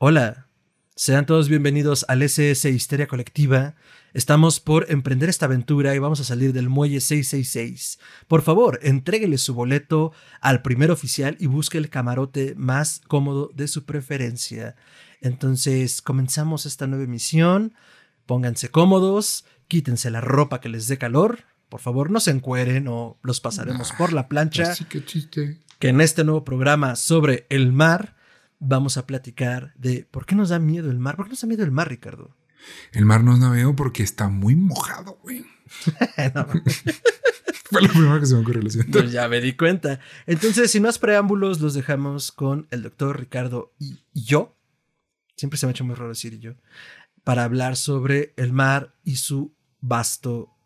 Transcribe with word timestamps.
Hola, 0.00 0.46
sean 0.94 1.26
todos 1.26 1.48
bienvenidos 1.48 2.04
al 2.06 2.22
SS 2.22 2.70
Histeria 2.70 3.08
Colectiva. 3.08 3.74
Estamos 4.14 4.60
por 4.60 4.88
emprender 4.92 5.28
esta 5.28 5.46
aventura 5.46 5.92
y 5.92 5.98
vamos 5.98 6.20
a 6.20 6.24
salir 6.24 6.52
del 6.52 6.68
muelle 6.68 7.00
666. 7.00 7.98
Por 8.28 8.42
favor, 8.42 8.78
entréguele 8.82 9.38
su 9.38 9.54
boleto 9.54 10.12
al 10.40 10.62
primer 10.62 10.92
oficial 10.92 11.36
y 11.40 11.46
busque 11.46 11.78
el 11.78 11.90
camarote 11.90 12.54
más 12.56 13.00
cómodo 13.08 13.50
de 13.52 13.66
su 13.66 13.86
preferencia. 13.86 14.76
Entonces, 15.20 16.00
comenzamos 16.00 16.64
esta 16.64 16.86
nueva 16.86 17.02
emisión. 17.02 17.74
Pónganse 18.24 18.68
cómodos, 18.68 19.46
quítense 19.66 20.12
la 20.12 20.20
ropa 20.20 20.60
que 20.60 20.68
les 20.68 20.86
dé 20.86 20.96
calor. 20.96 21.40
Por 21.68 21.80
favor, 21.80 22.12
no 22.12 22.20
se 22.20 22.30
encueren 22.30 22.86
o 22.86 23.18
los 23.24 23.40
pasaremos 23.40 23.90
por 23.98 24.12
la 24.12 24.28
plancha. 24.28 24.70
Así 24.70 24.84
que 24.84 25.04
chiste. 25.04 25.58
Que 25.80 25.88
en 25.88 26.00
este 26.00 26.22
nuevo 26.22 26.44
programa 26.44 26.94
sobre 26.94 27.48
el 27.50 27.72
mar 27.72 28.14
vamos 28.58 28.96
a 28.96 29.06
platicar 29.06 29.72
de 29.76 30.06
por 30.10 30.26
qué 30.26 30.34
nos 30.34 30.50
da 30.50 30.58
miedo 30.58 30.90
el 30.90 30.98
mar. 30.98 31.16
¿Por 31.16 31.26
qué 31.26 31.30
nos 31.30 31.40
da 31.40 31.48
miedo 31.48 31.64
el 31.64 31.70
mar, 31.70 31.88
Ricardo? 31.88 32.36
El 32.92 33.04
mar 33.04 33.22
nos 33.22 33.40
da 33.40 33.50
miedo 33.50 33.74
porque 33.76 34.02
está 34.02 34.28
muy 34.28 34.56
mojado, 34.56 35.18
güey. 35.22 35.44
Fue 37.70 37.82
lo 37.82 37.88
primero 37.88 38.18
que 38.18 38.26
se 38.26 38.34
me 38.34 38.40
ocurrió, 38.40 38.62
lo 38.62 38.70
siento. 38.70 38.98
Pues 38.98 39.12
ya 39.12 39.28
me 39.28 39.40
di 39.40 39.54
cuenta. 39.54 40.00
Entonces, 40.26 40.70
sin 40.70 40.82
más 40.82 40.98
preámbulos, 40.98 41.60
los 41.60 41.74
dejamos 41.74 42.32
con 42.32 42.66
el 42.70 42.82
doctor 42.82 43.18
Ricardo 43.18 43.74
y 43.78 43.98
yo. 44.14 44.56
Siempre 45.36 45.58
se 45.58 45.66
me 45.66 45.70
ha 45.70 45.72
hecho 45.72 45.84
muy 45.84 45.94
raro 45.94 46.08
decir 46.08 46.38
yo. 46.40 46.54
Para 47.24 47.44
hablar 47.44 47.76
sobre 47.76 48.32
el 48.36 48.52
mar 48.52 48.94
y 49.04 49.16
su 49.16 49.54
vasto 49.80 50.56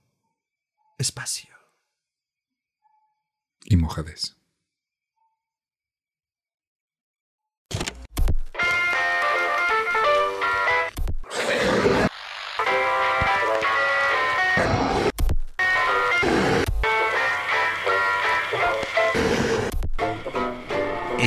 espacio. 0.98 1.50
Y 3.64 3.77
mojades. 3.77 4.36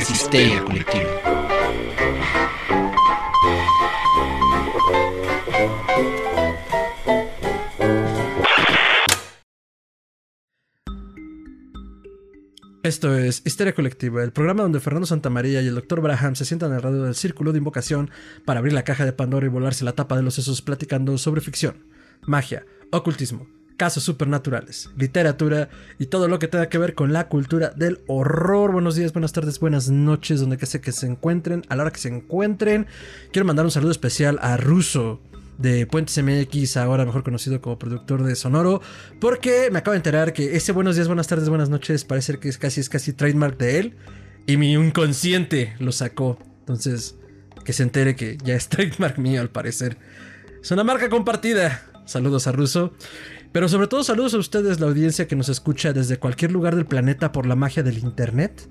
Es 0.06 0.12
histeria 0.12 0.64
colectiva. 0.64 1.04
Esto 12.84 13.18
es 13.18 13.42
Histeria 13.46 13.74
Colectiva, 13.74 14.22
el 14.22 14.32
programa 14.32 14.62
donde 14.62 14.80
Fernando 14.80 15.08
Santamaría 15.08 15.64
y 15.64 15.68
el 15.68 15.74
Dr. 15.74 16.02
Braham 16.02 16.36
se 16.36 16.46
sientan 16.46 16.72
alrededor 16.72 17.06
del 17.06 17.16
círculo 17.16 17.52
de 17.52 17.58
invocación 17.58 18.12
para 18.46 18.60
abrir 18.60 18.74
la 18.74 18.84
caja 18.84 19.06
de 19.06 19.14
Pandora 19.14 19.48
y 19.48 19.50
volarse 19.50 19.86
la 19.86 19.94
tapa 19.94 20.16
de 20.16 20.22
los 20.22 20.36
sesos 20.36 20.62
platicando 20.62 21.18
sobre 21.18 21.42
ficción, 21.42 21.88
magia, 22.28 22.64
ocultismo, 22.92 23.48
casos 23.78 24.04
supernaturales, 24.04 24.90
literatura 24.98 25.70
y 26.00 26.08
todo 26.08 26.28
lo 26.28 26.40
que 26.40 26.48
tenga 26.48 26.70
que 26.70 26.78
ver 26.78 26.96
con 26.96 27.14
la 27.14 27.28
cultura 27.28 27.70
del 27.70 28.02
horror. 28.08 28.72
Buenos 28.72 28.96
días, 28.96 29.14
buenas 29.14 29.34
tardes, 29.34 29.60
buenas 29.60 29.90
noches, 29.90 30.40
donde 30.40 30.58
que 30.58 30.66
sea 30.66 30.82
que 30.82 30.92
se 30.92 31.08
encuentren, 31.08 31.64
a 31.70 31.76
la 31.76 31.84
hora 31.84 31.92
que 31.92 32.00
se 32.00 32.10
encuentren. 32.10 32.88
Quiero 33.32 33.46
mandar 33.46 33.66
un 33.66 33.72
saludo 33.72 33.92
especial 33.92 34.40
a 34.42 34.58
Russo 34.58 35.22
de 35.58 35.86
Puentes 35.88 36.22
MX, 36.22 36.78
ahora 36.78 37.06
mejor 37.06 37.24
conocido 37.24 37.62
como 37.62 37.80
productor 37.80 38.24
de 38.24 38.36
Sonoro, 38.36 38.82
porque 39.20 39.70
me 39.72 39.80
acabo 39.80 39.94
de 39.94 39.98
enterar 39.98 40.34
que 40.34 40.56
ese 40.56 40.72
buenos 40.72 40.96
días, 40.96 41.08
buenas 41.08 41.28
tardes, 41.28 41.50
buenas 41.50 41.70
noches 41.70 42.04
parece 42.04 42.38
que 42.40 42.50
es 42.50 42.58
casi, 42.58 42.82
es 42.82 42.90
casi 42.90 43.14
trademark 43.14 43.58
de 43.58 43.80
él 43.80 43.96
y 44.48 44.58
mi 44.58 44.74
inconsciente 44.74 45.76
lo 45.80 45.92
sacó. 45.92 46.38
Entonces, 46.60 47.16
que 47.64 47.74
se 47.74 47.84
entere 47.84 48.16
que 48.16 48.38
ya 48.44 48.56
es 48.56 48.70
trademark 48.70 49.18
mío 49.18 49.42
al 49.42 49.50
parecer. 49.50 49.98
Es 50.62 50.72
una 50.72 50.84
marca 50.84 51.10
compartida. 51.10 51.84
Saludos 52.06 52.48
a 52.48 52.52
Russo. 52.52 52.94
Pero 53.56 53.70
sobre 53.70 53.88
todo 53.88 54.04
saludos 54.04 54.34
a 54.34 54.38
ustedes, 54.38 54.82
la 54.82 54.88
audiencia 54.88 55.30
que 55.30 55.36
nos 55.38 55.48
escucha 55.48 55.94
desde 55.94 56.18
cualquier 56.18 56.52
lugar 56.52 56.76
del 56.76 56.86
planeta 56.86 57.32
por 57.32 57.46
la 57.46 57.56
magia 57.56 57.84
del 57.84 58.00
Internet. 58.00 58.68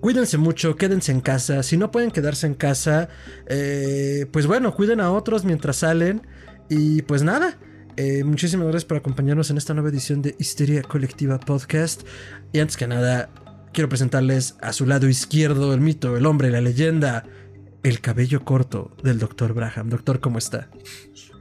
Cuídense 0.00 0.36
mucho, 0.36 0.74
quédense 0.74 1.12
en 1.12 1.20
casa. 1.20 1.62
Si 1.62 1.76
no 1.76 1.92
pueden 1.92 2.10
quedarse 2.10 2.48
en 2.48 2.54
casa, 2.54 3.08
eh, 3.46 4.26
pues 4.32 4.48
bueno, 4.48 4.74
cuiden 4.74 4.98
a 4.98 5.12
otros 5.12 5.44
mientras 5.44 5.76
salen. 5.76 6.26
Y 6.68 7.02
pues 7.02 7.22
nada, 7.22 7.56
eh, 7.96 8.24
muchísimas 8.24 8.66
gracias 8.66 8.84
por 8.84 8.96
acompañarnos 8.96 9.48
en 9.50 9.58
esta 9.58 9.74
nueva 9.74 9.90
edición 9.90 10.22
de 10.22 10.34
Histeria 10.40 10.82
Colectiva 10.82 11.38
Podcast. 11.38 12.02
Y 12.52 12.58
antes 12.58 12.76
que 12.76 12.88
nada, 12.88 13.30
quiero 13.72 13.88
presentarles 13.88 14.56
a 14.60 14.72
su 14.72 14.86
lado 14.86 15.08
izquierdo 15.08 15.72
el 15.72 15.80
mito, 15.80 16.16
el 16.16 16.26
hombre, 16.26 16.50
la 16.50 16.60
leyenda, 16.60 17.26
el 17.84 18.00
cabello 18.00 18.44
corto 18.44 18.90
del 19.04 19.20
Dr. 19.20 19.54
Braham. 19.54 19.88
Doctor, 19.88 20.18
¿cómo 20.18 20.38
está? 20.38 20.68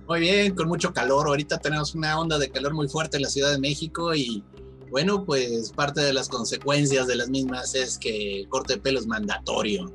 Muy 0.10 0.22
bien, 0.22 0.56
con 0.56 0.68
mucho 0.68 0.92
calor. 0.92 1.28
Ahorita 1.28 1.60
tenemos 1.60 1.94
una 1.94 2.20
onda 2.20 2.40
de 2.40 2.50
calor 2.50 2.74
muy 2.74 2.90
fuerte 2.90 3.18
en 3.18 3.24
la 3.24 3.30
Ciudad 3.30 3.52
de 3.52 3.60
México 3.60 4.16
y 4.16 4.44
bueno, 4.90 5.24
pues 5.24 5.72
parte 5.72 6.02
de 6.02 6.14
las 6.14 6.28
consecuencias 6.30 7.06
de 7.06 7.16
las 7.16 7.30
mismas 7.30 7.76
es 7.76 8.00
que 8.00 8.40
el 8.40 8.50
corte 8.50 8.74
de 8.74 8.80
pelo 8.80 8.98
es 8.98 9.06
mandatorio. 9.06 9.94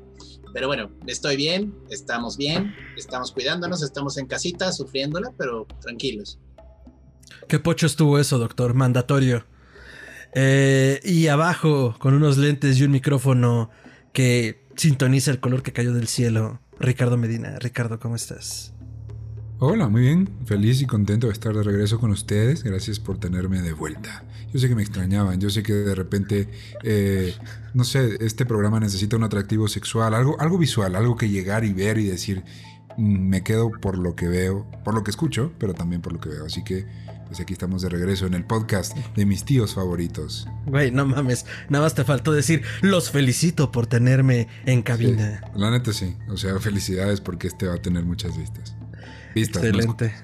Pero 0.53 0.67
bueno, 0.67 0.89
estoy 1.05 1.35
bien, 1.35 1.75
estamos 1.89 2.37
bien, 2.37 2.73
estamos 2.95 3.33
cuidándonos, 3.33 3.83
estamos 3.83 4.17
en 4.17 4.27
casita 4.27 4.71
sufriéndola, 4.71 5.33
pero 5.37 5.67
tranquilos. 5.81 6.39
¿Qué 7.49 7.59
pocho 7.59 7.85
estuvo 7.85 8.17
eso, 8.17 8.39
doctor? 8.39 8.73
Mandatorio. 8.73 9.45
Eh, 10.33 11.01
y 11.03 11.27
abajo, 11.27 11.93
con 11.99 12.13
unos 12.13 12.37
lentes 12.37 12.79
y 12.79 12.85
un 12.85 12.91
micrófono 12.91 13.69
que 14.13 14.65
sintoniza 14.77 15.31
el 15.31 15.41
color 15.41 15.61
que 15.61 15.73
cayó 15.73 15.93
del 15.93 16.07
cielo, 16.07 16.61
Ricardo 16.79 17.17
Medina. 17.17 17.59
Ricardo, 17.59 17.99
¿cómo 17.99 18.15
estás? 18.15 18.74
Hola, 19.59 19.87
muy 19.87 20.01
bien. 20.01 20.29
Feliz 20.45 20.81
y 20.81 20.85
contento 20.85 21.27
de 21.27 21.33
estar 21.33 21.55
de 21.55 21.63
regreso 21.63 21.97
con 21.97 22.11
ustedes. 22.11 22.61
Gracias 22.61 22.99
por 22.99 23.17
tenerme 23.17 23.61
de 23.61 23.71
vuelta. 23.71 24.25
Yo 24.51 24.59
sé 24.59 24.67
que 24.67 24.75
me 24.75 24.81
extrañaban, 24.81 25.39
yo 25.39 25.49
sé 25.49 25.63
que 25.63 25.71
de 25.71 25.95
repente, 25.95 26.49
eh, 26.83 27.33
no 27.73 27.85
sé, 27.85 28.17
este 28.19 28.45
programa 28.45 28.81
necesita 28.81 29.15
un 29.15 29.23
atractivo 29.23 29.69
sexual, 29.69 30.13
algo, 30.13 30.39
algo 30.41 30.57
visual, 30.57 30.93
algo 30.95 31.15
que 31.15 31.29
llegar 31.29 31.63
y 31.63 31.71
ver 31.71 31.97
y 31.99 32.03
decir, 32.03 32.43
mm, 32.97 33.29
me 33.29 33.43
quedo 33.43 33.71
por 33.71 33.97
lo 33.97 34.13
que 34.13 34.27
veo, 34.27 34.69
por 34.83 34.93
lo 34.93 35.05
que 35.05 35.11
escucho, 35.11 35.53
pero 35.57 35.73
también 35.73 36.01
por 36.01 36.11
lo 36.11 36.19
que 36.19 36.29
veo. 36.29 36.45
Así 36.45 36.61
que, 36.65 36.85
pues 37.27 37.39
aquí 37.39 37.53
estamos 37.53 37.81
de 37.81 37.87
regreso 37.87 38.25
en 38.25 38.33
el 38.33 38.43
podcast 38.43 38.95
de 39.15 39.25
mis 39.25 39.45
tíos 39.45 39.73
favoritos. 39.73 40.49
Güey, 40.65 40.91
no 40.91 41.05
mames, 41.05 41.45
nada 41.69 41.85
más 41.85 41.95
te 41.95 42.03
faltó 42.03 42.33
decir, 42.33 42.61
los 42.81 43.09
felicito 43.09 43.71
por 43.71 43.87
tenerme 43.87 44.49
en 44.65 44.81
cabina. 44.81 45.41
Sí, 45.45 45.59
la 45.59 45.71
neta 45.71 45.93
sí, 45.93 46.13
o 46.27 46.35
sea, 46.35 46.59
felicidades 46.59 47.21
porque 47.21 47.47
este 47.47 47.67
va 47.67 47.75
a 47.75 47.81
tener 47.81 48.03
muchas 48.03 48.37
vistas. 48.37 48.75
Vistas, 49.35 49.61
no 49.61 49.67
Excelente. 49.69 50.15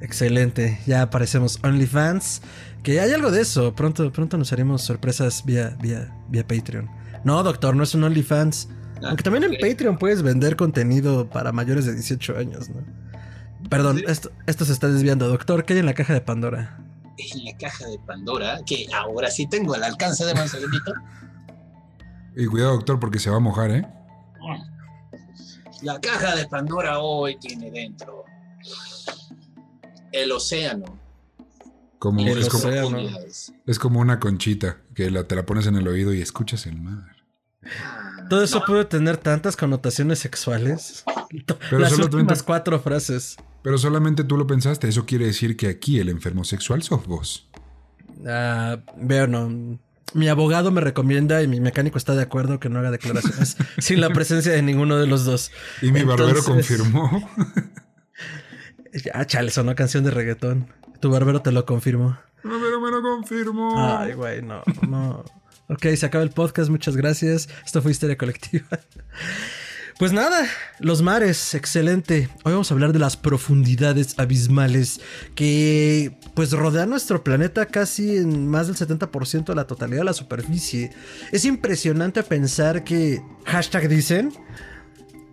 Excelente. 0.00 0.80
Ya 0.86 1.02
aparecemos 1.02 1.58
OnlyFans. 1.62 2.40
Que 2.82 3.00
hay 3.00 3.12
algo 3.12 3.30
de 3.30 3.40
eso. 3.40 3.74
Pronto, 3.74 4.12
pronto 4.12 4.38
nos 4.38 4.52
haremos 4.52 4.82
sorpresas 4.82 5.44
vía, 5.44 5.76
vía, 5.80 6.14
vía 6.28 6.46
Patreon. 6.46 6.88
No, 7.24 7.42
doctor, 7.42 7.74
no 7.74 7.82
es 7.82 7.94
un 7.94 8.04
OnlyFans. 8.04 8.68
Ah, 8.96 9.08
Aunque 9.08 9.22
también 9.22 9.44
en. 9.44 9.52
Patreon 9.58 9.98
puedes 9.98 10.22
vender 10.22 10.56
contenido 10.56 11.28
para 11.28 11.52
mayores 11.52 11.84
de 11.86 11.94
18 11.94 12.36
años, 12.38 12.68
¿no? 12.70 12.82
Perdón, 13.68 13.98
Sí. 13.98 14.04
esto, 14.08 14.30
esto 14.46 14.64
se 14.64 14.72
está 14.72 14.88
desviando. 14.88 15.26
Doctor, 15.28 15.64
¿qué 15.64 15.72
hay 15.72 15.78
en 15.80 15.86
la 15.86 15.94
caja 15.94 16.12
de 16.12 16.20
Pandora? 16.20 16.78
En 17.16 17.44
la 17.44 17.56
caja 17.56 17.86
de 17.86 17.98
Pandora, 18.06 18.60
que 18.66 18.86
ahora 18.94 19.30
sí 19.30 19.46
tengo 19.46 19.74
al 19.74 19.82
alcance 19.84 20.24
de 20.24 20.34
Manzanito. 20.34 20.92
Y 22.36 22.46
cuidado, 22.46 22.72
doctor, 22.72 22.98
porque 22.98 23.20
se 23.20 23.30
va 23.30 23.36
a 23.36 23.40
mojar, 23.40 23.70
¿eh? 23.70 23.86
La 25.82 26.00
caja 26.00 26.34
de 26.34 26.48
Pandora 26.48 26.98
hoy 26.98 27.36
tiene 27.38 27.70
dentro 27.70 28.23
el 30.14 30.32
océano. 30.32 30.98
Como, 31.98 32.20
El 32.20 32.38
es, 32.38 32.48
como, 32.48 32.64
océano. 32.64 32.88
profundidades. 32.90 33.52
es 33.66 33.78
como 33.78 34.00
una 34.00 34.20
conchita 34.20 34.78
que 34.94 35.10
la, 35.10 35.24
te 35.24 35.34
la 35.34 35.46
pones 35.46 35.66
en 35.66 35.76
el 35.76 35.88
oído 35.88 36.12
y 36.12 36.20
escuchas 36.20 36.66
el 36.66 36.80
mar. 36.80 37.16
Ah, 37.82 38.26
Todo 38.28 38.44
eso 38.44 38.60
no, 38.60 38.66
puede 38.66 38.84
tener 38.84 39.16
tantas 39.16 39.56
connotaciones 39.56 40.18
sexuales. 40.18 41.04
Pero 41.70 41.78
Las 41.78 41.98
últimas 41.98 42.42
cuatro 42.42 42.78
frases. 42.80 43.36
Pero 43.62 43.78
solamente 43.78 44.22
tú 44.24 44.36
lo 44.36 44.46
pensaste. 44.46 44.86
Eso 44.88 45.06
quiere 45.06 45.26
decir 45.26 45.56
que 45.56 45.68
aquí 45.68 45.98
el 45.98 46.10
enfermo 46.10 46.44
sexual 46.44 46.82
sos 46.82 47.06
vos. 47.06 47.48
Ah, 48.26 48.78
veo, 48.96 49.26
no. 49.26 49.78
Mi 50.12 50.28
abogado 50.28 50.70
me 50.70 50.82
recomienda 50.82 51.42
y 51.42 51.48
mi 51.48 51.58
mecánico 51.60 51.96
está 51.96 52.14
de 52.14 52.22
acuerdo 52.22 52.60
que 52.60 52.68
no 52.68 52.78
haga 52.78 52.90
declaraciones 52.90 53.56
sin 53.78 54.00
la 54.00 54.10
presencia 54.10 54.52
de 54.52 54.62
ninguno 54.62 54.98
de 54.98 55.06
los 55.06 55.24
dos. 55.24 55.50
Y 55.80 55.90
mi 55.90 56.02
barbero 56.02 56.44
confirmó. 56.44 57.30
Ah, 59.12 59.26
chale, 59.26 59.50
sonó 59.50 59.74
canción 59.74 60.04
de 60.04 60.10
reggaetón. 60.10 60.68
Tu 61.00 61.10
barbero 61.10 61.42
te 61.42 61.52
lo 61.52 61.64
confirmó. 61.66 62.18
barbero 62.42 62.80
me 62.80 62.90
lo 62.90 63.02
confirmó. 63.02 63.98
Ay, 63.98 64.14
güey, 64.14 64.42
no, 64.42 64.62
no. 64.88 65.24
Ok, 65.68 65.86
se 65.96 66.06
acaba 66.06 66.22
el 66.22 66.30
podcast, 66.30 66.70
muchas 66.70 66.96
gracias. 66.96 67.48
Esto 67.64 67.82
fue 67.82 67.92
Histeria 67.92 68.16
Colectiva. 68.16 68.66
Pues 69.96 70.12
nada, 70.12 70.44
los 70.80 71.02
mares, 71.02 71.54
excelente. 71.54 72.28
Hoy 72.42 72.50
vamos 72.50 72.68
a 72.68 72.74
hablar 72.74 72.92
de 72.92 72.98
las 72.98 73.16
profundidades 73.16 74.18
abismales 74.18 75.00
que 75.36 76.18
pues 76.34 76.50
rodean 76.50 76.90
nuestro 76.90 77.22
planeta 77.22 77.66
casi 77.66 78.16
en 78.16 78.48
más 78.48 78.66
del 78.66 78.74
70% 78.74 79.44
de 79.44 79.54
la 79.54 79.68
totalidad 79.68 80.00
de 80.00 80.04
la 80.04 80.12
superficie. 80.12 80.90
Es 81.30 81.44
impresionante 81.44 82.24
pensar 82.24 82.82
que, 82.82 83.22
hashtag 83.44 83.88
dicen, 83.88 84.32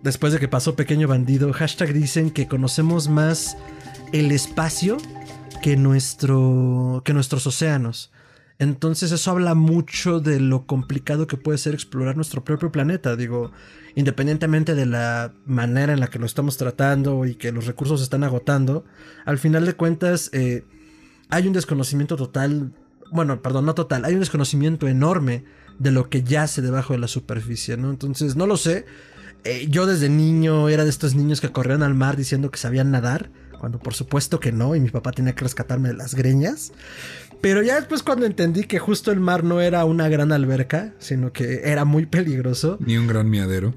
después 0.02 0.32
de 0.32 0.38
que 0.38 0.48
pasó 0.48 0.76
Pequeño 0.76 1.08
Bandido, 1.08 1.52
hashtag 1.52 1.92
dicen 1.92 2.30
que 2.30 2.48
conocemos 2.48 3.08
más 3.08 3.56
el 4.12 4.32
espacio 4.32 4.98
que, 5.62 5.76
nuestro, 5.76 7.02
que 7.04 7.14
nuestros 7.14 7.46
océanos. 7.46 8.12
Entonces 8.58 9.10
eso 9.10 9.30
habla 9.30 9.54
mucho 9.54 10.20
de 10.20 10.38
lo 10.38 10.66
complicado 10.66 11.26
que 11.26 11.36
puede 11.36 11.58
ser 11.58 11.74
explorar 11.74 12.16
nuestro 12.16 12.44
propio 12.44 12.70
planeta. 12.70 13.16
Digo, 13.16 13.50
independientemente 13.94 14.74
de 14.74 14.86
la 14.86 15.32
manera 15.46 15.92
en 15.92 16.00
la 16.00 16.08
que 16.08 16.18
lo 16.18 16.26
estamos 16.26 16.56
tratando 16.56 17.24
y 17.24 17.34
que 17.34 17.50
los 17.50 17.66
recursos 17.66 18.00
se 18.00 18.04
están 18.04 18.24
agotando, 18.24 18.84
al 19.24 19.38
final 19.38 19.66
de 19.66 19.74
cuentas 19.74 20.30
eh, 20.32 20.64
hay 21.28 21.46
un 21.46 21.52
desconocimiento 21.54 22.16
total, 22.16 22.72
bueno, 23.10 23.40
perdón, 23.42 23.66
no 23.66 23.74
total, 23.74 24.04
hay 24.04 24.14
un 24.14 24.20
desconocimiento 24.20 24.86
enorme 24.86 25.44
de 25.78 25.90
lo 25.90 26.08
que 26.08 26.22
yace 26.22 26.62
debajo 26.62 26.92
de 26.92 27.00
la 27.00 27.08
superficie, 27.08 27.76
¿no? 27.76 27.90
Entonces, 27.90 28.36
no 28.36 28.46
lo 28.46 28.56
sé. 28.56 28.84
Eh, 29.44 29.66
yo 29.68 29.86
desde 29.86 30.08
niño 30.08 30.68
era 30.68 30.84
de 30.84 30.90
estos 30.90 31.14
niños 31.14 31.40
que 31.40 31.50
corrían 31.50 31.82
al 31.82 31.94
mar 31.94 32.16
diciendo 32.16 32.50
que 32.50 32.58
sabían 32.58 32.90
nadar, 32.90 33.30
cuando 33.58 33.78
por 33.78 33.94
supuesto 33.94 34.40
que 34.40 34.52
no, 34.52 34.76
y 34.76 34.80
mi 34.80 34.90
papá 34.90 35.12
tenía 35.12 35.34
que 35.34 35.42
rescatarme 35.42 35.88
de 35.88 35.94
las 35.94 36.14
greñas. 36.14 36.72
Pero 37.40 37.62
ya 37.62 37.74
después 37.74 38.02
cuando 38.02 38.24
entendí 38.24 38.64
que 38.64 38.78
justo 38.78 39.10
el 39.10 39.18
mar 39.18 39.42
no 39.42 39.60
era 39.60 39.84
una 39.84 40.08
gran 40.08 40.30
alberca, 40.30 40.94
sino 40.98 41.32
que 41.32 41.62
era 41.64 41.84
muy 41.84 42.06
peligroso. 42.06 42.78
Ni 42.80 42.96
un 42.96 43.08
gran 43.08 43.28
miadero. 43.28 43.74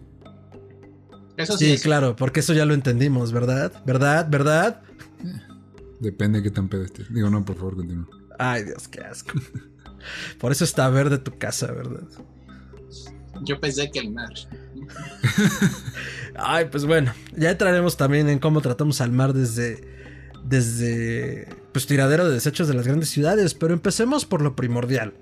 Eso 1.37 1.57
sí, 1.57 1.77
claro, 1.79 2.15
porque 2.15 2.39
eso 2.39 2.53
ya 2.53 2.65
lo 2.65 2.73
entendimos, 2.73 3.31
¿verdad? 3.31 3.73
¿Verdad? 3.85 4.27
¿Verdad? 4.29 4.81
Depende 5.99 6.39
de 6.39 6.43
qué 6.43 6.51
tan 6.51 6.69
pedo 6.69 6.83
estés. 6.83 7.11
Digo, 7.13 7.29
no, 7.29 7.43
por 7.43 7.55
favor, 7.55 7.75
continúa. 7.75 8.07
Ay, 8.37 8.63
Dios, 8.63 8.87
qué 8.87 9.01
asco. 9.01 9.33
Por 10.39 10.51
eso 10.51 10.63
está 10.63 10.87
verde 10.89 11.17
tu 11.17 11.37
casa, 11.37 11.71
¿verdad? 11.71 12.07
Yo 13.43 13.59
pensé 13.59 13.89
que 13.91 13.99
el 13.99 14.11
mar. 14.11 14.33
Ay, 16.35 16.65
pues 16.71 16.85
bueno, 16.85 17.13
ya 17.35 17.51
entraremos 17.51 17.97
también 17.97 18.29
en 18.29 18.39
cómo 18.39 18.61
tratamos 18.61 19.01
al 19.01 19.11
mar 19.11 19.33
desde 19.33 19.95
desde 20.45 21.47
pues 21.71 21.87
tiradero 21.87 22.27
de 22.27 22.33
desechos 22.33 22.67
de 22.67 22.73
las 22.73 22.87
grandes 22.87 23.09
ciudades, 23.09 23.53
pero 23.53 23.73
empecemos 23.73 24.25
por 24.25 24.41
lo 24.41 24.55
primordial. 24.55 25.13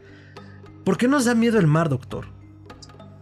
¿Por 0.84 0.98
qué 0.98 1.08
nos 1.08 1.26
da 1.26 1.34
miedo 1.34 1.60
el 1.60 1.68
mar, 1.68 1.90
doctor? 1.90 2.28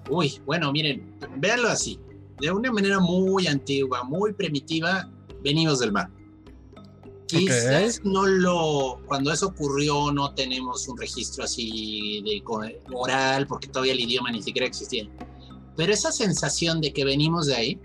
Uy, 0.10 0.42
bueno, 0.46 0.72
miren, 0.72 1.16
véanlo 1.38 1.70
así. 1.70 2.00
De 2.40 2.52
una 2.52 2.72
manera 2.72 3.00
muy 3.00 3.46
antigua, 3.48 4.04
muy 4.04 4.34
primitiva, 4.34 5.10
venimos 5.44 5.80
del 5.80 5.92
mar. 5.92 6.10
Quizás 7.28 8.02
no 8.04 8.26
lo, 8.26 9.00
cuando 9.06 9.32
eso 9.32 9.48
ocurrió 9.48 10.12
no 10.12 10.34
tenemos 10.34 10.86
un 10.90 10.98
registro 10.98 11.46
así 11.46 12.22
de 12.26 12.44
oral, 12.94 13.48
porque 13.48 13.68
todavía 13.68 13.94
el 13.94 14.02
idioma 14.02 14.32
ni 14.32 14.42
siquiera 14.42 14.68
existía. 14.68 15.08
Pero 15.76 15.94
esa 15.94 16.12
sensación 16.12 16.82
de 16.82 16.94
que 16.94 17.06
venimos 17.06 17.48
de 17.48 17.56
ahí 17.56 17.80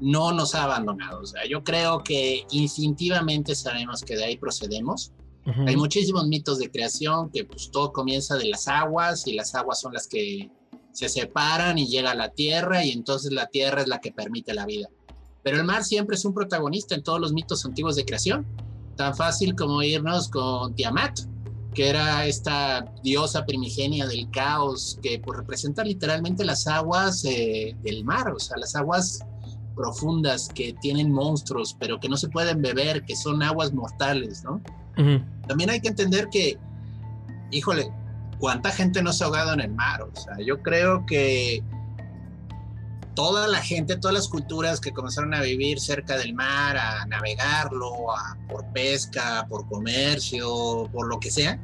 no 0.00 0.32
nos 0.32 0.54
ha 0.54 0.64
abandonado. 0.64 1.20
O 1.20 1.26
sea, 1.26 1.46
yo 1.48 1.62
creo 1.64 2.02
que 2.02 2.44
instintivamente 2.50 3.54
sabemos 3.54 4.02
que 4.02 4.16
de 4.16 4.24
ahí 4.24 4.36
procedemos. 4.36 5.12
Hay 5.64 5.76
muchísimos 5.76 6.26
mitos 6.26 6.58
de 6.58 6.68
creación 6.72 7.30
que 7.30 7.44
pues 7.44 7.70
todo 7.70 7.92
comienza 7.92 8.36
de 8.36 8.46
las 8.46 8.66
aguas 8.66 9.28
y 9.28 9.34
las 9.34 9.54
aguas 9.54 9.80
son 9.80 9.92
las 9.92 10.08
que 10.08 10.50
se 10.90 11.08
separan 11.08 11.78
y 11.78 11.86
llega 11.86 12.10
a 12.10 12.14
la 12.16 12.30
tierra 12.30 12.84
y 12.84 12.90
entonces 12.90 13.30
la 13.30 13.46
tierra 13.46 13.82
es 13.82 13.86
la 13.86 14.00
que 14.00 14.10
permite 14.10 14.54
la 14.54 14.66
vida. 14.66 14.88
Pero 15.44 15.58
el 15.58 15.64
mar 15.64 15.84
siempre 15.84 16.16
es 16.16 16.24
un 16.24 16.34
protagonista 16.34 16.96
en 16.96 17.04
todos 17.04 17.20
los 17.20 17.32
mitos 17.32 17.64
antiguos 17.64 17.94
de 17.94 18.04
creación. 18.04 18.44
Tan 18.96 19.14
fácil 19.14 19.54
como 19.54 19.82
irnos 19.84 20.28
con 20.28 20.74
Tiamat, 20.74 21.20
que 21.76 21.90
era 21.90 22.24
esta 22.24 22.90
diosa 23.02 23.44
primigenia 23.44 24.06
del 24.06 24.30
caos 24.30 24.98
que 25.02 25.20
pues, 25.20 25.36
representa 25.36 25.84
literalmente 25.84 26.42
las 26.42 26.66
aguas 26.66 27.22
eh, 27.26 27.76
del 27.82 28.02
mar, 28.02 28.30
o 28.30 28.40
sea, 28.40 28.56
las 28.56 28.74
aguas 28.74 29.20
profundas 29.74 30.48
que 30.54 30.74
tienen 30.80 31.12
monstruos, 31.12 31.76
pero 31.78 32.00
que 32.00 32.08
no 32.08 32.16
se 32.16 32.30
pueden 32.30 32.62
beber, 32.62 33.04
que 33.04 33.14
son 33.14 33.42
aguas 33.42 33.74
mortales, 33.74 34.42
¿no? 34.42 34.62
También 35.46 35.68
hay 35.68 35.82
que 35.82 35.88
entender 35.88 36.28
que, 36.30 36.58
híjole, 37.50 37.92
¿cuánta 38.38 38.70
gente 38.70 39.02
no 39.02 39.12
se 39.12 39.22
ha 39.22 39.26
ahogado 39.26 39.52
en 39.52 39.60
el 39.60 39.72
mar? 39.72 40.00
O 40.00 40.16
sea, 40.18 40.38
yo 40.42 40.62
creo 40.62 41.04
que 41.04 41.62
toda 43.16 43.48
la 43.48 43.60
gente, 43.60 43.96
todas 43.96 44.14
las 44.14 44.28
culturas 44.28 44.78
que 44.78 44.92
comenzaron 44.92 45.34
a 45.34 45.40
vivir 45.40 45.80
cerca 45.80 46.16
del 46.16 46.34
mar, 46.34 46.76
a 46.76 47.04
navegarlo, 47.06 47.90
por 48.48 48.64
pesca, 48.72 49.46
por 49.48 49.66
comercio, 49.66 50.88
por 50.92 51.08
lo 51.08 51.18
que 51.18 51.32
sea, 51.32 51.58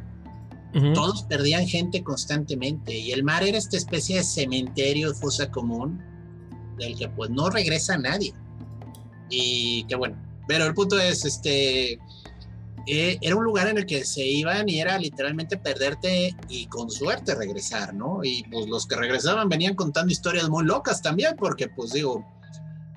todos 0.95 1.25
perdían 1.25 1.69
gente 1.69 2.03
constantemente 2.03 2.97
y 2.97 3.13
el 3.13 3.23
mar 3.23 3.45
era 3.45 3.59
esta 3.59 3.77
especie 3.77 4.17
de 4.17 4.25
cementerio, 4.25 5.15
fosa 5.15 5.51
común, 5.51 6.03
del 6.79 6.97
que 6.97 7.09
pues 7.09 7.29
no 7.29 7.51
regresa 7.51 7.99
nadie. 7.99 8.33
Y 9.29 9.85
que 9.85 9.95
bueno, 9.95 10.17
pero 10.49 10.65
el 10.65 10.73
punto 10.73 10.99
es, 10.99 11.27
este, 11.27 11.99
eh, 12.87 13.19
era 13.21 13.37
un 13.37 13.45
lugar 13.45 13.69
en 13.69 13.79
el 13.79 13.87
que 13.87 14.05
se 14.05 14.25
iban 14.25 14.69
y 14.69 14.81
era 14.81 14.99
literalmente 14.99 15.57
perderte 15.57 16.35
y 16.49 16.67
con 16.67 16.91
suerte 16.91 17.35
regresar, 17.35 17.95
¿no? 17.95 18.21
Y 18.25 18.45
pues 18.51 18.67
los 18.69 18.87
que 18.87 18.97
regresaban 18.97 19.49
venían 19.49 19.75
contando 19.75 20.13
historias 20.13 20.49
muy 20.49 20.65
locas 20.65 21.03
también, 21.03 21.37
porque 21.37 21.69
pues 21.69 21.93
digo, 21.93 22.25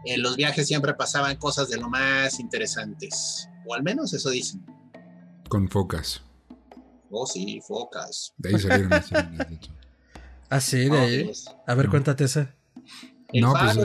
en 0.05 0.21
los 0.21 0.35
viajes 0.35 0.67
siempre 0.67 0.93
pasaban 0.93 1.37
cosas 1.37 1.69
de 1.69 1.77
lo 1.77 1.89
más 1.89 2.39
interesantes, 2.39 3.49
o 3.65 3.73
al 3.73 3.83
menos 3.83 4.13
eso 4.13 4.29
dicen. 4.29 4.65
Con 5.49 5.69
focas. 5.69 6.21
Oh, 7.11 7.25
sí, 7.25 7.61
focas. 7.65 8.33
De 8.37 8.49
ahí 8.49 8.59
salieron 8.59 8.89
las 8.89 9.09
Ah, 10.49 10.61
sí, 10.61 10.89
de 10.89 10.97
ahí. 10.99 11.31
A 11.65 11.73
ver, 11.73 11.89
cuéntate 11.89 12.25
esa. 12.25 12.55
no, 13.33 13.53
pues 13.53 13.77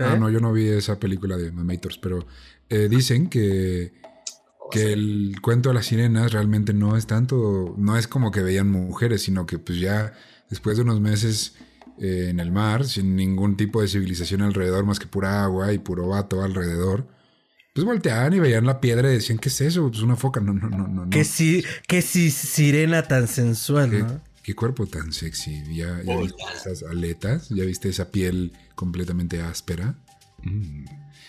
Ah, 0.00 0.16
no, 0.16 0.30
yo 0.30 0.38
no 0.38 0.52
vi 0.52 0.68
esa 0.68 0.98
película 0.98 1.36
de 1.36 1.50
Mamators, 1.50 1.98
pero 1.98 2.24
eh, 2.70 2.88
dicen 2.88 3.28
que, 3.28 3.92
que 4.70 4.92
el 4.92 5.36
cuento 5.40 5.70
de 5.70 5.74
las 5.74 5.86
sirenas 5.86 6.32
realmente 6.32 6.72
no 6.72 6.96
es 6.96 7.06
tanto, 7.06 7.74
no 7.76 7.96
es 7.96 8.08
como 8.08 8.30
que 8.30 8.42
veían 8.42 8.70
mujeres, 8.70 9.22
sino 9.22 9.46
que 9.46 9.58
pues 9.58 9.80
ya 9.80 10.12
después 10.50 10.76
de 10.76 10.82
unos 10.82 11.00
meses 11.00 11.54
eh, 12.00 12.28
en 12.30 12.40
el 12.40 12.52
mar, 12.52 12.86
sin 12.86 13.16
ningún 13.16 13.56
tipo 13.56 13.82
de 13.82 13.88
civilización 13.88 14.42
alrededor, 14.42 14.84
más 14.84 14.98
que 14.98 15.06
pura 15.06 15.42
agua 15.44 15.72
y 15.72 15.78
puro 15.78 16.08
vato 16.08 16.42
alrededor, 16.42 17.08
pues 17.74 17.84
volteaban 17.84 18.34
y 18.34 18.40
veían 18.40 18.66
la 18.66 18.80
piedra 18.80 19.10
y 19.10 19.14
decían, 19.14 19.38
¿qué 19.38 19.48
es 19.48 19.60
eso? 19.60 19.88
Pues 19.88 20.02
una 20.02 20.16
foca, 20.16 20.40
no, 20.40 20.52
no, 20.52 20.68
no, 20.68 20.86
no. 20.88 21.10
Que 21.10 21.24
sí, 21.24 21.64
que 21.86 22.02
sí, 22.02 22.30
sirena 22.30 23.02
tan 23.02 23.28
sensual, 23.28 23.90
¿Qué, 23.90 23.98
¿no? 23.98 24.20
Qué 24.42 24.54
cuerpo 24.54 24.86
tan 24.86 25.12
sexy. 25.12 25.62
¿Ya, 25.74 26.02
ya 26.02 26.16
viste 26.16 26.42
esas 26.54 26.82
aletas? 26.82 27.48
¿Ya 27.50 27.64
viste 27.64 27.88
esa 27.88 28.10
piel 28.10 28.52
completamente 28.74 29.40
áspera? 29.42 29.94
Mm. 30.42 30.84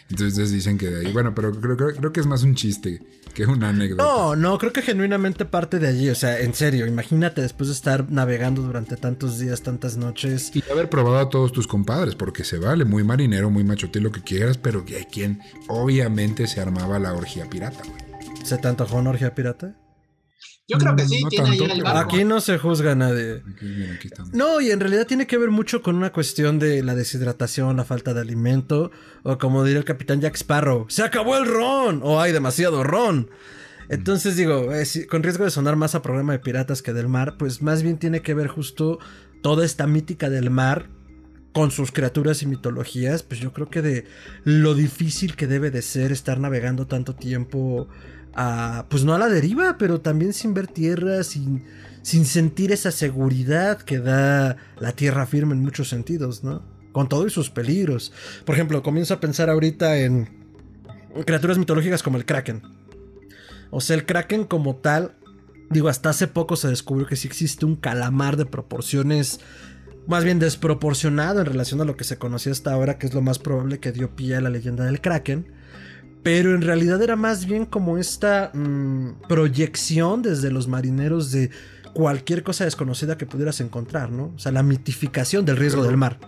Entonces 0.09 0.51
dicen 0.51 0.77
que 0.77 0.89
de 0.89 1.05
ahí, 1.05 1.13
bueno, 1.13 1.35
pero 1.35 1.51
creo, 1.51 1.77
creo, 1.77 2.11
que 2.11 2.19
es 2.19 2.25
más 2.25 2.41
un 2.43 2.55
chiste 2.55 3.01
que 3.33 3.45
una 3.45 3.69
anécdota. 3.69 4.03
No, 4.03 4.35
no, 4.35 4.57
creo 4.57 4.73
que 4.73 4.81
genuinamente 4.81 5.45
parte 5.45 5.77
de 5.77 5.87
allí. 5.87 6.09
O 6.09 6.15
sea, 6.15 6.39
en 6.39 6.55
serio, 6.55 6.87
imagínate 6.87 7.41
después 7.41 7.67
de 7.67 7.75
estar 7.75 8.11
navegando 8.11 8.63
durante 8.63 8.97
tantos 8.97 9.37
días, 9.37 9.61
tantas 9.61 9.97
noches. 9.97 10.51
Y 10.55 10.63
haber 10.71 10.89
probado 10.89 11.19
a 11.19 11.29
todos 11.29 11.51
tus 11.51 11.67
compadres, 11.67 12.15
porque 12.15 12.43
se 12.43 12.57
vale, 12.57 12.85
muy 12.85 13.03
marinero, 13.03 13.51
muy 13.51 13.63
machote, 13.63 14.01
lo 14.01 14.11
que 14.11 14.21
quieras, 14.21 14.57
pero 14.57 14.83
que 14.83 14.97
hay 14.97 15.05
quien 15.05 15.41
obviamente 15.67 16.47
se 16.47 16.59
armaba 16.59 16.97
la 16.97 17.13
orgía 17.13 17.47
pirata, 17.47 17.83
güey. 17.85 18.09
¿Se 18.43 18.57
te 18.57 18.67
antojó 18.67 18.97
una 18.97 19.11
orgía 19.11 19.35
pirata? 19.35 19.75
Yo 20.69 20.77
creo 20.77 20.95
que 20.95 21.07
sí, 21.07 21.21
No 21.23 21.29
tiene 21.29 21.47
tanto, 21.49 21.63
ahí 21.65 21.71
el 21.71 21.83
barco. 21.83 21.99
Aquí 22.15 22.23
no 22.23 22.39
se 22.41 22.57
juzga 22.57 22.91
a 22.91 22.95
nadie. 22.95 23.43
Aquí, 23.53 23.65
mira, 23.65 23.93
aquí 23.95 24.07
estamos. 24.07 24.33
No, 24.33 24.61
y 24.61 24.69
en 24.71 24.79
realidad 24.79 25.07
tiene 25.07 25.27
que 25.27 25.37
ver 25.37 25.49
mucho 25.49 25.81
con 25.81 25.95
una 25.95 26.11
cuestión 26.13 26.59
de 26.59 26.83
la 26.83 26.95
deshidratación, 26.95 27.75
la 27.75 27.83
falta 27.85 28.13
de 28.13 28.21
alimento, 28.21 28.91
o 29.23 29.37
como 29.37 29.63
diría 29.63 29.79
el 29.79 29.85
capitán 29.85 30.21
Jack 30.21 30.35
Sparrow, 30.35 30.85
¡se 30.89 31.03
acabó 31.03 31.35
el 31.37 31.45
ron! 31.47 32.01
o 32.03 32.21
hay 32.21 32.31
demasiado 32.31 32.83
ron. 32.83 33.29
Entonces 33.89 34.35
digo, 34.35 34.71
eh, 34.73 34.85
si- 34.85 35.07
con 35.07 35.23
riesgo 35.23 35.43
de 35.43 35.49
sonar 35.51 35.75
más 35.75 35.95
a 35.95 36.01
programa 36.03 36.33
de 36.33 36.39
piratas 36.39 36.83
que 36.83 36.93
del 36.93 37.07
mar, 37.07 37.35
pues 37.39 37.61
más 37.63 37.81
bien 37.81 37.97
tiene 37.97 38.21
que 38.21 38.35
ver 38.35 38.47
justo 38.47 38.99
toda 39.41 39.65
esta 39.65 39.87
mítica 39.87 40.29
del 40.29 40.51
mar 40.51 40.89
con 41.53 41.71
sus 41.71 41.91
criaturas 41.91 42.43
y 42.43 42.45
mitologías, 42.45 43.23
pues 43.23 43.39
yo 43.39 43.51
creo 43.51 43.67
que 43.71 43.81
de 43.81 44.05
lo 44.43 44.75
difícil 44.75 45.35
que 45.35 45.47
debe 45.47 45.71
de 45.71 45.81
ser 45.81 46.11
estar 46.11 46.39
navegando 46.39 46.85
tanto 46.85 47.15
tiempo 47.15 47.87
pues 48.89 49.03
no 49.03 49.13
a 49.13 49.19
la 49.19 49.27
deriva, 49.27 49.77
pero 49.77 50.01
también 50.01 50.33
sin 50.33 50.53
ver 50.53 50.67
tierra, 50.67 51.23
sin, 51.23 51.65
sin 52.01 52.25
sentir 52.25 52.71
esa 52.71 52.91
seguridad 52.91 53.81
que 53.81 53.99
da 53.99 54.57
la 54.79 54.91
tierra 54.93 55.25
firme 55.25 55.53
en 55.53 55.61
muchos 55.61 55.89
sentidos, 55.89 56.43
¿no? 56.43 56.63
Con 56.91 57.09
todo 57.09 57.27
y 57.27 57.29
sus 57.29 57.49
peligros. 57.49 58.11
Por 58.45 58.55
ejemplo, 58.55 58.81
comienzo 58.81 59.13
a 59.13 59.19
pensar 59.19 59.49
ahorita 59.49 59.97
en 59.97 60.29
criaturas 61.25 61.57
mitológicas 61.57 62.03
como 62.03 62.17
el 62.17 62.25
Kraken. 62.25 62.61
O 63.71 63.81
sea, 63.81 63.95
el 63.95 64.05
Kraken 64.05 64.45
como 64.45 64.75
tal, 64.75 65.15
digo, 65.69 65.89
hasta 65.89 66.09
hace 66.09 66.27
poco 66.27 66.55
se 66.55 66.67
descubrió 66.67 67.07
que 67.07 67.15
sí 67.15 67.27
existe 67.27 67.65
un 67.65 67.75
calamar 67.75 68.37
de 68.37 68.45
proporciones 68.45 69.39
más 70.07 70.23
bien 70.23 70.39
desproporcionado 70.39 71.39
en 71.39 71.45
relación 71.45 71.81
a 71.81 71.85
lo 71.85 71.95
que 71.95 72.03
se 72.03 72.17
conocía 72.17 72.51
hasta 72.51 72.73
ahora, 72.73 72.97
que 72.97 73.05
es 73.05 73.13
lo 73.13 73.21
más 73.21 73.37
probable 73.37 73.79
que 73.79 73.91
dio 73.91 74.15
pie 74.15 74.35
a 74.35 74.41
la 74.41 74.49
leyenda 74.49 74.85
del 74.85 75.01
Kraken. 75.01 75.58
Pero 76.23 76.53
en 76.53 76.61
realidad 76.61 77.01
era 77.01 77.15
más 77.15 77.45
bien 77.45 77.65
como 77.65 77.97
esta 77.97 78.51
mm, 78.53 79.27
proyección 79.27 80.21
desde 80.21 80.51
los 80.51 80.67
marineros 80.67 81.31
de 81.31 81.49
cualquier 81.93 82.43
cosa 82.43 82.65
desconocida 82.65 83.17
que 83.17 83.25
pudieras 83.25 83.61
encontrar, 83.61 84.11
¿no? 84.11 84.33
O 84.35 84.39
sea, 84.39 84.51
la 84.51 84.61
mitificación 84.63 85.45
del 85.45 85.57
riesgo 85.57 85.81
Pero- 85.81 85.89
del 85.89 85.97
mar. 85.97 86.19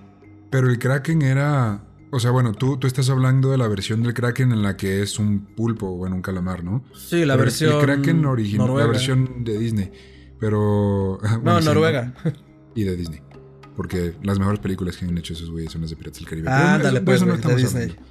Pero 0.50 0.69
el 0.69 0.79
Kraken 0.79 1.21
era. 1.21 1.83
O 2.13 2.19
sea, 2.19 2.31
bueno, 2.31 2.51
tú, 2.53 2.75
tú 2.77 2.88
estás 2.88 3.10
hablando 3.10 3.51
de 3.51 3.57
la 3.57 3.69
versión 3.69 4.03
del 4.03 4.13
Kraken 4.13 4.51
en 4.51 4.63
la 4.63 4.75
que 4.75 5.01
es 5.01 5.17
un 5.17 5.45
pulpo 5.45 5.88
o 5.88 6.05
en 6.07 6.12
un 6.13 6.21
calamar, 6.21 6.62
¿no? 6.62 6.83
Sí, 6.93 7.24
la 7.24 7.36
Pero 7.36 7.43
versión. 7.45 7.79
El 7.79 7.86
Kraken 7.86 8.25
original, 8.25 8.75
la 8.77 8.86
versión 8.88 9.43
de 9.45 9.57
Disney. 9.57 9.91
Pero. 10.39 11.19
No, 11.31 11.39
bueno, 11.41 11.60
sí, 11.62 11.65
Noruega. 11.67 12.13
Y 12.75 12.83
de 12.83 12.95
Disney. 12.98 13.21
Porque 13.77 14.13
las 14.24 14.39
mejores 14.39 14.60
películas 14.60 14.98
que 14.98 15.05
han 15.05 15.17
hecho 15.17 15.33
esos 15.33 15.50
güeyes 15.50 15.71
son 15.71 15.81
las 15.81 15.89
de 15.91 15.95
Piratas 15.95 16.19
del 16.19 16.27
Caribe. 16.29 16.48
Ah, 16.50 16.77
Pero 16.81 16.93
de 16.95 17.01
pues, 17.01 17.17
eso 17.17 17.25
no 17.25 17.38
de 17.38 17.55
Disney. 17.55 17.83
hablando. 17.83 18.03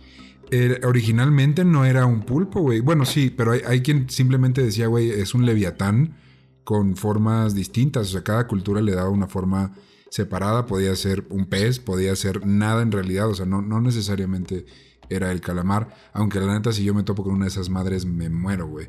Originalmente 0.85 1.65
no 1.65 1.85
era 1.85 2.07
un 2.07 2.23
pulpo, 2.23 2.61
güey. 2.61 2.81
Bueno, 2.81 3.05
sí, 3.05 3.31
pero 3.31 3.53
hay, 3.53 3.83
quien 3.83 4.11
simplemente 4.11 4.63
decía, 4.63 4.89
güey, 4.89 5.11
es 5.11 5.35
un 5.35 5.47
leviatán 5.47 6.17
con 6.65 6.97
formas 6.97 7.55
distintas. 7.55 8.09
O 8.09 8.11
sea, 8.11 8.25
cada 8.25 8.47
cultura 8.47 8.81
le 8.81 8.93
daba 8.93 9.11
una 9.11 9.29
forma 9.29 9.73
separada. 10.11 10.67
Podía 10.67 10.95
ser 10.97 11.25
un 11.31 11.47
pez, 11.47 11.79
podía 11.79 12.15
ser 12.17 12.47
nada 12.47 12.83
en 12.83 12.91
realidad. 12.91 13.29
O 13.29 13.35
sea, 13.35 13.47
no, 13.47 13.63
necesariamente 13.81 14.67
era 15.09 15.31
el 15.31 15.41
calamar. 15.41 15.95
Aunque 16.13 16.41
la 16.41 16.53
neta, 16.53 16.73
si 16.73 16.83
yo 16.83 16.95
me 16.95 17.05
topo 17.05 17.23
con 17.23 17.35
una 17.35 17.45
de 17.45 17.51
esas 17.51 17.69
madres, 17.69 18.05
me 18.05 18.29
muero, 18.29 18.67
güey. 18.67 18.89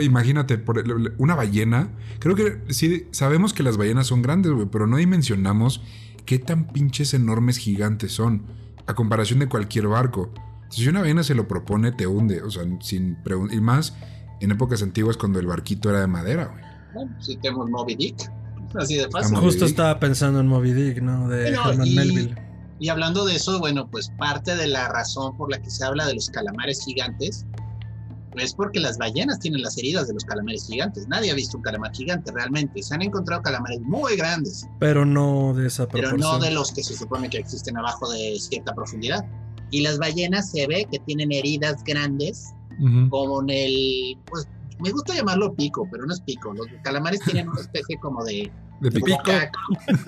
Imagínate, 0.00 0.62
una 1.18 1.34
ballena. 1.34 1.90
Creo 2.20 2.36
que 2.36 2.60
sí, 2.68 3.08
sabemos 3.10 3.52
que 3.52 3.64
las 3.64 3.76
ballenas 3.76 4.06
son 4.06 4.22
grandes, 4.22 4.52
güey, 4.52 4.68
pero 4.70 4.86
no 4.86 4.96
dimensionamos 4.96 5.82
qué 6.24 6.38
tan 6.38 6.68
pinches 6.68 7.14
enormes 7.14 7.56
gigantes 7.56 8.12
son. 8.12 8.42
A 8.86 8.94
comparación 8.94 9.38
de 9.40 9.48
cualquier 9.48 9.88
barco. 9.88 10.32
Si 10.74 10.88
una 10.88 11.00
ballena 11.00 11.22
se 11.22 11.34
lo 11.34 11.46
propone, 11.48 11.92
te 11.92 12.06
hunde. 12.06 12.42
O 12.42 12.50
sea, 12.50 12.62
sin 12.80 13.18
Y 13.52 13.60
más 13.60 13.94
en 14.40 14.50
épocas 14.50 14.82
antiguas 14.82 15.16
cuando 15.16 15.38
el 15.38 15.46
barquito 15.46 15.90
era 15.90 16.00
de 16.00 16.06
madera, 16.06 16.46
güey. 16.46 16.64
Bueno, 16.94 17.16
si 17.20 17.36
tenemos 17.36 17.68
Moby 17.70 17.94
Dick, 17.96 18.16
así 18.78 18.96
de 18.96 19.08
fácil. 19.10 19.36
Justo 19.38 19.64
estaba 19.64 19.98
pensando 20.00 20.40
en 20.40 20.46
Moby 20.46 20.72
Dick, 20.72 21.00
¿no? 21.02 21.28
De 21.28 21.42
Bueno, 21.44 21.70
Herman 21.70 21.86
y- 21.86 21.94
Melville. 21.94 22.34
Y 22.80 22.88
hablando 22.88 23.24
de 23.24 23.36
eso, 23.36 23.60
bueno, 23.60 23.88
pues 23.88 24.10
parte 24.18 24.56
de 24.56 24.66
la 24.66 24.88
razón 24.88 25.36
por 25.36 25.50
la 25.50 25.62
que 25.62 25.70
se 25.70 25.84
habla 25.84 26.06
de 26.06 26.14
los 26.14 26.28
calamares 26.28 26.84
gigantes 26.84 27.46
es 28.36 28.52
porque 28.52 28.80
las 28.80 28.98
ballenas 28.98 29.38
tienen 29.38 29.62
las 29.62 29.78
heridas 29.78 30.08
de 30.08 30.14
los 30.14 30.24
calamares 30.24 30.66
gigantes. 30.66 31.06
Nadie 31.06 31.30
ha 31.30 31.34
visto 31.34 31.56
un 31.56 31.62
calamar 31.62 31.92
gigante 31.94 32.32
realmente. 32.32 32.82
Se 32.82 32.92
han 32.92 33.02
encontrado 33.02 33.42
calamares 33.42 33.80
muy 33.80 34.16
grandes, 34.16 34.66
Pero 34.80 35.04
no 35.06 35.54
de 35.54 35.68
esa 35.68 35.86
pero 35.86 36.08
proporción. 36.10 36.40
no 36.40 36.44
de 36.44 36.50
los 36.50 36.72
que 36.72 36.82
se 36.82 36.96
supone 36.96 37.30
que 37.30 37.38
existen 37.38 37.76
abajo 37.78 38.10
de 38.10 38.36
cierta 38.40 38.74
profundidad. 38.74 39.24
Y 39.74 39.80
las 39.80 39.98
ballenas 39.98 40.50
se 40.52 40.66
ve 40.68 40.86
que 40.90 40.98
tienen 41.00 41.32
heridas 41.32 41.82
grandes, 41.84 42.52
como 43.10 43.42
en 43.42 43.50
el, 43.50 44.16
pues 44.26 44.46
me 44.80 44.90
gusta 44.90 45.14
llamarlo 45.14 45.52
pico, 45.54 45.88
pero 45.90 46.06
no 46.06 46.12
es 46.12 46.20
pico. 46.20 46.52
Los 46.54 46.66
calamares 46.84 47.20
tienen 47.20 47.48
una 47.48 47.60
especie 47.60 47.96
como 47.98 48.22
de 48.24 48.50
De 48.80 48.90
de 48.90 49.00
pico. 49.00 49.16
boca 49.16 49.50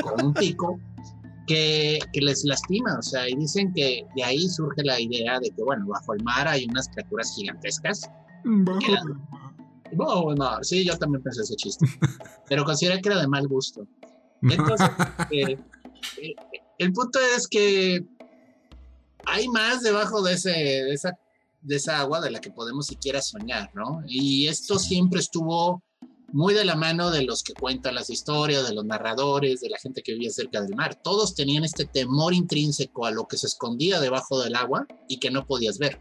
con 0.02 0.26
un 0.26 0.35
pico 0.35 0.78
que, 1.49 1.99
que 2.12 2.20
les 2.20 2.44
lastima, 2.44 2.96
o 2.99 3.02
sea, 3.02 3.28
y 3.28 3.35
dicen 3.35 3.73
que 3.73 4.04
de 4.16 4.23
ahí 4.25 4.49
surge 4.49 4.82
la 4.85 5.00
idea 5.00 5.38
de 5.40 5.50
que, 5.50 5.62
bueno, 5.62 5.87
bajo 5.88 6.14
el 6.14 6.23
mar 6.25 6.46
hay 6.49 6.66
unas 6.70 6.88
criaturas 6.88 7.32
gigantescas. 7.35 8.02
que 8.80 8.92
eran- 8.92 9.20
No, 9.96 10.35
no, 10.35 10.62
sí, 10.62 10.85
yo 10.85 10.96
también 10.99 11.23
pensé 11.23 11.42
ese 11.42 11.54
chiste, 11.56 11.87
pero 12.49 12.64
consideré 12.64 13.00
que 13.00 13.08
era 13.08 13.20
de 13.20 13.28
mal 13.28 13.46
gusto. 13.49 13.87
Entonces, 14.42 14.88
eh, 15.32 15.56
eh, 16.23 16.35
el 16.78 16.92
punto 16.92 17.18
es 17.37 17.46
que 17.49 18.04
hay 19.37 19.49
más 19.49 19.83
debajo 19.83 20.23
de, 20.23 20.33
ese, 20.33 20.50
de, 20.50 20.93
esa, 20.93 21.19
de 21.61 21.76
esa 21.76 22.00
agua 22.00 22.21
de 22.21 22.31
la 22.31 22.40
que 22.40 22.50
podemos 22.50 22.87
siquiera 22.87 23.21
soñar, 23.21 23.71
¿no? 23.75 24.02
Y 24.07 24.49
esto 24.49 24.78
siempre 24.78 25.21
estuvo 25.21 25.83
muy 26.33 26.55
de 26.55 26.64
la 26.64 26.75
mano 26.75 27.11
de 27.11 27.23
los 27.23 27.43
que 27.43 27.52
cuentan 27.52 27.95
las 27.95 28.11
historias, 28.11 28.66
de 28.66 28.75
los 28.75 28.85
narradores, 28.85 29.61
de 29.61 29.69
la 29.69 29.78
gente 29.78 30.02
que 30.02 30.12
vivía 30.12 30.31
cerca 30.31 30.62
del 30.62 30.75
mar. 30.75 31.00
Todos 31.02 31.35
tenían 31.35 31.64
este 31.64 31.85
temor 31.85 32.33
intrínseco 32.35 33.05
a 33.05 33.11
lo 33.11 33.28
que 33.28 33.37
se 33.37 33.47
escondía 33.47 34.00
debajo 34.00 34.40
del 34.40 34.57
agua 34.57 34.87
y 35.09 35.19
que 35.19 35.31
no 35.31 35.47
podías 35.47 35.78
ver. 35.78 36.00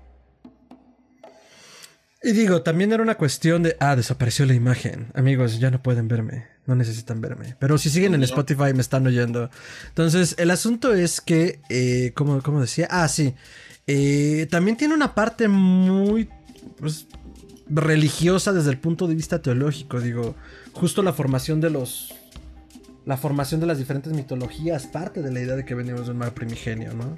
Y 2.25 2.31
digo, 2.31 2.63
también 2.63 2.91
era 2.91 3.03
una 3.03 3.17
cuestión 3.19 3.61
de, 3.61 3.77
ah, 3.79 3.95
desapareció 3.95 4.47
la 4.47 4.55
imagen. 4.55 5.11
Amigos, 5.13 5.59
ya 5.59 5.69
no 5.69 5.83
pueden 5.83 6.07
verme, 6.07 6.47
no 6.65 6.73
necesitan 6.73 7.21
verme. 7.21 7.55
Pero 7.59 7.77
si 7.77 7.91
siguen 7.91 8.15
en. 8.15 8.23
Spotify 8.23 8.73
me 8.73 8.81
están 8.81 9.05
oyendo. 9.05 9.51
Entonces, 9.89 10.33
el 10.39 10.49
asunto 10.49 10.91
es 10.91 11.21
que, 11.21 11.59
eh, 11.69 12.13
¿cómo, 12.15 12.41
cómo 12.41 12.59
decía? 12.59 12.87
Ah, 12.89 13.07
sí. 13.09 13.35
Eh, 13.85 14.47
también 14.49 14.75
tiene 14.75 14.95
una 14.95 15.13
parte 15.13 15.47
muy 15.47 16.27
pues, 16.79 17.05
religiosa 17.67 18.53
desde 18.53 18.71
el 18.71 18.79
punto 18.79 19.07
de 19.07 19.13
vista 19.13 19.43
teológico. 19.43 20.01
Digo, 20.01 20.33
justo 20.73 21.03
la 21.03 21.13
formación 21.13 21.61
de 21.61 21.69
los... 21.69 22.11
La 23.05 23.17
formación 23.17 23.61
de 23.61 23.67
las 23.67 23.77
diferentes 23.77 24.11
mitologías 24.13 24.87
parte 24.87 25.21
de 25.21 25.31
la 25.31 25.41
idea 25.41 25.55
de 25.55 25.63
que 25.63 25.75
venimos 25.75 26.07
de 26.07 26.13
un 26.13 26.17
mar 26.17 26.33
primigenio, 26.33 26.95
¿no? 26.95 27.17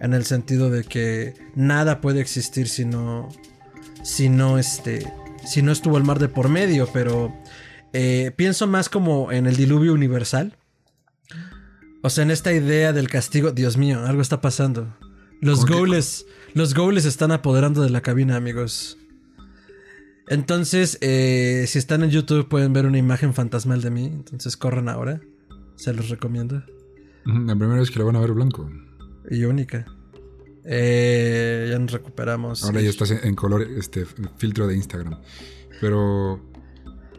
En 0.00 0.12
el 0.12 0.24
sentido 0.24 0.70
de 0.70 0.82
que 0.82 1.34
nada 1.54 2.00
puede 2.00 2.20
existir 2.20 2.68
si 2.68 2.84
no 2.84 3.28
si 4.02 4.28
no 4.28 4.58
este 4.58 5.06
si 5.46 5.62
no 5.62 5.72
estuvo 5.72 5.96
el 5.98 6.04
mar 6.04 6.18
de 6.18 6.28
por 6.28 6.48
medio 6.48 6.88
pero 6.92 7.34
eh, 7.92 8.32
pienso 8.36 8.66
más 8.66 8.88
como 8.88 9.32
en 9.32 9.46
el 9.46 9.56
diluvio 9.56 9.92
universal. 9.94 10.56
O 12.02 12.08
sea 12.10 12.24
en 12.24 12.30
esta 12.30 12.52
idea 12.52 12.92
del 12.92 13.08
castigo 13.08 13.50
Dios 13.52 13.76
mío 13.76 14.04
algo 14.06 14.22
está 14.22 14.40
pasando. 14.40 14.96
Los 15.40 15.60
¿Cómo 15.60 15.72
que- 15.72 15.78
goles 15.80 16.26
los 16.54 16.74
goles 16.74 17.04
están 17.04 17.32
apoderando 17.32 17.82
de 17.82 17.90
la 17.90 18.00
cabina 18.00 18.36
amigos. 18.36 18.96
Entonces 20.28 20.98
eh, 21.00 21.64
si 21.66 21.78
están 21.78 22.02
en 22.04 22.10
YouTube 22.10 22.48
pueden 22.48 22.72
ver 22.72 22.86
una 22.86 22.98
imagen 22.98 23.34
fantasmal 23.34 23.80
de 23.82 23.90
mí. 23.90 24.04
Entonces 24.06 24.56
corran 24.56 24.88
ahora. 24.88 25.20
Se 25.76 25.92
los 25.92 26.08
recomiendo. 26.10 26.62
Ujú, 27.26 27.38
La 27.46 27.56
primera 27.56 27.80
vez 27.80 27.90
que 27.90 27.98
la 27.98 28.04
van 28.04 28.16
a 28.16 28.20
ver 28.20 28.32
blanco. 28.32 28.70
y 29.30 29.44
única 29.44 29.84
Eh, 30.64 31.68
ya 31.70 31.78
nos 31.78 31.92
recuperamos 31.92 32.64
Ahora 32.64 32.80
ya 32.80 32.90
estás 32.90 33.10
en, 33.10 33.34
color, 33.34 33.62
este 33.62 34.04
filtro 34.36 34.66
de 34.66 34.76
Instagram. 34.76 35.18
Pero. 35.80 36.40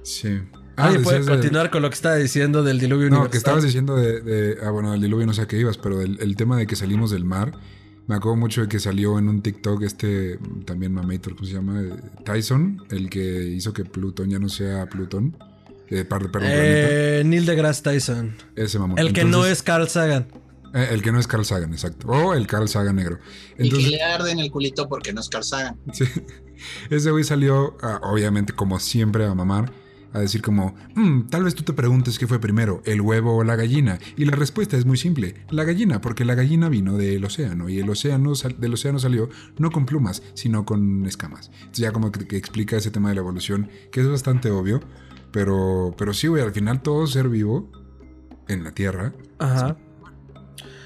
Sí. 0.04 0.40
Ah, 0.78 0.90
Oye, 0.90 1.00
puede 1.00 1.20
de- 1.20 1.26
continuar 1.26 1.70
con 1.70 1.82
lo 1.82 1.90
que 1.90 1.96
estaba 1.96 2.16
diciendo 2.16 2.64
del 2.64 2.80
diluvio 2.80 3.10
No, 3.10 3.18
universal. 3.18 3.32
que 3.32 3.38
estabas 3.38 3.64
diciendo 3.64 3.96
de, 3.96 4.22
de- 4.22 4.58
Ah, 4.64 4.72
bueno, 4.72 4.92
del 4.92 5.02
diluvio 5.02 5.26
no 5.28 5.34
sé 5.34 5.42
a 5.42 5.48
qué 5.48 5.58
ibas, 5.60 5.78
pero 5.78 5.98
del 6.00 6.18
el 6.22 6.36
tema 6.36 6.58
de 6.58 6.66
que 6.68 6.76
salimos 6.76 7.12
del 7.12 7.26
mar. 7.26 7.52
Me 8.08 8.16
acuerdo 8.16 8.36
mucho 8.38 8.62
de 8.62 8.68
que 8.68 8.80
salió 8.80 9.20
en 9.20 9.30
un 9.30 9.42
TikTok 9.42 9.84
este 9.84 10.40
también 10.66 10.94
mamator, 10.94 11.36
¿cómo 11.36 11.46
se 11.48 11.54
llama? 11.54 11.82
Eh, 11.82 11.94
Tyson, 12.26 12.84
el 12.90 13.10
que 13.10 13.44
hizo 13.44 13.74
que 13.74 13.86
Plutón 13.86 14.30
ya 14.30 14.40
no 14.40 14.50
sea 14.50 14.88
Plutón. 14.90 15.38
Eh, 15.90 16.04
perdón. 16.06 16.32
Eh, 16.46 17.22
Neil 17.26 17.46
deGrasse 17.46 17.84
Tyson. 17.84 18.34
Ese 18.56 18.80
mamón. 18.80 18.98
El 18.98 19.14
que 19.14 19.24
no 19.26 19.46
es 19.46 19.62
Carl 19.62 19.88
Sagan. 19.88 20.26
Eh, 20.74 20.88
el 20.92 21.02
que 21.02 21.12
no 21.12 21.20
es 21.20 21.28
Carl 21.28 21.46
Sagan, 21.46 21.72
exacto. 21.74 22.08
O 22.08 22.34
el 22.34 22.48
Carl 22.48 22.68
Sagan 22.70 22.96
negro. 22.96 23.20
y 23.54 23.58
que 23.58 23.64
Entonces, 23.64 23.90
le 23.92 24.02
arde 24.04 24.32
en 24.32 24.40
el 24.40 24.52
culito 24.52 24.88
porque 24.88 25.14
no 25.14 25.22
es 25.22 25.30
Carl 25.30 25.44
Sagan. 25.44 25.78
Sí. 25.94 26.06
Ese 26.90 27.12
güey 27.12 27.24
salió, 27.24 27.76
ah, 27.82 28.00
obviamente, 28.04 28.54
como 28.54 28.80
siempre, 28.80 29.26
a 29.26 29.34
mamar, 29.34 29.72
a 30.14 30.20
decir 30.20 30.42
como, 30.42 30.76
"Mm, 30.94 31.28
tal 31.30 31.46
vez 31.46 31.56
tú 31.56 31.64
te 31.64 31.72
preguntes 31.74 32.20
qué 32.20 32.28
fue 32.28 32.38
primero, 32.40 32.82
el 32.86 33.00
huevo 33.02 33.36
o 33.38 33.44
la 33.46 33.56
gallina. 33.56 33.98
Y 34.18 34.26
la 34.26 34.36
respuesta 34.36 34.76
es 34.78 34.86
muy 34.86 34.98
simple, 34.98 35.46
la 35.50 35.64
gallina, 35.64 36.02
porque 36.02 36.26
la 36.26 36.36
gallina 36.36 36.68
vino 36.68 36.98
del 36.98 37.24
océano 37.24 37.70
y 37.70 37.80
el 37.80 37.90
océano 37.90 38.36
sal- 38.36 38.60
del 38.60 38.74
océano 38.74 39.00
salió 39.00 39.30
no 39.58 39.72
con 39.72 39.86
plumas, 39.86 40.22
sino 40.34 40.66
con 40.66 41.06
escamas. 41.06 41.50
Entonces 41.54 41.78
ya 41.78 41.92
como 41.94 42.12
que, 42.12 42.28
que 42.28 42.36
explica 42.36 42.76
ese 42.76 42.92
tema 42.92 43.08
de 43.10 43.16
la 43.16 43.22
evolución, 43.22 43.70
que 43.92 44.02
es 44.02 44.08
bastante 44.10 44.52
obvio, 44.52 44.82
pero, 45.32 45.96
pero 45.98 46.14
sí, 46.14 46.28
güey, 46.28 46.44
al 46.44 46.52
final 46.52 46.82
todo 46.82 47.08
ser 47.08 47.30
vivo 47.30 47.72
en 48.50 48.66
la 48.66 48.74
Tierra, 48.74 49.14
Ajá. 49.40 49.78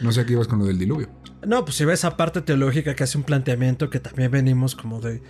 No 0.02 0.12
sé 0.12 0.26
qué 0.26 0.34
ibas 0.34 0.48
con 0.48 0.60
lo 0.60 0.66
del 0.66 0.78
diluvio. 0.78 1.10
No, 1.46 1.64
pues 1.64 1.78
si 1.78 1.86
ves 1.86 2.00
esa 2.00 2.18
parte 2.18 2.42
teológica 2.42 2.96
que 2.96 3.04
hace 3.04 3.18
un 3.18 3.24
planteamiento 3.24 3.90
que 3.90 4.00
también 4.00 4.32
venimos 4.32 4.76
como 4.76 5.00
de 5.00 5.22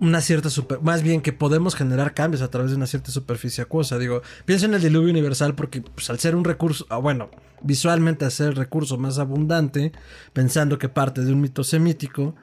una 0.00 0.20
cierta 0.20 0.50
super... 0.50 0.80
Más 0.80 1.02
bien 1.02 1.20
que 1.20 1.32
podemos 1.32 1.74
generar 1.74 2.14
cambios 2.14 2.42
a 2.42 2.50
través 2.50 2.70
de 2.70 2.76
una 2.76 2.86
cierta 2.86 3.12
superficie 3.12 3.62
acuosa. 3.62 3.98
Digo, 3.98 4.22
pienso 4.44 4.66
en 4.66 4.74
el 4.74 4.82
diluvio 4.82 5.10
universal 5.10 5.54
porque 5.54 5.82
pues, 5.82 6.10
al 6.10 6.18
ser 6.18 6.34
un 6.34 6.44
recurso... 6.44 6.86
ah, 6.88 6.96
bueno, 6.96 7.30
visualmente 7.62 8.24
al 8.24 8.32
ser 8.32 8.48
el 8.48 8.56
recurso 8.56 8.96
más 8.98 9.18
abundante, 9.18 9.92
pensando 10.32 10.78
que 10.78 10.88
parte 10.88 11.22
de 11.22 11.32
un 11.32 11.40
mito 11.40 11.62
semítico, 11.62 12.34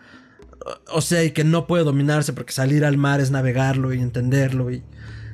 o 0.91 1.01
sea, 1.01 1.23
y 1.23 1.31
que 1.31 1.43
no 1.43 1.67
puede 1.67 1.83
dominarse 1.83 2.33
porque 2.33 2.53
salir 2.53 2.85
al 2.85 2.97
mar 2.97 3.19
es 3.19 3.31
navegarlo 3.31 3.93
y 3.93 3.99
entenderlo 3.99 4.71
y... 4.71 4.83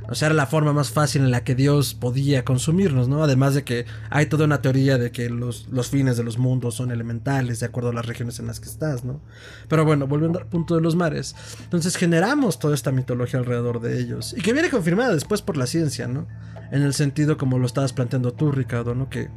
O 0.10 0.16
sea, 0.16 0.28
era 0.28 0.36
la 0.36 0.48
forma 0.48 0.74
más 0.74 0.92
fácil 0.92 1.24
en 1.24 1.32
la 1.32 1.44
que 1.44 1.56
Dios 1.56 1.94
podía 1.94 2.44
consumirnos, 2.44 3.08
¿no? 3.08 3.24
Además 3.24 3.54
de 3.54 3.64
que 3.64 3.86
hay 4.10 4.26
toda 4.26 4.46
una 4.46 4.62
teoría 4.62 4.98
de 4.98 5.12
que 5.12 5.30
los, 5.30 5.68
los 5.70 5.90
fines 5.90 6.18
de 6.18 6.24
los 6.24 6.38
mundos 6.38 6.76
son 6.76 6.92
elementales 6.92 7.60
de 7.60 7.66
acuerdo 7.66 7.90
a 7.90 7.94
las 7.94 8.06
regiones 8.06 8.40
en 8.40 8.48
las 8.48 8.60
que 8.60 8.70
estás, 8.70 9.06
¿no? 9.06 9.22
Pero 9.70 9.86
bueno, 9.86 10.06
volviendo 10.08 10.40
al 10.40 10.46
punto 10.46 10.76
de 10.76 10.82
los 10.82 10.96
mares. 10.96 11.36
Entonces 11.64 11.96
generamos 11.96 12.60
toda 12.60 12.76
esta 12.76 12.92
mitología 12.92 13.40
alrededor 13.40 13.80
de 13.80 14.00
ellos. 14.00 14.36
Y 14.38 14.42
que 14.42 14.54
viene 14.54 14.70
confirmada 14.70 15.14
después 15.14 15.42
por 15.42 15.58
la 15.58 15.68
ciencia, 15.68 16.08
¿no? 16.08 16.28
En 16.72 16.84
el 16.84 16.94
sentido 16.94 17.38
como 17.38 17.58
lo 17.58 17.66
estabas 17.66 17.94
planteando 17.94 18.34
tú, 18.34 18.52
Ricardo, 18.52 18.96
¿no? 18.96 19.10
Que 19.10 19.30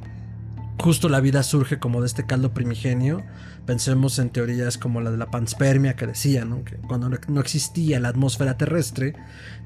justo 0.78 1.09
la 1.09 1.21
vida 1.21 1.42
surge 1.42 1.78
como 1.78 2.00
de 2.00 2.06
este 2.06 2.26
caldo 2.26 2.52
primigenio. 2.52 3.25
Pensemos 3.64 4.18
en 4.18 4.30
teorías 4.30 4.78
como 4.78 5.00
la 5.00 5.11
de 5.11 5.16
la 5.16 5.30
panspermia 5.30 5.97
que 5.97 6.06
decía, 6.06 6.45
¿no? 6.45 6.64
Que 6.64 6.76
cuando 6.76 7.09
no 7.09 7.40
existía 7.40 7.99
la 7.99 8.09
atmósfera 8.09 8.56
terrestre, 8.56 9.14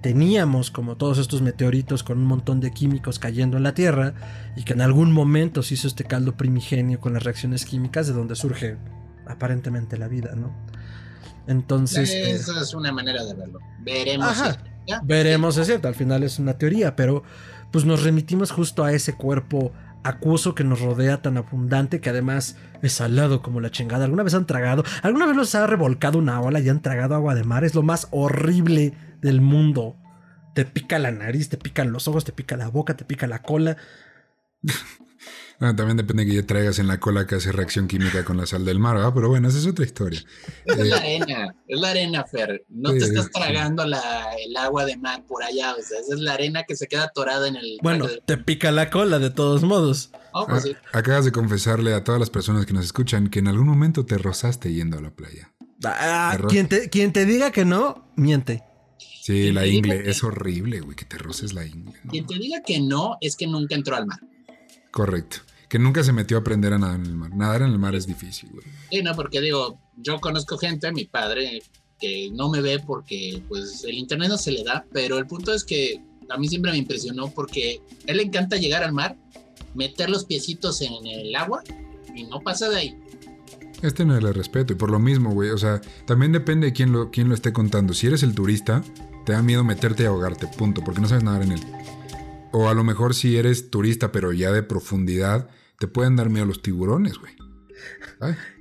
teníamos 0.00 0.70
como 0.70 0.96
todos 0.96 1.18
estos 1.18 1.42
meteoritos 1.42 2.02
con 2.02 2.18
un 2.18 2.24
montón 2.24 2.60
de 2.60 2.70
químicos 2.70 3.18
cayendo 3.18 3.56
en 3.56 3.62
la 3.62 3.74
Tierra 3.74 4.14
y 4.56 4.64
que 4.64 4.72
en 4.72 4.80
algún 4.80 5.12
momento 5.12 5.62
se 5.62 5.74
hizo 5.74 5.88
este 5.88 6.04
caldo 6.04 6.36
primigenio 6.36 7.00
con 7.00 7.12
las 7.12 7.24
reacciones 7.24 7.66
químicas 7.66 8.06
de 8.06 8.14
donde 8.14 8.36
surge 8.36 8.76
aparentemente 9.26 9.98
la 9.98 10.08
vida, 10.08 10.34
¿no? 10.34 10.50
Entonces... 11.46 12.10
Eh, 12.10 12.30
Esa 12.32 12.60
es 12.60 12.74
una 12.74 12.92
manera 12.92 13.24
de 13.24 13.34
verlo. 13.34 13.60
Veremos. 13.80 14.28
Ajá. 14.28 14.58
Veremos, 15.04 15.56
es 15.56 15.66
cierto, 15.66 15.88
al 15.88 15.94
final 15.94 16.22
es 16.22 16.38
una 16.38 16.54
teoría, 16.54 16.96
pero 16.96 17.22
pues 17.70 17.84
nos 17.84 18.02
remitimos 18.02 18.50
justo 18.50 18.84
a 18.84 18.92
ese 18.92 19.14
cuerpo 19.14 19.72
acuoso 20.02 20.54
que 20.54 20.64
nos 20.64 20.80
rodea 20.80 21.22
tan 21.22 21.36
abundante 21.36 22.00
que 22.00 22.10
además 22.10 22.56
es 22.82 22.92
salado 22.92 23.42
como 23.42 23.60
la 23.60 23.70
chingada. 23.70 24.04
¿Alguna 24.04 24.22
vez 24.22 24.34
han 24.34 24.46
tragado? 24.46 24.84
¿Alguna 25.02 25.26
vez 25.26 25.36
los 25.36 25.54
ha 25.54 25.66
revolcado 25.66 26.18
una 26.18 26.40
ola 26.40 26.60
y 26.60 26.68
han 26.68 26.82
tragado 26.82 27.14
agua 27.14 27.34
de 27.34 27.44
mar? 27.44 27.64
Es 27.64 27.74
lo 27.74 27.82
más 27.82 28.08
horrible 28.10 28.94
del 29.20 29.40
mundo. 29.40 29.96
Te 30.54 30.64
pica 30.64 30.98
la 30.98 31.10
nariz, 31.10 31.48
te 31.48 31.56
pican 31.56 31.92
los 31.92 32.08
ojos, 32.08 32.24
te 32.24 32.32
pica 32.32 32.56
la 32.56 32.68
boca, 32.68 32.96
te 32.96 33.04
pica 33.04 33.26
la 33.26 33.42
cola. 33.42 33.76
Ah, 35.62 35.76
también 35.76 35.98
depende 35.98 36.24
de 36.24 36.30
que 36.30 36.36
ya 36.36 36.46
traigas 36.46 36.78
en 36.78 36.86
la 36.86 36.98
cola 36.98 37.26
que 37.26 37.34
hace 37.34 37.52
reacción 37.52 37.86
química 37.86 38.24
con 38.24 38.38
la 38.38 38.46
sal 38.46 38.64
del 38.64 38.78
mar, 38.78 38.96
¿verdad? 38.96 39.12
Pero 39.14 39.28
bueno, 39.28 39.46
esa 39.46 39.58
es 39.58 39.66
otra 39.66 39.84
historia. 39.84 40.24
Es 40.64 40.78
la 40.78 40.96
arena, 40.96 41.54
es 41.68 41.78
la 41.78 41.90
arena, 41.90 42.24
Fer. 42.24 42.64
No 42.70 42.92
te 42.92 42.98
estás 42.98 43.30
tragando 43.30 43.84
la, 43.84 44.00
el 44.42 44.56
agua 44.56 44.86
de 44.86 44.96
mar 44.96 45.22
por 45.26 45.42
allá, 45.42 45.74
o 45.74 45.82
sea, 45.82 46.00
esa 46.00 46.14
es 46.14 46.20
la 46.20 46.32
arena 46.32 46.62
que 46.66 46.76
se 46.76 46.86
queda 46.88 47.04
atorada 47.04 47.46
en 47.46 47.56
el... 47.56 47.76
Bueno, 47.82 48.08
te 48.24 48.38
pica 48.38 48.72
la 48.72 48.88
cola 48.88 49.18
de 49.18 49.28
todos 49.28 49.62
modos. 49.62 50.12
Oh, 50.32 50.46
pues 50.46 50.62
sí. 50.62 50.76
Ah, 50.94 51.00
acabas 51.00 51.26
de 51.26 51.32
confesarle 51.32 51.92
a 51.92 52.04
todas 52.04 52.18
las 52.18 52.30
personas 52.30 52.64
que 52.64 52.72
nos 52.72 52.86
escuchan 52.86 53.28
que 53.28 53.40
en 53.40 53.48
algún 53.48 53.68
momento 53.68 54.06
te 54.06 54.16
rozaste 54.16 54.72
yendo 54.72 54.96
a 54.96 55.02
la 55.02 55.10
playa. 55.10 55.52
Ah, 55.84 56.38
quien, 56.48 56.68
te, 56.68 56.88
quien 56.88 57.12
te 57.12 57.26
diga 57.26 57.52
que 57.52 57.66
no, 57.66 58.10
miente. 58.16 58.62
Sí, 58.98 59.52
la 59.52 59.66
ingle 59.66 60.08
es 60.08 60.24
horrible, 60.24 60.80
güey, 60.80 60.96
que 60.96 61.04
te 61.04 61.18
roces 61.18 61.52
la 61.52 61.66
ingle. 61.66 62.00
Quien 62.08 62.26
te 62.26 62.38
diga 62.38 62.62
que 62.66 62.80
no 62.80 63.18
es 63.20 63.36
que 63.36 63.46
nunca 63.46 63.74
entró 63.74 63.96
al 63.96 64.06
mar. 64.06 64.20
Correcto. 64.90 65.38
Que 65.70 65.78
nunca 65.78 66.04
se 66.04 66.12
metió 66.12 66.36
a 66.36 66.40
aprender 66.40 66.74
a 66.74 66.78
nadar 66.78 67.00
en 67.00 67.06
el 67.06 67.16
mar. 67.16 67.34
Nadar 67.34 67.62
en 67.62 67.70
el 67.70 67.78
mar 67.78 67.94
es 67.94 68.06
difícil, 68.06 68.50
güey. 68.50 68.66
Sí, 68.90 69.02
no, 69.02 69.14
porque 69.14 69.40
digo, 69.40 69.80
yo 69.96 70.20
conozco 70.20 70.58
gente, 70.58 70.92
mi 70.92 71.06
padre, 71.06 71.62
que 72.00 72.30
no 72.32 72.50
me 72.50 72.60
ve 72.60 72.80
porque 72.80 73.42
pues 73.48 73.84
el 73.84 73.94
internet 73.94 74.28
no 74.30 74.38
se 74.38 74.50
le 74.50 74.64
da, 74.64 74.84
pero 74.92 75.16
el 75.16 75.26
punto 75.26 75.54
es 75.54 75.64
que 75.64 76.02
a 76.28 76.38
mí 76.38 76.48
siempre 76.48 76.72
me 76.72 76.78
impresionó 76.78 77.30
porque 77.30 77.80
a 78.08 78.10
él 78.10 78.16
le 78.16 78.24
encanta 78.24 78.56
llegar 78.56 78.82
al 78.82 78.92
mar, 78.92 79.16
meter 79.74 80.10
los 80.10 80.24
piecitos 80.24 80.80
en 80.80 81.06
el 81.06 81.34
agua 81.36 81.62
y 82.14 82.24
no 82.24 82.40
pasa 82.40 82.68
de 82.68 82.76
ahí. 82.76 82.98
Es 83.82 83.94
tenerle 83.94 84.32
respeto 84.32 84.72
y 84.72 84.76
por 84.76 84.90
lo 84.90 84.98
mismo, 84.98 85.32
güey, 85.32 85.50
o 85.50 85.58
sea, 85.58 85.80
también 86.06 86.32
depende 86.32 86.66
de 86.66 86.72
quién 86.72 86.92
lo, 86.92 87.10
quién 87.10 87.28
lo 87.28 87.34
esté 87.34 87.52
contando. 87.52 87.94
Si 87.94 88.06
eres 88.06 88.22
el 88.22 88.34
turista, 88.34 88.82
te 89.24 89.32
da 89.32 89.42
miedo 89.42 89.64
meterte 89.64 90.02
y 90.02 90.06
ahogarte, 90.06 90.46
punto, 90.48 90.82
porque 90.84 91.00
no 91.00 91.08
sabes 91.08 91.24
nadar 91.24 91.42
en 91.42 91.52
él. 91.52 91.60
O 92.52 92.68
a 92.68 92.74
lo 92.74 92.84
mejor 92.84 93.14
si 93.14 93.36
eres 93.36 93.70
turista, 93.70 94.12
pero 94.12 94.32
ya 94.32 94.50
de 94.52 94.62
profundidad, 94.62 95.48
te 95.80 95.88
pueden 95.88 96.14
dar 96.14 96.28
miedo 96.28 96.44
los 96.44 96.60
tiburones, 96.60 97.16
güey. 97.18 97.32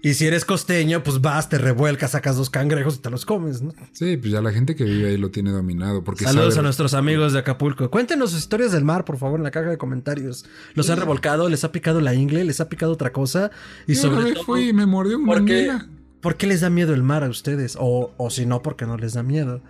Y 0.01 0.13
si 0.13 0.25
eres 0.25 0.45
costeño, 0.45 1.03
pues 1.03 1.19
vas, 1.19 1.49
te 1.49 1.57
revuelcas, 1.57 2.11
sacas 2.11 2.37
dos 2.37 2.49
cangrejos 2.49 2.95
y 2.95 2.99
te 2.99 3.09
los 3.09 3.25
comes, 3.25 3.61
¿no? 3.61 3.73
Sí, 3.91 4.15
pues 4.15 4.31
ya 4.31 4.41
la 4.41 4.53
gente 4.53 4.73
que 4.73 4.85
vive 4.85 5.09
ahí 5.09 5.17
lo 5.17 5.29
tiene 5.29 5.51
dominado. 5.51 6.01
Porque 6.05 6.23
Saludos 6.23 6.53
sabe- 6.53 6.61
a 6.61 6.63
nuestros 6.63 6.93
amigos 6.93 7.33
de 7.33 7.39
Acapulco. 7.39 7.91
Cuéntenos 7.91 8.31
sus 8.31 8.39
historias 8.39 8.71
del 8.71 8.85
mar, 8.85 9.03
por 9.03 9.17
favor, 9.17 9.37
en 9.37 9.43
la 9.43 9.51
caja 9.51 9.69
de 9.69 9.77
comentarios. 9.77 10.45
¿Los 10.75 10.89
han 10.89 10.97
revolcado? 10.97 11.49
¿Les 11.49 11.65
ha 11.65 11.73
picado 11.73 11.99
la 11.99 12.13
ingle? 12.13 12.45
¿Les 12.45 12.61
ha 12.61 12.69
picado 12.69 12.93
otra 12.93 13.11
cosa? 13.11 13.51
Y 13.85 13.95
Yo 13.95 14.03
sobre 14.03 14.21
una 14.27 14.33
todo, 14.35 14.43
fui 14.45 14.69
y 14.69 14.73
me 14.73 14.85
mordió 14.85 15.17
un 15.17 15.25
¿por 15.25 15.43
qué, 15.43 15.67
manguila. 15.67 15.89
por 16.21 16.37
qué 16.37 16.47
les 16.47 16.61
da 16.61 16.69
miedo 16.69 16.93
el 16.93 17.03
mar 17.03 17.25
a 17.25 17.29
ustedes? 17.29 17.75
O, 17.77 18.13
o 18.15 18.29
si 18.29 18.45
no, 18.45 18.61
porque 18.61 18.85
no 18.85 18.95
les 18.95 19.11
da 19.13 19.23
miedo. 19.23 19.61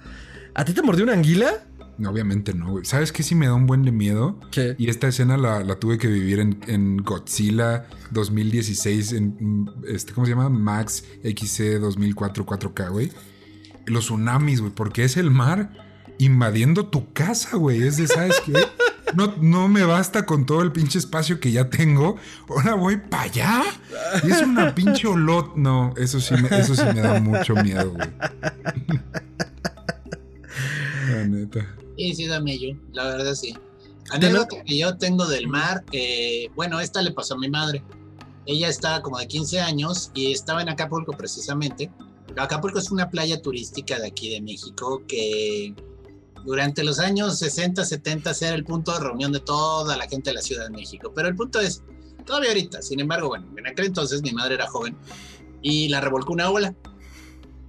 ¿A 0.53 0.63
ti 0.65 0.74
te 0.74 0.84
mordió 0.84 1.03
una 1.06 1.13
anguila? 1.13 1.63
No, 2.00 2.10
obviamente 2.12 2.53
no, 2.53 2.72
güey. 2.72 2.86
¿Sabes 2.86 3.12
qué 3.12 3.24
sí 3.24 3.36
me 3.36 3.46
da 3.46 3.53
un 3.53 3.68
buen 3.68 3.84
de 3.84 3.91
miedo? 3.91 4.39
¿Qué? 4.51 4.75
Y 4.77 4.89
esta 4.89 5.10
escena 5.10 5.36
la, 5.36 5.60
la 5.60 5.75
tuve 5.75 5.98
que 5.98 6.08
vivir 6.08 6.39
en, 6.39 6.60
en 6.68 6.98
Godzilla 6.98 7.88
2016, 8.12 9.12
en 9.12 9.36
mm, 9.39 9.70
este, 9.88 10.13
¿cómo 10.13 10.25
se 10.25 10.32
llama? 10.32 10.50
Max 10.50 11.03
XC 11.24 11.79
2004 11.79 12.46
4K, 12.46 12.89
güey. 12.89 13.12
Los 13.86 14.06
tsunamis, 14.06 14.62
güey, 14.62 14.71
porque 14.74 15.04
es 15.04 15.17
el 15.17 15.30
mar 15.30 15.71
invadiendo 16.19 16.88
tu 16.88 17.12
casa, 17.12 17.58
güey. 17.58 17.84
Es 17.84 17.97
de, 17.97 18.08
¿sabes 18.08 18.39
qué? 18.45 18.54
No, 19.15 19.34
no 19.41 19.67
me 19.67 19.84
basta 19.86 20.28
con 20.28 20.45
todo 20.45 20.62
el 20.62 20.71
pinche 20.71 21.00
espacio 21.00 21.39
que 21.39 21.52
ya 21.52 21.67
tengo. 21.67 22.17
Ahora 22.47 22.76
voy 22.76 22.97
para 22.97 23.24
allá. 23.24 23.63
Y 24.24 24.30
es 24.30 24.43
una 24.43 24.76
pinche 24.76 25.08
olot. 25.08 25.56
No, 25.56 25.95
eso 25.97 26.19
sí, 26.19 26.36
me, 26.36 26.47
eso 26.60 26.76
sí 26.76 26.84
me 26.93 27.02
da 27.02 27.19
mucho 27.19 27.56
miedo, 27.56 27.91
güey. 27.91 28.08
La 31.10 31.28
neta. 31.28 31.65
Y 32.00 32.16
sí, 32.16 32.28
da 32.28 32.40
miedo, 32.40 32.80
la 32.94 33.04
verdad 33.04 33.36
sí. 33.36 33.54
Anécdota 34.10 34.64
que 34.64 34.78
yo 34.78 34.98
tengo 34.98 35.28
del 35.28 35.48
mar, 35.48 35.84
eh, 35.92 36.50
bueno, 36.56 36.80
esta 36.80 37.02
le 37.02 37.12
pasó 37.12 37.34
a 37.34 37.38
mi 37.38 37.50
madre. 37.50 37.84
Ella 38.46 38.70
estaba 38.70 39.02
como 39.02 39.20
de 39.20 39.28
15 39.28 39.60
años 39.60 40.10
y 40.14 40.32
estaba 40.32 40.62
en 40.62 40.70
Acapulco 40.70 41.12
precisamente. 41.12 41.92
Acapulco 42.38 42.80
es 42.80 42.90
una 42.90 43.10
playa 43.10 43.42
turística 43.42 44.00
de 44.00 44.08
aquí 44.08 44.30
de 44.30 44.40
México 44.40 45.04
que 45.10 45.76
durante 46.46 46.86
los 46.86 47.00
años 47.00 47.38
60, 47.38 47.84
70 47.84 48.32
era 48.44 48.56
el 48.56 48.64
punto 48.64 48.94
de 48.94 49.02
reunión 49.02 49.34
de 49.34 49.42
toda 49.42 49.98
la 49.98 50.08
gente 50.08 50.30
de 50.30 50.36
la 50.36 50.42
Ciudad 50.42 50.64
de 50.64 50.72
México. 50.72 51.12
Pero 51.14 51.28
el 51.28 51.36
punto 51.36 51.60
es, 51.60 51.84
todavía 52.26 52.52
ahorita, 52.52 52.82
sin 52.82 53.02
embargo, 53.02 53.28
bueno, 53.28 53.46
en 53.58 53.68
aquel 53.68 53.88
entonces 53.88 54.22
mi 54.22 54.32
madre 54.32 54.56
era 54.56 54.68
joven 54.68 54.96
y 55.62 55.90
la 55.90 56.00
revolcó 56.00 56.32
una 56.32 56.50
ola. 56.50 56.74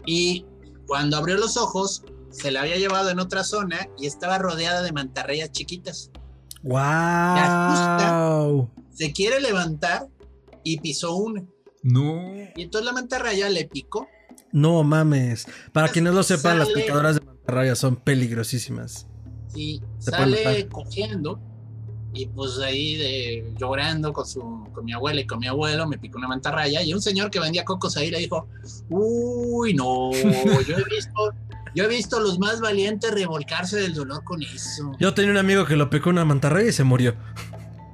Y 0.07 0.45
cuando 0.87 1.17
abrió 1.17 1.37
los 1.37 1.57
ojos, 1.57 2.05
se 2.31 2.51
la 2.51 2.63
había 2.63 2.77
llevado 2.77 3.11
en 3.11 3.19
otra 3.19 3.45
zona 3.45 3.89
y 3.99 4.07
estaba 4.07 4.39
rodeada 4.39 4.83
de 4.83 4.93
mantarrayas 4.93 5.53
chiquitas. 5.53 6.11
¡Wow! 6.63 8.71
Se 8.93 9.13
quiere 9.13 9.41
levantar 9.41 10.09
y 10.63 10.81
pisó 10.81 11.15
una. 11.15 11.45
No. 11.83 12.35
Y 12.57 12.63
entonces 12.63 12.87
la 12.87 12.93
mantarraya 12.93 13.49
le 13.49 13.67
picó. 13.67 14.07
No 14.53 14.83
mames. 14.83 15.47
Para 15.73 15.89
quienes 15.89 16.13
no 16.13 16.19
lo 16.19 16.23
sepan, 16.23 16.59
las 16.59 16.69
picadoras 16.69 17.17
de 17.17 17.25
mantarraya 17.25 17.75
son 17.75 17.97
peligrosísimas. 17.97 19.07
Se 19.49 20.13
puede 20.13 20.43
sale 20.43 20.69
cogiendo 20.69 21.41
y 22.13 22.27
pues 22.27 22.59
ahí 22.59 22.97
de, 22.97 23.55
llorando 23.59 24.13
con 24.13 24.27
su 24.27 24.41
con 24.73 24.85
mi 24.85 24.93
abuela 24.93 25.21
y 25.21 25.27
con 25.27 25.39
mi 25.39 25.47
abuelo 25.47 25.87
me 25.87 25.99
picó 25.99 26.19
una 26.19 26.29
mantarraya 26.29 26.83
y 26.83 26.93
un 26.93 27.01
señor 27.01 27.31
que 27.31 27.39
vendía 27.39 27.65
cocos 27.65 27.97
ahí 27.97 28.11
le 28.11 28.19
dijo 28.19 28.49
uy 28.89 29.75
no 29.75 30.11
yo 30.13 30.77
he 30.77 30.85
visto 30.93 31.33
yo 31.75 31.85
he 31.85 31.89
visto 31.89 32.17
a 32.19 32.21
los 32.21 32.39
más 32.39 32.61
valientes 32.61 33.11
revolcarse 33.13 33.79
del 33.81 33.95
dolor 33.95 34.23
con 34.25 34.43
eso 34.43 34.93
Yo 34.99 35.15
tenía 35.15 35.31
un 35.31 35.37
amigo 35.39 35.65
que 35.67 35.77
lo 35.77 35.91
picó 35.91 36.11
una 36.11 36.25
mantarraya 36.25 36.69
y 36.69 36.73
se 36.73 36.85
murió. 36.85 37.15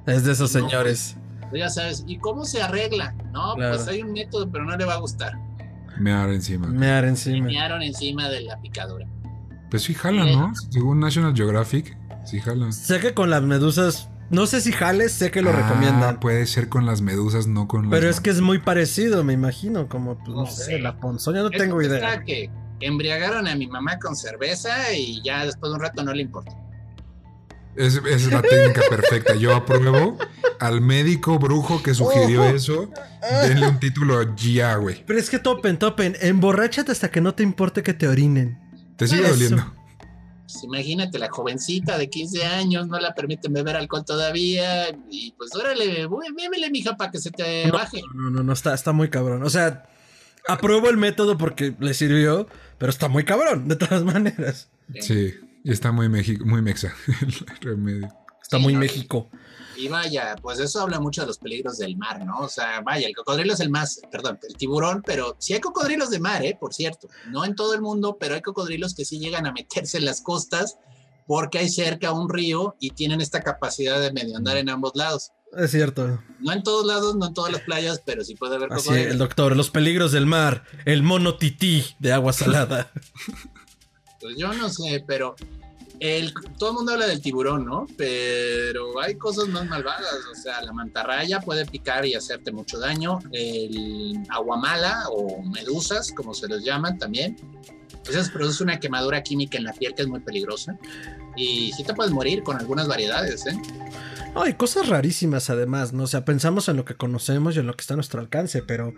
Es 0.05 0.23
de 0.23 0.31
esos 0.33 0.53
No, 0.55 0.61
señores. 0.61 1.15
Pues 1.49 1.61
ya 1.61 1.69
sabes 1.69 2.03
y 2.07 2.17
cómo 2.17 2.43
se 2.45 2.61
arregla 2.61 3.13
no 3.31 3.55
Claro. 3.55 3.75
pues 3.75 3.87
hay 3.87 4.01
un 4.01 4.11
método 4.13 4.49
pero 4.51 4.65
no 4.65 4.75
le 4.75 4.83
va 4.85 4.93
a 4.95 4.97
gustar 4.97 5.33
Me 5.99 6.11
dar 6.11 6.29
encima. 6.29 6.67
Mear 6.67 7.03
me 7.03 7.09
encima. 7.09 7.45
mearon 7.47 7.81
encima 7.81 8.27
de 8.29 8.41
la 8.41 8.59
picadura 8.61 9.07
Pues 9.69 9.83
sí 9.83 9.93
jala, 9.93 10.25
¿no? 10.25 10.53
Según 10.71 10.99
National 10.99 11.33
Geographic, 11.35 11.97
sí 12.25 12.39
jala. 12.39 12.71
Sé 12.71 12.99
que 12.99 13.13
con 13.13 13.29
las 13.29 13.41
medusas. 13.43 14.09
No 14.29 14.45
sé 14.45 14.59
si 14.59 14.73
jales, 14.73 15.13
sé 15.13 15.31
que 15.31 15.41
lo 15.41 15.51
Ah, 15.51 15.53
recomiendan. 15.53 16.19
Puede 16.19 16.45
ser 16.47 16.67
con 16.67 16.85
las 16.85 16.99
medusas, 17.01 17.47
no 17.47 17.67
con 17.69 17.83
las 17.83 17.91
Pero 17.91 18.09
es 18.09 18.19
que 18.19 18.29
es 18.29 18.41
muy 18.41 18.59
parecido, 18.59 19.23
me 19.23 19.31
imagino. 19.31 19.87
Como, 19.87 20.15
pues, 20.17 20.27
no, 20.29 20.35
No 20.41 20.45
sé, 20.47 20.63
sé. 20.65 20.79
la 20.79 20.99
ponzoña 20.99 21.43
no 21.43 21.49
tengo 21.49 21.81
idea. 21.81 22.23
que 22.25 22.49
embriagaron 22.79 23.47
a 23.47 23.55
mi 23.55 23.67
mamá 23.67 23.99
con 23.99 24.15
cerveza 24.15 24.93
y 24.93 25.21
ya 25.23 25.45
después 25.45 25.71
de 25.71 25.75
un 25.75 25.81
rato 25.81 26.03
no 26.03 26.13
le 26.13 26.21
importó 26.23 26.51
Es, 27.75 27.95
es 28.09 28.31
la 28.31 28.41
técnica 28.41 28.81
perfecta. 28.89 29.35
Yo 29.35 29.55
apruebo 29.55 30.17
al 30.59 30.81
médico 30.81 31.37
brujo 31.39 31.81
que 31.83 31.93
sugirió 31.93 32.43
Ojo. 32.43 32.55
eso. 32.55 32.89
Denle 33.43 33.67
un 33.67 33.79
título 33.79 34.35
ya, 34.35 34.75
güey. 34.75 35.03
Pero 35.05 35.19
es 35.19 35.29
que 35.29 35.39
topen, 35.39 35.77
topen. 35.77 36.15
Emborráchate 36.21 36.91
hasta 36.91 37.09
que 37.11 37.21
no 37.21 37.35
te 37.35 37.43
importe 37.43 37.83
que 37.83 37.93
te 37.93 38.07
orinen. 38.07 38.59
Te 38.95 39.07
sigue 39.07 39.21
Eso. 39.21 39.31
doliendo. 39.31 39.73
Pues 40.43 40.63
imagínate, 40.63 41.19
la 41.19 41.29
jovencita 41.29 41.97
de 41.97 42.09
15 42.09 42.45
años 42.45 42.87
no 42.87 42.97
la 42.99 43.13
permiten 43.13 43.51
beber 43.51 43.75
alcohol 43.75 44.05
todavía. 44.05 44.87
Y 45.11 45.33
pues 45.37 45.53
órale, 45.53 46.07
bébele, 46.07 46.69
mija, 46.71 46.95
para 46.95 47.11
que 47.11 47.19
se 47.19 47.31
te 47.31 47.69
baje. 47.69 48.01
No, 48.15 48.29
no, 48.31 48.43
no, 48.43 48.53
está, 48.53 48.73
está 48.73 48.93
muy 48.93 49.09
cabrón. 49.09 49.43
O 49.43 49.49
sea, 49.49 49.83
apruebo 50.47 50.89
el 50.89 50.97
método 50.97 51.37
porque 51.37 51.75
le 51.79 51.93
sirvió, 51.93 52.47
pero 52.77 52.89
está 52.89 53.07
muy 53.07 53.23
cabrón, 53.25 53.67
de 53.67 53.75
todas 53.75 54.03
maneras. 54.03 54.69
Sí, 54.99 55.33
y 55.63 55.71
está 55.71 55.91
muy, 55.91 56.09
México, 56.09 56.45
muy 56.45 56.61
mexa 56.61 56.93
el 57.21 57.59
remedio. 57.61 58.07
Está 58.41 58.57
Sí, 58.57 58.63
muy 58.63 58.73
no. 58.73 58.79
México. 58.79 59.29
Y 59.75 59.89
vaya, 59.89 60.35
pues 60.41 60.59
eso 60.59 60.81
habla 60.81 60.99
mucho 60.99 61.21
de 61.21 61.27
los 61.27 61.37
peligros 61.37 61.77
del 61.77 61.97
mar, 61.97 62.25
¿no? 62.25 62.39
O 62.39 62.49
sea, 62.49 62.81
vaya, 62.81 63.07
el 63.07 63.15
cocodrilo 63.15 63.53
es 63.53 63.59
el 63.59 63.69
más, 63.69 64.01
perdón, 64.11 64.39
el 64.47 64.55
tiburón, 64.55 65.03
pero 65.05 65.35
sí 65.37 65.53
hay 65.53 65.59
cocodrilos 65.59 66.09
de 66.09 66.19
mar, 66.19 66.43
¿eh? 66.43 66.57
Por 66.59 66.73
cierto. 66.73 67.07
No 67.27 67.45
en 67.45 67.55
todo 67.55 67.75
el 67.75 67.81
mundo, 67.81 68.17
pero 68.19 68.33
hay 68.33 68.41
cocodrilos 68.41 68.95
que 68.95 69.05
sí 69.05 69.19
llegan 69.19 69.45
a 69.45 69.51
meterse 69.51 69.99
en 69.99 70.05
las 70.05 70.21
costas 70.21 70.77
porque 71.27 71.59
hay 71.59 71.69
cerca 71.69 72.11
un 72.11 72.29
río 72.29 72.75
y 72.79 72.91
tienen 72.91 73.21
esta 73.21 73.41
capacidad 73.41 73.99
de 73.99 74.11
medio 74.13 74.37
andar 74.37 74.57
en 74.57 74.69
ambos 74.69 74.93
lados. 74.95 75.31
Es 75.53 75.71
cierto. 75.71 76.21
No 76.39 76.51
en 76.51 76.63
todos 76.63 76.85
lados, 76.85 77.15
no 77.15 77.27
en 77.27 77.33
todas 77.33 77.51
las 77.51 77.61
playas, 77.61 78.01
pero 78.05 78.23
sí 78.23 78.35
puede 78.35 78.55
haber 78.55 78.71
Así, 78.73 78.93
el 78.93 79.17
doctor, 79.17 79.55
los 79.55 79.69
peligros 79.69 80.11
del 80.11 80.25
mar, 80.25 80.63
el 80.85 81.03
mono 81.03 81.37
tití 81.37 81.83
de 81.99 82.11
agua 82.13 82.33
salada. 82.33 82.91
pues 84.21 84.35
yo 84.37 84.53
no 84.53 84.69
sé, 84.69 85.03
pero 85.07 85.35
el, 85.99 86.33
todo 86.59 86.71
el 86.71 86.75
mundo 86.75 86.91
habla 86.91 87.07
del 87.07 87.21
tiburón, 87.21 87.65
¿no? 87.65 87.87
Pero 87.97 88.99
hay 89.01 89.15
cosas 89.15 89.47
más 89.47 89.65
malvadas. 89.65 90.15
O 90.31 90.35
sea, 90.35 90.61
la 90.61 90.73
mantarraya 90.73 91.39
puede 91.39 91.65
picar 91.65 92.05
y 92.05 92.13
hacerte 92.13 92.51
mucho 92.51 92.77
daño. 92.77 93.19
El 93.31 94.19
aguamala 94.29 95.05
o 95.09 95.41
medusas, 95.41 96.11
como 96.11 96.33
se 96.33 96.47
les 96.47 96.63
llaman 96.63 96.97
también. 96.97 97.37
Esas 98.07 98.29
produce 98.29 98.63
una 98.63 98.79
quemadura 98.79 99.21
química 99.23 99.57
en 99.57 99.65
la 99.65 99.73
piel 99.73 99.93
que 99.95 100.03
es 100.03 100.07
muy 100.07 100.19
peligrosa. 100.19 100.77
Y 101.35 101.71
sí 101.73 101.83
te 101.83 101.93
puedes 101.93 102.11
morir 102.11 102.43
con 102.43 102.57
algunas 102.57 102.87
variedades, 102.87 103.45
¿eh? 103.47 103.59
Hay 104.43 104.53
cosas 104.53 104.87
rarísimas 104.87 105.49
además, 105.49 105.93
¿no? 105.93 106.03
O 106.03 106.07
sea, 106.07 106.25
pensamos 106.25 106.69
en 106.69 106.77
lo 106.77 106.85
que 106.85 106.95
conocemos 106.95 107.55
y 107.55 107.59
en 107.59 107.67
lo 107.67 107.75
que 107.75 107.81
está 107.81 107.93
a 107.93 107.97
nuestro 107.97 108.19
alcance, 108.19 108.61
pero 108.61 108.93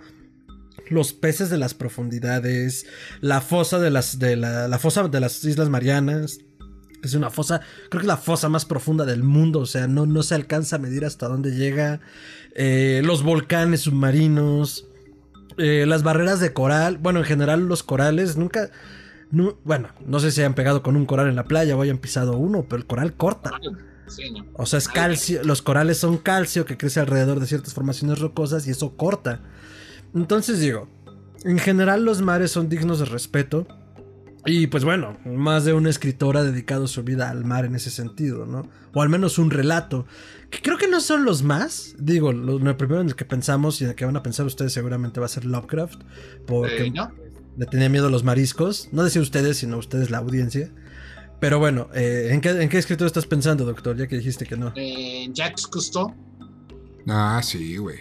los 0.89 1.13
peces 1.13 1.49
de 1.49 1.57
las 1.57 1.73
profundidades, 1.73 2.85
la 3.21 3.41
fosa 3.41 3.79
de 3.79 3.89
las 3.89 4.19
de 4.19 4.35
la, 4.35 4.79
fosa 4.79 5.07
de 5.07 5.19
las 5.19 5.43
Islas 5.43 5.69
Marianas, 5.69 6.39
es 7.03 7.13
una 7.13 7.29
fosa, 7.29 7.61
creo 7.89 8.01
que 8.01 8.05
es 8.05 8.07
la 8.07 8.17
fosa 8.17 8.49
más 8.49 8.65
profunda 8.65 9.05
del 9.05 9.23
mundo, 9.23 9.59
o 9.59 9.65
sea, 9.65 9.87
no, 9.87 10.05
no 10.05 10.23
se 10.23 10.35
alcanza 10.35 10.75
a 10.75 10.79
medir 10.79 11.05
hasta 11.05 11.27
dónde 11.27 11.51
llega. 11.51 12.01
Eh, 12.55 13.01
los 13.05 13.23
volcanes 13.23 13.81
submarinos, 13.81 14.87
eh, 15.57 15.85
las 15.87 16.03
barreras 16.03 16.39
de 16.39 16.53
coral, 16.53 16.97
bueno, 16.97 17.19
en 17.19 17.25
general 17.25 17.67
los 17.67 17.83
corales 17.83 18.35
nunca, 18.35 18.69
bueno, 19.63 19.89
no 20.05 20.19
sé 20.19 20.31
si 20.31 20.41
hayan 20.41 20.55
pegado 20.55 20.81
con 20.81 20.95
un 20.95 21.05
coral 21.05 21.29
en 21.29 21.35
la 21.35 21.45
playa 21.45 21.77
o 21.77 21.81
hayan 21.81 21.99
pisado 21.99 22.37
uno, 22.37 22.65
pero 22.67 22.77
el 22.81 22.87
coral 22.87 23.13
corta. 23.13 23.51
O 24.53 24.65
sea, 24.65 24.79
es 24.79 24.87
calcio, 24.87 25.43
los 25.43 25.61
corales 25.61 25.97
son 25.97 26.17
calcio 26.17 26.65
que 26.65 26.77
crece 26.77 26.99
alrededor 26.99 27.39
de 27.39 27.47
ciertas 27.47 27.73
formaciones 27.73 28.19
rocosas 28.19 28.67
y 28.67 28.71
eso 28.71 28.95
corta. 28.95 29.41
Entonces 30.13 30.59
digo, 30.59 30.87
en 31.43 31.59
general 31.59 32.03
los 32.03 32.21
mares 32.21 32.51
son 32.51 32.69
dignos 32.69 32.99
de 32.99 33.05
respeto. 33.05 33.67
Y 34.45 34.67
pues 34.67 34.85
bueno, 34.85 35.17
más 35.25 35.65
de 35.65 35.73
una 35.73 35.89
escritora 35.89 36.39
ha 36.39 36.43
dedicado 36.43 36.87
su 36.87 37.03
vida 37.03 37.29
al 37.29 37.43
mar 37.43 37.65
en 37.65 37.75
ese 37.75 37.91
sentido, 37.91 38.45
¿no? 38.45 38.69
O 38.93 39.01
al 39.01 39.09
menos 39.09 39.37
un 39.37 39.51
relato. 39.51 40.05
Que 40.49 40.61
creo 40.61 40.77
que 40.77 40.87
no 40.87 41.01
son 41.01 41.25
los 41.25 41.43
más. 41.43 41.93
Digo, 41.99 42.31
lo, 42.31 42.77
primero 42.77 43.01
en 43.01 43.07
el 43.07 43.15
que 43.15 43.25
pensamos 43.25 43.81
y 43.81 43.83
en 43.83 43.91
el 43.91 43.95
que 43.95 44.05
van 44.05 44.15
a 44.15 44.23
pensar 44.23 44.45
ustedes 44.45 44.71
seguramente 44.73 45.19
va 45.19 45.25
a 45.25 45.29
ser 45.29 45.45
Lovecraft. 45.45 46.01
Porque 46.47 46.91
le 47.57 47.65
tenía 47.65 47.89
miedo 47.89 48.07
a 48.07 48.09
los 48.09 48.23
mariscos. 48.23 48.87
No 48.93 49.03
decía 49.03 49.21
ustedes, 49.21 49.57
sino 49.57 49.77
ustedes 49.77 50.09
la 50.09 50.19
audiencia. 50.19 50.71
Pero 51.39 51.59
bueno, 51.59 51.87
eh, 51.93 52.29
¿en, 52.31 52.41
qué, 52.41 52.49
¿en, 52.49 52.69
escritor 52.71 53.07
estás 53.07 53.25
pensando, 53.25 53.65
doctor? 53.65 53.95
Ya 53.95 54.07
que 54.07 54.17
dijiste 54.17 54.45
que 54.45 54.57
no. 54.57 54.73
En 54.75 55.33
Jacques 55.33 55.67
Cousteau. 55.67 56.13
Ah, 57.07 57.41
sí, 57.43 57.77
güey. 57.77 57.97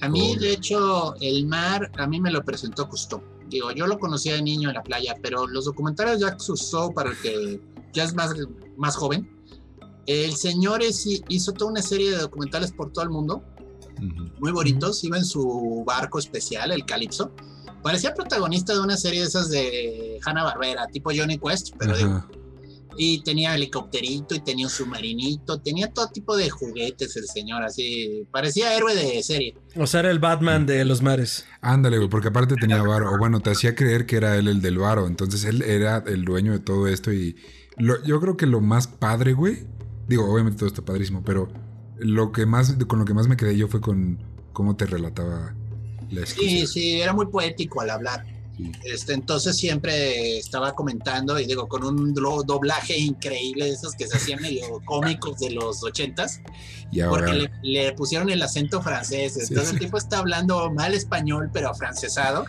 A 0.00 0.08
mí, 0.08 0.36
de 0.36 0.52
hecho, 0.52 1.14
el 1.20 1.46
mar, 1.46 1.90
a 1.98 2.06
mí 2.06 2.20
me 2.20 2.30
lo 2.30 2.42
presentó 2.44 2.88
Cousteau. 2.88 3.22
Digo, 3.48 3.70
yo 3.72 3.86
lo 3.86 3.98
conocía 3.98 4.34
de 4.34 4.42
niño 4.42 4.70
en 4.70 4.74
la 4.74 4.82
playa, 4.82 5.14
pero 5.22 5.46
los 5.46 5.66
documentales 5.66 6.18
de 6.18 6.26
Jacques 6.26 6.46
Cousteau, 6.46 6.92
para 6.92 7.10
el 7.10 7.16
que 7.18 7.60
ya 7.92 8.04
es 8.04 8.14
más, 8.14 8.34
más 8.76 8.96
joven, 8.96 9.30
el 10.06 10.36
señor 10.36 10.80
hizo 11.28 11.52
toda 11.52 11.70
una 11.70 11.82
serie 11.82 12.10
de 12.10 12.18
documentales 12.18 12.72
por 12.72 12.92
todo 12.92 13.04
el 13.04 13.10
mundo, 13.10 13.42
muy 14.38 14.52
bonitos. 14.52 15.02
Iba 15.04 15.18
en 15.18 15.24
su 15.24 15.82
barco 15.86 16.18
especial, 16.18 16.72
el 16.72 16.84
Calypso. 16.84 17.32
Parecía 17.82 18.14
protagonista 18.14 18.72
de 18.72 18.80
una 18.80 18.96
serie 18.96 19.20
de 19.20 19.26
esas 19.26 19.48
de 19.50 20.18
Hanna 20.24 20.44
Barbera, 20.44 20.86
tipo 20.88 21.10
Johnny 21.14 21.38
Quest, 21.38 21.74
pero 21.78 21.96
digo, 21.96 22.24
y 22.96 23.22
tenía 23.22 23.54
helicópterito 23.54 24.34
y 24.34 24.40
tenía 24.40 24.66
un 24.66 24.70
submarinito, 24.70 25.60
tenía 25.60 25.92
todo 25.92 26.08
tipo 26.08 26.36
de 26.36 26.50
juguetes 26.50 27.16
el 27.16 27.26
señor, 27.26 27.62
así, 27.62 28.26
parecía 28.30 28.76
héroe 28.76 28.94
de 28.94 29.22
serie. 29.22 29.54
O 29.76 29.86
sea, 29.86 30.00
era 30.00 30.10
el 30.10 30.18
Batman 30.18 30.66
de 30.66 30.84
los 30.84 31.02
mares. 31.02 31.44
Ándale, 31.60 31.98
güey, 31.98 32.08
porque 32.08 32.28
aparte 32.28 32.54
tenía 32.56 32.82
varo, 32.82 33.12
o 33.12 33.18
bueno, 33.18 33.40
te 33.40 33.50
hacía 33.50 33.74
creer 33.74 34.06
que 34.06 34.16
era 34.16 34.36
él 34.36 34.48
el 34.48 34.60
del 34.60 34.78
varo, 34.78 35.06
entonces 35.06 35.44
él 35.44 35.62
era 35.62 36.02
el 36.06 36.24
dueño 36.24 36.52
de 36.52 36.60
todo 36.60 36.88
esto 36.88 37.12
y 37.12 37.36
yo 37.78 38.20
creo 38.20 38.36
que 38.36 38.46
lo 38.46 38.60
más 38.60 38.86
padre, 38.86 39.32
güey, 39.34 39.66
digo, 40.08 40.30
obviamente 40.32 40.58
todo 40.58 40.68
está 40.68 40.82
padrísimo, 40.82 41.22
pero 41.24 41.48
lo 41.98 42.32
que 42.32 42.46
más, 42.46 42.76
con 42.86 42.98
lo 42.98 43.04
que 43.04 43.14
más 43.14 43.28
me 43.28 43.36
quedé 43.36 43.56
yo 43.56 43.68
fue 43.68 43.80
con 43.80 44.18
cómo 44.52 44.76
te 44.76 44.86
relataba 44.86 45.54
la 46.10 46.26
Sí, 46.26 46.66
sí, 46.66 47.00
era 47.00 47.12
muy 47.12 47.26
poético 47.26 47.80
al 47.80 47.90
hablar. 47.90 48.35
Este, 48.84 49.12
entonces 49.12 49.56
siempre 49.56 50.38
estaba 50.38 50.72
comentando, 50.72 51.38
y 51.38 51.46
digo, 51.46 51.68
con 51.68 51.84
un 51.84 52.14
doblaje 52.14 52.96
increíble, 52.96 53.66
de 53.66 53.72
esos 53.72 53.94
que 53.94 54.06
se 54.06 54.16
hacían 54.16 54.40
medio 54.40 54.80
cómicos 54.86 55.38
de 55.40 55.50
los 55.50 55.82
ochentas, 55.82 56.40
porque 57.08 57.50
le, 57.62 57.92
pusieron 57.92 58.30
el 58.30 58.40
acento 58.42 58.80
francés. 58.80 59.36
Entonces 59.36 59.74
el 59.74 59.78
tipo 59.78 59.98
está 59.98 60.18
hablando 60.18 60.70
mal 60.70 60.94
español, 60.94 61.50
pero 61.52 61.70
afrancesado. 61.70 62.46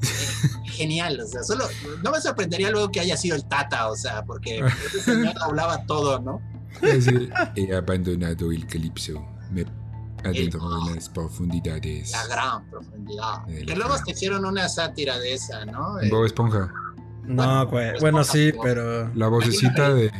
Genial, 0.66 1.18
o 1.20 1.26
sea, 1.26 1.42
solo 1.42 1.68
no 2.04 2.12
me 2.12 2.20
sorprendería 2.20 2.70
luego 2.70 2.92
que 2.92 3.00
haya 3.00 3.16
sido 3.16 3.34
el 3.34 3.44
Tata, 3.44 3.90
o 3.90 3.96
sea, 3.96 4.24
porque 4.24 4.60
ese 4.86 5.00
señor 5.00 5.34
hablaba 5.40 5.84
todo, 5.86 6.20
¿no? 6.20 6.40
he 7.56 7.74
abandonado 7.74 8.52
el 8.52 8.64
calipso. 8.66 9.26
Me 9.50 9.64
Adentro 10.24 10.84
de 10.84 10.94
las 10.94 11.08
profundidades. 11.08 12.12
La 12.12 12.26
gran 12.26 12.70
profundidad. 12.70 13.46
Que 13.46 13.76
luego 13.76 13.94
te 14.04 14.12
hicieron 14.12 14.44
una 14.44 14.68
sátira 14.68 15.18
de 15.18 15.34
esa, 15.34 15.64
¿no? 15.64 15.96
Bob 16.10 16.24
Esponja. 16.24 16.72
No, 17.24 17.66
güey. 17.66 17.98
Bueno, 18.00 18.24
sí, 18.24 18.52
pero. 18.62 19.12
La 19.14 19.28
vocecita 19.28 19.92
de. 19.92 20.10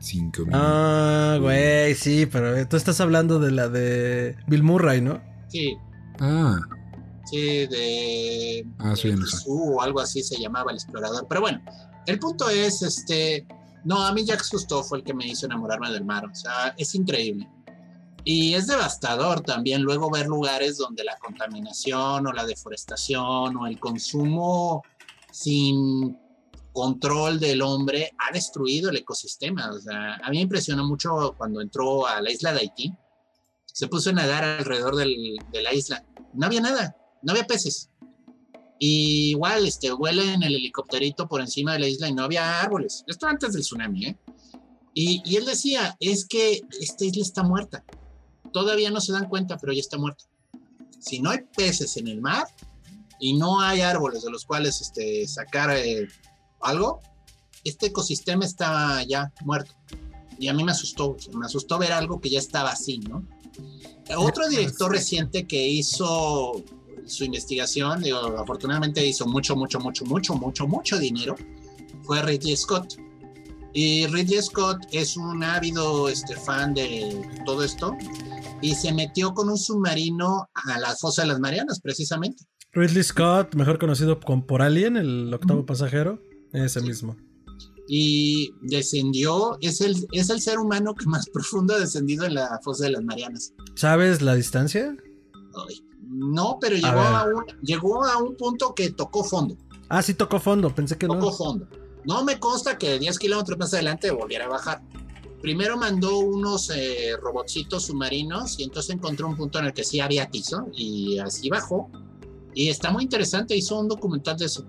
Cinco 0.00 0.42
minutos. 0.42 0.60
Ah, 0.62 1.38
güey, 1.40 1.94
sí, 1.96 2.26
pero 2.26 2.66
tú 2.68 2.76
estás 2.76 3.00
hablando 3.00 3.40
de 3.40 3.50
la 3.50 3.68
de 3.68 4.36
Bill 4.46 4.62
Murray, 4.62 5.00
¿no? 5.00 5.20
Sí. 5.48 5.76
Ah. 6.20 6.58
Sí, 7.30 7.66
de. 7.66 8.66
Ah, 8.78 8.94
sí, 8.96 9.12
no 9.12 9.24
O 9.48 9.82
algo 9.82 10.00
así 10.00 10.22
se 10.22 10.40
llamaba 10.40 10.70
el 10.70 10.76
explorador. 10.76 11.26
Pero 11.28 11.40
bueno, 11.40 11.60
el 12.06 12.18
punto 12.18 12.48
es, 12.48 12.82
este. 12.82 13.46
No, 13.84 14.04
a 14.04 14.12
mí 14.12 14.24
Jack 14.24 14.48
Cousteau 14.48 14.82
fue 14.82 14.98
el 14.98 15.04
que 15.04 15.14
me 15.14 15.26
hizo 15.26 15.46
enamorarme 15.46 15.90
del 15.90 16.04
mar. 16.04 16.24
O 16.26 16.34
sea, 16.34 16.74
es 16.76 16.94
increíble. 16.94 17.48
Y 18.24 18.54
es 18.54 18.66
devastador 18.66 19.40
también 19.40 19.82
luego 19.82 20.10
ver 20.10 20.26
lugares 20.26 20.76
donde 20.76 21.04
la 21.04 21.16
contaminación 21.18 22.26
o 22.26 22.32
la 22.32 22.44
deforestación 22.44 23.56
o 23.56 23.66
el 23.66 23.78
consumo 23.78 24.82
sin 25.32 26.16
control 26.72 27.40
del 27.40 27.62
hombre 27.62 28.12
ha 28.18 28.32
destruido 28.32 28.90
el 28.90 28.96
ecosistema. 28.96 29.70
O 29.70 29.80
sea, 29.80 30.16
a 30.16 30.30
mí 30.30 30.36
me 30.36 30.42
impresionó 30.42 30.86
mucho 30.86 31.34
cuando 31.36 31.60
entró 31.60 32.06
a 32.06 32.20
la 32.20 32.30
isla 32.30 32.52
de 32.52 32.60
Haití. 32.60 32.94
Se 33.66 33.88
puso 33.88 34.10
a 34.10 34.14
nadar 34.14 34.44
alrededor 34.44 34.96
del, 34.96 35.38
de 35.52 35.62
la 35.62 35.72
isla. 35.72 36.04
No 36.34 36.46
había 36.46 36.60
nada, 36.60 36.96
no 37.22 37.32
había 37.32 37.46
peces. 37.46 37.90
Y 38.80 39.30
igual, 39.30 39.66
este, 39.66 39.90
vuela 39.90 40.22
en 40.22 40.42
el 40.42 40.54
helicópterito 40.54 41.26
por 41.28 41.40
encima 41.40 41.72
de 41.72 41.80
la 41.80 41.88
isla 41.88 42.08
y 42.08 42.14
no 42.14 42.24
había 42.24 42.60
árboles. 42.60 43.04
Esto 43.06 43.26
antes 43.26 43.52
del 43.52 43.62
tsunami, 43.62 44.06
¿eh? 44.06 44.18
Y, 44.94 45.22
y 45.24 45.36
él 45.36 45.46
decía, 45.46 45.96
es 46.00 46.26
que 46.26 46.60
esta 46.80 47.04
isla 47.04 47.22
está 47.22 47.42
muerta 47.42 47.84
todavía 48.52 48.90
no 48.90 49.00
se 49.00 49.12
dan 49.12 49.28
cuenta, 49.28 49.58
pero 49.58 49.72
ya 49.72 49.80
está 49.80 49.98
muerto. 49.98 50.24
Si 50.98 51.20
no 51.20 51.30
hay 51.30 51.40
peces 51.56 51.96
en 51.96 52.08
el 52.08 52.20
mar 52.20 52.46
y 53.20 53.34
no 53.34 53.60
hay 53.60 53.80
árboles 53.80 54.22
de 54.22 54.30
los 54.30 54.44
cuales 54.44 54.80
este, 54.80 55.26
sacar 55.26 55.70
eh, 55.70 56.08
algo, 56.60 57.00
este 57.64 57.86
ecosistema 57.86 58.44
está 58.44 59.02
ya 59.04 59.32
muerto. 59.44 59.74
Y 60.38 60.48
a 60.48 60.54
mí 60.54 60.62
me 60.64 60.72
asustó, 60.72 61.16
me 61.32 61.46
asustó 61.46 61.78
ver 61.78 61.92
algo 61.92 62.20
que 62.20 62.30
ya 62.30 62.38
estaba 62.38 62.70
así, 62.70 62.98
¿no? 62.98 63.26
Otro 64.16 64.48
director 64.48 64.90
reciente 64.90 65.46
que 65.46 65.68
hizo 65.68 66.62
su 67.06 67.24
investigación, 67.24 68.02
digo, 68.02 68.18
afortunadamente 68.38 69.04
hizo 69.04 69.26
mucho, 69.26 69.56
mucho, 69.56 69.80
mucho, 69.80 70.04
mucho, 70.04 70.34
mucho, 70.34 70.66
mucho 70.66 70.98
dinero, 70.98 71.36
fue 72.02 72.22
Ridley 72.22 72.56
Scott. 72.56 72.96
Y 73.72 74.06
Ridley 74.06 74.42
Scott 74.42 74.78
es 74.92 75.16
un 75.16 75.42
ávido 75.44 76.08
este, 76.08 76.34
fan 76.36 76.74
de 76.74 77.20
todo 77.44 77.62
esto 77.62 77.96
y 78.60 78.74
se 78.74 78.92
metió 78.92 79.34
con 79.34 79.48
un 79.48 79.58
submarino 79.58 80.48
a 80.54 80.78
la 80.80 80.96
fosa 80.96 81.22
de 81.22 81.28
las 81.28 81.40
Marianas, 81.40 81.80
precisamente. 81.80 82.44
Ridley 82.72 83.02
Scott, 83.02 83.54
mejor 83.54 83.78
conocido 83.78 84.18
por 84.20 84.62
Alien, 84.62 84.96
el 84.96 85.32
octavo 85.32 85.64
pasajero, 85.64 86.22
ese 86.52 86.80
mismo. 86.80 87.16
Y 87.86 88.52
descendió, 88.62 89.56
es 89.60 89.80
el, 89.80 89.96
es 90.12 90.28
el 90.28 90.40
ser 90.40 90.58
humano 90.58 90.94
que 90.94 91.06
más 91.06 91.28
profundo 91.32 91.74
ha 91.74 91.78
descendido 91.78 92.26
en 92.26 92.34
la 92.34 92.58
fosa 92.62 92.84
de 92.84 92.92
las 92.92 93.04
Marianas. 93.04 93.52
¿Sabes 93.74 94.22
la 94.22 94.34
distancia? 94.34 94.96
no, 96.08 96.58
pero 96.60 96.76
llegó 96.76 97.00
a, 97.00 97.24
un, 97.24 97.44
llegó 97.62 98.04
a 98.04 98.18
un 98.18 98.36
punto 98.36 98.74
que 98.74 98.90
tocó 98.90 99.24
fondo. 99.24 99.56
Ah, 99.88 100.02
sí, 100.02 100.14
tocó 100.14 100.38
fondo, 100.38 100.74
pensé 100.74 100.96
que 100.96 101.06
no. 101.06 101.14
Tocó 101.14 101.32
fondo. 101.32 101.68
No 102.08 102.24
me 102.24 102.40
consta 102.40 102.76
que 102.78 102.98
10 102.98 103.18
kilómetros 103.18 103.56
más 103.58 103.72
adelante 103.74 104.10
volviera 104.10 104.46
a 104.46 104.48
bajar. 104.48 104.82
Primero 105.40 105.76
mandó 105.76 106.18
unos 106.18 106.70
eh, 106.74 107.12
robotcitos 107.22 107.84
submarinos 107.86 108.58
y 108.58 108.64
entonces 108.64 108.92
encontró 108.96 109.28
un 109.28 109.36
punto 109.36 109.60
en 109.60 109.66
el 109.66 109.72
que 109.72 109.84
sí 109.84 110.00
había 110.00 110.26
tizo 110.28 110.66
y 110.74 111.18
así 111.20 111.48
bajó. 111.48 111.88
Y 112.54 112.70
está 112.70 112.90
muy 112.90 113.04
interesante, 113.04 113.54
hizo 113.54 113.78
un 113.78 113.86
documental 113.86 114.36
de 114.36 114.46
eso. 114.46 114.64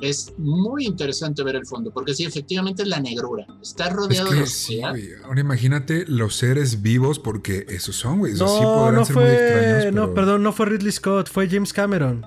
es 0.00 0.32
muy 0.36 0.84
interesante 0.86 1.42
ver 1.44 1.54
el 1.56 1.64
fondo, 1.66 1.92
porque 1.92 2.12
sí, 2.14 2.24
efectivamente 2.24 2.82
es 2.82 2.88
la 2.88 2.98
negrura. 2.98 3.46
Está 3.62 3.86
Es 3.88 3.92
rodeado 3.92 4.30
de 4.32 4.40
que 4.40 4.46
sí, 4.46 4.80
oscuridad. 4.82 4.90
güey. 4.90 5.22
Ahora 5.24 5.40
imagínate 5.40 6.04
los 6.08 6.34
seres 6.34 6.82
vivos, 6.82 7.20
porque 7.20 7.64
esos 7.68 7.94
son, 7.94 8.18
güey. 8.18 8.32
Esos 8.32 8.50
sí 8.52 8.60
No, 8.60 8.74
podrán 8.74 8.94
no 8.96 9.04
ser 9.04 9.14
muy 9.16 9.24
fue. 9.24 9.34
extraños. 9.34 9.94
No, 9.94 10.12
perdón, 10.14 10.42
no 10.42 10.52
fue 10.52 10.66
Ridley 10.66 10.90
Scott, 10.92 11.28
fue 11.30 11.48
James 11.48 11.72
Cameron. 11.72 12.26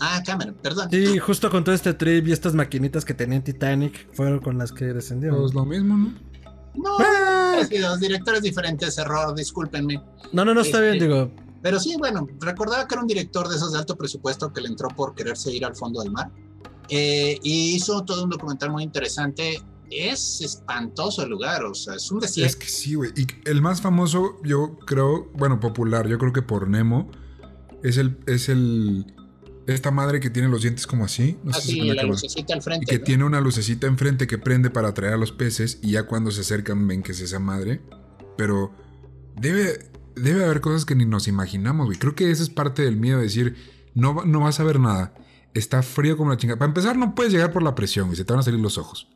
Ah, 0.00 0.22
Cameron, 0.24 0.54
perdón. 0.62 0.88
Sí, 0.90 1.18
justo 1.18 1.50
con 1.50 1.64
todo 1.64 1.74
este 1.74 1.94
trip 1.94 2.26
y 2.28 2.32
estas 2.32 2.54
maquinitas 2.54 3.04
que 3.04 3.14
tenía 3.14 3.36
en 3.36 3.44
Titanic 3.44 4.08
fueron 4.14 4.38
con 4.40 4.58
las 4.58 4.72
que 4.72 4.86
descendieron. 4.86 5.40
Pues 5.40 5.54
lo 5.54 5.64
mismo, 5.64 5.96
¿no? 5.96 6.14
No, 6.74 6.96
Ah. 7.00 7.60
sí, 7.68 7.78
dos 7.78 7.98
directores 7.98 8.42
diferentes, 8.42 8.96
error, 8.98 9.34
discúlpenme. 9.34 10.00
No, 10.32 10.44
no, 10.44 10.54
no 10.54 10.60
está 10.60 10.80
bien, 10.80 10.94
Este, 10.94 11.06
digo. 11.06 11.30
Pero 11.60 11.80
sí, 11.80 11.96
bueno, 11.98 12.28
recordaba 12.40 12.86
que 12.86 12.94
era 12.94 13.02
un 13.02 13.08
director 13.08 13.48
de 13.48 13.56
esos 13.56 13.72
de 13.72 13.78
alto 13.80 13.96
presupuesto 13.96 14.52
que 14.52 14.60
le 14.60 14.68
entró 14.68 14.88
por 14.88 15.14
quererse 15.16 15.50
ir 15.52 15.64
al 15.64 15.74
fondo 15.74 16.00
del 16.02 16.12
mar. 16.12 16.30
Eh, 16.88 17.36
y 17.42 17.74
hizo 17.74 18.04
todo 18.04 18.22
un 18.24 18.30
documental 18.30 18.70
muy 18.70 18.84
interesante. 18.84 19.60
Es 19.90 20.40
espantoso 20.40 21.22
el 21.24 21.30
lugar, 21.30 21.64
o 21.64 21.74
sea, 21.74 21.94
es 21.94 22.10
un 22.12 22.18
Es 22.18 22.34
desierto. 22.34 22.58
que 22.60 22.66
sí, 22.68 22.94
güey. 22.94 23.10
Y 23.16 23.26
el 23.48 23.60
más 23.60 23.80
famoso, 23.80 24.36
yo 24.44 24.78
creo, 24.86 25.30
bueno, 25.34 25.58
popular, 25.58 26.06
yo 26.06 26.18
creo 26.18 26.32
que 26.32 26.42
por 26.42 26.68
Nemo, 26.68 27.10
es 27.82 27.96
el, 27.96 28.18
es 28.26 28.48
el, 28.48 29.06
esta 29.74 29.90
madre 29.90 30.20
que 30.20 30.30
tiene 30.30 30.48
los 30.48 30.62
dientes 30.62 30.86
como 30.86 31.04
así. 31.04 31.38
No 31.44 31.52
sé 31.52 31.60
si 31.62 31.80
la 31.82 31.92
acabar. 31.92 32.10
lucecita 32.10 32.54
al 32.54 32.82
Y 32.82 32.86
que 32.86 32.98
¿no? 32.98 33.04
tiene 33.04 33.24
una 33.24 33.40
lucecita 33.40 33.86
enfrente 33.86 34.26
que 34.26 34.38
prende 34.38 34.70
para 34.70 34.88
atraer 34.88 35.14
a 35.14 35.16
los 35.16 35.32
peces 35.32 35.78
y 35.82 35.92
ya 35.92 36.04
cuando 36.04 36.30
se 36.30 36.40
acercan 36.40 36.86
ven 36.88 37.02
que 37.02 37.12
es 37.12 37.20
esa 37.20 37.38
madre. 37.38 37.80
Pero 38.36 38.72
debe, 39.36 39.90
debe 40.16 40.44
haber 40.44 40.60
cosas 40.60 40.84
que 40.84 40.94
ni 40.94 41.04
nos 41.04 41.28
imaginamos, 41.28 41.86
güey. 41.86 41.98
Creo 41.98 42.14
que 42.14 42.30
ese 42.30 42.42
es 42.42 42.50
parte 42.50 42.82
del 42.82 42.96
miedo 42.96 43.18
de 43.18 43.24
decir, 43.24 43.56
no, 43.94 44.14
va- 44.14 44.24
no 44.24 44.40
vas 44.40 44.58
a 44.60 44.64
ver 44.64 44.80
nada. 44.80 45.14
Está 45.54 45.82
frío 45.82 46.16
como 46.16 46.30
la 46.30 46.36
chingada. 46.36 46.58
Para 46.58 46.68
empezar, 46.70 46.96
no 46.96 47.14
puedes 47.14 47.32
llegar 47.32 47.52
por 47.52 47.62
la 47.62 47.74
presión, 47.74 48.06
güey. 48.06 48.16
Se 48.16 48.24
te 48.24 48.32
van 48.32 48.40
a 48.40 48.42
salir 48.44 48.60
los 48.60 48.78
ojos. 48.78 49.08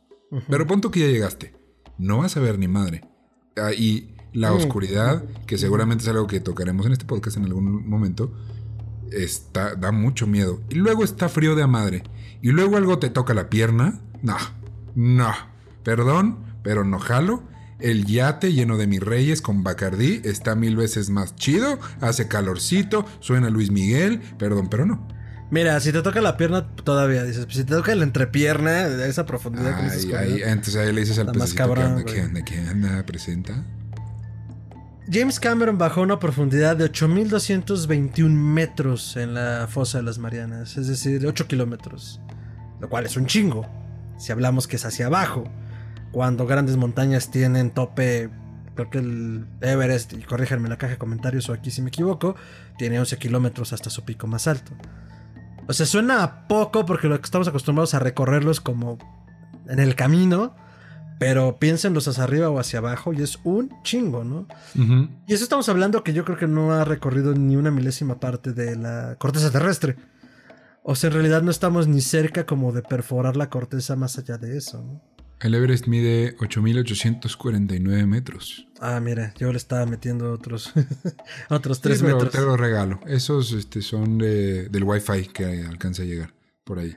Pero 0.49 0.65
punto 0.67 0.89
que 0.91 0.99
ya 1.01 1.07
llegaste. 1.07 1.53
No 1.97 2.17
vas 2.19 2.35
a 2.37 2.39
ver 2.39 2.57
ni 2.59 2.67
madre. 2.67 3.07
Ah, 3.55 3.71
y 3.71 4.15
la 4.33 4.51
Mm. 4.51 4.55
oscuridad, 4.55 5.23
que 5.45 5.57
seguramente 5.59 6.03
es 6.03 6.07
algo 6.09 6.25
que 6.25 6.39
tocaremos 6.39 6.85
en 6.87 6.91
este 6.91 7.05
podcast 7.05 7.37
en 7.37 7.45
algún 7.45 7.87
momento, 7.87 8.33
está, 9.15 9.75
da 9.75 9.91
mucho 9.91 10.27
miedo. 10.27 10.61
Y 10.69 10.75
luego 10.75 11.03
está 11.03 11.29
frío 11.29 11.55
de 11.55 11.63
a 11.63 11.67
madre. 11.67 12.03
Y 12.41 12.49
luego 12.49 12.77
algo 12.77 12.99
te 12.99 13.09
toca 13.09 13.33
la 13.33 13.49
pierna. 13.49 14.01
No, 14.21 14.37
no. 14.95 15.31
Perdón, 15.83 16.39
pero 16.63 16.83
no 16.83 16.99
jalo. 16.99 17.43
El 17.79 18.05
yate 18.05 18.53
lleno 18.53 18.77
de 18.77 18.87
mis 18.87 19.01
reyes 19.01 19.41
con 19.41 19.63
Bacardí 19.63 20.21
está 20.23 20.55
mil 20.55 20.75
veces 20.75 21.09
más 21.09 21.35
chido. 21.35 21.79
Hace 21.99 22.27
calorcito, 22.27 23.05
suena 23.19 23.49
Luis 23.49 23.71
Miguel. 23.71 24.21
Perdón, 24.37 24.69
pero 24.69 24.85
no. 24.85 25.07
Mira, 25.51 25.79
si 25.81 25.91
te 25.91 26.01
toca 26.01 26.21
la 26.21 26.37
pierna, 26.37 26.67
todavía 26.75 27.23
dices. 27.23 27.45
Si 27.49 27.63
te 27.63 27.75
toca 27.75 27.93
la 27.93 28.03
entrepierna, 28.03 28.87
esa 29.05 29.25
profundidad 29.25 29.77
que 29.77 29.83
dices. 29.83 30.13
Ay, 30.13 30.41
entonces 30.43 30.77
ahí 30.77 30.93
le 30.93 31.01
dices 31.01 31.19
al 31.19 31.31
pececito 31.31 31.63
anda, 31.63 32.01
güey. 32.01 32.05
que 32.05 32.21
anda, 32.21 32.43
que 32.43 32.57
anda, 32.57 33.05
presenta. 33.05 33.63
James 35.13 35.39
Cameron 35.39 35.77
bajó 35.77 35.99
a 35.99 36.03
una 36.05 36.17
profundidad 36.17 36.75
de 36.75 36.91
8.221 36.91 38.29
metros 38.31 39.15
en 39.15 39.35
la 39.35 39.67
fosa 39.69 39.99
de 39.99 40.03
las 40.05 40.17
Marianas, 40.17 40.75
es 40.75 40.87
decir, 40.87 41.23
8 41.27 41.47
kilómetros, 41.47 42.19
lo 42.79 42.89
cual 42.89 43.05
es 43.05 43.15
un 43.15 43.27
chingo, 43.27 43.69
si 44.17 44.31
hablamos 44.31 44.67
que 44.67 44.77
es 44.77 44.85
hacia 44.85 45.05
abajo, 45.05 45.43
cuando 46.11 46.47
grandes 46.47 46.77
montañas 46.77 47.29
tienen 47.29 47.69
tope, 47.69 48.31
creo 48.73 48.89
que 48.89 48.97
el 48.97 49.45
Everest, 49.61 50.13
y 50.13 50.23
corríjanme 50.23 50.63
en 50.65 50.71
la 50.71 50.77
caja 50.79 50.93
de 50.93 50.97
comentarios 50.97 51.47
o 51.47 51.53
aquí 51.53 51.69
si 51.69 51.83
me 51.83 51.89
equivoco, 51.89 52.35
tiene 52.79 52.99
11 52.99 53.15
kilómetros 53.19 53.71
hasta 53.71 53.91
su 53.91 54.03
pico 54.05 54.25
más 54.25 54.47
alto. 54.47 54.71
O 55.67 55.73
sea, 55.73 55.85
suena 55.85 56.23
a 56.23 56.47
poco 56.47 56.87
porque 56.87 57.07
lo 57.07 57.19
que 57.19 57.25
estamos 57.25 57.47
acostumbrados 57.47 57.93
a 57.93 57.99
recorrerlos 57.99 58.61
como 58.61 58.97
en 59.67 59.77
el 59.77 59.93
camino, 59.93 60.55
pero 61.25 61.57
piénsenlos 61.57 62.07
hacia 62.09 62.23
arriba 62.25 62.49
o 62.49 62.59
hacia 62.59 62.79
abajo 62.79 63.13
y 63.13 63.21
es 63.21 63.39
un 63.45 63.69
chingo, 63.83 64.25
¿no? 64.25 64.45
Y 65.25 65.33
eso 65.33 65.43
estamos 65.43 65.69
hablando 65.69 66.03
que 66.03 66.11
yo 66.13 66.25
creo 66.25 66.37
que 66.37 66.47
no 66.47 66.73
ha 66.73 66.83
recorrido 66.83 67.33
ni 67.33 67.55
una 67.55 67.71
milésima 67.71 68.19
parte 68.19 68.51
de 68.51 68.75
la 68.75 69.15
corteza 69.19 69.49
terrestre. 69.49 69.95
O 70.83 70.95
sea, 70.95 71.07
en 71.07 71.13
realidad 71.13 71.41
no 71.41 71.49
estamos 71.51 71.87
ni 71.87 72.01
cerca 72.01 72.45
como 72.45 72.73
de 72.73 72.81
perforar 72.81 73.37
la 73.37 73.49
corteza 73.49 73.95
más 73.95 74.17
allá 74.17 74.37
de 74.37 74.57
eso. 74.57 74.81
¿no? 74.83 75.01
El 75.39 75.55
Everest 75.55 75.87
mide 75.87 76.35
8.849 76.39 78.05
metros. 78.05 78.67
Ah, 78.81 78.99
mira, 78.99 79.33
yo 79.37 79.49
le 79.51 79.57
estaba 79.57 79.85
metiendo 79.85 80.31
otros, 80.33 80.73
otros 81.49 81.79
tres 81.79 81.99
Sí, 81.99 82.03
pero 82.03 82.17
metros. 82.17 82.33
te 82.33 82.41
lo 82.41 82.57
regalo. 82.57 82.99
Esos 83.07 83.53
este, 83.53 83.81
son 83.81 84.17
de- 84.17 84.67
del 84.69 84.83
Wi-Fi 84.83 85.27
que 85.33 85.63
alcanza 85.65 86.03
a 86.03 86.05
llegar 86.05 86.33
por 86.65 86.79
ahí. 86.79 86.95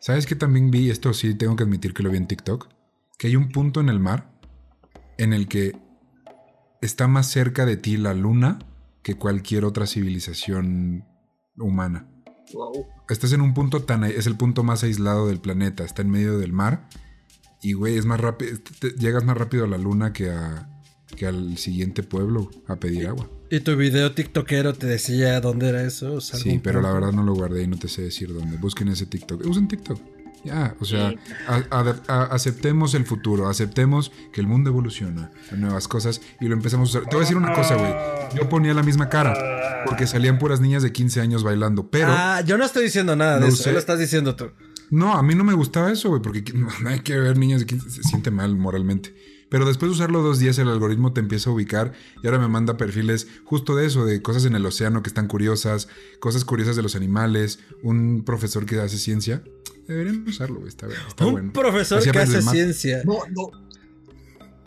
¿Sabes 0.00 0.26
que 0.26 0.34
también 0.34 0.70
vi? 0.72 0.90
Esto 0.90 1.12
sí 1.12 1.34
tengo 1.34 1.54
que 1.56 1.62
admitir 1.64 1.92
que 1.94 2.02
lo 2.02 2.10
vi 2.10 2.16
en 2.18 2.26
TikTok. 2.26 2.68
Que 3.18 3.26
hay 3.26 3.36
un 3.36 3.50
punto 3.50 3.80
en 3.80 3.88
el 3.88 4.00
mar 4.00 4.30
en 5.18 5.32
el 5.32 5.48
que 5.48 5.76
está 6.80 7.08
más 7.08 7.26
cerca 7.26 7.66
de 7.66 7.76
ti 7.76 7.96
la 7.96 8.14
luna 8.14 8.60
que 9.02 9.16
cualquier 9.16 9.64
otra 9.64 9.86
civilización 9.86 11.04
humana. 11.56 12.06
Wow. 12.52 12.86
Estás 13.08 13.32
en 13.32 13.40
un 13.40 13.54
punto 13.54 13.82
tan... 13.82 14.04
Es 14.04 14.26
el 14.26 14.36
punto 14.36 14.62
más 14.62 14.84
aislado 14.84 15.26
del 15.26 15.40
planeta. 15.40 15.84
Está 15.84 16.02
en 16.02 16.10
medio 16.10 16.38
del 16.38 16.52
mar. 16.52 16.88
Y, 17.60 17.72
güey, 17.72 17.96
es 17.96 18.06
más 18.06 18.20
rápido... 18.20 18.58
Llegas 18.98 19.24
más 19.24 19.36
rápido 19.36 19.64
a 19.64 19.68
la 19.68 19.78
luna 19.78 20.12
que, 20.12 20.30
a, 20.30 20.68
que 21.16 21.26
al 21.26 21.58
siguiente 21.58 22.02
pueblo 22.02 22.50
a 22.66 22.76
pedir 22.76 23.08
agua. 23.08 23.28
Y 23.50 23.60
tu 23.60 23.76
video 23.76 24.12
tiktokero 24.12 24.74
te 24.74 24.86
decía 24.86 25.40
dónde 25.40 25.70
era 25.70 25.82
eso. 25.82 26.14
O 26.14 26.20
sea, 26.20 26.38
Sí, 26.38 26.60
pero 26.62 26.80
la 26.80 26.92
verdad 26.92 27.12
no 27.12 27.24
lo 27.24 27.34
guardé 27.34 27.64
y 27.64 27.66
no 27.66 27.78
te 27.78 27.88
sé 27.88 28.02
decir 28.02 28.32
dónde. 28.32 28.58
Busquen 28.58 28.88
ese 28.88 29.06
TikTok. 29.06 29.44
Usen 29.46 29.66
TikTok. 29.68 29.98
Ya, 30.44 30.74
o 30.80 30.84
sea, 30.84 31.14
a- 31.48 31.62
a- 31.70 31.96
a- 32.08 32.22
aceptemos 32.26 32.94
el 32.94 33.04
futuro, 33.04 33.48
aceptemos 33.48 34.12
que 34.32 34.40
el 34.40 34.46
mundo 34.46 34.70
evoluciona, 34.70 35.30
nuevas 35.56 35.88
cosas 35.88 36.20
y 36.40 36.46
lo 36.46 36.54
empezamos 36.54 36.88
a 36.94 36.98
usar. 36.98 37.08
Te 37.10 37.16
voy 37.16 37.24
a 37.24 37.26
decir 37.26 37.36
una 37.36 37.52
cosa, 37.52 37.74
güey. 37.76 37.92
Yo 38.40 38.48
ponía 38.48 38.72
la 38.74 38.82
misma 38.82 39.08
cara 39.08 39.34
porque 39.86 40.06
salían 40.06 40.38
puras 40.38 40.60
niñas 40.60 40.82
de 40.82 40.92
15 40.92 41.20
años 41.20 41.42
bailando, 41.42 41.90
pero 41.90 42.08
Ah, 42.10 42.40
yo 42.46 42.56
no 42.56 42.64
estoy 42.64 42.84
diciendo 42.84 43.16
nada 43.16 43.34
de 43.34 43.40
No 43.40 43.46
eso. 43.48 43.62
sé. 43.64 43.72
Lo 43.72 43.78
estás 43.78 43.98
diciendo 43.98 44.36
tú. 44.36 44.50
no, 44.90 45.12
a 45.14 45.22
mí 45.22 45.34
no 45.34 45.44
me 45.44 45.52
gustaba 45.54 45.90
eso, 45.92 46.08
güey, 46.08 46.22
porque 46.22 46.42
no, 46.54 46.68
no 46.82 46.88
hay 46.88 47.00
que 47.00 47.18
ver 47.18 47.36
niñas 47.36 47.60
de 47.60 47.66
15, 47.66 47.90
se 47.90 48.02
siente 48.04 48.30
mal 48.30 48.56
moralmente. 48.56 49.14
Pero 49.50 49.66
después 49.66 49.90
de 49.90 49.94
usarlo 49.96 50.20
dos 50.22 50.38
días, 50.38 50.58
el 50.58 50.68
algoritmo 50.68 51.12
te 51.14 51.20
empieza 51.20 51.48
a 51.48 51.54
ubicar 51.54 51.92
y 52.22 52.26
ahora 52.26 52.38
me 52.38 52.48
manda 52.48 52.76
perfiles 52.76 53.26
justo 53.44 53.74
de 53.76 53.86
eso, 53.86 54.04
de 54.04 54.20
cosas 54.22 54.44
en 54.44 54.54
el 54.54 54.64
océano 54.66 55.02
que 55.02 55.08
están 55.08 55.26
curiosas, 55.26 55.88
cosas 56.20 56.44
curiosas 56.44 56.76
de 56.76 56.82
los 56.82 56.94
animales, 56.96 57.58
un 57.82 58.24
profesor 58.24 58.66
que 58.66 58.78
hace 58.78 58.98
ciencia. 58.98 59.42
Deberían 59.88 60.24
usarlo, 60.28 60.56
güey, 60.60 60.68
está, 60.68 60.86
está 61.08 61.26
Un 61.26 61.32
bueno. 61.32 61.52
profesor 61.52 61.98
Así 61.98 62.10
que 62.12 62.18
hace 62.18 62.40
más. 62.42 62.52
ciencia. 62.52 63.02
No, 63.04 63.18
no. 63.34 63.50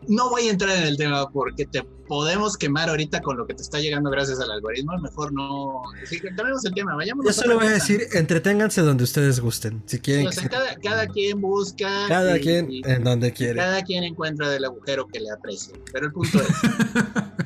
No 0.08 0.32
voy 0.32 0.48
a 0.48 0.52
entrar 0.52 0.76
en 0.76 0.84
el 0.88 0.98
tema 0.98 1.30
porque 1.30 1.68
te 1.68 1.84
podemos 2.08 2.58
quemar 2.58 2.90
ahorita 2.90 3.22
con 3.22 3.38
lo 3.38 3.46
que 3.46 3.54
te 3.54 3.62
está 3.62 3.80
llegando 3.80 4.10
gracias 4.10 4.40
al 4.40 4.50
algoritmo. 4.50 4.98
Mejor 4.98 5.32
no. 5.32 5.84
Sí, 6.06 6.20
que 6.20 6.30
cambiemos 6.34 6.66
el 6.66 6.74
tema. 6.74 6.96
Vayamos. 6.96 7.24
Yo 7.24 7.32
solo 7.32 7.60
voy 7.60 7.68
a 7.68 7.70
decir, 7.74 8.08
entreténganse 8.14 8.82
donde 8.82 9.04
ustedes 9.04 9.40
gusten. 9.40 9.84
Si 9.86 10.00
quieren. 10.00 10.26
O 10.26 10.32
sea, 10.32 10.50
cada, 10.50 10.76
cada 10.78 11.06
quien 11.08 11.40
busca. 11.40 12.08
Cada 12.08 12.36
y- 12.40 12.42
quien 12.42 12.72
y 12.72 12.82
en 12.84 13.04
donde 13.04 13.32
quiere. 13.32 13.58
cada 13.58 13.84
quien 13.84 14.04
encuentra 14.04 14.50
del 14.50 14.66
agujero 14.66 15.06
que 15.06 15.20
le 15.20 15.30
aprecie. 15.30 15.76
Pero 15.94 16.08
el 16.08 16.12
punto 16.14 16.40
es. 16.42 16.48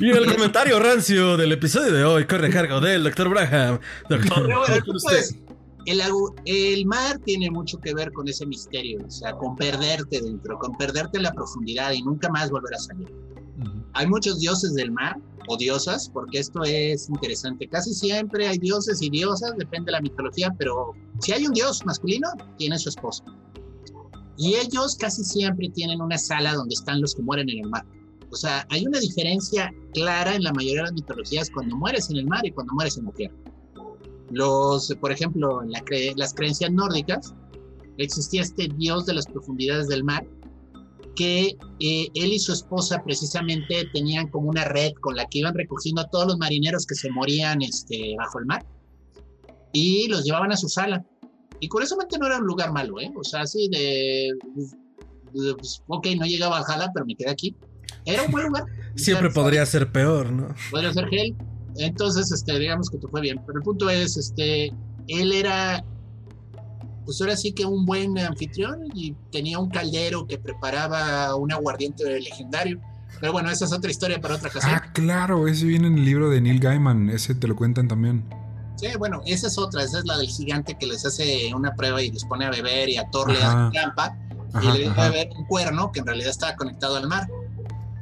Y 0.00 0.10
el 0.10 0.26
comentario 0.32 0.78
rancio 0.80 1.36
del 1.36 1.52
episodio 1.52 1.92
de 1.92 2.04
hoy 2.04 2.26
corre 2.26 2.50
cargo 2.50 2.80
del 2.80 3.04
Dr. 3.04 3.28
Braham. 3.28 3.78
Doctor, 4.08 4.42
bueno, 4.42 4.62
el 5.86 6.00
el, 6.44 6.86
mar 6.86 7.18
tiene 7.24 7.50
mucho 7.50 7.78
que 7.78 7.94
ver 7.94 8.12
con 8.12 8.26
ese 8.26 8.44
misterio, 8.46 8.98
o 9.06 9.10
sea, 9.10 9.32
con 9.34 9.54
perderte 9.54 10.20
dentro, 10.20 10.58
con 10.58 10.76
perderte 10.76 11.18
en 11.18 11.22
la 11.22 11.32
profundidad 11.32 11.92
y 11.92 12.02
nunca 12.02 12.28
más 12.30 12.50
volver 12.50 12.74
a 12.74 12.78
salir. 12.78 13.08
Hay 13.94 14.06
muchos 14.06 14.40
dioses 14.40 14.74
del 14.74 14.90
mar 14.90 15.16
o 15.48 15.56
diosas, 15.56 16.10
porque 16.12 16.40
esto 16.40 16.64
es 16.64 17.08
interesante. 17.08 17.68
Casi 17.68 17.94
siempre 17.94 18.48
hay 18.48 18.58
dioses 18.58 19.00
y 19.00 19.08
diosas, 19.08 19.56
depende 19.56 19.86
de 19.86 19.92
la 19.92 20.00
mitología, 20.00 20.52
pero 20.58 20.92
si 21.20 21.32
hay 21.32 21.46
un 21.46 21.52
dios 21.52 21.86
masculino, 21.86 22.28
tiene 22.58 22.78
su 22.78 22.88
esposa. 22.88 23.24
Y 24.36 24.54
ellos 24.56 24.96
casi 24.96 25.24
siempre 25.24 25.70
tienen 25.70 26.00
una 26.00 26.18
sala 26.18 26.54
donde 26.54 26.74
están 26.74 27.00
los 27.00 27.14
que 27.14 27.22
mueren 27.22 27.48
en 27.48 27.60
el 27.60 27.70
mar. 27.70 27.86
O 28.36 28.38
sea, 28.38 28.66
hay 28.68 28.84
una 28.86 29.00
diferencia 29.00 29.72
clara 29.94 30.34
en 30.34 30.42
la 30.42 30.52
mayoría 30.52 30.82
de 30.82 30.88
las 30.88 30.92
mitologías 30.92 31.48
cuando 31.48 31.74
mueres 31.74 32.10
en 32.10 32.18
el 32.18 32.26
mar 32.26 32.44
y 32.44 32.50
cuando 32.50 32.74
mueres 32.74 32.98
en 32.98 33.06
la 33.06 33.12
tierra. 33.12 33.34
Los, 34.30 34.94
por 35.00 35.10
ejemplo, 35.10 35.62
en 35.62 35.70
la 35.70 35.80
cre- 35.80 36.12
las 36.16 36.34
creencias 36.34 36.70
nórdicas, 36.70 37.34
existía 37.96 38.42
este 38.42 38.68
dios 38.76 39.06
de 39.06 39.14
las 39.14 39.26
profundidades 39.26 39.88
del 39.88 40.04
mar 40.04 40.22
que 41.14 41.56
eh, 41.80 42.08
él 42.12 42.30
y 42.34 42.38
su 42.38 42.52
esposa 42.52 43.02
precisamente 43.02 43.88
tenían 43.94 44.28
como 44.28 44.50
una 44.50 44.64
red 44.64 44.92
con 45.00 45.16
la 45.16 45.24
que 45.24 45.38
iban 45.38 45.54
recogiendo 45.54 46.02
a 46.02 46.08
todos 46.10 46.26
los 46.26 46.36
marineros 46.36 46.84
que 46.84 46.94
se 46.94 47.10
morían 47.10 47.62
este, 47.62 48.16
bajo 48.18 48.38
el 48.38 48.44
mar 48.44 48.66
y 49.72 50.08
los 50.08 50.24
llevaban 50.24 50.52
a 50.52 50.58
su 50.58 50.68
sala. 50.68 51.02
Y 51.60 51.68
curiosamente 51.68 52.18
no 52.18 52.26
era 52.26 52.36
un 52.36 52.44
lugar 52.44 52.70
malo, 52.70 53.00
¿eh? 53.00 53.10
O 53.16 53.24
sea, 53.24 53.40
así 53.40 53.66
de, 53.70 54.30
de, 55.32 55.54
pues, 55.54 55.82
ok, 55.88 56.08
no 56.18 56.26
llegaba 56.26 56.58
a 56.58 56.60
Valhalla, 56.60 56.90
pero 56.92 57.06
me 57.06 57.16
quedé 57.16 57.30
aquí. 57.30 57.56
Era 58.06 58.22
un 58.22 58.30
buen 58.30 58.46
lugar. 58.46 58.64
Siempre 58.94 59.30
podría 59.30 59.66
ser 59.66 59.92
peor, 59.92 60.30
¿no? 60.30 60.54
podría 60.70 60.92
ser 60.92 61.08
gel. 61.08 61.36
Entonces, 61.76 62.32
este, 62.32 62.58
digamos 62.58 62.88
que 62.88 62.96
te 62.96 63.06
fue 63.08 63.20
bien. 63.20 63.40
Pero 63.46 63.58
el 63.58 63.62
punto 63.62 63.90
es, 63.90 64.16
este, 64.16 64.72
él 65.08 65.32
era, 65.32 65.84
pues 67.04 67.20
ahora 67.20 67.36
sí 67.36 67.52
que 67.52 67.66
un 67.66 67.84
buen 67.84 68.16
anfitrión 68.18 68.84
y 68.94 69.14
tenía 69.30 69.58
un 69.58 69.68
caldero 69.68 70.26
que 70.26 70.38
preparaba 70.38 71.34
un 71.34 71.52
aguardiente 71.52 72.18
legendario. 72.20 72.80
Pero 73.20 73.32
bueno, 73.32 73.50
esa 73.50 73.64
es 73.64 73.72
otra 73.72 73.90
historia 73.90 74.20
para 74.20 74.36
otra 74.36 74.48
ocasión. 74.48 74.72
Ah, 74.74 74.92
claro, 74.92 75.48
ese 75.48 75.66
viene 75.66 75.88
en 75.88 75.98
el 75.98 76.04
libro 76.04 76.30
de 76.30 76.40
Neil 76.40 76.60
Gaiman, 76.60 77.10
ese 77.10 77.34
te 77.34 77.46
lo 77.48 77.56
cuentan 77.56 77.88
también. 77.88 78.24
Sí, 78.76 78.88
bueno, 78.98 79.22
esa 79.24 79.46
es 79.46 79.56
otra, 79.56 79.82
esa 79.82 80.00
es 80.00 80.04
la 80.04 80.18
del 80.18 80.28
gigante 80.28 80.76
que 80.78 80.86
les 80.86 81.04
hace 81.06 81.52
una 81.54 81.74
prueba 81.74 82.02
y 82.02 82.10
les 82.10 82.24
pone 82.24 82.44
a 82.44 82.50
beber 82.50 82.90
y 82.90 82.98
a 82.98 83.08
Thor 83.10 83.32
le 83.32 83.38
da 83.38 83.70
trampa 83.72 84.18
y 84.62 84.66
le 84.66 84.78
deja 84.80 85.08
beber 85.08 85.30
un 85.36 85.46
cuerno 85.46 85.90
que 85.92 86.00
en 86.00 86.06
realidad 86.06 86.30
estaba 86.30 86.56
conectado 86.56 86.96
al 86.96 87.08
mar. 87.08 87.26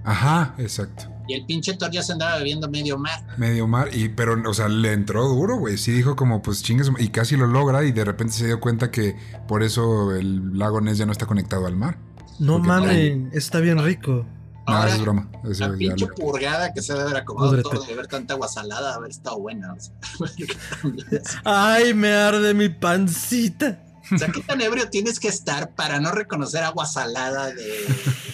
Ajá, 0.05 0.55
exacto. 0.59 1.11
Y 1.27 1.35
el 1.35 1.47
pinche 1.47 1.75
Thor 1.75 1.90
ya 1.90 2.03
se 2.03 2.12
andaba 2.12 2.37
bebiendo 2.37 2.69
medio 2.69 2.99
mar. 2.99 3.25
Medio 3.38 3.67
mar, 3.67 3.88
y 3.93 4.11
pero, 4.11 4.37
o 4.49 4.55
sea, 4.55 4.69
le 4.69 4.93
entró 4.93 5.27
duro, 5.27 5.57
güey. 5.57 5.79
Sí 5.79 5.90
dijo 5.90 6.17
como, 6.17 6.43
pues 6.43 6.62
chingues, 6.62 6.90
y 6.99 7.09
casi 7.09 7.37
lo 7.37 7.47
logra, 7.47 7.85
y 7.85 7.93
de 7.93 8.05
repente 8.05 8.35
se 8.35 8.47
dio 8.47 8.61
cuenta 8.61 8.90
que 8.90 9.17
por 9.49 9.62
eso 9.62 10.12
el 10.14 10.59
lago 10.59 10.81
Ness 10.83 10.99
ya 10.99 11.07
no 11.07 11.12
está 11.12 11.27
conectado 11.27 11.67
al 11.67 11.77
mar. 11.77 11.99
No 12.38 12.59
mames, 12.59 13.33
está 13.33 13.61
bien 13.61 13.83
rico. 13.83 14.27
No, 14.67 14.87
es 14.87 15.01
broma. 15.01 15.29
la 15.43 15.73
pinche 15.75 16.07
purgada 16.09 16.73
que 16.73 16.81
se 16.81 16.95
debe 16.95 17.05
haber 17.05 17.17
acomodado 17.19 17.62
todo 17.62 17.83
de 17.83 17.88
beber 17.88 18.07
tanta 18.07 18.35
agua 18.35 18.49
salada, 18.49 18.95
haber 18.95 19.11
estado 19.11 19.38
buena. 19.38 19.75
Ay, 21.45 21.93
me 21.93 22.12
arde 22.12 22.55
mi 22.55 22.71
pancita. 22.71 23.83
O 24.12 24.19
sea, 24.19 24.29
¿qué 24.29 24.40
tan 24.40 24.61
ebrio 24.61 24.88
tienes 24.90 25.19
que 25.21 25.29
estar 25.29 25.75
para 25.75 26.01
no 26.01 26.12
reconocer 26.12 26.62
agua 26.62 26.87
salada 26.87 27.53
de 27.53 27.87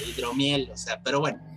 hidromiel? 0.08 0.70
O 0.72 0.76
sea, 0.76 1.00
pero 1.02 1.20
bueno. 1.20 1.49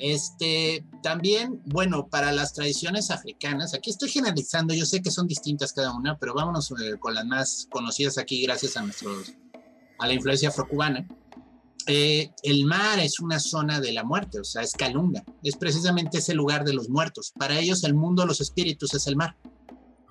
Este, 0.00 0.86
también, 1.02 1.60
bueno, 1.66 2.08
para 2.08 2.32
las 2.32 2.54
tradiciones 2.54 3.10
africanas, 3.10 3.74
aquí 3.74 3.90
estoy 3.90 4.08
generalizando, 4.08 4.72
yo 4.72 4.86
sé 4.86 5.02
que 5.02 5.10
son 5.10 5.26
distintas 5.26 5.74
cada 5.74 5.92
una, 5.92 6.16
pero 6.18 6.32
vámonos 6.32 6.70
eh, 6.72 6.98
con 6.98 7.14
las 7.14 7.26
más 7.26 7.68
conocidas 7.70 8.16
aquí 8.16 8.42
gracias 8.42 8.78
a 8.78 8.82
nuestros, 8.82 9.34
a 9.98 10.06
la 10.06 10.14
influencia 10.14 10.48
afrocubana. 10.48 11.06
Eh, 11.86 12.30
el 12.42 12.64
mar 12.64 12.98
es 12.98 13.20
una 13.20 13.38
zona 13.38 13.78
de 13.80 13.92
la 13.92 14.02
muerte, 14.02 14.40
o 14.40 14.44
sea, 14.44 14.62
es 14.62 14.72
Calunga, 14.72 15.22
es 15.42 15.56
precisamente 15.56 16.18
ese 16.18 16.34
lugar 16.34 16.64
de 16.64 16.72
los 16.72 16.88
muertos. 16.88 17.32
Para 17.38 17.58
ellos 17.58 17.84
el 17.84 17.94
mundo 17.94 18.22
de 18.22 18.28
los 18.28 18.40
espíritus 18.40 18.94
es 18.94 19.06
el 19.06 19.16
mar. 19.16 19.36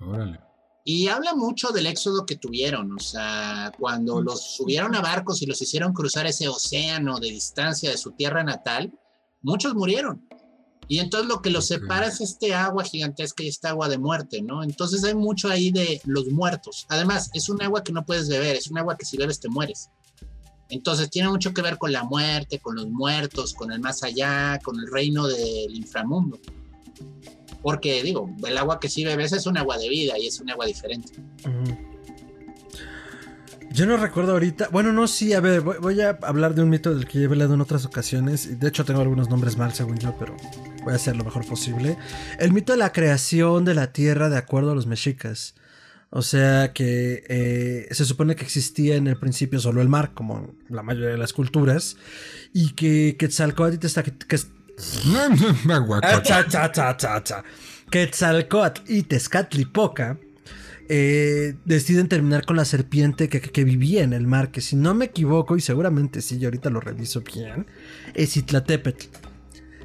Órale. 0.00 0.38
Y 0.84 1.08
habla 1.08 1.34
mucho 1.34 1.70
del 1.70 1.86
éxodo 1.86 2.24
que 2.24 2.36
tuvieron, 2.36 2.92
o 2.92 2.98
sea, 2.98 3.72
cuando 3.78 4.22
los 4.22 4.54
subieron 4.54 4.94
a 4.94 5.00
barcos 5.00 5.42
y 5.42 5.46
los 5.46 5.60
hicieron 5.60 5.92
cruzar 5.92 6.26
ese 6.26 6.48
océano 6.48 7.18
de 7.18 7.28
distancia 7.28 7.90
de 7.90 7.98
su 7.98 8.12
tierra 8.12 8.42
natal, 8.44 8.92
muchos 9.42 9.74
murieron. 9.74 10.26
Y 10.88 10.98
entonces 10.98 11.28
lo 11.28 11.40
que 11.40 11.50
los 11.50 11.68
separa 11.68 12.08
es 12.08 12.20
este 12.20 12.52
agua 12.52 12.82
gigantesca 12.82 13.44
y 13.44 13.48
esta 13.48 13.70
agua 13.70 13.88
de 13.88 13.96
muerte, 13.96 14.42
¿no? 14.42 14.64
Entonces 14.64 15.04
hay 15.04 15.14
mucho 15.14 15.48
ahí 15.48 15.70
de 15.70 16.00
los 16.04 16.26
muertos. 16.26 16.84
Además, 16.88 17.30
es 17.32 17.48
un 17.48 17.62
agua 17.62 17.84
que 17.84 17.92
no 17.92 18.04
puedes 18.04 18.28
beber, 18.28 18.56
es 18.56 18.68
un 18.68 18.78
agua 18.78 18.96
que 18.96 19.04
si 19.04 19.16
bebes 19.16 19.38
te 19.38 19.48
mueres. 19.48 19.88
Entonces 20.68 21.08
tiene 21.08 21.28
mucho 21.28 21.54
que 21.54 21.62
ver 21.62 21.78
con 21.78 21.92
la 21.92 22.02
muerte, 22.02 22.58
con 22.58 22.74
los 22.74 22.88
muertos, 22.88 23.54
con 23.54 23.70
el 23.70 23.78
más 23.78 24.02
allá, 24.02 24.58
con 24.64 24.80
el 24.80 24.90
reino 24.90 25.28
del 25.28 25.74
inframundo. 25.76 26.40
Porque 27.62 28.02
digo, 28.02 28.28
el 28.44 28.58
agua 28.58 28.80
que 28.80 28.88
sí 28.88 29.04
bebes 29.04 29.32
es 29.32 29.46
un 29.46 29.58
agua 29.58 29.78
de 29.78 29.88
vida 29.88 30.18
y 30.18 30.26
es 30.26 30.40
un 30.40 30.50
agua 30.50 30.66
diferente. 30.66 31.12
Yo 33.72 33.86
no 33.86 33.96
recuerdo 33.96 34.32
ahorita. 34.32 34.68
Bueno, 34.68 34.92
no, 34.92 35.06
sí, 35.06 35.32
a 35.32 35.40
ver, 35.40 35.60
voy, 35.60 36.00
a 36.00 36.18
hablar 36.22 36.54
de 36.54 36.62
un 36.62 36.70
mito 36.70 36.92
del 36.92 37.06
que 37.06 37.20
he 37.20 37.26
hablado 37.26 37.54
en 37.54 37.60
otras 37.60 37.86
ocasiones. 37.86 38.46
Y 38.46 38.56
de 38.56 38.68
hecho, 38.68 38.84
tengo 38.84 39.00
algunos 39.00 39.30
nombres 39.30 39.56
mal, 39.56 39.72
según 39.72 39.98
yo, 39.98 40.14
pero 40.18 40.36
voy 40.82 40.92
a 40.92 40.96
hacer 40.96 41.16
lo 41.16 41.24
mejor 41.24 41.46
posible. 41.46 41.96
El 42.38 42.52
mito 42.52 42.72
de 42.72 42.78
la 42.78 42.92
creación 42.92 43.64
de 43.64 43.74
la 43.74 43.92
tierra 43.92 44.28
de 44.28 44.38
acuerdo 44.38 44.72
a 44.72 44.74
los 44.74 44.86
mexicas. 44.86 45.54
O 46.12 46.22
sea 46.22 46.72
que 46.72 47.22
eh, 47.28 47.86
se 47.92 48.04
supone 48.04 48.34
que 48.34 48.42
existía 48.42 48.96
en 48.96 49.06
el 49.06 49.16
principio 49.16 49.60
solo 49.60 49.80
el 49.80 49.88
mar, 49.88 50.10
como 50.12 50.54
la 50.68 50.82
mayoría 50.82 51.10
de 51.10 51.18
las 51.18 51.32
culturas, 51.32 51.96
y 52.52 52.72
que 52.72 53.16
Quetzalcóatl 53.16 53.86
está. 53.86 54.02
Que, 54.02 54.18
que, 54.18 54.36
Quetzalcóatl 57.90 58.82
y 58.88 59.04
Tezcatlipoca 59.04 60.18
eh, 60.92 61.54
deciden 61.64 62.08
terminar 62.08 62.44
con 62.44 62.56
la 62.56 62.64
serpiente 62.64 63.28
que, 63.28 63.62
vivía 63.64 64.02
en 64.02 64.12
el 64.12 64.26
mar, 64.26 64.50
que 64.50 64.60
si 64.60 64.74
no 64.74 64.92
me 64.92 65.04
equivoco, 65.04 65.56
y 65.56 65.60
seguramente 65.60 66.20
sí, 66.20 66.40
yo 66.40 66.48
ahorita 66.48 66.68
lo 66.68 66.80
reviso 66.80 67.22
bien, 67.22 67.68
es 68.14 68.36
Itlatepetl. 68.36 69.06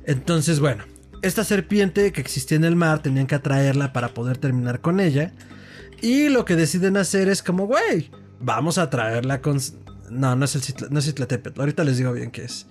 Entonces, 0.05 0.59
bueno, 0.59 0.83
esta 1.21 1.43
serpiente 1.43 2.11
que 2.11 2.21
existía 2.21 2.57
en 2.57 2.63
el 2.63 2.75
mar 2.75 3.03
tenían 3.03 3.27
que 3.27 3.35
atraerla 3.35 3.93
para 3.93 4.15
poder 4.15 4.39
terminar 4.39 4.81
con 4.81 4.99
ella. 4.99 5.31
Y 6.01 6.29
lo 6.29 6.43
que 6.43 6.55
deciden 6.55 6.97
hacer 6.97 7.29
es 7.29 7.43
como, 7.43 7.67
güey, 7.67 8.09
vamos 8.39 8.79
a 8.79 8.89
traerla 8.89 9.43
con... 9.43 9.59
No, 10.09 10.35
no 10.35 10.45
es, 10.45 10.55
el 10.55 11.07
Itlatepetl, 11.07 11.59
ahorita 11.59 11.83
les 11.83 11.97
digo 11.97 12.13
bien 12.13 12.31
qué 12.31 12.45
es. 12.45 12.65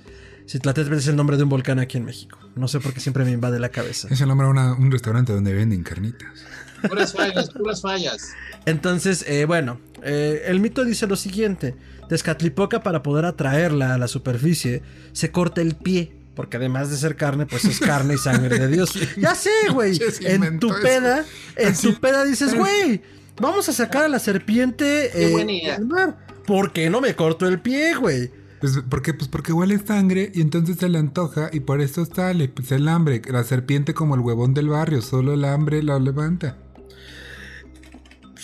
Citlatepetl 0.48 0.94
es 0.94 1.06
el 1.06 1.14
nombre 1.14 1.36
de 1.36 1.44
un 1.44 1.50
volcán 1.50 1.78
aquí 1.78 1.98
en 1.98 2.04
México. 2.04 2.36
No 2.56 2.66
sé 2.66 2.80
por 2.80 2.92
qué 2.92 2.98
siempre 2.98 3.24
me 3.24 3.30
invade 3.30 3.60
la 3.60 3.68
cabeza. 3.68 4.08
Es 4.10 4.20
el 4.20 4.26
nombre 4.26 4.48
de 4.48 4.52
un 4.52 4.90
restaurante 4.90 5.32
donde 5.32 5.54
venden 5.54 5.84
carnitas. 5.84 6.44
Puras 6.88 7.12
fallas, 7.12 7.50
puras 7.50 7.80
fallas. 7.80 8.32
Entonces, 8.66 9.24
eh, 9.26 9.44
bueno, 9.44 9.80
eh, 10.02 10.42
el 10.46 10.60
mito 10.60 10.84
dice 10.84 11.06
lo 11.06 11.16
siguiente: 11.16 11.74
Tezcatlipoca, 12.08 12.82
para 12.82 13.02
poder 13.02 13.24
atraerla 13.24 13.94
a 13.94 13.98
la 13.98 14.08
superficie, 14.08 14.82
se 15.12 15.30
corta 15.30 15.60
el 15.60 15.74
pie. 15.76 16.12
Porque 16.34 16.56
además 16.56 16.90
de 16.90 16.96
ser 16.96 17.14
carne, 17.14 17.46
pues 17.46 17.64
es 17.64 17.78
carne 17.78 18.14
y 18.14 18.18
sangre 18.18 18.58
de 18.58 18.66
Dios. 18.66 18.92
ya 19.16 19.36
sé, 19.36 19.50
güey. 19.72 19.98
En 20.22 20.58
tu 20.58 20.68
peda, 20.82 21.24
en 21.54 21.76
tu 21.76 21.94
peda 22.00 22.24
dices, 22.24 22.54
güey, 22.54 23.02
vamos 23.40 23.68
a 23.68 23.72
sacar 23.72 24.04
a 24.04 24.08
la 24.08 24.18
serpiente 24.18 25.10
eh, 25.14 25.78
mar. 25.80 26.16
¿Por 26.44 26.72
qué 26.72 26.90
no 26.90 27.00
me 27.00 27.14
corto 27.14 27.46
el 27.46 27.60
pie, 27.60 27.94
güey? 27.94 28.30
Pues 28.60 28.82
porque, 28.88 29.14
pues 29.14 29.28
porque 29.28 29.52
huele 29.52 29.78
sangre 29.78 30.32
y 30.34 30.40
entonces 30.40 30.78
se 30.78 30.88
le 30.88 30.98
antoja 30.98 31.50
y 31.52 31.60
por 31.60 31.80
eso 31.80 32.06
sale 32.06 32.48
pues 32.48 32.72
el 32.72 32.88
hambre. 32.88 33.20
La 33.30 33.44
serpiente 33.44 33.94
como 33.94 34.14
el 34.14 34.22
huevón 34.22 34.54
del 34.54 34.68
barrio, 34.68 35.02
solo 35.02 35.34
el 35.34 35.44
hambre 35.44 35.82
la 35.82 35.98
levanta. 35.98 36.56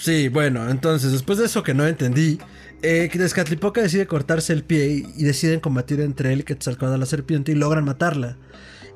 Sí, 0.00 0.28
bueno, 0.28 0.70
entonces 0.70 1.12
después 1.12 1.38
de 1.38 1.44
eso 1.44 1.62
que 1.62 1.74
no 1.74 1.86
entendí, 1.86 2.38
eh, 2.80 3.10
decide 3.12 4.06
cortarse 4.06 4.54
el 4.54 4.64
pie 4.64 4.86
y, 4.86 5.24
deciden 5.24 5.60
combatir 5.60 6.00
entre 6.00 6.32
él 6.32 6.40
y 6.40 6.44
Quetzalcóatl 6.44 6.94
a 6.94 6.96
la 6.96 7.04
serpiente 7.04 7.52
y 7.52 7.54
logran 7.54 7.84
matarla. 7.84 8.38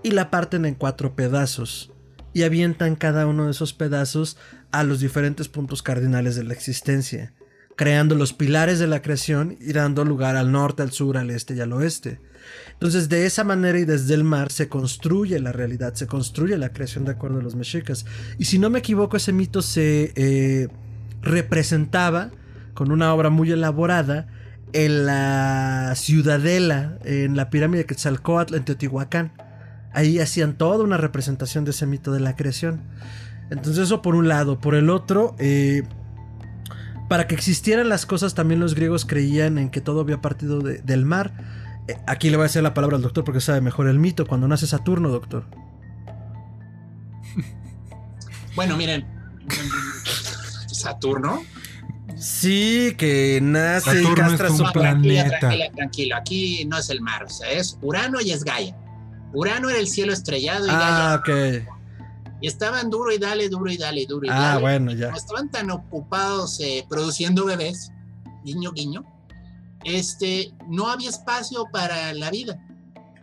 Y 0.03 0.13
la 0.13 0.31
parten 0.31 0.65
en 0.65 0.75
cuatro 0.75 1.15
pedazos. 1.15 1.93
Y 2.33 2.45
avientan 2.45 2.97
cada 2.97 3.27
uno 3.27 3.45
de 3.45 3.51
esos 3.51 3.75
pedazos 3.75 4.39
a 4.73 4.83
los 4.83 5.01
diferentes 5.01 5.49
puntos 5.49 5.83
cardinales 5.83 6.37
de 6.37 6.45
la 6.45 6.55
existencia, 6.55 7.35
creando 7.77 8.15
los 8.15 8.33
pilares 8.33 8.79
de 8.79 8.87
la 8.87 9.03
creación 9.03 9.59
y 9.61 9.75
dando 9.75 10.07
lugar 10.07 10.37
al 10.37 10.53
norte, 10.53 10.83
al 10.83 10.91
sur, 10.91 11.19
al 11.19 11.29
este 11.29 11.55
y 11.55 11.61
al 11.61 11.75
oeste. 11.75 12.19
Entonces, 12.73 13.11
de 13.11 13.27
esa 13.27 13.45
manera 13.45 13.79
y 13.79 13.85
desde 13.85 14.15
el 14.15 14.25
mar 14.25 14.51
se 14.51 14.71
construye 14.71 15.39
la 15.39 15.53
realidad, 15.53 15.93
se 15.93 16.07
construye 16.07 16.57
la 16.57 16.73
creación 16.73 17.05
de 17.05 17.13
acuerdo 17.13 17.41
a 17.41 17.43
los 17.43 17.57
mexicas. 17.57 18.07
Y 18.39 18.47
si 18.47 18.59
no 18.59 18.71
me 18.71 18.79
equivoco, 18.79 19.19
ese 19.19 19.33
mito 19.33 19.61
se 19.61 20.13
eh, 20.17 20.69
representaba 21.25 22.31
con 22.75 22.93
una 22.93 23.13
obra 23.13 23.31
muy 23.31 23.51
elaborada 23.51 24.27
en 24.73 25.07
la 25.07 25.93
ciudadela, 25.97 26.99
en 27.05 27.37
la 27.37 27.51
pirámide 27.51 27.83
de 27.83 27.87
Quetzalcóatl 27.87 28.55
en 28.55 28.65
Teotihuacán. 28.65 29.33
Ahí 29.93 30.19
hacían 30.19 30.55
toda 30.55 30.85
una 30.85 30.97
representación 30.97 31.65
de 31.65 31.71
ese 31.71 31.87
mito 31.87 32.13
de 32.13 32.21
la 32.21 32.35
creación. 32.35 32.83
Entonces 33.51 33.85
eso 33.85 34.03
por 34.03 34.17
un 34.17 34.29
lado. 34.29 34.59
Por 34.59 34.75
el 34.75 34.91
otro, 34.91 35.37
eh, 35.39 35.85
para 37.09 37.29
que 37.29 37.35
existieran 37.37 37.89
las 37.89 38.07
cosas 38.07 38.35
también 38.35 38.61
los 38.61 38.75
griegos 38.75 39.05
creían 39.05 39.59
en 39.59 39.71
que 39.71 39.81
todo 39.81 40.01
había 40.01 40.21
partido 40.21 40.61
del 40.61 41.05
mar. 41.05 41.33
Eh, 41.87 41.97
aquí 42.07 42.31
le 42.31 42.37
voy 42.37 42.45
a 42.45 42.47
hacer 42.47 42.63
la 42.65 42.75
palabra 42.75 42.97
al 42.97 43.03
doctor 43.03 43.23
porque 43.25 43.41
sabe 43.41 43.61
mejor 43.61 43.87
el 43.89 44.01
mito. 44.01 44.27
Cuando 44.27 44.49
nace 44.49 44.67
Saturno, 44.67 45.09
doctor. 45.09 45.45
Bueno, 48.57 48.77
miren, 48.77 49.05
Saturno. 50.85 51.43
Sí, 52.17 52.95
que 52.97 53.41
nace 53.43 54.03
y 54.03 54.15
castra 54.15 54.51
su 54.51 54.65
planeta. 54.73 55.39
Tranquilo, 55.39 55.65
tranquilo, 55.75 56.17
aquí 56.17 56.65
no 56.67 56.79
es 56.79 56.91
el 56.91 57.01
mar, 57.01 57.25
o 57.25 57.29
sea, 57.29 57.51
es 57.51 57.79
Urano 57.83 58.21
y 58.21 58.31
es 58.31 58.45
Gaia. 58.45 58.77
Urano 59.33 59.69
era 59.71 59.79
el 59.79 59.89
cielo 59.89 60.13
estrellado 60.13 60.67
y 60.67 60.71
ah, 60.73 61.21
Gaia. 61.27 61.67
Y 62.41 62.47
estaban 62.47 62.91
duro 62.91 63.11
y 63.13 63.19
dale, 63.19 63.49
duro 63.49 63.71
y 63.71 63.79
dale, 63.79 64.07
duro 64.07 64.27
y 64.27 64.31
ah, 64.31 64.35
dale. 64.35 64.61
bueno, 64.61 64.93
ya. 64.93 65.09
estaban 65.11 65.51
tan 65.51 65.71
ocupados 65.71 66.61
eh, 66.61 66.85
produciendo 66.89 67.47
bebés, 67.47 67.91
guiño, 68.45 68.73
guiño, 68.73 69.05
este, 69.85 70.53
no 70.69 70.89
había 70.89 71.11
espacio 71.11 71.67
para 71.73 72.13
la 72.13 72.31
vida. 72.31 72.59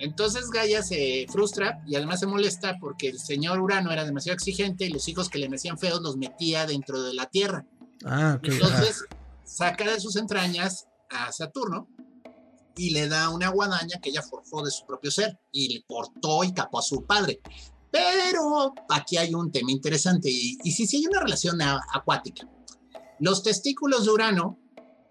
Entonces 0.02 0.50
Gaia 0.50 0.82
se 0.82 1.28
frustra 1.32 1.84
y 1.86 1.96
además 1.96 2.20
se 2.20 2.26
molesta 2.26 2.78
porque 2.80 3.10
el 3.10 3.20
señor 3.20 3.60
Urano 3.60 3.92
era 3.92 4.04
demasiado 4.04 4.34
exigente 4.34 4.86
y 4.86 4.90
los 4.90 5.08
hijos 5.08 5.30
que 5.30 5.38
le 5.38 5.48
nacían 5.48 5.78
feos 5.78 6.02
los 6.02 6.18
metía 6.18 6.66
dentro 6.66 7.04
de 7.04 7.14
la 7.14 7.28
Tierra. 7.28 7.66
Ah, 8.04 8.40
Entonces 8.42 9.06
saca 9.46 9.92
de 9.92 10.00
sus 10.00 10.16
entrañas 10.16 10.88
a 11.10 11.32
Saturno 11.32 11.88
y 12.76 12.90
le 12.90 13.08
da 13.08 13.30
una 13.30 13.50
guadaña 13.50 14.00
que 14.02 14.10
ella 14.10 14.24
forjó 14.24 14.64
de 14.64 14.72
su 14.72 14.88
propio 14.88 15.12
ser 15.12 15.38
y 15.52 15.72
le 15.72 15.84
cortó 15.84 16.44
y 16.44 16.52
capó 16.52 16.80
a 16.80 16.84
su 16.84 17.06
padre. 17.06 17.40
Pero 17.92 18.74
aquí 18.90 19.18
hay 19.18 19.36
un 19.36 19.52
tema 19.52 19.70
interesante 19.72 20.32
y, 20.32 20.58
y 20.64 20.72
sí, 20.72 20.88
sí 20.88 20.98
hay 20.98 21.06
una 21.06 21.20
relación 21.20 21.60
acuática. 21.62 22.48
Los 23.20 23.44
testículos 23.44 24.06
de 24.06 24.12
Urano 24.12 24.58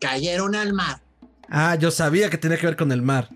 cayeron 0.01 0.57
al 0.57 0.73
mar. 0.73 1.01
Ah, 1.49 1.77
yo 1.77 1.93
sabía 1.93 2.29
que 2.29 2.39
tenía 2.39 2.59
que 2.59 2.67
ver 2.67 2.77
con 2.77 2.91
el 2.91 3.03
mar. 3.03 3.29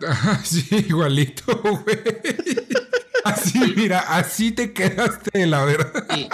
Sí, 0.44 0.66
igualito, 0.88 1.56
güey. 1.62 1.98
Así, 3.24 3.58
mira, 3.76 4.00
así 4.00 4.52
te 4.52 4.72
quedaste, 4.72 5.46
la 5.46 5.64
verdad. 5.64 6.06
Y, 6.16 6.28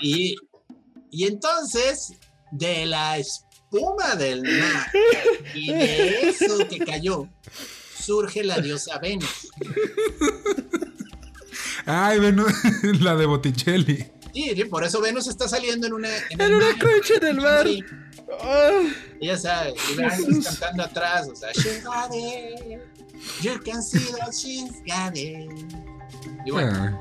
y, 0.00 0.36
y 1.10 1.24
entonces, 1.26 2.12
de 2.50 2.86
la 2.86 3.18
espuma 3.18 4.14
del 4.16 4.42
mar 4.42 4.90
y 5.54 5.72
de 5.72 6.28
eso 6.28 6.66
que 6.68 6.78
cayó, 6.78 7.28
surge 7.98 8.42
la 8.44 8.58
diosa 8.58 8.98
Venus. 8.98 9.48
Ay, 11.86 12.18
Venus, 12.18 12.52
la 13.00 13.14
de 13.16 13.26
Botticelli. 13.26 14.06
Sí, 14.32 14.50
sí, 14.56 14.64
por 14.64 14.82
eso 14.84 15.00
Venus 15.00 15.28
está 15.28 15.48
saliendo 15.48 15.86
en 15.86 15.92
una. 15.92 16.08
En, 16.30 16.42
una 16.42 16.58
mar. 16.72 16.78
concha 16.80 17.14
en 17.14 17.26
el 17.26 17.40
mar. 17.40 17.66
Ah, 18.40 18.82
Ya 19.20 19.38
sabes, 19.38 19.74
y 19.92 19.94
Venus 19.94 20.46
cantando 20.46 20.82
atrás, 20.82 21.28
o 21.32 21.36
sea. 21.36 21.50
You 23.42 23.58
can 23.64 23.82
see 23.82 24.12
that 24.18 24.32
she's 24.32 24.80
got 24.86 25.16
it. 25.16 25.50
Y 26.46 26.50
bueno, 26.50 26.70
Ah. 26.74 26.98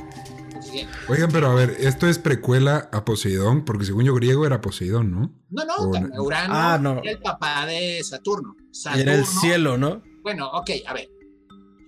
pues 0.54 0.72
bien. 0.72 0.88
Oigan, 1.10 1.32
pero 1.32 1.48
a 1.52 1.56
ver, 1.56 1.76
esto 1.80 2.08
es 2.08 2.20
precuela 2.20 2.90
a 2.92 3.04
Poseidón, 3.06 3.66
porque 3.66 3.86
según 3.86 4.06
yo 4.06 4.14
griego 4.16 4.46
era 4.46 4.62
Poseidón, 4.62 5.12
¿no? 5.12 5.34
no, 5.50 5.66
no, 5.66 5.76
O- 5.76 6.24
Urano 6.24 6.54
Ah, 6.56 6.78
no. 6.82 7.00
era 7.00 7.12
el 7.12 7.20
papá 7.20 7.66
de 7.66 8.04
Saturno. 8.04 8.56
y 8.72 8.76
Saturno. 8.76 9.02
era 9.04 9.16
el 9.16 9.26
cielo, 9.26 9.78
¿no? 9.78 10.02
Bueno, 10.24 10.50
ok, 10.52 10.70
a 10.88 10.94
ver. 10.94 11.10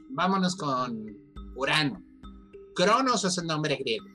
Vámonos 0.09 0.55
con 0.55 1.05
Urano. 1.55 2.01
Cronos 2.75 3.23
es 3.23 3.37
el 3.37 3.47
nombre 3.47 3.75
griego, 3.77 4.05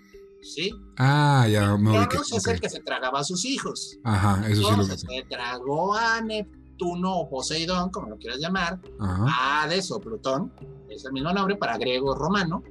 ¿sí? 0.43 0.71
Ah, 0.99 1.47
ya 1.51 1.77
me. 1.77 1.91
Cronos 2.07 2.33
es 2.33 2.47
el 2.47 2.61
que 2.61 2.69
se 2.69 2.81
tragaba 2.81 3.21
a 3.21 3.25
sus 3.25 3.45
hijos. 3.47 3.99
Ajá, 4.05 4.47
eso 4.49 4.63
sí 4.71 4.77
lo 4.77 4.87
que 4.87 4.99
se 4.99 5.07
tragó 5.29 5.95
a 5.95 6.21
Neptuno 6.21 6.60
o 6.83 7.29
Poseidón, 7.29 7.91
como 7.91 8.09
lo 8.11 8.17
quieras 8.19 8.39
llamar, 8.41 8.81
Ajá. 8.99 9.63
Hades 9.63 9.91
o 9.91 10.01
Plutón, 10.01 10.53
es 10.89 11.05
el 11.05 11.13
mismo 11.13 11.33
nombre 11.33 11.57
para 11.57 11.77
griego 11.79 12.15
romano, 12.15 12.63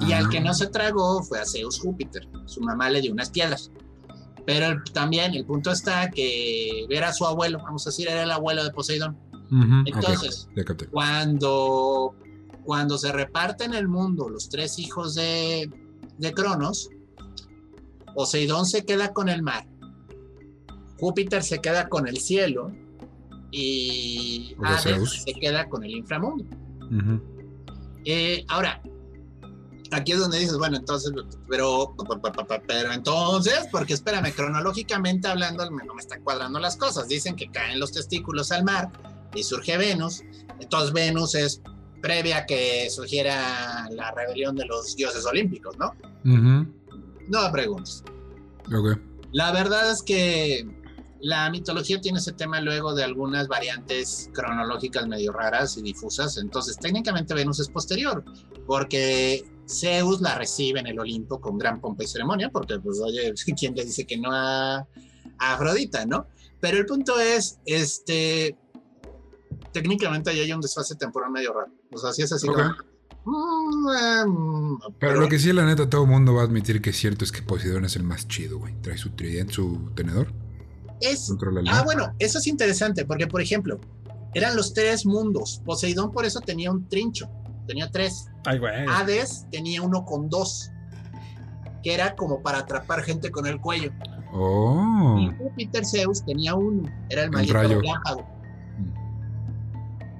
y 0.00 0.12
al 0.12 0.28
que 0.28 0.40
no 0.40 0.54
se 0.54 0.68
tragó 0.68 1.22
fue 1.24 1.40
a 1.40 1.44
Zeus 1.44 1.80
Júpiter, 1.80 2.28
su 2.46 2.60
mamá 2.60 2.88
le 2.88 3.00
dio 3.00 3.12
unas 3.12 3.30
piedras. 3.30 3.70
Pero 4.46 4.66
el- 4.66 4.84
también 4.92 5.34
el 5.34 5.44
punto 5.44 5.70
está 5.72 6.08
que 6.10 6.86
era 6.88 7.12
su 7.12 7.26
abuelo, 7.26 7.58
vamos 7.62 7.86
a 7.86 7.90
decir, 7.90 8.08
era 8.08 8.22
el 8.22 8.30
abuelo 8.30 8.62
de 8.64 8.70
Poseidón. 8.70 9.16
Entonces, 9.86 10.48
cuando, 10.90 12.14
cuando 12.64 12.96
se 12.98 13.10
reparten 13.12 13.74
el 13.74 13.88
mundo 13.88 14.28
los 14.28 14.48
tres 14.48 14.78
hijos 14.78 15.14
de, 15.14 15.70
de 16.18 16.32
Cronos, 16.32 16.90
Poseidón 18.14 18.66
se 18.66 18.84
queda 18.84 19.12
con 19.12 19.28
el 19.28 19.42
mar, 19.42 19.66
Júpiter 21.00 21.42
se 21.42 21.60
queda 21.60 21.88
con 21.88 22.08
el 22.08 22.18
cielo 22.18 22.72
y 23.50 24.54
Hades 24.62 25.22
se 25.24 25.32
queda 25.34 25.68
con 25.68 25.84
el 25.84 25.92
inframundo. 25.92 26.44
Eh, 28.04 28.44
ahora, 28.48 28.82
aquí 29.90 30.12
es 30.12 30.18
donde 30.18 30.38
dices, 30.38 30.56
bueno, 30.58 30.76
entonces, 30.76 31.12
pero, 31.48 31.94
pero 32.66 32.92
entonces, 32.92 33.68
porque 33.70 33.94
espérame, 33.94 34.32
cronológicamente 34.34 35.28
hablando, 35.28 35.68
no 35.70 35.94
me 35.94 36.00
están 36.00 36.22
cuadrando 36.22 36.58
las 36.58 36.76
cosas. 36.76 37.08
Dicen 37.08 37.36
que 37.36 37.50
caen 37.50 37.80
los 37.80 37.92
testículos 37.92 38.52
al 38.52 38.64
mar 38.64 38.90
y 39.34 39.42
surge 39.42 39.76
Venus. 39.76 40.22
Entonces, 40.60 40.92
Venus 40.92 41.34
es 41.34 41.62
previa 42.00 42.38
a 42.38 42.46
que 42.46 42.88
surgiera 42.90 43.88
la 43.90 44.10
rebelión 44.12 44.56
de 44.56 44.66
los 44.66 44.94
dioses 44.96 45.24
olímpicos, 45.26 45.76
¿no? 45.78 45.94
No 46.24 47.42
me 47.42 47.50
preguntes. 47.50 48.02
Ok. 48.66 48.98
La 49.32 49.52
verdad 49.52 49.90
es 49.90 50.02
que 50.02 50.66
la 51.20 51.50
mitología 51.50 52.00
tiene 52.00 52.18
ese 52.18 52.32
tema 52.32 52.60
luego 52.60 52.94
de 52.94 53.04
algunas 53.04 53.48
variantes 53.48 54.30
cronológicas 54.32 55.06
medio 55.06 55.32
raras 55.32 55.76
y 55.76 55.82
difusas. 55.82 56.36
Entonces, 56.38 56.78
técnicamente 56.78 57.34
Venus 57.34 57.60
es 57.60 57.68
posterior, 57.68 58.24
porque 58.66 59.44
Zeus 59.68 60.20
la 60.20 60.36
recibe 60.36 60.80
en 60.80 60.86
el 60.86 60.98
Olimpo 60.98 61.40
con 61.40 61.58
gran 61.58 61.80
pompa 61.80 62.04
y 62.04 62.06
ceremonia, 62.06 62.50
porque, 62.50 62.78
pues, 62.78 63.00
oye, 63.00 63.32
¿quién 63.58 63.74
le 63.74 63.84
dice 63.84 64.06
que 64.06 64.16
no 64.16 64.30
a, 64.32 64.78
a 64.78 64.86
Afrodita, 65.54 66.06
no? 66.06 66.26
Pero 66.60 66.78
el 66.78 66.86
punto 66.86 67.18
es, 67.20 67.58
este, 67.64 68.56
técnicamente 69.72 70.30
ahí 70.30 70.40
hay 70.40 70.52
un 70.52 70.60
desfase 70.60 70.96
temporal 70.96 71.30
medio 71.30 71.52
raro. 71.52 71.72
O 71.92 71.98
sea, 71.98 72.12
sí 72.12 72.22
es 72.22 72.32
así 72.32 72.48
Ok. 72.48 72.56
como, 72.56 72.74
mm, 73.24 73.88
em, 73.90 74.78
Pero 74.98 75.20
lo 75.20 75.28
que 75.28 75.38
sí, 75.38 75.52
la 75.52 75.64
neta, 75.64 75.88
todo 75.88 76.02
el 76.02 76.08
mundo 76.08 76.34
va 76.34 76.42
a 76.42 76.44
admitir 76.44 76.80
que 76.80 76.90
es 76.90 76.96
cierto 76.96 77.24
es 77.24 77.32
que 77.32 77.42
Poseidón 77.42 77.84
es 77.84 77.96
el 77.96 78.02
más 78.02 78.26
chido, 78.28 78.58
güey. 78.58 78.74
Trae 78.82 78.98
su 78.98 79.10
tridente, 79.10 79.54
su 79.54 79.90
tenedor. 79.94 80.32
Es 81.00 81.32
Ah, 81.70 81.82
bueno, 81.84 82.14
eso 82.18 82.38
es 82.38 82.46
interesante, 82.46 83.04
porque 83.04 83.26
por 83.26 83.40
ejemplo, 83.40 83.80
eran 84.34 84.56
los 84.56 84.74
tres 84.74 85.06
mundos. 85.06 85.62
Poseidón 85.64 86.12
por 86.12 86.24
eso 86.24 86.40
tenía 86.40 86.70
un 86.70 86.88
trincho, 86.88 87.28
tenía 87.66 87.90
tres. 87.90 88.26
Ay, 88.44 88.58
güey. 88.58 88.86
Hades 88.88 89.46
tenía 89.50 89.82
uno 89.82 90.04
con 90.04 90.28
dos, 90.28 90.70
que 91.82 91.94
era 91.94 92.14
como 92.16 92.42
para 92.42 92.58
atrapar 92.58 93.02
gente 93.02 93.30
con 93.30 93.46
el 93.46 93.60
cuello. 93.60 93.92
Oh. 94.32 95.18
Y 95.18 95.34
Júpiter 95.36 95.86
Zeus 95.86 96.24
tenía 96.24 96.54
uno, 96.54 96.88
era 97.08 97.24
el 97.24 97.30
maldito 97.30 97.58
relámpago. 97.58 98.37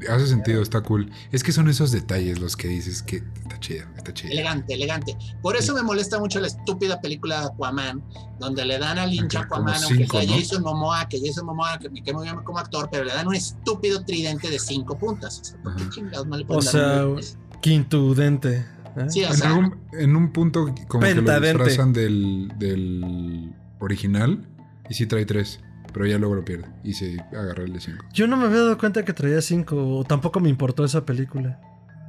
Hace 0.08 0.26
sentido, 0.28 0.62
está 0.62 0.80
cool. 0.82 1.10
Es 1.32 1.42
que 1.42 1.50
son 1.52 1.68
esos 1.68 1.90
detalles 1.90 2.38
los 2.38 2.56
que 2.56 2.68
dices 2.68 3.02
que 3.02 3.16
está 3.42 3.58
chido, 3.58 3.84
está 3.96 4.12
chido. 4.14 4.32
Elegante, 4.32 4.74
elegante. 4.74 5.16
Por 5.42 5.56
eso 5.56 5.74
me 5.74 5.82
molesta 5.82 6.18
mucho 6.18 6.38
la 6.40 6.46
estúpida 6.46 7.00
película 7.00 7.40
de 7.40 7.46
Aquaman, 7.46 8.02
donde 8.38 8.64
le 8.64 8.78
dan 8.78 8.98
al 8.98 9.12
hincha 9.12 9.40
Aquaman, 9.40 9.74
aunque 9.82 10.04
cinco, 10.04 10.20
sea 10.20 10.26
¿no? 10.30 10.36
Jason 10.38 10.62
Momoa, 10.62 11.08
que 11.08 11.18
Jason 11.24 11.46
Momoa, 11.46 11.78
que 11.78 11.90
me 11.90 12.02
quemo 12.02 12.20
bien 12.22 12.36
como 12.44 12.58
actor, 12.58 12.88
pero 12.92 13.04
le 13.04 13.12
dan 13.12 13.26
un 13.26 13.34
estúpido 13.34 14.04
tridente 14.04 14.50
de 14.50 14.58
cinco 14.58 14.96
puntas. 14.96 15.40
O 15.40 15.44
sea, 15.44 15.62
¿por 15.62 15.74
qué 15.76 15.82
Ajá. 15.82 15.90
chingados 15.90 16.26
no 16.26 16.36
le 16.36 16.44
O 16.44 16.46
pueden 16.46 16.64
dar 16.64 16.72
sea, 16.72 17.06
un- 17.06 17.20
quintudente. 17.60 18.56
¿eh? 18.96 19.06
Sí, 19.08 19.24
o 19.24 19.28
En, 19.28 19.34
sea, 19.36 19.48
algún- 19.50 19.76
en 19.92 20.16
un 20.16 20.32
punto 20.32 20.66
como 20.88 21.02
que 21.04 21.14
lo 21.14 21.24
Pentadente. 21.24 21.64
disfrazan 21.64 21.92
del, 21.92 22.52
del 22.58 23.52
original 23.80 24.46
y 24.88 24.94
sí 24.94 25.06
trae 25.06 25.24
tres, 25.26 25.60
pero 25.92 26.06
ya 26.06 26.18
luego 26.18 26.34
lo 26.34 26.44
pierde 26.44 26.66
y 26.84 26.94
se 26.94 27.18
agarra 27.32 27.64
el 27.64 27.72
de 27.72 27.80
cinco. 27.80 28.04
Yo 28.12 28.26
no 28.26 28.36
me 28.36 28.44
había 28.46 28.58
dado 28.58 28.78
cuenta 28.78 29.04
que 29.04 29.12
traía 29.12 29.40
cinco, 29.42 29.98
o 29.98 30.04
tampoco 30.04 30.40
me 30.40 30.48
importó 30.48 30.84
esa 30.84 31.04
película. 31.04 31.60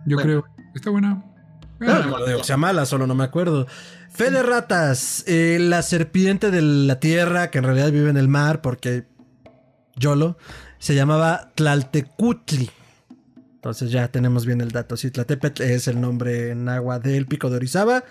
Yo 0.05 0.17
Bueno. 0.17 0.43
creo, 0.43 0.45
está 0.75 0.89
buena. 0.89 1.23
No, 1.79 1.91
Ah, 1.93 2.05
no 2.27 2.37
que 2.37 2.43
sea 2.43 2.57
mala, 2.57 2.85
solo 2.85 3.07
no 3.07 3.15
me 3.15 3.23
acuerdo. 3.23 3.65
Fe 4.11 4.31
de 4.31 4.43
ratas, 4.43 5.23
eh, 5.27 5.57
la 5.61 5.81
serpiente 5.81 6.51
de 6.51 6.61
la 6.61 6.99
tierra, 6.99 7.51
que 7.51 7.59
en 7.59 7.63
realidad 7.63 7.91
vive 7.91 8.09
en 8.09 8.17
el 8.17 8.27
mar, 8.27 8.61
porque 8.61 9.05
Yolo, 9.95 10.37
se 10.77 10.93
llamaba 10.95 11.51
Tlaltecutli. 11.55 12.69
Entonces 13.55 13.91
ya 13.91 14.07
tenemos 14.09 14.45
bien 14.45 14.61
el 14.61 14.71
dato. 14.71 14.95
Sí, 14.97 15.11
Tlatepetl 15.11 15.63
es 15.63 15.87
el 15.87 15.99
nombre 16.01 16.51
en 16.51 16.67
agua 16.69 16.99
del 16.99 17.25
pico 17.27 17.49
de 17.49 17.57
Orizaba, 17.57 18.03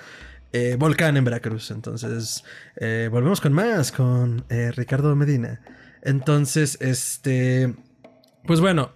eh, 0.52 0.76
volcán 0.78 1.16
en 1.16 1.24
Veracruz. 1.24 1.70
Entonces, 1.70 2.44
eh, 2.76 3.08
volvemos 3.10 3.40
con 3.40 3.52
más, 3.52 3.92
con 3.92 4.44
eh, 4.48 4.70
Ricardo 4.72 5.14
Medina. 5.14 5.60
Entonces, 6.02 6.78
este. 6.80 7.74
Pues 8.46 8.60
bueno. 8.60 8.92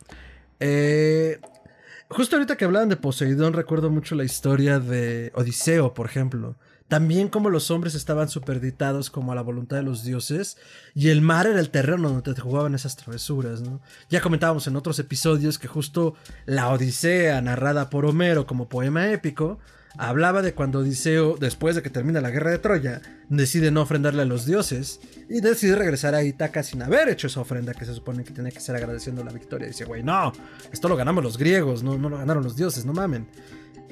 justo 2.08 2.36
ahorita 2.36 2.56
que 2.56 2.64
hablaban 2.64 2.88
de 2.88 2.96
Poseidón, 2.96 3.52
recuerdo 3.52 3.90
mucho 3.90 4.14
la 4.14 4.24
historia 4.24 4.78
de 4.78 5.32
Odiseo, 5.34 5.92
por 5.94 6.06
ejemplo. 6.06 6.56
También 6.88 7.28
como 7.28 7.48
los 7.48 7.70
hombres 7.70 7.94
estaban 7.94 8.28
superditados 8.28 9.08
como 9.08 9.32
a 9.32 9.34
la 9.34 9.40
voluntad 9.40 9.78
de 9.78 9.82
los 9.82 10.04
dioses 10.04 10.58
y 10.94 11.08
el 11.08 11.22
mar 11.22 11.46
era 11.46 11.58
el 11.58 11.70
terreno 11.70 12.10
donde 12.10 12.34
te 12.34 12.40
jugaban 12.42 12.74
esas 12.74 12.96
travesuras. 12.96 13.62
Ya 14.10 14.20
comentábamos 14.20 14.66
en 14.66 14.76
otros 14.76 14.98
episodios 14.98 15.58
que 15.58 15.68
justo 15.68 16.16
la 16.44 16.68
Odisea 16.68 17.40
narrada 17.40 17.88
por 17.88 18.04
Homero 18.04 18.46
como 18.46 18.68
poema 18.68 19.10
épico 19.10 19.58
hablaba 19.98 20.42
de 20.42 20.54
cuando 20.54 20.80
Odiseo, 20.80 21.36
después 21.38 21.76
de 21.76 21.82
que 21.82 21.90
termina 21.90 22.20
la 22.20 22.30
guerra 22.30 22.50
de 22.50 22.58
Troya, 22.58 23.02
decide 23.28 23.70
no 23.70 23.82
ofrendarle 23.82 24.22
a 24.22 24.26
los 24.26 24.46
dioses 24.46 25.00
y 25.28 25.40
decide 25.40 25.76
regresar 25.76 26.14
a 26.14 26.22
Ítaca 26.22 26.62
sin 26.62 26.82
haber 26.82 27.08
hecho 27.08 27.26
esa 27.26 27.40
ofrenda 27.40 27.74
que 27.74 27.84
se 27.84 27.94
supone 27.94 28.24
que 28.24 28.32
tenía 28.32 28.50
que 28.50 28.60
ser 28.60 28.76
agradeciendo 28.76 29.24
la 29.24 29.32
victoria. 29.32 29.68
Dice, 29.68 29.84
güey, 29.84 30.02
no, 30.02 30.32
esto 30.72 30.88
lo 30.88 30.96
ganamos 30.96 31.24
los 31.24 31.38
griegos, 31.38 31.82
no, 31.82 31.98
no 31.98 32.08
lo 32.08 32.18
ganaron 32.18 32.42
los 32.42 32.56
dioses, 32.56 32.84
no 32.84 32.92
mamen. 32.92 33.26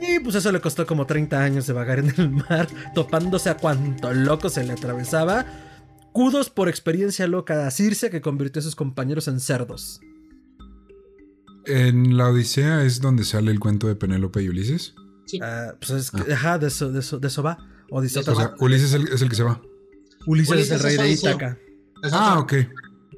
Y 0.00 0.18
pues 0.20 0.34
eso 0.34 0.50
le 0.50 0.60
costó 0.60 0.86
como 0.86 1.06
30 1.06 1.42
años 1.42 1.66
de 1.66 1.74
vagar 1.74 1.98
en 1.98 2.12
el 2.16 2.30
mar, 2.30 2.68
topándose 2.94 3.50
a 3.50 3.56
cuanto 3.56 4.12
loco 4.14 4.48
se 4.48 4.64
le 4.64 4.72
atravesaba. 4.72 5.44
Kudos 6.12 6.50
por 6.50 6.68
experiencia 6.68 7.26
loca 7.26 7.66
a 7.66 7.70
Circe 7.70 8.10
que 8.10 8.20
convirtió 8.20 8.60
a 8.60 8.62
sus 8.62 8.74
compañeros 8.74 9.28
en 9.28 9.40
cerdos. 9.40 10.00
En 11.66 12.16
la 12.16 12.30
Odisea 12.30 12.84
es 12.84 13.00
donde 13.00 13.24
sale 13.24 13.50
el 13.52 13.60
cuento 13.60 13.86
de 13.86 13.94
Penélope 13.94 14.42
y 14.42 14.48
Ulises. 14.48 14.94
Ah, 15.42 15.74
pues 15.78 15.90
es 15.90 16.10
que, 16.10 16.32
ajá, 16.32 16.58
de 16.58 16.68
eso, 16.68 16.90
de 16.90 17.00
eso, 17.00 17.18
de 17.18 17.28
eso 17.28 17.42
va. 17.42 17.58
Odiseo 17.90 18.22
De 18.22 18.32
eso 18.32 18.32
O 18.32 18.34
sea, 18.42 18.54
Ulises 18.58 18.88
es 18.88 18.94
el, 18.94 19.08
es 19.08 19.22
el 19.22 19.28
que 19.28 19.36
se 19.36 19.42
va. 19.42 19.60
Ulises, 20.26 20.50
Ulises 20.52 20.70
es 20.72 20.84
el 20.84 20.98
rey 20.98 21.12
es 21.12 21.22
de. 21.22 21.30
Ítaca. 21.30 21.58
Ah, 22.12 22.38
ok. 22.38 22.52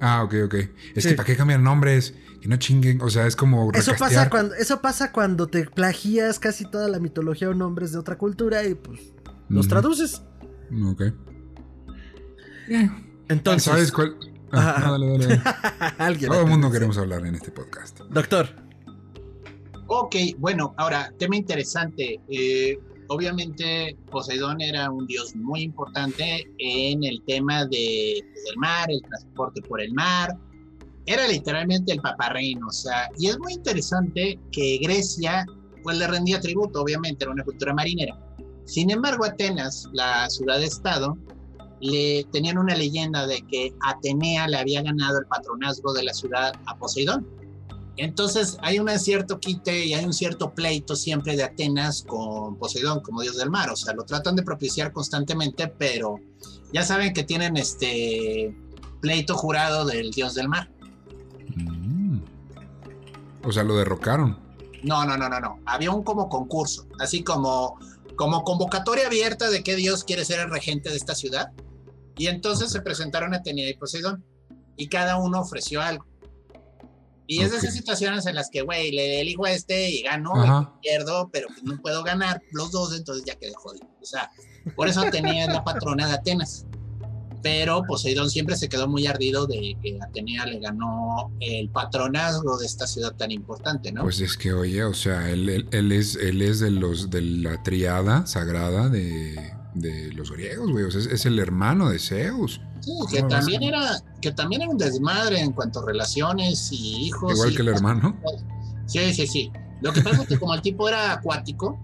Ah, 0.00 0.22
ok, 0.24 0.34
ok. 0.46 0.54
Es 0.94 1.04
Sí. 1.04 1.10
que 1.10 1.14
¿para 1.14 1.26
qué 1.26 1.36
cambian 1.36 1.62
nombres? 1.62 2.14
Que 2.40 2.48
no 2.48 2.56
chinguen. 2.56 3.00
O 3.02 3.08
sea, 3.10 3.26
es 3.26 3.36
como 3.36 3.70
Eso 3.72 3.94
pasa, 3.96 4.28
cuando, 4.28 4.54
eso 4.54 4.80
pasa 4.80 5.12
cuando 5.12 5.46
te 5.46 5.64
plagias 5.66 6.38
casi 6.40 6.64
toda 6.64 6.88
la 6.88 6.98
mitología 6.98 7.48
o 7.50 7.54
nombres 7.54 7.92
de 7.92 7.98
otra 7.98 8.18
cultura 8.18 8.64
y 8.64 8.74
pues 8.74 9.00
los 9.48 9.66
Ujú. 9.66 9.68
traduces. 9.70 10.22
Ok. 10.86 11.02
Entonces, 13.28 13.62
¿Sabes 13.64 13.92
cuál? 13.92 14.16
Ah, 14.52 14.78
no, 14.84 14.92
dale, 14.92 15.06
dale, 15.18 15.26
dale. 15.26 15.42
Alguien. 15.98 16.30
Todo 16.30 16.42
el 16.42 16.46
mundo 16.48 16.70
queremos 16.70 16.98
hablar 16.98 17.24
en 17.26 17.34
este 17.36 17.50
podcast. 17.50 18.00
Doctor. 18.10 18.48
Ok, 19.94 20.16
bueno, 20.38 20.72
ahora, 20.78 21.12
tema 21.18 21.36
interesante. 21.36 22.18
Eh, 22.30 22.78
obviamente, 23.08 23.94
Poseidón 24.10 24.62
era 24.62 24.90
un 24.90 25.06
dios 25.06 25.36
muy 25.36 25.60
importante 25.60 26.46
en 26.56 27.04
el 27.04 27.22
tema 27.26 27.66
de, 27.66 28.24
del 28.46 28.56
mar, 28.56 28.90
el 28.90 29.02
transporte 29.02 29.60
por 29.60 29.82
el 29.82 29.92
mar. 29.92 30.34
Era 31.04 31.28
literalmente 31.28 31.92
el 31.92 32.00
paparreino, 32.00 32.68
o 32.68 32.72
sea, 32.72 33.10
y 33.18 33.26
es 33.26 33.38
muy 33.38 33.52
interesante 33.52 34.40
que 34.50 34.78
Grecia, 34.80 35.44
pues 35.82 35.98
le 35.98 36.06
rendía 36.06 36.40
tributo, 36.40 36.80
obviamente, 36.80 37.24
era 37.24 37.32
una 37.34 37.44
cultura 37.44 37.74
marinera. 37.74 38.18
Sin 38.64 38.90
embargo, 38.90 39.26
Atenas, 39.26 39.90
la 39.92 40.30
ciudad-estado, 40.30 41.18
le 41.80 42.24
tenían 42.32 42.56
una 42.56 42.74
leyenda 42.74 43.26
de 43.26 43.42
que 43.42 43.74
Atenea 43.82 44.48
le 44.48 44.56
había 44.56 44.80
ganado 44.80 45.18
el 45.18 45.26
patronazgo 45.26 45.92
de 45.92 46.04
la 46.04 46.14
ciudad 46.14 46.54
a 46.64 46.78
Poseidón. 46.78 47.41
Entonces 47.96 48.56
hay 48.62 48.78
un 48.78 48.88
cierto 48.98 49.38
quite 49.38 49.84
y 49.84 49.94
hay 49.94 50.04
un 50.04 50.12
cierto 50.12 50.54
pleito 50.54 50.96
siempre 50.96 51.36
de 51.36 51.44
Atenas 51.44 52.02
con 52.02 52.56
Poseidón 52.56 53.00
como 53.00 53.20
dios 53.20 53.36
del 53.36 53.50
mar. 53.50 53.70
O 53.70 53.76
sea, 53.76 53.92
lo 53.94 54.04
tratan 54.04 54.34
de 54.36 54.42
propiciar 54.42 54.92
constantemente, 54.92 55.68
pero 55.68 56.16
ya 56.72 56.82
saben 56.82 57.12
que 57.12 57.22
tienen 57.22 57.56
este 57.56 58.56
pleito 59.00 59.34
jurado 59.36 59.84
del 59.84 60.10
dios 60.10 60.34
del 60.34 60.48
mar. 60.48 60.70
Mm. 61.54 62.20
O 63.44 63.52
sea, 63.52 63.62
lo 63.62 63.76
derrocaron. 63.76 64.38
No, 64.82 65.04
no, 65.04 65.16
no, 65.16 65.28
no, 65.28 65.38
no. 65.38 65.60
Había 65.66 65.90
un 65.90 66.02
como 66.02 66.28
concurso, 66.28 66.86
así 66.98 67.22
como, 67.22 67.78
como 68.16 68.42
convocatoria 68.42 69.06
abierta 69.06 69.50
de 69.50 69.62
qué 69.62 69.76
dios 69.76 70.04
quiere 70.04 70.24
ser 70.24 70.40
el 70.40 70.50
regente 70.50 70.90
de 70.90 70.96
esta 70.96 71.14
ciudad. 71.14 71.52
Y 72.16 72.28
entonces 72.28 72.70
se 72.70 72.80
presentaron 72.80 73.34
Atenea 73.34 73.68
y 73.68 73.74
Poseidón. 73.74 74.24
Y 74.76 74.88
cada 74.88 75.18
uno 75.18 75.40
ofreció 75.40 75.82
algo. 75.82 76.06
Y 77.32 77.42
es 77.42 77.50
de 77.50 77.56
esas 77.58 77.70
Ok. 77.70 77.76
situaciones 77.76 78.26
en 78.26 78.34
las 78.34 78.50
que, 78.50 78.62
güey, 78.62 78.90
le 78.92 79.20
elijo 79.20 79.44
a 79.44 79.52
este 79.52 79.90
y 79.90 80.02
gano, 80.02 80.32
Ajá. 80.34 80.72
y 80.78 80.80
pierdo, 80.88 81.30
pero 81.32 81.48
pues 81.48 81.62
no 81.64 81.80
puedo 81.80 82.02
ganar 82.02 82.40
los 82.52 82.70
dos, 82.72 82.96
entonces 82.96 83.24
ya 83.24 83.36
quedé 83.36 83.52
jodido. 83.54 83.86
O 84.00 84.04
sea, 84.04 84.30
por 84.76 84.88
eso 84.88 85.00
Atenea 85.00 85.46
es 85.46 85.52
la 85.52 85.64
patrona 85.64 86.06
de 86.08 86.14
Atenas. 86.14 86.66
Pero 87.42 87.82
Poseidón 87.88 88.30
siempre 88.30 88.54
se 88.56 88.68
quedó 88.68 88.86
muy 88.86 89.08
ardido 89.08 89.48
de 89.48 89.76
que 89.82 89.98
Atenea 90.00 90.46
le 90.46 90.60
ganó 90.60 91.32
el 91.40 91.68
patronazgo 91.70 92.56
de 92.56 92.66
esta 92.66 92.86
ciudad 92.86 93.16
tan 93.16 93.32
importante, 93.32 93.90
¿no? 93.90 94.02
Pues 94.02 94.20
es 94.20 94.36
que, 94.36 94.52
oye, 94.52 94.84
o 94.84 94.94
sea, 94.94 95.28
él, 95.28 95.48
él- 95.48 95.68
él 95.72 95.90
es, 95.90 96.14
él 96.14 96.40
es 96.40 96.60
de 96.60 96.70
los 96.70 97.10
de 97.10 97.20
la 97.20 97.60
triada 97.64 98.26
sagrada 98.28 98.88
de, 98.88 99.34
de 99.74 100.12
los 100.12 100.30
griegos, 100.30 100.70
güey. 100.70 100.84
O 100.84 100.90
sea, 100.92 101.00
es, 101.00 101.08
es 101.08 101.26
el 101.26 101.40
hermano 101.40 101.90
de 101.90 101.98
Zeus. 101.98 102.60
Sí, 102.82 102.92
que 103.10 103.16
¿Cómo 103.18 103.28
también 103.28 103.62
era, 103.62 104.02
que 104.20 104.32
también 104.32 104.62
era 104.62 104.70
un 104.70 104.76
desmadre 104.78 105.40
en 105.40 105.52
cuanto 105.52 105.80
a 105.80 105.86
relaciones 105.86 106.68
y 106.72 107.06
hijos. 107.06 107.32
Igual 107.34 107.52
y 107.52 107.54
que 107.56 107.62
el 107.62 107.68
hermano. 107.68 108.16
Sí, 108.86 109.14
sí, 109.14 109.26
sí. 109.26 109.52
Lo 109.80 109.92
que 109.92 110.02
pasa 110.02 110.22
es 110.22 110.28
que 110.28 110.38
como 110.38 110.52
el 110.54 110.62
tipo 110.62 110.88
era 110.88 111.12
acuático, 111.12 111.78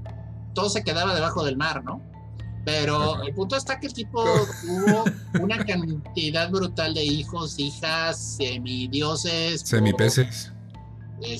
todo 0.54 0.68
se 0.68 0.82
quedaba 0.84 1.14
debajo 1.14 1.44
del 1.44 1.56
mar, 1.56 1.82
¿no? 1.84 2.02
Pero 2.64 3.22
el 3.22 3.32
punto 3.34 3.56
está 3.56 3.80
que 3.80 3.86
el 3.86 3.94
tipo 3.94 4.22
tuvo 4.62 5.04
una 5.40 5.64
cantidad 5.64 6.50
brutal 6.50 6.92
de 6.94 7.04
hijos, 7.04 7.58
hijas, 7.58 8.36
semidioses. 8.36 9.60
Semipeces. 9.62 10.52
Eh, 11.22 11.38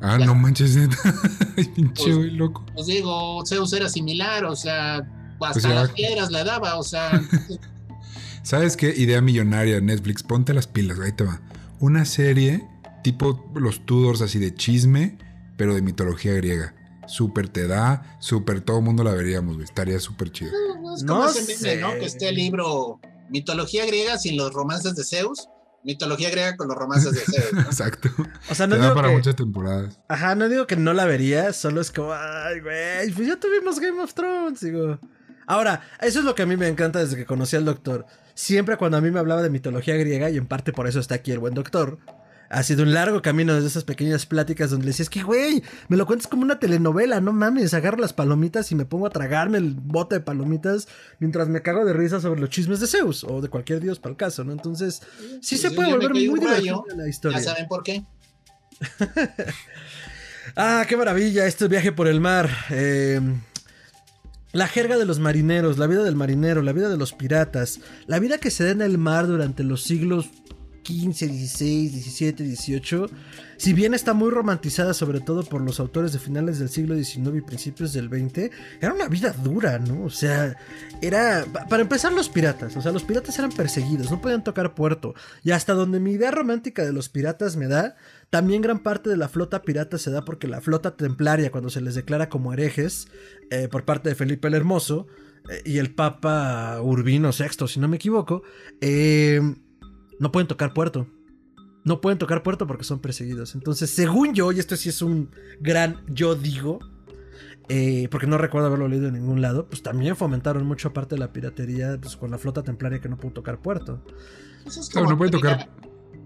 Ah, 0.00 0.18
Ya. 0.18 0.26
no 0.26 0.34
manches, 0.34 0.76
neta. 0.76 0.96
Pinche 1.74 2.12
Pues- 2.14 2.32
loco. 2.34 2.62
Pues 2.74 2.86
digo, 2.88 3.42
Zeus 3.46 3.72
era 3.72 3.88
similar, 3.88 4.44
o 4.44 4.54
sea, 4.54 4.96
hasta 4.96 5.52
Pues 5.52 5.62
ya- 5.62 5.74
las 5.74 5.90
piedras 5.92 6.30
le 6.30 6.44
daba, 6.44 6.76
o 6.76 6.82
sea, 6.82 7.22
¿Sabes 8.44 8.76
qué? 8.76 8.94
Idea 8.94 9.20
millonaria, 9.22 9.80
Netflix. 9.80 10.22
Ponte 10.22 10.52
las 10.52 10.66
pilas, 10.66 10.98
ahí 11.00 11.12
te 11.12 11.24
va. 11.24 11.40
Una 11.80 12.04
serie 12.04 12.62
tipo 13.02 13.50
los 13.54 13.84
Tudors, 13.86 14.20
así 14.20 14.38
de 14.38 14.54
chisme, 14.54 15.18
pero 15.56 15.74
de 15.74 15.82
mitología 15.82 16.34
griega. 16.34 16.74
Súper 17.06 17.48
te 17.48 17.66
da, 17.66 18.16
súper 18.20 18.60
todo 18.60 18.78
el 18.78 18.84
mundo 18.84 19.02
la 19.02 19.12
veríamos, 19.12 19.54
güey. 19.54 19.64
Estaría 19.64 19.98
súper 19.98 20.30
chido. 20.30 20.50
es 20.94 21.04
como 21.04 21.20
No 21.20 21.28
ese 21.28 21.40
meme, 21.40 21.54
sé. 21.54 21.76
¿no? 21.76 21.90
Que 21.94 22.04
esté 22.04 22.28
el 22.28 22.36
libro 22.36 23.00
Mitología 23.30 23.86
griega 23.86 24.18
sin 24.18 24.36
los 24.36 24.52
romances 24.52 24.94
de 24.94 25.04
Zeus, 25.04 25.48
mitología 25.82 26.30
griega 26.30 26.56
con 26.56 26.68
los 26.68 26.76
romances 26.76 27.12
de 27.12 27.20
Zeus. 27.20 27.52
¿no? 27.52 27.60
Exacto. 27.62 28.10
O 28.50 28.54
sea, 28.54 28.66
no 28.66 28.74
te 28.74 28.80
da 28.80 28.86
digo 28.86 28.94
para 28.94 29.08
que... 29.08 29.14
muchas 29.14 29.36
temporadas. 29.36 29.98
Ajá, 30.08 30.34
no 30.34 30.48
digo 30.48 30.66
que 30.66 30.76
no 30.76 30.92
la 30.92 31.06
vería, 31.06 31.52
solo 31.52 31.80
es 31.80 31.90
como, 31.90 32.12
ay, 32.12 32.60
güey, 32.60 33.10
pues 33.12 33.26
ya 33.26 33.36
tuvimos 33.40 33.80
Game 33.80 34.00
of 34.02 34.12
Thrones, 34.12 34.60
digo. 34.60 34.98
Ahora, 35.46 35.82
eso 36.00 36.20
es 36.20 36.24
lo 36.24 36.34
que 36.34 36.42
a 36.42 36.46
mí 36.46 36.56
me 36.56 36.68
encanta 36.68 37.00
desde 37.00 37.16
que 37.16 37.26
conocí 37.26 37.56
al 37.56 37.64
doctor. 37.64 38.06
Siempre 38.34 38.76
cuando 38.76 38.96
a 38.96 39.00
mí 39.00 39.10
me 39.10 39.20
hablaba 39.20 39.42
de 39.42 39.50
mitología 39.50 39.96
griega, 39.96 40.30
y 40.30 40.36
en 40.36 40.46
parte 40.46 40.72
por 40.72 40.86
eso 40.88 41.00
está 41.00 41.14
aquí 41.16 41.30
el 41.32 41.38
buen 41.38 41.54
doctor, 41.54 41.98
ha 42.50 42.62
sido 42.62 42.82
un 42.82 42.92
largo 42.92 43.22
camino 43.22 43.54
desde 43.54 43.68
esas 43.68 43.84
pequeñas 43.84 44.26
pláticas 44.26 44.70
donde 44.70 44.84
le 44.86 44.90
decías 44.90 45.08
que, 45.08 45.22
güey, 45.22 45.62
me 45.88 45.96
lo 45.96 46.06
cuentas 46.06 46.28
como 46.28 46.42
una 46.42 46.58
telenovela, 46.58 47.20
no 47.20 47.32
mames, 47.32 47.74
agarro 47.74 47.96
las 47.98 48.12
palomitas 48.12 48.70
y 48.70 48.74
me 48.74 48.84
pongo 48.84 49.06
a 49.06 49.10
tragarme 49.10 49.58
el 49.58 49.74
bote 49.74 50.16
de 50.16 50.20
palomitas 50.20 50.86
mientras 51.18 51.48
me 51.48 51.62
cago 51.62 51.84
de 51.84 51.92
risa 51.92 52.20
sobre 52.20 52.40
los 52.40 52.50
chismes 52.50 52.80
de 52.80 52.86
Zeus 52.86 53.24
o 53.24 53.40
de 53.40 53.48
cualquier 53.48 53.80
dios 53.80 53.98
para 53.98 54.10
el 54.12 54.16
caso, 54.16 54.44
¿no? 54.44 54.52
Entonces, 54.52 55.02
sí 55.40 55.56
se 55.56 55.70
puede 55.70 55.90
volver 55.90 56.10
muy 56.10 56.20
divertida 56.20 56.82
la 56.96 57.08
historia. 57.08 57.38
Ya 57.38 57.44
saben 57.44 57.66
por 57.68 57.82
qué. 57.82 58.04
Ah, 60.56 60.84
qué 60.86 60.96
maravilla, 60.96 61.46
este 61.46 61.68
viaje 61.68 61.90
por 61.90 62.06
el 62.06 62.20
mar. 62.20 62.50
eh, 62.70 63.18
la 64.54 64.68
jerga 64.68 64.96
de 64.96 65.04
los 65.04 65.18
marineros, 65.18 65.78
la 65.78 65.88
vida 65.88 66.04
del 66.04 66.14
marinero, 66.14 66.62
la 66.62 66.72
vida 66.72 66.88
de 66.88 66.96
los 66.96 67.12
piratas, 67.12 67.80
la 68.06 68.20
vida 68.20 68.38
que 68.38 68.52
se 68.52 68.64
da 68.64 68.70
en 68.70 68.82
el 68.82 68.98
mar 68.98 69.26
durante 69.26 69.64
los 69.64 69.82
siglos 69.82 70.30
XV, 70.84 71.12
XVI, 71.14 71.88
XVII, 71.88 72.56
XVIII, 72.56 73.06
si 73.56 73.72
bien 73.72 73.94
está 73.94 74.12
muy 74.14 74.30
romantizada 74.30 74.92
sobre 74.94 75.20
todo 75.20 75.42
por 75.44 75.60
los 75.62 75.80
autores 75.80 76.12
de 76.12 76.18
finales 76.18 76.58
del 76.58 76.68
siglo 76.68 76.94
XIX 76.96 77.36
y 77.36 77.40
principios 77.40 77.92
del 77.92 78.08
XX, 78.08 78.50
era 78.80 78.92
una 78.92 79.08
vida 79.08 79.32
dura, 79.32 79.78
¿no? 79.78 80.04
O 80.04 80.10
sea, 80.10 80.56
era... 81.00 81.44
pa- 81.52 81.66
Para 81.66 81.82
empezar 81.82 82.12
los 82.12 82.28
piratas, 82.28 82.76
o 82.76 82.82
sea, 82.82 82.92
los 82.92 83.04
piratas 83.04 83.38
eran 83.38 83.50
perseguidos, 83.52 84.10
no 84.10 84.20
podían 84.20 84.44
tocar 84.44 84.74
puerto. 84.74 85.14
Y 85.42 85.52
hasta 85.52 85.72
donde 85.74 86.00
mi 86.00 86.12
idea 86.12 86.30
romántica 86.30 86.84
de 86.84 86.92
los 86.92 87.08
piratas 87.08 87.56
me 87.56 87.66
da, 87.68 87.96
también 88.30 88.60
gran 88.62 88.80
parte 88.80 89.08
de 89.10 89.16
la 89.16 89.28
flota 89.28 89.62
pirata 89.62 89.96
se 89.98 90.10
da 90.10 90.24
porque 90.24 90.48
la 90.48 90.60
flota 90.60 90.96
templaria, 90.96 91.50
cuando 91.50 91.70
se 91.70 91.80
les 91.80 91.94
declara 91.94 92.28
como 92.28 92.52
herejes 92.52 93.08
eh, 93.50 93.68
por 93.68 93.84
parte 93.84 94.08
de 94.08 94.14
Felipe 94.16 94.48
el 94.48 94.54
Hermoso 94.54 95.06
eh, 95.48 95.62
y 95.64 95.78
el 95.78 95.94
Papa 95.94 96.80
Urbino 96.82 97.30
VI, 97.30 97.68
si 97.68 97.78
no 97.80 97.86
me 97.88 97.96
equivoco, 97.96 98.42
eh, 98.80 99.40
no 100.18 100.32
pueden 100.32 100.46
tocar 100.46 100.72
puerto. 100.74 101.06
No 101.84 102.00
pueden 102.00 102.18
tocar 102.18 102.42
puerto 102.42 102.66
porque 102.66 102.84
son 102.84 103.00
perseguidos. 103.00 103.54
Entonces, 103.54 103.90
según 103.90 104.34
yo, 104.34 104.50
y 104.52 104.58
esto 104.58 104.74
sí 104.76 104.88
es 104.88 105.02
un 105.02 105.30
gran 105.60 106.02
yo 106.08 106.34
digo, 106.34 106.78
eh, 107.68 108.08
porque 108.10 108.26
no 108.26 108.38
recuerdo 108.38 108.68
haberlo 108.68 108.88
leído 108.88 109.08
en 109.08 109.14
ningún 109.14 109.42
lado, 109.42 109.66
pues 109.68 109.82
también 109.82 110.16
fomentaron 110.16 110.66
mucho 110.66 110.88
aparte 110.88 111.14
de 111.14 111.18
la 111.18 111.32
piratería 111.32 111.98
pues, 112.00 112.16
con 112.16 112.30
la 112.30 112.38
flota 112.38 112.62
templaria 112.62 113.00
que 113.00 113.08
no 113.08 113.18
pudo 113.18 113.32
tocar 113.34 113.60
puerto. 113.60 114.02
Eso 114.66 114.80
es 114.80 114.88
como 114.88 115.10
no 115.10 115.18
puede 115.18 115.30
tocar. 115.30 115.68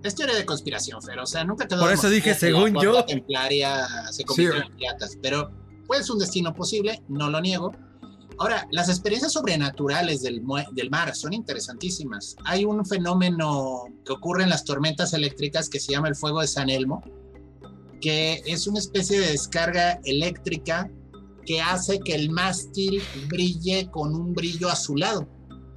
Es 0.05 0.14
teoría 0.14 0.36
de 0.36 0.47
conspiración, 0.47 1.01
pero 1.05 1.24
o 1.24 1.26
sea, 1.26 1.43
nunca 1.45 1.66
te 1.66 1.76
Por 1.76 1.93
eso 1.93 2.09
dije, 2.09 2.34
según 2.34 2.80
yo. 2.80 2.93
La 2.93 3.05
templaria 3.05 3.84
se 4.12 4.24
convirtió 4.24 4.61
Sí. 4.61 4.66
en 4.68 4.76
piratas, 4.76 5.18
pero 5.20 5.51
puede 5.89 6.05
ser 6.05 6.12
un 6.12 6.18
destino 6.20 6.55
posible, 6.55 7.03
no 7.09 7.30
lo 7.30 7.41
niego. 7.41 7.72
Ahora, 8.39 8.66
las 8.70 8.89
experiencias 8.89 9.32
sobrenaturales 9.32 10.22
del, 10.22 10.43
del 10.72 10.91
mar 10.91 11.14
son 11.14 11.32
interesantísimas. 11.32 12.36
Hay 12.45 12.64
un 12.64 12.84
fenómeno 12.86 13.84
que 14.05 14.12
ocurre 14.12 14.45
en 14.45 14.51
las 14.51 14.64
tormentas 14.64 15.12
eléctricas 15.12 15.68
que 15.68 15.80
se 15.80 15.93
llama 15.93 16.09
el 16.09 16.16
fuego 16.16 16.41
de 16.41 16.47
San 16.47 16.70
Elmo, 16.70 17.03
que 18.01 18.43
es 18.47 18.66
una 18.66 18.78
especie 18.78 19.18
de 19.18 19.32
descarga 19.32 20.01
eléctrica 20.05 20.89
que 21.45 21.61
hace 21.61 21.99
que 21.99 22.14
el 22.14 22.30
mástil 22.30 23.03
brille 23.28 23.91
con 23.91 24.14
un 24.14 24.34
brillo 24.34 24.68
azulado. 24.68 25.28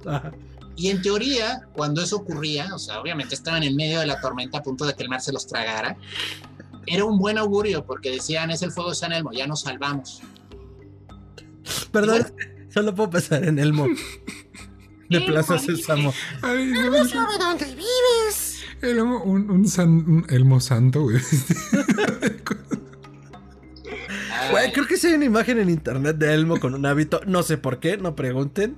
Ajá. 0.06 0.32
Y 0.76 0.88
en 0.88 1.02
teoría, 1.02 1.68
cuando 1.74 2.02
eso 2.02 2.16
ocurría, 2.16 2.74
o 2.74 2.78
sea, 2.78 3.00
obviamente 3.00 3.34
estaban 3.34 3.62
en 3.62 3.76
medio 3.76 4.00
de 4.00 4.06
la 4.06 4.20
tormenta 4.20 4.58
a 4.58 4.62
punto 4.62 4.86
de 4.86 4.94
que 4.94 5.02
el 5.02 5.08
mar 5.08 5.20
se 5.20 5.32
los 5.32 5.46
tragara, 5.46 5.96
era 6.86 7.04
un 7.04 7.18
buen 7.18 7.38
augurio 7.38 7.84
porque 7.84 8.10
decían, 8.10 8.50
es 8.50 8.62
el 8.62 8.72
fuego 8.72 8.90
de 8.90 8.96
San 8.96 9.12
Elmo, 9.12 9.32
ya 9.32 9.46
nos 9.46 9.60
salvamos. 9.60 10.22
Perdón, 11.92 12.32
solo 12.72 12.94
puedo 12.94 13.10
pensar 13.10 13.44
en 13.44 13.58
Elmo. 13.58 13.86
De 15.08 15.20
Plaza 15.20 15.58
Sésamo. 15.58 16.14
Ay, 16.40 16.72
no, 16.72 17.38
¿Dónde 17.38 17.66
vives? 17.66 18.64
Elmo, 18.80 19.22
un, 19.22 19.50
un, 19.50 19.68
san- 19.68 19.88
un 19.90 20.26
elmo 20.28 20.58
santo, 20.60 21.02
güey. 21.02 21.18
Güey, 24.50 24.72
creo 24.72 24.86
que 24.86 24.96
sí 24.96 25.06
hay 25.06 25.14
una 25.14 25.24
imagen 25.24 25.58
en 25.58 25.68
internet 25.70 26.16
de 26.16 26.34
Elmo 26.34 26.58
con 26.58 26.74
un 26.74 26.84
hábito. 26.84 27.20
No 27.26 27.42
sé 27.42 27.58
por 27.58 27.78
qué, 27.78 27.96
no 27.96 28.16
pregunten. 28.16 28.76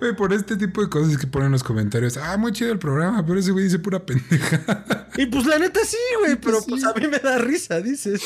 Güey, 0.00 0.14
por 0.14 0.32
este 0.32 0.56
tipo 0.56 0.82
de 0.82 0.88
cosas 0.88 1.16
que 1.16 1.26
ponen 1.26 1.46
en 1.46 1.52
los 1.52 1.62
comentarios. 1.64 2.16
Ah, 2.16 2.36
muy 2.36 2.52
chido 2.52 2.72
el 2.72 2.78
programa, 2.78 3.24
pero 3.24 3.38
ese 3.38 3.52
güey 3.52 3.64
dice 3.64 3.78
pura 3.78 4.04
pendeja. 4.04 4.84
Y 5.16 5.26
pues 5.26 5.44
la 5.46 5.58
neta 5.58 5.80
sí, 5.84 5.96
güey, 6.20 6.36
pero 6.36 6.60
Sí. 6.60 6.66
pues 6.68 6.84
a 6.84 6.92
mí 6.94 7.06
me 7.08 7.18
da 7.18 7.38
risa, 7.38 7.80
dices. 7.80 8.22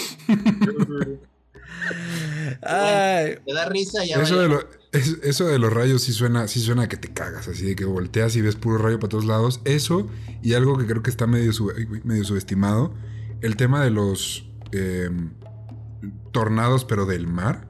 Ay, 2.63 3.37
Te 3.47 3.53
da 3.55 3.69
risa 3.69 4.05
y 4.05 4.09
ya 4.09 4.17
Eso 4.23 4.37
vaya. 4.37 4.49
de, 4.49 4.55
lo- 4.55 4.69
es- 4.93 5.19
eso 5.23 5.47
de 5.47 5.59
los 5.59 5.73
rayos 5.73 6.03
sí 6.03 6.13
suena, 6.13 6.47
sí 6.49 6.61
suena 6.61 6.83
a 6.85 6.89
que 6.89 6.97
te 6.97 7.13
cagas, 7.13 7.49
así 7.49 7.65
de 7.65 7.77
que 7.77 7.85
volteas 7.85 8.37
y 8.37 8.41
ves 8.41 8.57
puro 8.57 8.79
rayo 8.79 8.99
para 8.99 9.09
todos 9.11 9.25
lados. 9.25 9.61
Eso 9.65 10.09
y 10.43 10.55
algo 10.55 10.77
que 10.79 10.87
creo 10.87 11.03
que 11.03 11.11
está 11.11 11.27
medio, 11.27 11.53
sub- 11.53 11.73
subestimado, 12.25 12.95
el 13.41 13.57
tema 13.57 13.83
de 13.83 13.91
los 13.91 14.49
eh, 14.73 15.11
tornados, 16.33 16.85
pero 16.85 17.07
del 17.07 17.27
mar. 17.27 17.69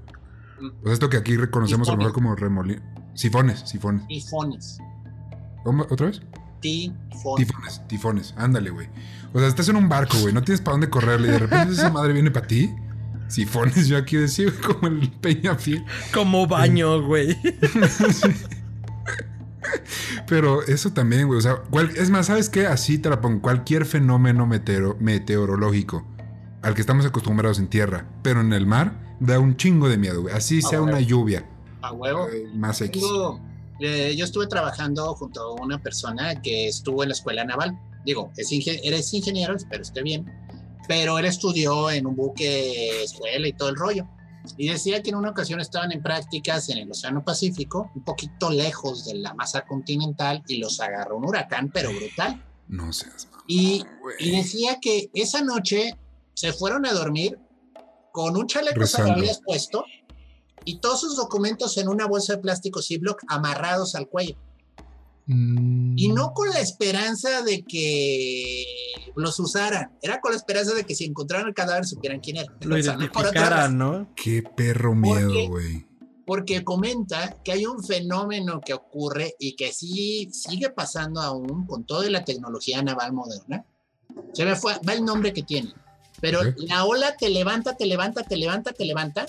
O 0.83 0.85
sea, 0.85 0.93
esto 0.93 1.11
que 1.11 1.17
aquí 1.17 1.37
reconocemos 1.37 1.89
a 1.89 1.93
lo 1.93 1.99
mejor 1.99 2.13
como 2.13 2.35
remolinos. 2.37 2.83
Sifones, 3.15 3.61
sifones. 3.69 4.07
Tifones. 4.09 4.79
¿Cómo? 5.63 5.87
¿Otra 5.91 6.07
vez? 6.07 6.21
Tifones. 6.61 7.47
Tifones, 7.47 7.89
tifones. 7.89 8.35
Ándale, 8.37 8.71
güey. 8.71 8.89
O 9.33 9.39
sea, 9.39 9.49
estás 9.49 9.69
en 9.69 9.77
un 9.77 9.89
barco, 9.89 10.17
güey. 10.21 10.33
No 10.33 10.43
tienes 10.43 10.61
para 10.61 10.73
dónde 10.73 10.89
correrle 10.89 11.29
y 11.29 11.31
de 11.33 11.39
repente 11.41 11.75
esa 11.75 11.91
madre 11.91 12.13
viene 12.13 12.31
para 12.31 12.47
ti. 12.47 12.75
Sifones, 13.29 13.89
yo 13.89 13.97
aquí 13.97 14.17
decía, 14.17 14.47
como 14.67 14.89
el 14.89 15.11
Peñafiel. 15.11 15.85
Como 16.13 16.47
baño, 16.47 17.03
güey. 17.03 17.37
Pero 20.27 20.63
eso 20.63 20.93
también, 20.93 21.27
güey. 21.27 21.39
O 21.39 21.43
sea, 21.43 21.57
cual- 21.71 21.91
es 21.97 22.11
más, 22.11 22.27
¿sabes 22.27 22.49
qué? 22.49 22.67
Así 22.67 22.99
te 22.99 23.09
la 23.11 23.21
pongo. 23.21 23.41
Cualquier 23.41 23.87
fenómeno 23.87 24.47
meteoro- 24.47 24.97
meteorológico 25.01 26.07
al 26.63 26.75
que 26.75 26.81
estamos 26.81 27.05
acostumbrados 27.05 27.59
en 27.59 27.69
tierra, 27.69 28.07
pero 28.23 28.41
en 28.41 28.53
el 28.55 28.67
mar, 28.67 29.17
da 29.21 29.39
un 29.39 29.57
chingo 29.57 29.89
de 29.89 29.99
miedo, 29.99 30.23
güey. 30.23 30.35
Así 30.35 30.63
sea 30.63 30.81
una 30.81 30.99
lluvia. 31.01 31.47
A 31.83 31.93
huevo. 31.93 32.27
eh, 32.29 32.49
más 32.55 32.81
X. 32.81 33.03
Eh, 33.81 34.15
yo 34.17 34.25
estuve 34.25 34.47
trabajando 34.47 35.15
junto 35.15 35.41
a 35.43 35.53
una 35.63 35.83
persona 35.83 36.41
que 36.41 36.69
estuvo 36.69 37.03
en 37.03 37.11
la 37.11 37.15
escuela 37.15 37.45
naval. 37.45 37.79
Digo, 38.07 38.31
es 38.37 38.51
ingen- 38.51 38.81
eres 38.83 39.13
ingeniero, 39.13 39.55
espero 39.57 39.83
esté 39.83 40.03
bien. 40.03 40.25
Pero 40.87 41.19
él 41.19 41.25
estudió 41.25 41.91
en 41.91 42.07
un 42.07 42.15
buque 42.15 43.03
escuela 43.03 43.47
y 43.49 43.53
todo 43.53 43.69
el 43.71 43.77
rollo. 43.77 44.07
Y 44.59 44.69
decía 44.69 45.03
que 45.03 45.11
en 45.11 45.17
una 45.17 45.31
ocasión 45.31 45.61
estaban 45.61 45.91
en 45.93 46.03
prácticas 46.03 46.69
en 46.69 46.79
el 46.79 46.91
Océano 46.91 47.25
Pacífico, 47.25 47.91
un 47.95 48.05
poquito 48.05 48.51
lejos 48.51 49.07
de 49.07 49.15
la 49.15 49.33
masa 49.33 49.63
continental, 49.63 50.43
y 50.47 50.59
los 50.59 50.81
agarró 50.81 51.17
un 51.17 51.25
huracán, 51.25 51.71
pero 51.73 51.91
brutal. 51.93 52.45
No 52.69 52.93
seas 52.93 53.27
mamón, 53.31 53.45
Y, 53.49 53.85
decía 54.19 54.79
que 54.81 55.11
esa 55.15 55.43
noche 55.43 55.97
se 56.35 56.53
fueron 56.53 56.85
a 56.85 56.93
dormir 56.93 57.39
con 58.13 58.37
un 58.37 58.47
chaleco 58.47 58.81
Rezando. 58.81 59.09
salvavidas 59.09 59.41
puesto 59.45 59.85
y 60.65 60.79
todos 60.79 61.01
sus 61.01 61.17
documentos 61.17 61.77
en 61.79 61.89
una 61.89 62.07
bolsa 62.07 62.35
de 62.35 62.43
plástico 62.43 62.83
Ziploc 62.83 63.23
amarrados 63.29 63.95
al 63.95 64.09
cuello. 64.09 64.37
Mm. 65.27 65.95
Y 65.97 66.09
no 66.09 66.35
con 66.35 66.51
la 66.51 66.61
esperanza 66.61 67.43
de 67.43 67.63
que 67.63 68.65
los 69.17 69.39
usaran, 69.41 69.97
era 70.03 70.21
con 70.21 70.33
la 70.33 70.37
esperanza 70.37 70.75
de 70.75 70.85
que 70.85 70.95
si 70.95 71.05
encontraran 71.05 71.49
el 71.49 71.55
cadáver 71.55 71.87
supieran 71.87 72.21
quién 72.21 72.39
era. 72.39 72.53
Lo 72.61 72.77
identificaran. 72.79 73.79
¿no? 73.79 74.09
Qué 74.15 74.43
perro 74.43 74.91
¿Por 74.91 74.97
miedo, 74.97 75.49
güey. 75.49 75.87
porque 76.27 76.63
comenta 76.63 77.37
que 77.43 77.53
hay 77.53 77.65
un 77.67 77.83
fenómeno 77.83 78.61
que 78.61 78.75
ocurre 78.75 79.35
y 79.39 79.57
que 79.57 79.73
sí 79.73 80.29
sigue 80.33 80.71
pasando 80.71 81.21
aún 81.21 81.67
con 81.67 81.85
toda 81.85 82.09
la 82.11 82.25
tecnología 82.25 82.83
naval 82.83 83.13
moderna. 83.13 83.65
Se 84.33 84.45
me 84.45 84.57
fue, 84.57 84.75
va 84.87 84.93
el 84.93 85.05
nombre 85.05 85.33
que 85.33 85.43
tiene, 85.43 85.73
pero 86.21 86.41
la 86.57 86.85
ola 86.85 87.17
te 87.17 87.31
levanta, 87.31 87.77
te 87.77 87.87
levanta, 87.87 88.23
te 88.23 88.37
levanta, 88.37 88.73
te 88.73 88.85
levanta 88.85 89.27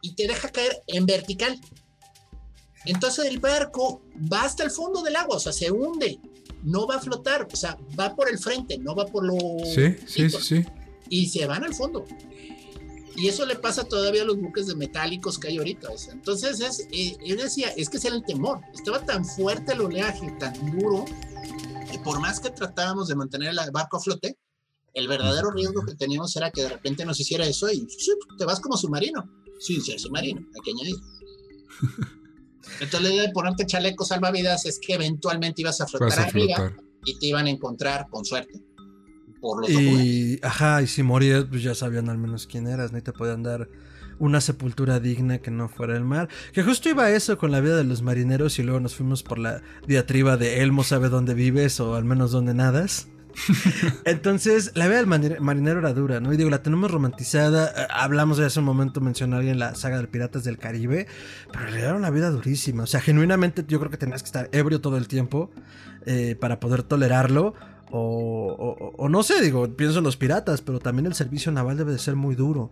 y 0.00 0.14
te 0.14 0.26
deja 0.26 0.48
caer 0.48 0.82
en 0.86 1.06
vertical. 1.06 1.60
Entonces 2.84 3.26
el 3.26 3.38
barco 3.38 4.02
va 4.32 4.42
hasta 4.42 4.64
el 4.64 4.70
fondo 4.70 5.02
del 5.02 5.16
agua, 5.16 5.36
o 5.36 5.40
sea, 5.40 5.52
se 5.52 5.70
hunde, 5.70 6.18
no 6.62 6.86
va 6.86 6.96
a 6.96 7.00
flotar, 7.00 7.46
o 7.50 7.56
sea, 7.56 7.78
va 7.98 8.14
por 8.14 8.28
el 8.28 8.38
frente, 8.38 8.78
no 8.78 8.94
va 8.94 9.06
por 9.06 9.24
lo... 9.24 9.36
Sí, 9.64 9.96
sí, 10.06 10.30
sí, 10.30 10.40
sí. 10.40 10.66
Y 11.08 11.26
se 11.26 11.46
van 11.46 11.64
al 11.64 11.74
fondo. 11.74 12.04
Y 13.14 13.28
eso 13.28 13.44
le 13.44 13.56
pasa 13.56 13.84
todavía 13.84 14.22
a 14.22 14.24
los 14.24 14.38
buques 14.38 14.66
de 14.66 14.74
metálicos 14.74 15.38
que 15.38 15.48
hay 15.48 15.58
ahorita. 15.58 15.90
o 15.90 15.98
sea, 15.98 16.14
entonces, 16.14 16.60
es, 16.60 16.86
eh, 16.92 17.16
yo 17.24 17.36
decía, 17.36 17.68
es 17.76 17.90
que 17.90 17.98
ese 17.98 18.08
era 18.08 18.16
el 18.16 18.24
temor. 18.24 18.60
Estaba 18.72 19.04
tan 19.04 19.24
fuerte 19.24 19.74
el 19.74 19.82
oleaje, 19.82 20.34
tan 20.38 20.54
duro, 20.78 21.04
que 21.90 21.98
por 21.98 22.20
más 22.20 22.40
que 22.40 22.50
tratábamos 22.50 23.08
de 23.08 23.14
mantener 23.14 23.50
el 23.50 23.70
barco 23.70 23.98
a 23.98 24.00
flote, 24.00 24.38
el 24.94 25.08
verdadero 25.08 25.50
riesgo 25.50 25.84
que 25.84 25.94
teníamos 25.94 26.34
era 26.36 26.50
que 26.50 26.62
de 26.62 26.68
repente 26.70 27.04
nos 27.04 27.18
hiciera 27.20 27.46
eso 27.46 27.70
y 27.70 27.86
te 28.38 28.44
vas 28.44 28.60
como 28.60 28.76
submarino. 28.76 29.28
Sin 29.60 29.82
ser 29.82 30.00
submarino, 30.00 30.40
hay 30.40 30.60
que 30.62 30.70
añadir. 30.70 30.96
Entonces, 32.80 33.02
la 33.02 33.14
idea 33.14 33.22
de 33.22 33.32
ponerte 33.32 33.66
chaleco 33.66 34.04
salvavidas 34.04 34.66
es 34.66 34.78
que 34.78 34.94
eventualmente 34.94 35.62
ibas 35.62 35.80
a 35.80 35.86
flotar 35.86 36.18
a 36.18 36.22
arriba 36.24 36.56
flotar. 36.56 36.84
y 37.04 37.18
te 37.18 37.26
iban 37.26 37.46
a 37.46 37.50
encontrar 37.50 38.06
con 38.10 38.24
suerte. 38.24 38.60
Por 39.40 39.60
los 39.60 39.70
documentos. 39.70 40.04
Y, 40.04 40.40
ajá, 40.42 40.82
y 40.82 40.86
si 40.86 41.02
morías, 41.02 41.44
pues 41.50 41.62
ya 41.62 41.74
sabían 41.74 42.08
al 42.08 42.18
menos 42.18 42.46
quién 42.46 42.68
eras. 42.68 42.92
Y 42.96 43.02
te 43.02 43.12
podían 43.12 43.42
dar 43.42 43.68
una 44.18 44.40
sepultura 44.40 45.00
digna 45.00 45.38
que 45.38 45.50
no 45.50 45.68
fuera 45.68 45.96
el 45.96 46.04
mar. 46.04 46.28
Que 46.52 46.62
justo 46.62 46.88
iba 46.88 47.10
eso 47.10 47.38
con 47.38 47.50
la 47.50 47.60
vida 47.60 47.76
de 47.76 47.84
los 47.84 48.02
marineros 48.02 48.58
y 48.58 48.62
luego 48.62 48.78
nos 48.78 48.94
fuimos 48.94 49.24
por 49.24 49.38
la 49.38 49.62
diatriba 49.86 50.36
de 50.36 50.62
Elmo 50.62 50.84
sabe 50.84 51.08
dónde 51.08 51.34
vives 51.34 51.80
o 51.80 51.96
al 51.96 52.04
menos 52.04 52.30
dónde 52.30 52.54
nadas. 52.54 53.08
Entonces, 54.04 54.72
la 54.74 54.86
vida 54.86 54.98
del 55.02 55.06
marinero 55.40 55.78
era 55.80 55.92
dura, 55.92 56.20
¿no? 56.20 56.32
Y 56.32 56.36
digo, 56.36 56.50
la 56.50 56.62
tenemos 56.62 56.90
romantizada. 56.90 57.68
eh, 57.76 57.86
Hablamos 57.90 58.38
de 58.38 58.46
hace 58.46 58.58
un 58.60 58.64
momento, 58.66 59.00
mencionó 59.00 59.36
alguien 59.36 59.58
la 59.58 59.74
saga 59.74 60.00
de 60.00 60.06
Piratas 60.06 60.44
del 60.44 60.58
Caribe, 60.58 61.06
pero 61.50 61.64
realidad 61.64 61.88
era 61.90 61.94
una 61.98 62.10
vida 62.10 62.30
durísima. 62.30 62.84
O 62.84 62.86
sea, 62.86 63.00
genuinamente 63.00 63.64
yo 63.66 63.78
creo 63.78 63.90
que 63.90 63.96
tenías 63.96 64.22
que 64.22 64.26
estar 64.26 64.48
ebrio 64.52 64.80
todo 64.80 64.96
el 64.96 65.08
tiempo 65.08 65.50
eh, 66.06 66.36
para 66.40 66.60
poder 66.60 66.82
tolerarlo. 66.82 67.54
O, 67.94 68.56
o- 68.58 68.94
o 68.96 69.08
no 69.10 69.22
sé, 69.22 69.42
digo, 69.42 69.68
pienso 69.76 69.98
en 69.98 70.04
los 70.04 70.16
piratas, 70.16 70.62
pero 70.62 70.78
también 70.78 71.06
el 71.06 71.14
servicio 71.14 71.52
naval 71.52 71.76
debe 71.76 71.92
de 71.92 71.98
ser 71.98 72.16
muy 72.16 72.34
duro. 72.34 72.70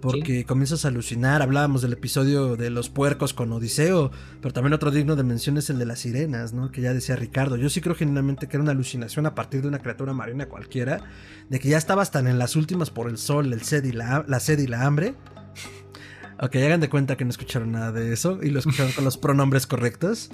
Porque 0.00 0.44
comienzas 0.44 0.84
a 0.84 0.88
alucinar. 0.88 1.42
Hablábamos 1.42 1.82
del 1.82 1.92
episodio 1.92 2.56
de 2.56 2.70
los 2.70 2.88
puercos 2.88 3.34
con 3.34 3.52
Odiseo, 3.52 4.10
pero 4.40 4.52
también 4.52 4.72
otro 4.72 4.90
digno 4.90 5.16
de 5.16 5.22
mención 5.22 5.58
es 5.58 5.68
el 5.70 5.78
de 5.78 5.86
las 5.86 6.00
sirenas, 6.00 6.52
¿no? 6.52 6.70
Que 6.70 6.80
ya 6.80 6.94
decía 6.94 7.16
Ricardo. 7.16 7.56
Yo 7.56 7.68
sí 7.68 7.80
creo 7.80 7.94
genuinamente 7.94 8.48
que 8.48 8.56
era 8.56 8.62
una 8.62 8.72
alucinación 8.72 9.26
a 9.26 9.34
partir 9.34 9.62
de 9.62 9.68
una 9.68 9.80
criatura 9.80 10.12
marina 10.12 10.46
cualquiera, 10.46 11.02
de 11.48 11.60
que 11.60 11.68
ya 11.68 11.78
estabas 11.78 12.10
tan 12.10 12.26
en 12.26 12.38
las 12.38 12.56
últimas 12.56 12.90
por 12.90 13.08
el 13.08 13.18
sol, 13.18 13.52
el 13.52 13.62
sed 13.62 13.84
y 13.84 13.92
la, 13.92 14.24
la 14.26 14.40
sed 14.40 14.58
y 14.58 14.66
la 14.66 14.86
hambre. 14.86 15.14
Ok, 16.42 16.56
hagan 16.56 16.80
de 16.80 16.88
cuenta 16.88 17.16
que 17.16 17.24
no 17.24 17.30
escucharon 17.30 17.72
nada 17.72 17.92
de 17.92 18.12
eso 18.12 18.40
y 18.42 18.48
lo 18.48 18.60
escucharon 18.60 18.92
con 18.92 19.04
los 19.04 19.18
pronombres 19.18 19.66
correctos. 19.66 20.30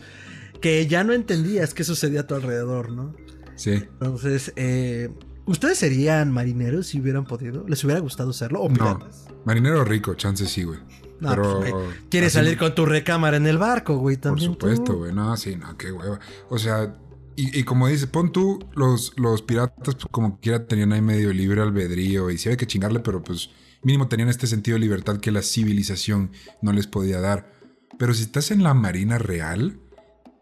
Que 0.60 0.86
ya 0.86 1.04
no 1.04 1.12
entendías 1.12 1.74
qué 1.74 1.84
sucedía 1.84 2.20
a 2.20 2.26
tu 2.26 2.34
alrededor, 2.34 2.90
¿no? 2.92 3.14
Sí. 3.56 3.72
Entonces, 3.72 4.52
eh, 4.56 5.10
¿ustedes 5.46 5.78
serían 5.78 6.30
marineros 6.32 6.88
si 6.88 7.00
hubieran 7.00 7.24
podido? 7.24 7.66
¿Les 7.68 7.82
hubiera 7.84 8.00
gustado 8.00 8.32
serlo? 8.32 8.60
¿O 8.60 8.68
No. 8.68 8.74
piratas? 8.74 9.26
Marinero 9.44 9.84
rico, 9.84 10.14
chance 10.14 10.46
sí, 10.46 10.64
güey. 10.64 10.78
No, 11.20 11.30
Pero. 11.30 11.60
pues, 11.60 11.72
güey, 11.72 11.84
¿Quieres 12.10 12.36
así- 12.36 12.44
salir 12.44 12.58
con 12.58 12.74
tu 12.74 12.84
recámara 12.84 13.36
en 13.38 13.46
el 13.46 13.56
barco, 13.58 13.96
güey? 13.96 14.16
Por 14.16 14.22
También 14.22 14.52
supuesto, 14.52 14.84
tú? 14.92 14.98
güey. 14.98 15.12
No, 15.14 15.34
sí, 15.36 15.56
no, 15.56 15.76
qué 15.78 15.90
hueva. 15.92 16.18
O 16.50 16.58
sea, 16.58 16.94
y, 17.36 17.58
y 17.58 17.64
como 17.64 17.88
dice, 17.88 18.06
pon 18.06 18.32
tú, 18.32 18.58
los, 18.74 19.12
los 19.16 19.40
piratas, 19.42 19.94
pues, 19.94 20.06
como 20.10 20.38
quiera, 20.40 20.66
tenían 20.66 20.92
ahí 20.92 21.00
medio 21.02 21.32
libre 21.32 21.62
albedrío 21.62 22.30
y 22.30 22.38
sí 22.38 22.48
había 22.48 22.56
que 22.58 22.66
chingarle, 22.66 23.00
pero 23.00 23.22
pues 23.22 23.50
mínimo 23.82 24.08
tenían 24.08 24.28
este 24.28 24.46
sentido 24.46 24.74
de 24.76 24.80
libertad 24.80 25.18
que 25.18 25.30
la 25.30 25.42
civilización 25.42 26.32
no 26.60 26.72
les 26.72 26.86
podía 26.86 27.20
dar. 27.20 27.52
Pero 27.98 28.12
si 28.12 28.22
estás 28.24 28.50
en 28.50 28.62
la 28.62 28.74
marina 28.74 29.16
real, 29.18 29.78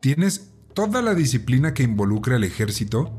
tienes 0.01 0.51
toda 0.73 1.03
la 1.03 1.15
disciplina 1.15 1.73
que 1.75 1.83
involucra 1.85 2.37
al 2.37 2.45
ejército 2.45 3.13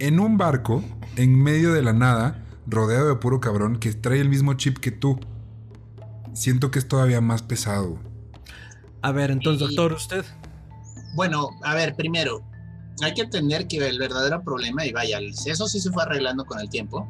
en 0.00 0.18
un 0.18 0.38
barco, 0.38 0.82
en 1.16 1.40
medio 1.40 1.72
de 1.72 1.82
la 1.82 1.92
nada, 1.92 2.42
rodeado 2.66 3.08
de 3.08 3.16
puro 3.16 3.38
cabrón 3.38 3.78
que 3.78 3.92
trae 3.92 4.20
el 4.20 4.28
mismo 4.28 4.54
chip 4.54 4.78
que 4.78 4.90
tú. 4.90 5.20
Siento 6.32 6.70
que 6.70 6.78
es 6.78 6.88
todavía 6.88 7.20
más 7.20 7.42
pesado. 7.42 7.98
A 9.02 9.12
ver, 9.12 9.30
entonces, 9.30 9.70
Y- 9.70 9.76
doctor, 9.76 9.92
usted. 9.92 10.24
Bueno, 11.14 11.50
a 11.62 11.74
ver, 11.74 11.94
primero, 11.96 12.42
hay 13.02 13.12
que 13.14 13.22
entender 13.22 13.66
que 13.68 13.76
el 13.76 13.98
verdadero 13.98 14.42
problema, 14.42 14.86
y 14.86 14.92
vaya, 14.92 15.18
eso 15.46 15.68
sí 15.68 15.80
se 15.80 15.90
fue 15.90 16.02
arreglando 16.02 16.44
con 16.46 16.60
el 16.60 16.70
tiempo, 16.70 17.06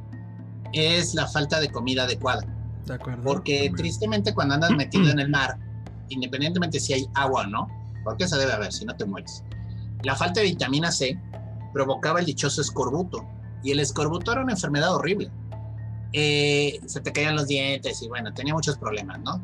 es 0.73 1.15
la 1.15 1.27
falta 1.27 1.61
de 1.61 1.71
comida 1.71 2.05
adecuada. 2.05 2.43
De 2.87 2.95
acuerdo. 2.95 3.23
Porque 3.23 3.73
tristemente 3.77 4.35
cuando 4.35 4.55
andas 4.55 4.73
metido 4.73 5.11
en 5.11 5.21
el 5.21 5.31
mar, 5.31 5.57
independientemente 6.09 6.81
si 6.81 6.93
hay 6.93 7.07
agua 7.15 7.43
o 7.43 7.47
no, 7.47 7.69
porque 8.03 8.27
se 8.27 8.37
debe 8.37 8.53
haber, 8.53 8.73
si 8.73 8.85
no 8.85 8.97
te 8.97 9.05
mueres, 9.05 9.45
la 10.03 10.17
falta 10.17 10.41
de 10.41 10.47
vitamina 10.47 10.91
C 10.91 11.21
provocaba 11.73 12.21
el 12.21 12.27
dichoso 12.27 12.61
escorbuto. 12.61 13.25
Y 13.63 13.73
el 13.73 13.81
escorbuto 13.81 14.33
era 14.33 14.43
una 14.43 14.53
enfermedad 14.53 14.95
horrible. 14.95 15.31
Eh, 16.13 16.81
se 16.87 17.01
te 17.01 17.13
caían 17.13 17.37
los 17.37 17.47
dientes 17.47 18.03
y 18.03 18.09
bueno, 18.09 18.33
tenía 18.35 18.55
muchos 18.55 18.77
problemas, 18.79 19.21
¿no? 19.21 19.41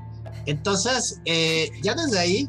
Entonces, 0.47 1.20
eh, 1.24 1.70
ya 1.83 1.95
desde 1.95 2.18
ahí, 2.18 2.49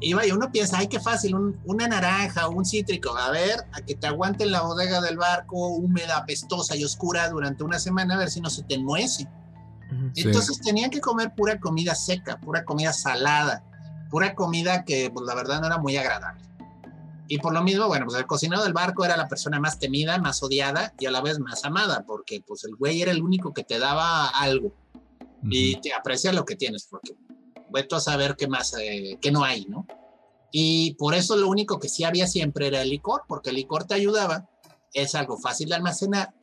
iba 0.00 0.26
y 0.26 0.30
uno 0.32 0.50
piensa, 0.50 0.78
ay, 0.78 0.88
qué 0.88 0.98
fácil, 1.00 1.34
un- 1.36 1.60
una 1.64 1.86
naranja 1.86 2.48
un 2.48 2.64
cítrico, 2.64 3.16
a 3.16 3.30
ver, 3.30 3.64
a 3.72 3.80
que 3.82 3.94
te 3.94 4.06
aguante 4.08 4.44
en 4.44 4.52
la 4.52 4.62
bodega 4.62 5.00
del 5.00 5.16
barco, 5.16 5.68
húmeda, 5.68 6.18
apestosa 6.18 6.74
y 6.76 6.84
oscura 6.84 7.28
durante 7.30 7.62
una 7.62 7.78
semana, 7.78 8.14
a 8.14 8.18
ver 8.18 8.30
si 8.30 8.40
no 8.40 8.50
se 8.50 8.62
te 8.64 8.74
enmuece. 8.74 9.28
Sí. 10.14 10.22
Entonces 10.22 10.58
tenían 10.60 10.90
que 10.90 11.00
comer 11.00 11.32
pura 11.34 11.60
comida 11.60 11.94
seca, 11.94 12.38
pura 12.40 12.64
comida 12.64 12.92
salada, 12.92 13.62
pura 14.10 14.34
comida 14.34 14.84
que 14.84 15.10
pues 15.10 15.24
la 15.26 15.34
verdad 15.34 15.60
no 15.60 15.66
era 15.66 15.78
muy 15.78 15.96
agradable. 15.96 16.40
Y 17.32 17.38
por 17.38 17.54
lo 17.54 17.62
mismo, 17.62 17.86
bueno, 17.86 18.04
pues 18.04 18.18
el 18.18 18.26
cocinero 18.26 18.62
del 18.62 18.74
barco 18.74 19.06
era 19.06 19.16
la 19.16 19.26
persona 19.26 19.58
más 19.58 19.78
temida, 19.78 20.18
más 20.18 20.42
odiada 20.42 20.92
y 20.98 21.06
a 21.06 21.10
la 21.10 21.22
vez 21.22 21.38
más 21.38 21.64
amada, 21.64 22.04
porque 22.06 22.42
pues 22.46 22.62
el 22.64 22.76
güey 22.76 23.00
era 23.00 23.10
el 23.10 23.22
único 23.22 23.54
que 23.54 23.64
te 23.64 23.78
daba 23.78 24.28
algo 24.28 24.74
y 25.44 25.80
te 25.80 25.94
aprecia 25.94 26.30
lo 26.34 26.44
que 26.44 26.56
tienes, 26.56 26.86
porque 26.90 27.14
Vete 27.70 27.94
a 27.94 28.00
saber 28.00 28.36
qué 28.36 28.48
más, 28.48 28.76
eh, 28.78 29.16
qué 29.18 29.32
no 29.32 29.44
hay, 29.44 29.64
¿no? 29.64 29.86
Y 30.50 30.92
por 30.96 31.14
eso 31.14 31.34
lo 31.34 31.48
único 31.48 31.78
que 31.78 31.88
sí 31.88 32.04
había 32.04 32.26
siempre 32.26 32.66
era 32.66 32.82
el 32.82 32.90
licor, 32.90 33.22
porque 33.26 33.48
el 33.48 33.56
licor 33.56 33.84
te 33.84 33.94
ayudaba, 33.94 34.46
es 34.92 35.14
algo 35.14 35.38
fácil 35.38 35.70
de 35.70 35.76
almacenar, 35.76 36.34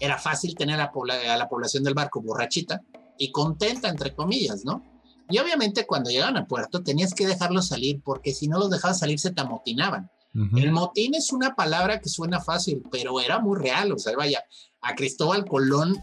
era 0.00 0.18
fácil 0.18 0.56
tener 0.56 0.80
a, 0.80 0.90
a 0.90 1.36
la 1.36 1.48
población 1.48 1.84
del 1.84 1.94
barco 1.94 2.20
borrachita 2.20 2.82
y 3.18 3.30
contenta, 3.30 3.88
entre 3.88 4.16
comillas, 4.16 4.64
¿no? 4.64 4.82
Y 5.28 5.38
obviamente 5.38 5.86
cuando 5.86 6.10
llegaban 6.10 6.36
al 6.36 6.46
puerto 6.46 6.82
tenías 6.82 7.14
que 7.14 7.26
dejarlos 7.26 7.68
salir, 7.68 8.00
porque 8.02 8.32
si 8.32 8.48
no 8.48 8.58
los 8.58 8.70
dejabas 8.70 8.98
salir 8.98 9.18
se 9.18 9.30
te 9.30 9.40
amotinaban. 9.40 10.10
El 10.54 10.70
motín 10.70 11.16
es 11.16 11.32
una 11.32 11.56
palabra 11.56 12.00
que 12.00 12.08
suena 12.08 12.40
fácil, 12.40 12.82
pero 12.92 13.20
era 13.20 13.40
muy 13.40 13.58
real, 13.58 13.90
o 13.90 13.98
sea, 13.98 14.14
vaya, 14.16 14.44
a 14.80 14.94
Cristóbal 14.94 15.44
Colón 15.44 15.96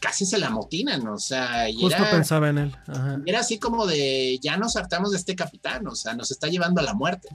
casi 0.00 0.26
se 0.26 0.36
la 0.36 0.50
motinan, 0.50 1.06
o 1.08 1.16
sea, 1.16 1.70
y 1.70 1.80
Justo 1.80 2.02
pensaba 2.10 2.50
en 2.50 2.58
él. 2.58 2.76
Era 3.24 3.40
así 3.40 3.58
como 3.58 3.86
de, 3.86 4.38
ya 4.42 4.58
nos 4.58 4.76
hartamos 4.76 5.12
de 5.12 5.16
este 5.16 5.34
capitán, 5.34 5.86
o 5.86 5.94
sea, 5.94 6.14
nos 6.14 6.30
está 6.30 6.48
llevando 6.48 6.80
a 6.80 6.84
la 6.84 6.92
muerte. 6.92 7.28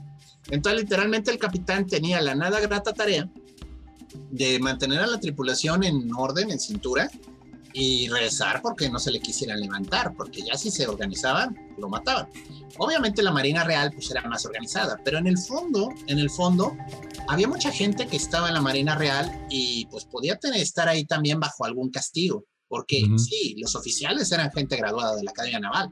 Entonces, 0.50 0.82
literalmente 0.82 1.32
el 1.32 1.38
capitán 1.38 1.86
tenía 1.86 2.20
la 2.20 2.36
nada 2.36 2.60
grata 2.60 2.92
tarea 2.92 3.28
de 4.30 4.58
mantener 4.60 5.00
a 5.00 5.06
la 5.06 5.18
tripulación 5.18 5.82
en 5.82 6.14
orden, 6.14 6.50
en 6.50 6.60
cintura, 6.60 7.10
y 7.76 8.08
rezar 8.08 8.62
porque 8.62 8.88
no 8.88 9.00
se 9.00 9.10
le 9.10 9.20
quisiera 9.20 9.56
levantar, 9.56 10.14
porque 10.16 10.42
ya 10.42 10.56
si 10.56 10.70
se 10.70 10.86
organizaban, 10.86 11.56
lo 11.76 11.88
mataban. 11.88 12.28
Obviamente 12.78 13.20
la 13.20 13.32
Marina 13.32 13.64
Real 13.64 13.90
pues 13.92 14.10
era 14.12 14.22
más 14.28 14.46
organizada, 14.46 14.96
pero 15.04 15.18
en 15.18 15.26
el 15.26 15.36
fondo, 15.36 15.88
en 16.06 16.20
el 16.20 16.30
fondo, 16.30 16.76
había 17.28 17.48
mucha 17.48 17.72
gente 17.72 18.06
que 18.06 18.16
estaba 18.16 18.48
en 18.48 18.54
la 18.54 18.62
Marina 18.62 18.94
Real 18.94 19.46
y 19.50 19.86
pues 19.86 20.04
podía 20.04 20.36
tener, 20.36 20.60
estar 20.60 20.88
ahí 20.88 21.04
también 21.04 21.40
bajo 21.40 21.64
algún 21.64 21.90
castigo, 21.90 22.44
porque 22.68 23.02
sí, 23.18 23.56
los 23.58 23.74
oficiales 23.74 24.30
eran 24.30 24.52
gente 24.52 24.76
graduada 24.76 25.16
de 25.16 25.24
la 25.24 25.32
Academia 25.32 25.58
Naval, 25.58 25.90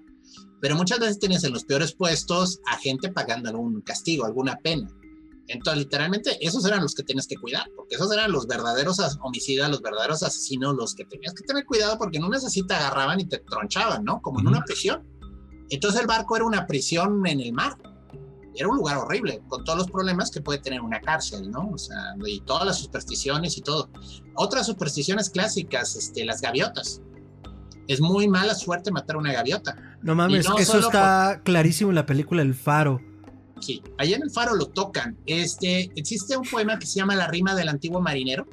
pero 0.60 0.76
muchas 0.76 1.00
veces 1.00 1.18
tienes 1.18 1.42
en 1.42 1.52
los 1.52 1.64
peores 1.64 1.94
puestos 1.94 2.60
a 2.70 2.78
gente 2.78 3.10
pagando 3.10 3.50
algún 3.50 3.80
castigo, 3.80 4.24
alguna 4.24 4.56
pena. 4.62 4.88
Entonces, 5.48 5.84
literalmente, 5.84 6.38
esos 6.40 6.64
eran 6.64 6.82
los 6.82 6.94
que 6.94 7.02
tenías 7.02 7.26
que 7.26 7.36
cuidar, 7.36 7.66
porque 7.76 7.96
esos 7.96 8.12
eran 8.12 8.30
los 8.30 8.46
verdaderos 8.46 8.98
homicidas, 9.20 9.70
los 9.70 9.82
verdaderos 9.82 10.22
asesinos, 10.22 10.74
los 10.76 10.94
que 10.94 11.04
tenías 11.04 11.34
que 11.34 11.44
tener 11.44 11.64
cuidado 11.64 11.98
porque 11.98 12.18
no 12.18 12.28
necesita 12.28 12.78
agarraban 12.78 13.20
y 13.20 13.26
te 13.26 13.38
tronchaban, 13.38 14.04
¿no? 14.04 14.20
Como 14.22 14.40
en 14.40 14.46
una 14.46 14.62
prisión. 14.62 15.06
Entonces, 15.70 16.00
el 16.00 16.06
barco 16.06 16.36
era 16.36 16.44
una 16.44 16.66
prisión 16.66 17.26
en 17.26 17.40
el 17.40 17.52
mar. 17.52 17.76
Era 18.54 18.68
un 18.68 18.76
lugar 18.76 18.98
horrible, 18.98 19.42
con 19.48 19.64
todos 19.64 19.78
los 19.78 19.90
problemas 19.90 20.30
que 20.30 20.42
puede 20.42 20.58
tener 20.58 20.82
una 20.82 21.00
cárcel, 21.00 21.50
¿no? 21.50 21.70
O 21.70 21.78
sea, 21.78 22.14
y 22.26 22.40
todas 22.40 22.66
las 22.66 22.78
supersticiones 22.78 23.56
y 23.56 23.62
todo. 23.62 23.90
Otras 24.34 24.66
supersticiones 24.66 25.30
clásicas, 25.30 25.96
este, 25.96 26.24
las 26.24 26.42
gaviotas. 26.42 27.00
Es 27.88 28.00
muy 28.00 28.28
mala 28.28 28.54
suerte 28.54 28.90
matar 28.90 29.16
una 29.16 29.32
gaviota. 29.32 29.98
No 30.02 30.14
mames, 30.14 30.46
eso 30.58 30.78
está 30.78 31.40
clarísimo 31.42 31.90
en 31.90 31.94
la 31.96 32.06
película 32.06 32.42
El 32.42 32.54
Faro 32.54 33.00
Sí, 33.62 33.80
allá 33.96 34.16
en 34.16 34.22
el 34.22 34.30
faro 34.30 34.56
lo 34.56 34.66
tocan. 34.66 35.16
Este, 35.24 35.92
existe 35.94 36.36
un 36.36 36.44
poema 36.44 36.78
que 36.78 36.86
se 36.86 36.96
llama 36.96 37.14
La 37.14 37.28
rima 37.28 37.54
del 37.54 37.68
antiguo 37.68 38.00
marinero. 38.00 38.46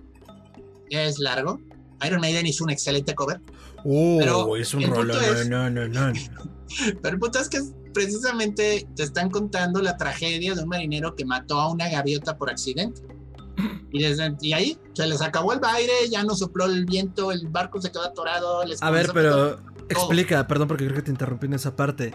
Es 0.89 1.17
largo. 1.17 1.59
Iron 2.05 2.21
Maiden 2.21 2.45
hizo 2.45 2.63
un 2.63 2.69
excelente 2.69 3.15
cover. 3.15 3.41
Oh, 3.83 4.55
es 4.55 4.73
un 4.73 4.83
rollo. 4.83 5.13
No, 5.49 5.69
no, 5.69 5.87
no, 5.87 6.13
Pero 7.01 7.15
el 7.15 7.19
punto 7.19 7.39
es 7.39 7.49
que 7.49 7.59
precisamente 7.93 8.87
te 8.95 9.03
están 9.03 9.31
contando 9.31 9.81
la 9.81 9.97
tragedia 9.97 10.53
de 10.53 10.61
un 10.61 10.69
marinero 10.69 11.15
que 11.15 11.25
mató 11.25 11.59
a 11.59 11.71
una 11.71 11.89
gaviota 11.89 12.37
por 12.37 12.51
accidente. 12.51 13.01
Y, 13.91 14.03
desde, 14.03 14.37
y 14.41 14.53
ahí 14.53 14.77
se 14.93 15.07
les 15.07 15.21
acabó 15.21 15.51
el 15.51 15.59
baile, 15.59 15.91
ya 16.09 16.23
no 16.23 16.35
sopló 16.35 16.65
el 16.65 16.85
viento, 16.85 17.31
el 17.31 17.47
barco 17.47 17.81
se 17.81 17.91
quedó 17.91 18.03
atorado. 18.03 18.61
a 18.79 18.91
ver, 18.91 19.09
pero 19.13 19.59
explica, 19.89 20.47
perdón 20.47 20.67
porque 20.67 20.85
creo 20.85 20.95
que 20.95 21.01
te 21.01 21.11
interrumpí 21.11 21.47
en 21.47 21.53
esa 21.53 21.75
parte. 21.75 22.13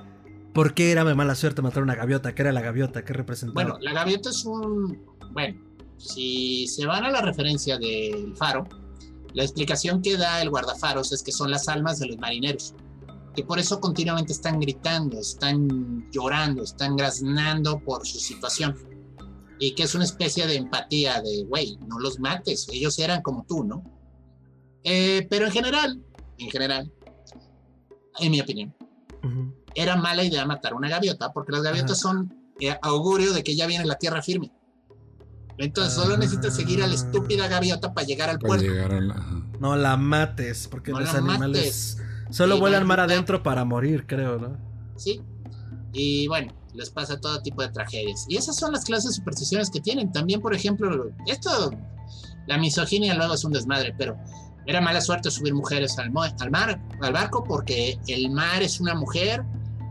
¿Por 0.55 0.73
qué 0.73 0.93
era 0.93 1.05
mala 1.05 1.35
suerte 1.35 1.63
matar 1.63 1.83
una 1.83 1.97
gaviota? 1.97 2.33
¿Qué 2.33 2.43
era 2.43 2.53
la 2.53 2.61
gaviota? 2.61 3.05
¿Qué 3.05 3.13
representaba? 3.13 3.65
Bueno, 3.65 3.79
la 3.81 3.93
gaviota 3.93 4.31
es 4.31 4.45
un... 4.45 5.05
Bueno, 5.33 5.61
si 5.99 6.69
se 6.69 6.87
van 6.87 7.05
a 7.05 7.11
la 7.11 7.21
referencia 7.21 7.77
del 7.77 8.37
faro, 8.37 8.69
la 9.33 9.43
explicación 9.43 10.01
que 10.01 10.17
da 10.17 10.41
el 10.41 10.51
guardafaros 10.51 11.13
es 11.13 11.25
que 11.25 11.33
son 11.33 11.51
las 11.51 11.69
almas 11.69 11.99
de 11.99 12.07
los 12.07 12.19
marineros, 12.19 12.73
que 13.35 13.43
por 13.43 13.59
eso 13.59 13.81
continuamente 13.81 14.33
están 14.33 14.61
gritando, 14.61 15.19
están 15.19 16.09
llorando, 16.13 16.63
están 16.63 16.95
graznando 16.97 17.81
por 17.81 18.07
su 18.07 18.21
situación. 18.21 18.77
Y 19.59 19.75
que 19.75 19.83
es 19.83 19.95
una 19.97 20.05
especie 20.05 20.47
de 20.47 20.55
empatía 20.55 21.21
de, 21.21 21.43
güey, 21.49 21.77
no 21.89 21.99
los 21.99 22.21
mates, 22.21 22.69
ellos 22.73 22.97
eran 23.01 23.23
como 23.23 23.45
tú, 23.45 23.65
¿no? 23.65 23.83
Eh, 24.85 25.27
pero 25.29 25.47
en 25.47 25.53
general, 25.53 26.01
en 26.39 26.51
general, 26.51 26.93
en 28.21 28.31
mi 28.31 28.41
opinión, 28.41 28.73
era 29.75 29.97
mala 29.97 30.25
idea 30.25 30.45
matar 30.47 30.75
una 30.75 30.89
gaviota, 30.89 31.33
porque 31.33 31.53
las 31.53 31.63
gaviotas 31.63 31.99
son 31.99 32.35
eh, 32.61 32.77
augurio 32.83 33.33
de 33.33 33.43
que 33.43 33.57
ya 33.57 33.67
viene 33.67 33.85
la 33.85 33.97
tierra 33.97 34.23
firme. 34.23 34.53
Entonces 35.59 35.95
solo 35.95 36.17
necesitas 36.17 36.55
seguir 36.57 36.83
a 36.83 36.87
la 36.87 36.95
estúpida 36.95 37.47
gaviota 37.47 37.95
para 37.95 38.07
llegar 38.07 38.29
al 38.29 38.39
puerto. 38.39 38.67
No 39.61 39.77
la 39.77 39.97
mates, 39.97 40.69
porque 40.69 40.91
los 40.93 41.15
animales 41.15 41.99
solo 42.31 42.59
vuelan 42.59 42.87
mar 42.87 43.01
adentro 43.01 43.43
para 43.43 43.65
morir, 43.65 44.07
creo, 44.07 44.39
¿no? 44.39 44.57
Sí. 44.97 45.21
Y 45.93 46.27
bueno, 46.27 46.53
les 46.75 46.91
pasa 46.91 47.21
todo 47.21 47.41
tipo 47.41 47.63
de 47.63 47.69
tragedias. 47.69 48.27
Y 48.29 48.37
esas 48.37 48.57
son 48.57 48.73
las 48.73 48.85
clases 48.85 49.11
de 49.11 49.17
supersticiones 49.17 49.71
que 49.71 49.81
tienen. 49.81 50.11
También, 50.11 50.41
por 50.41 50.55
ejemplo, 50.55 51.11
esto, 51.27 51.71
la 52.47 52.59
misoginia 52.59 53.15
luego 53.15 53.35
es 53.35 53.45
un 53.45 53.53
desmadre, 53.53 53.95
pero 53.97 54.17
era 54.67 54.81
mala 54.81 55.01
suerte 55.01 55.31
subir 55.31 55.55
mujeres 55.55 55.97
al, 55.99 56.13
al 56.41 56.51
mar, 56.51 56.81
al 57.01 57.13
barco, 57.13 57.45
porque 57.45 57.99
el 58.09 58.31
mar 58.31 58.63
es 58.63 58.81
una 58.81 58.95
mujer 58.95 59.45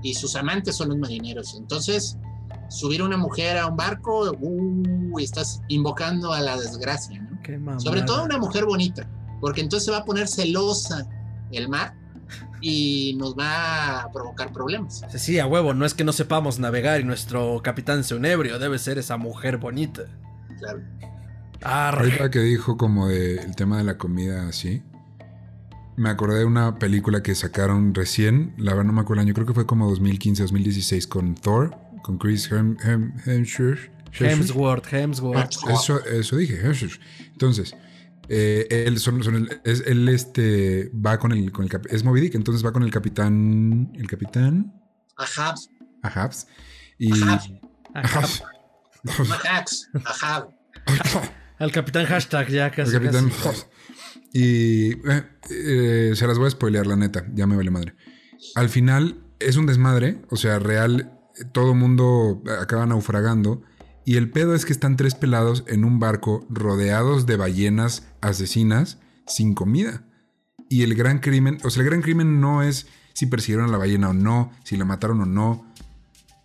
y 0.03 0.13
sus 0.13 0.35
amantes 0.35 0.75
son 0.75 0.89
los 0.89 0.97
marineros. 0.97 1.55
Entonces, 1.55 2.17
subir 2.69 3.01
una 3.01 3.17
mujer 3.17 3.57
a 3.57 3.67
un 3.67 3.77
barco, 3.77 4.31
uh, 4.31 5.19
estás 5.19 5.61
invocando 5.69 6.33
a 6.33 6.41
la 6.41 6.57
desgracia, 6.57 7.21
¿no? 7.21 7.79
Sobre 7.79 8.03
todo 8.03 8.23
una 8.23 8.37
mujer 8.37 8.65
bonita, 8.65 9.09
porque 9.41 9.61
entonces 9.61 9.91
va 9.91 9.97
a 9.97 10.05
poner 10.05 10.27
celosa 10.27 11.07
el 11.51 11.67
mar 11.67 11.95
y 12.61 13.15
nos 13.17 13.37
va 13.37 14.01
a 14.01 14.11
provocar 14.11 14.53
problemas. 14.53 15.03
Sí, 15.15 15.39
a 15.39 15.45
huevo, 15.45 15.73
no 15.73 15.85
es 15.85 15.93
que 15.93 16.03
no 16.03 16.13
sepamos 16.13 16.59
navegar 16.59 17.01
y 17.01 17.03
nuestro 17.03 17.61
capitán 17.61 18.03
sea 18.03 18.17
un 18.17 18.25
ebrio, 18.25 18.59
debe 18.59 18.79
ser 18.79 18.97
esa 18.97 19.17
mujer 19.17 19.57
bonita. 19.57 20.03
Claro. 20.59 20.81
Ahorita 21.61 22.29
que 22.29 22.39
dijo 22.39 22.77
como 22.77 23.07
de 23.07 23.35
el 23.35 23.55
tema 23.55 23.77
de 23.77 23.83
la 23.83 23.97
comida 23.97 24.47
así, 24.47 24.83
me 25.95 26.09
acordé 26.09 26.39
de 26.39 26.45
una 26.45 26.79
película 26.79 27.21
que 27.23 27.35
sacaron 27.35 27.93
recién, 27.93 28.53
la 28.57 28.71
verdad 28.73 28.85
no 28.85 28.93
me 28.93 29.01
acuerdo 29.01 29.21
el 29.21 29.27
año, 29.27 29.33
creo 29.33 29.45
que 29.45 29.53
fue 29.53 29.65
como 29.65 29.89
2015, 29.89 30.43
2016 30.43 31.07
con 31.07 31.35
Thor, 31.35 31.75
con 32.03 32.17
Chris 32.17 32.49
Hemsworth. 32.51 33.91
Hemsworth, 34.13 34.93
Hemsworth. 34.93 35.51
Eso, 35.69 36.03
eso 36.05 36.37
dije, 36.37 36.59
Hemsworth. 36.59 36.99
Entonces, 37.31 37.75
eh, 38.29 38.85
él, 38.87 38.99
son, 38.99 39.21
él 39.63 40.09
este, 40.09 40.91
va 40.93 41.17
con 41.19 41.31
el, 41.31 41.51
con 41.51 41.65
el 41.65 41.71
es 41.89 42.03
Moby 42.03 42.21
Dick, 42.21 42.35
entonces 42.35 42.65
va 42.65 42.71
con 42.71 42.83
el 42.83 42.91
capitán, 42.91 43.91
el 43.95 44.07
capitán. 44.07 44.73
Ahabs. 45.17 45.69
Ahabs. 46.01 46.47
Y... 46.97 47.11
Ahabs. 47.21 48.43
Ahabs. 49.03 49.89
Ahabs. 50.05 50.49
Al 51.59 51.71
capitán 51.71 52.05
hashtag 52.05 52.49
ya 52.49 52.71
casi. 52.71 52.95
El 52.95 53.01
capitán. 53.01 53.31
Y 54.33 54.93
eh, 54.93 55.23
eh, 55.51 56.11
se 56.15 56.27
las 56.27 56.39
voy 56.39 56.47
a 56.47 56.51
spoilear, 56.51 56.87
la 56.87 56.95
neta, 56.95 57.25
ya 57.33 57.45
me 57.45 57.55
vale 57.55 57.69
madre. 57.69 57.93
Al 58.55 58.67
final 58.67 59.23
es 59.39 59.57
un 59.57 59.67
desmadre, 59.67 60.21
o 60.29 60.35
sea, 60.35 60.57
real, 60.57 61.19
todo 61.51 61.75
mundo 61.75 62.41
acaba 62.59 62.87
naufragando. 62.87 63.61
Y 64.05 64.17
el 64.17 64.31
pedo 64.31 64.55
es 64.55 64.65
que 64.65 64.73
están 64.73 64.97
tres 64.97 65.15
pelados 65.15 65.63
en 65.67 65.85
un 65.85 65.99
barco 65.99 66.45
rodeados 66.49 67.25
de 67.25 67.37
ballenas 67.37 68.07
asesinas 68.21 68.97
sin 69.27 69.53
comida. 69.53 70.03
Y 70.67 70.81
el 70.81 70.95
gran 70.95 71.19
crimen, 71.19 71.59
o 71.63 71.69
sea, 71.69 71.83
el 71.83 71.89
gran 71.89 72.01
crimen 72.01 72.41
no 72.41 72.63
es 72.63 72.87
si 73.13 73.27
persiguieron 73.27 73.69
a 73.69 73.71
la 73.71 73.77
ballena 73.77 74.09
o 74.09 74.13
no, 74.13 74.51
si 74.63 74.75
la 74.75 74.85
mataron 74.85 75.21
o 75.21 75.25
no. 75.25 75.71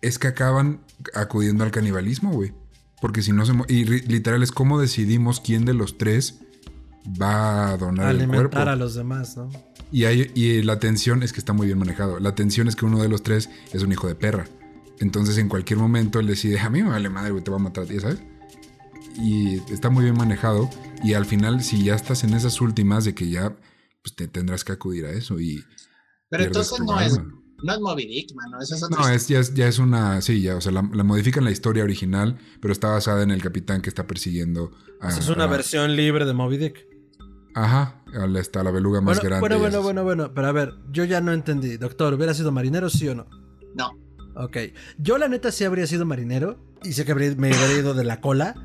Es 0.01 0.19
que 0.19 0.27
acaban 0.27 0.81
acudiendo 1.15 1.63
al 1.63 1.71
canibalismo, 1.71 2.31
güey. 2.31 2.53
Porque 3.01 3.23
si 3.23 3.33
no 3.33 3.45
se... 3.45 3.53
Y 3.67 3.85
literal 3.85 4.43
es 4.43 4.51
como 4.51 4.79
decidimos 4.79 5.41
quién 5.41 5.65
de 5.65 5.73
los 5.73 5.97
tres 5.97 6.41
va 7.21 7.71
a 7.71 7.77
donar 7.77 8.15
el 8.15 8.27
cuerpo. 8.27 8.57
a 8.57 8.75
los 8.75 8.95
demás, 8.95 9.37
¿no? 9.37 9.49
Y, 9.91 10.05
hay, 10.05 10.31
y 10.35 10.61
la 10.61 10.79
tensión 10.79 11.23
es 11.23 11.33
que 11.33 11.39
está 11.39 11.53
muy 11.53 11.65
bien 11.65 11.79
manejado. 11.79 12.19
La 12.19 12.35
tensión 12.35 12.67
es 12.67 12.75
que 12.75 12.85
uno 12.85 13.01
de 13.01 13.09
los 13.09 13.23
tres 13.23 13.49
es 13.73 13.81
un 13.81 13.91
hijo 13.91 14.07
de 14.07 14.15
perra. 14.15 14.45
Entonces 14.99 15.37
en 15.37 15.49
cualquier 15.49 15.79
momento 15.79 16.19
él 16.19 16.27
decide, 16.27 16.59
a 16.59 16.69
mí 16.69 16.83
me 16.83 16.89
vale 16.89 17.09
madre, 17.09 17.31
güey, 17.31 17.43
te 17.43 17.51
va 17.51 17.57
a 17.57 17.61
matar 17.61 17.85
a 17.85 17.87
ti, 17.87 17.99
¿sabes? 17.99 18.19
Y 19.17 19.55
está 19.71 19.89
muy 19.89 20.03
bien 20.03 20.17
manejado. 20.17 20.69
Y 21.03 21.13
al 21.13 21.25
final, 21.25 21.63
si 21.63 21.83
ya 21.83 21.95
estás 21.95 22.23
en 22.23 22.33
esas 22.33 22.61
últimas 22.61 23.05
de 23.05 23.15
que 23.15 23.29
ya 23.29 23.57
pues, 24.03 24.15
te 24.15 24.27
tendrás 24.27 24.63
que 24.63 24.73
acudir 24.73 25.05
a 25.05 25.11
eso. 25.11 25.39
y 25.39 25.63
Pero 26.29 26.43
entonces 26.43 26.79
no 26.81 26.99
es, 26.99 27.19
no 27.63 27.73
es 27.73 27.79
Moby 27.79 28.05
Dick, 28.05 28.35
mano. 28.35 28.57
Eso 28.61 28.75
es 28.75 28.89
no, 28.89 29.07
es, 29.09 29.27
ya, 29.27 29.39
es, 29.39 29.53
ya, 29.53 29.67
es, 29.67 29.79
una. 29.79 30.21
Sí, 30.21 30.41
ya, 30.41 30.55
o 30.55 30.61
sea, 30.61 30.71
la, 30.71 30.81
modifican 30.81 31.43
la 31.43 31.51
historia 31.51 31.83
original, 31.83 32.37
pero 32.61 32.71
está 32.71 32.89
basada 32.89 33.23
en 33.23 33.31
el 33.31 33.41
capitán 33.41 33.81
que 33.81 33.89
está 33.89 34.07
persiguiendo 34.07 34.71
a. 35.01 35.09
es 35.09 35.29
una 35.29 35.47
versión 35.47 35.95
libre 35.95 36.25
de 36.25 36.33
Moby 36.33 36.57
Dick. 36.57 36.88
Ajá, 37.63 37.95
está 38.39 38.63
la 38.63 38.71
beluga 38.71 39.01
más 39.01 39.19
grande. 39.21 39.39
Bueno, 39.41 39.59
bueno, 39.59 39.81
bueno, 39.81 40.03
bueno, 40.03 40.33
pero 40.33 40.47
a 40.47 40.51
ver, 40.51 40.73
yo 40.91 41.03
ya 41.03 41.19
no 41.21 41.33
entendí. 41.33 41.77
Doctor, 41.77 42.13
¿hubiera 42.13 42.33
sido 42.33 42.51
marinero, 42.51 42.89
sí 42.89 43.07
o 43.07 43.15
no? 43.15 43.27
No. 43.75 43.91
Ok. 44.35 44.57
Yo 44.97 45.17
la 45.17 45.27
neta 45.27 45.51
sí 45.51 45.63
habría 45.65 45.85
sido 45.87 46.05
marinero. 46.05 46.57
Y 46.83 46.93
sé 46.93 47.03
que 47.03 47.11
habría- 47.11 47.35
me 47.35 47.53
habría 47.53 47.79
ido 47.79 47.93
de 47.93 48.03
la 48.05 48.21
cola. 48.21 48.55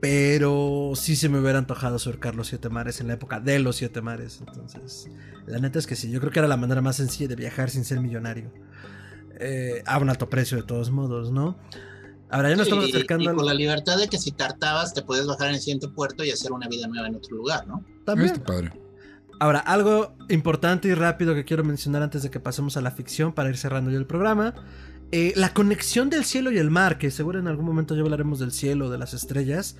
Pero 0.00 0.92
sí 0.94 1.16
se 1.16 1.28
me 1.28 1.40
hubiera 1.40 1.58
antojado 1.58 1.98
surcar 1.98 2.34
los 2.34 2.48
siete 2.48 2.68
mares 2.68 3.00
en 3.00 3.06
la 3.08 3.14
época 3.14 3.40
de 3.40 3.58
los 3.60 3.76
siete 3.76 4.02
mares. 4.02 4.40
Entonces, 4.46 5.08
la 5.46 5.58
neta 5.58 5.78
es 5.78 5.86
que 5.86 5.96
sí. 5.96 6.10
Yo 6.10 6.20
creo 6.20 6.30
que 6.32 6.38
era 6.38 6.48
la 6.48 6.56
manera 6.58 6.82
más 6.82 6.96
sencilla 6.96 7.28
de 7.28 7.36
viajar 7.36 7.70
sin 7.70 7.84
ser 7.84 8.00
millonario. 8.00 8.52
Eh, 9.38 9.82
a 9.86 9.98
un 9.98 10.08
alto 10.10 10.28
precio 10.28 10.56
de 10.58 10.64
todos 10.64 10.90
modos, 10.90 11.30
¿no? 11.30 11.58
Ahora 12.30 12.50
ya 12.50 12.56
nos 12.56 12.66
estamos 12.66 12.86
acercando 12.86 13.24
y 13.24 13.28
al- 13.28 13.36
con 13.36 13.46
la 13.46 13.54
libertad 13.54 13.98
de 13.98 14.08
que 14.08 14.18
si 14.18 14.32
tartabas 14.32 14.92
te 14.94 15.02
puedes 15.02 15.26
bajar 15.26 15.48
en 15.48 15.54
el 15.54 15.60
siguiente 15.60 15.88
puerto 15.88 16.24
y 16.24 16.30
hacer 16.30 16.52
una 16.52 16.68
vida 16.68 16.86
nueva 16.88 17.06
en 17.08 17.14
otro 17.16 17.36
lugar, 17.36 17.66
¿no? 17.66 17.84
También. 18.04 18.32
Está 18.32 18.44
padre. 18.44 18.72
Ahora, 19.38 19.58
algo 19.60 20.14
importante 20.28 20.88
y 20.88 20.94
rápido 20.94 21.34
que 21.34 21.44
quiero 21.44 21.62
mencionar 21.62 22.02
antes 22.02 22.22
de 22.22 22.30
que 22.30 22.40
pasemos 22.40 22.76
a 22.76 22.80
la 22.80 22.90
ficción 22.90 23.32
para 23.32 23.48
ir 23.50 23.56
cerrando 23.56 23.90
ya 23.90 23.98
el 23.98 24.06
programa. 24.06 24.54
Eh, 25.12 25.32
la 25.36 25.52
conexión 25.54 26.10
del 26.10 26.24
cielo 26.24 26.50
y 26.50 26.58
el 26.58 26.70
mar, 26.70 26.98
que 26.98 27.10
seguro 27.10 27.38
en 27.38 27.46
algún 27.46 27.64
momento 27.66 27.94
ya 27.94 28.00
hablaremos 28.02 28.38
del 28.40 28.50
cielo, 28.50 28.90
de 28.90 28.98
las 28.98 29.14
estrellas. 29.14 29.76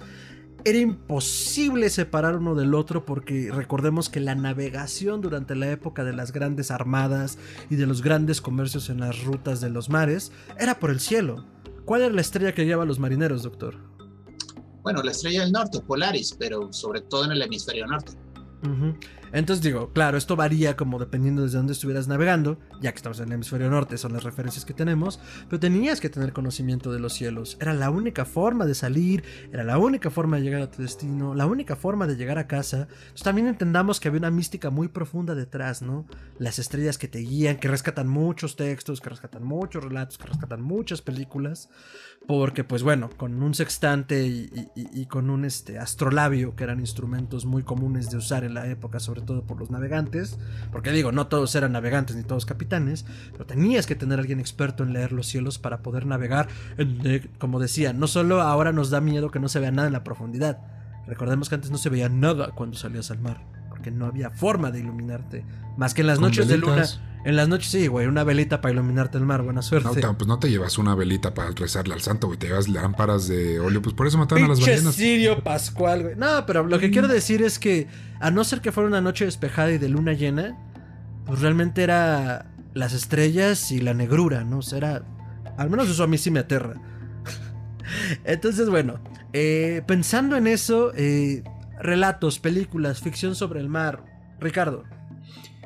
Era 0.64 0.78
imposible 0.78 1.90
separar 1.90 2.36
uno 2.36 2.54
del 2.54 2.74
otro 2.74 3.04
porque 3.04 3.50
recordemos 3.52 4.08
que 4.08 4.20
la 4.20 4.34
navegación 4.34 5.20
durante 5.20 5.54
la 5.54 5.70
época 5.70 6.04
de 6.04 6.12
las 6.12 6.32
grandes 6.32 6.70
armadas 6.70 7.38
y 7.70 7.76
de 7.76 7.86
los 7.86 8.02
grandes 8.02 8.40
comercios 8.40 8.90
en 8.90 9.00
las 9.00 9.24
rutas 9.24 9.60
de 9.60 9.70
los 9.70 9.88
mares 9.90 10.32
era 10.58 10.78
por 10.78 10.90
el 10.90 11.00
cielo. 11.00 11.44
¿Cuál 11.86 12.02
era 12.02 12.12
la 12.12 12.20
estrella 12.20 12.52
que 12.52 12.64
guiaba 12.64 12.82
a 12.82 12.86
los 12.86 12.98
marineros, 12.98 13.44
doctor? 13.44 13.76
Bueno, 14.82 15.02
la 15.04 15.12
estrella 15.12 15.42
del 15.42 15.52
norte, 15.52 15.80
Polaris, 15.80 16.34
pero 16.36 16.72
sobre 16.72 17.00
todo 17.00 17.26
en 17.26 17.30
el 17.30 17.42
hemisferio 17.42 17.86
norte. 17.86 18.12
Entonces 19.32 19.62
digo, 19.62 19.92
claro, 19.92 20.16
esto 20.16 20.36
varía 20.36 20.76
como 20.76 20.98
dependiendo 20.98 21.42
desde 21.42 21.58
dónde 21.58 21.72
estuvieras 21.72 22.08
navegando, 22.08 22.58
ya 22.80 22.92
que 22.92 22.96
estamos 22.96 23.18
en 23.20 23.26
el 23.26 23.34
hemisferio 23.34 23.68
norte, 23.68 23.98
son 23.98 24.12
las 24.12 24.24
referencias 24.24 24.64
que 24.64 24.72
tenemos, 24.72 25.20
pero 25.48 25.58
tenías 25.60 26.00
que 26.00 26.08
tener 26.08 26.32
conocimiento 26.32 26.92
de 26.92 27.00
los 27.00 27.12
cielos. 27.12 27.56
Era 27.60 27.74
la 27.74 27.90
única 27.90 28.24
forma 28.24 28.64
de 28.66 28.74
salir, 28.74 29.24
era 29.52 29.64
la 29.64 29.78
única 29.78 30.10
forma 30.10 30.36
de 30.36 30.42
llegar 30.42 30.62
a 30.62 30.70
tu 30.70 30.82
destino, 30.82 31.34
la 31.34 31.46
única 31.46 31.76
forma 31.76 32.06
de 32.06 32.16
llegar 32.16 32.38
a 32.38 32.46
casa. 32.46 32.88
Entonces 32.90 33.22
también 33.24 33.46
entendamos 33.48 34.00
que 34.00 34.08
había 34.08 34.20
una 34.20 34.30
mística 34.30 34.70
muy 34.70 34.88
profunda 34.88 35.34
detrás, 35.34 35.82
¿no? 35.82 36.06
Las 36.38 36.58
estrellas 36.58 36.96
que 36.96 37.08
te 37.08 37.18
guían, 37.18 37.58
que 37.58 37.68
rescatan 37.68 38.08
muchos 38.08 38.56
textos, 38.56 39.00
que 39.00 39.10
rescatan 39.10 39.44
muchos 39.44 39.82
relatos, 39.82 40.18
que 40.18 40.28
rescatan 40.28 40.62
muchas 40.62 41.02
películas, 41.02 41.68
porque 42.26 42.64
pues 42.64 42.82
bueno, 42.82 43.08
con 43.16 43.42
un 43.42 43.54
sextante 43.54 44.26
y, 44.26 45.06
con 45.06 45.30
un 45.30 45.44
este, 45.44 45.78
astrolabio, 45.78 46.56
que 46.56 46.64
eran 46.64 46.80
instrumentos 46.80 47.44
muy 47.44 47.62
comunes 47.62 48.10
de 48.10 48.16
usar 48.16 48.42
en 48.42 48.54
la 48.54 48.66
época, 48.66 48.98
sobre 48.98 49.20
todo 49.20 49.42
por 49.42 49.58
los 49.58 49.70
navegantes, 49.70 50.38
porque 50.72 50.90
digo, 50.90 51.12
no 51.12 51.28
todos 51.28 51.54
eran 51.54 51.72
navegantes 51.72 52.16
ni 52.16 52.24
todos 52.24 52.44
capitanes, 52.44 53.04
pero 53.32 53.46
tenías 53.46 53.86
que 53.86 53.94
tener 53.94 54.18
a 54.18 54.22
alguien 54.22 54.40
experto 54.40 54.82
en 54.82 54.92
leer 54.92 55.12
los 55.12 55.28
cielos 55.28 55.58
para 55.58 55.82
poder 55.82 56.06
navegar, 56.06 56.48
como 57.38 57.60
decía, 57.60 57.92
no 57.92 58.08
solo 58.08 58.40
ahora 58.42 58.72
nos 58.72 58.90
da 58.90 59.00
miedo 59.00 59.30
que 59.30 59.38
no 59.38 59.48
se 59.48 59.60
vea 59.60 59.70
nada 59.70 59.86
en 59.86 59.92
la 59.92 60.04
profundidad, 60.04 60.58
recordemos 61.06 61.48
que 61.48 61.54
antes 61.54 61.70
no 61.70 61.78
se 61.78 61.90
veía 61.90 62.08
nada 62.08 62.50
cuando 62.56 62.76
salías 62.76 63.10
al 63.12 63.20
mar, 63.20 63.40
porque 63.86 63.96
no 63.96 64.06
había 64.06 64.30
forma 64.30 64.70
de 64.72 64.80
iluminarte, 64.80 65.44
más 65.76 65.94
que 65.94 66.00
en 66.00 66.08
las 66.08 66.18
noches 66.20 66.48
de 66.48 66.58
luna. 66.58 66.84
En 67.24 67.34
las 67.36 67.48
noches 67.48 67.70
sí, 67.70 67.86
güey, 67.88 68.06
una 68.06 68.22
velita 68.24 68.60
para 68.60 68.72
iluminarte 68.72 69.18
el 69.18 69.24
mar, 69.24 69.42
buena 69.42 69.58
No, 69.58 69.62
suerte. 69.62 70.00
ta- 70.00 70.12
pues 70.12 70.28
no 70.28 70.38
te 70.38 70.48
llevas 70.48 70.78
una 70.78 70.94
velita 70.94 71.34
para 71.34 71.50
rezarle 71.50 71.94
al 71.94 72.00
santo, 72.00 72.28
güey. 72.28 72.38
Te 72.38 72.46
llevas 72.48 72.68
lámparas 72.68 73.26
de 73.26 73.58
óleo. 73.58 73.82
Pues 73.82 73.94
por 73.96 74.06
eso 74.06 74.16
mataron 74.16 74.44
a 74.44 74.48
las 74.48 74.60
ballenas. 74.60 74.94
Sirio 74.94 75.42
Pascual, 75.42 76.02
güey. 76.04 76.14
No, 76.16 76.46
pero 76.46 76.64
lo 76.66 76.78
que 76.78 76.90
quiero 76.92 77.08
decir 77.08 77.42
es 77.42 77.58
que, 77.58 77.88
a 78.20 78.30
no 78.30 78.44
ser 78.44 78.60
que 78.60 78.70
fuera 78.70 78.88
una 78.88 79.00
noche 79.00 79.24
despejada 79.24 79.72
y 79.72 79.78
de 79.78 79.88
luna 79.88 80.12
llena, 80.12 80.56
pues 81.26 81.40
realmente 81.40 81.82
era 81.82 82.46
las 82.74 82.92
estrellas 82.92 83.72
y 83.72 83.80
la 83.80 83.92
negrura, 83.94 84.44
¿no? 84.44 84.58
O 84.58 84.62
sea, 84.62 84.78
era. 84.78 85.02
Al 85.58 85.68
menos 85.70 85.88
eso 85.88 86.04
a 86.04 86.06
mí 86.06 86.18
sí 86.18 86.30
me 86.30 86.40
aterra. 86.40 86.74
Entonces, 88.24 88.68
bueno, 88.70 89.00
eh, 89.32 89.82
pensando 89.86 90.36
en 90.36 90.46
eso, 90.46 90.92
eh, 90.94 91.42
relatos, 91.80 92.38
películas, 92.38 93.00
ficción 93.00 93.34
sobre 93.34 93.60
el 93.60 93.68
mar. 93.68 94.04
Ricardo. 94.40 94.84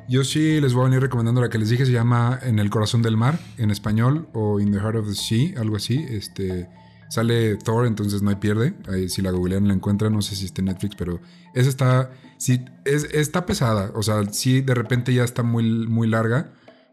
Yo 0.07 0.23
sí 0.23 0.59
les 0.59 0.73
voy 0.73 0.83
a 0.83 0.85
venir 0.85 1.01
recomendando 1.01 1.41
la 1.41 1.49
que 1.49 1.57
les 1.57 1.69
dije, 1.69 1.85
se 1.85 1.91
llama 1.91 2.39
En 2.41 2.59
el 2.59 2.69
corazón 2.69 3.01
del 3.01 3.17
mar, 3.17 3.39
en 3.57 3.71
español, 3.71 4.27
o 4.33 4.59
In 4.59 4.71
the 4.71 4.79
Heart 4.79 4.97
of 4.97 5.07
the 5.07 5.15
Sea, 5.15 5.59
algo 5.59 5.77
así. 5.77 6.05
Este, 6.09 6.67
sale 7.09 7.55
Thor, 7.57 7.85
entonces 7.85 8.21
no 8.21 8.29
hay 8.29 8.35
pierde. 8.35 8.73
Ahí, 8.89 9.09
si 9.09 9.21
la 9.21 9.31
googlean 9.31 9.67
la 9.67 9.73
encuentran, 9.73 10.13
no 10.13 10.21
sé 10.21 10.35
si 10.35 10.45
está 10.45 10.61
Netflix, 10.61 10.95
pero 10.95 11.21
esa 11.53 11.69
está, 11.69 12.11
sí, 12.37 12.65
es, 12.83 13.05
está 13.13 13.45
pesada. 13.45 13.91
O 13.95 14.03
sea, 14.03 14.23
sí, 14.31 14.61
de 14.61 14.73
repente 14.73 15.13
ya 15.13 15.23
está 15.23 15.43
muy, 15.43 15.87
muy 15.87 16.07
larga, 16.07 16.51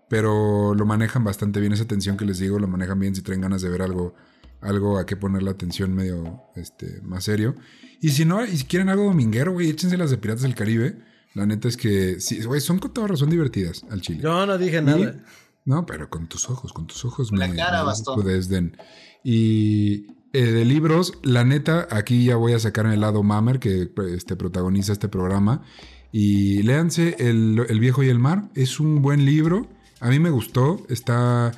pero 0.09 0.75
lo 0.75 0.87
manejan 0.87 1.25
bastante 1.25 1.61
bien. 1.61 1.73
Esa 1.73 1.87
tensión 1.87 2.17
que 2.17 2.25
les 2.25 2.39
digo, 2.39 2.59
lo 2.59 2.69
manejan 2.69 3.01
bien 3.01 3.15
si 3.15 3.23
traen 3.23 3.41
ganas 3.41 3.63
de 3.63 3.69
ver 3.69 3.83
algo, 3.83 4.15
algo 4.61 4.99
a 4.99 5.07
que 5.07 5.17
poner 5.17 5.43
la 5.43 5.53
atención 5.53 5.95
medio 5.95 6.43
este, 6.57 7.01
más 7.03 7.25
serio. 7.25 7.55
Y 8.01 8.11
si 8.11 8.25
no, 8.25 8.45
y 8.45 8.57
si 8.57 8.65
quieren 8.65 8.89
algo 8.89 9.05
dominguero, 9.05 9.53
güey, 9.53 9.71
échense 9.71 9.97
las 9.97 10.11
de 10.11 10.19
Piratas 10.19 10.43
del 10.43 10.55
Caribe. 10.55 10.99
La 11.35 11.47
neta 11.47 11.69
es 11.69 11.77
que, 11.77 12.21
sí, 12.21 12.43
güey, 12.45 12.61
son 12.61 12.79
con 12.79 12.93
toda 12.93 13.07
razón 13.09 13.31
divertidas 13.31 13.85
al 13.91 14.01
chile. 14.01 14.21
Yo 14.23 14.47
no 14.47 14.59
dije 14.59 14.79
Y- 14.79 14.83
nada. 14.83 15.25
No, 15.65 15.85
pero 15.85 16.09
con 16.09 16.29
tus 16.29 16.49
ojos, 16.49 16.73
con 16.73 16.87
tus 16.87 17.05
ojos. 17.05 17.31
La 17.31 17.47
cara, 17.55 17.79
das 17.79 17.85
bastón. 17.85 18.17
tu 18.17 18.23
desdén. 18.27 18.77
Y 19.23 20.07
eh, 20.33 20.47
de 20.53 20.65
libros, 20.65 21.19
la 21.23 21.45
neta, 21.45 21.87
aquí 21.91 22.25
ya 22.25 22.37
voy 22.37 22.55
a 22.55 22.59
sacar 22.59 22.87
el 22.87 23.01
lado 23.01 23.23
Mamer 23.23 23.59
que 23.59 23.91
este, 24.15 24.35
protagoniza 24.37 24.93
este 24.93 25.09
programa. 25.09 25.63
Y 26.11 26.63
léanse 26.63 27.17
el, 27.19 27.63
el 27.69 27.81
viejo 27.81 28.03
y 28.03 28.09
el 28.09 28.19
mar. 28.19 28.49
Es 28.55 28.81
un 28.81 29.03
buen 29.03 29.27
libro. 29.27 29.69
A 30.01 30.09
mí 30.09 30.19
me 30.19 30.31
gustó. 30.31 30.87
Está, 30.89 31.53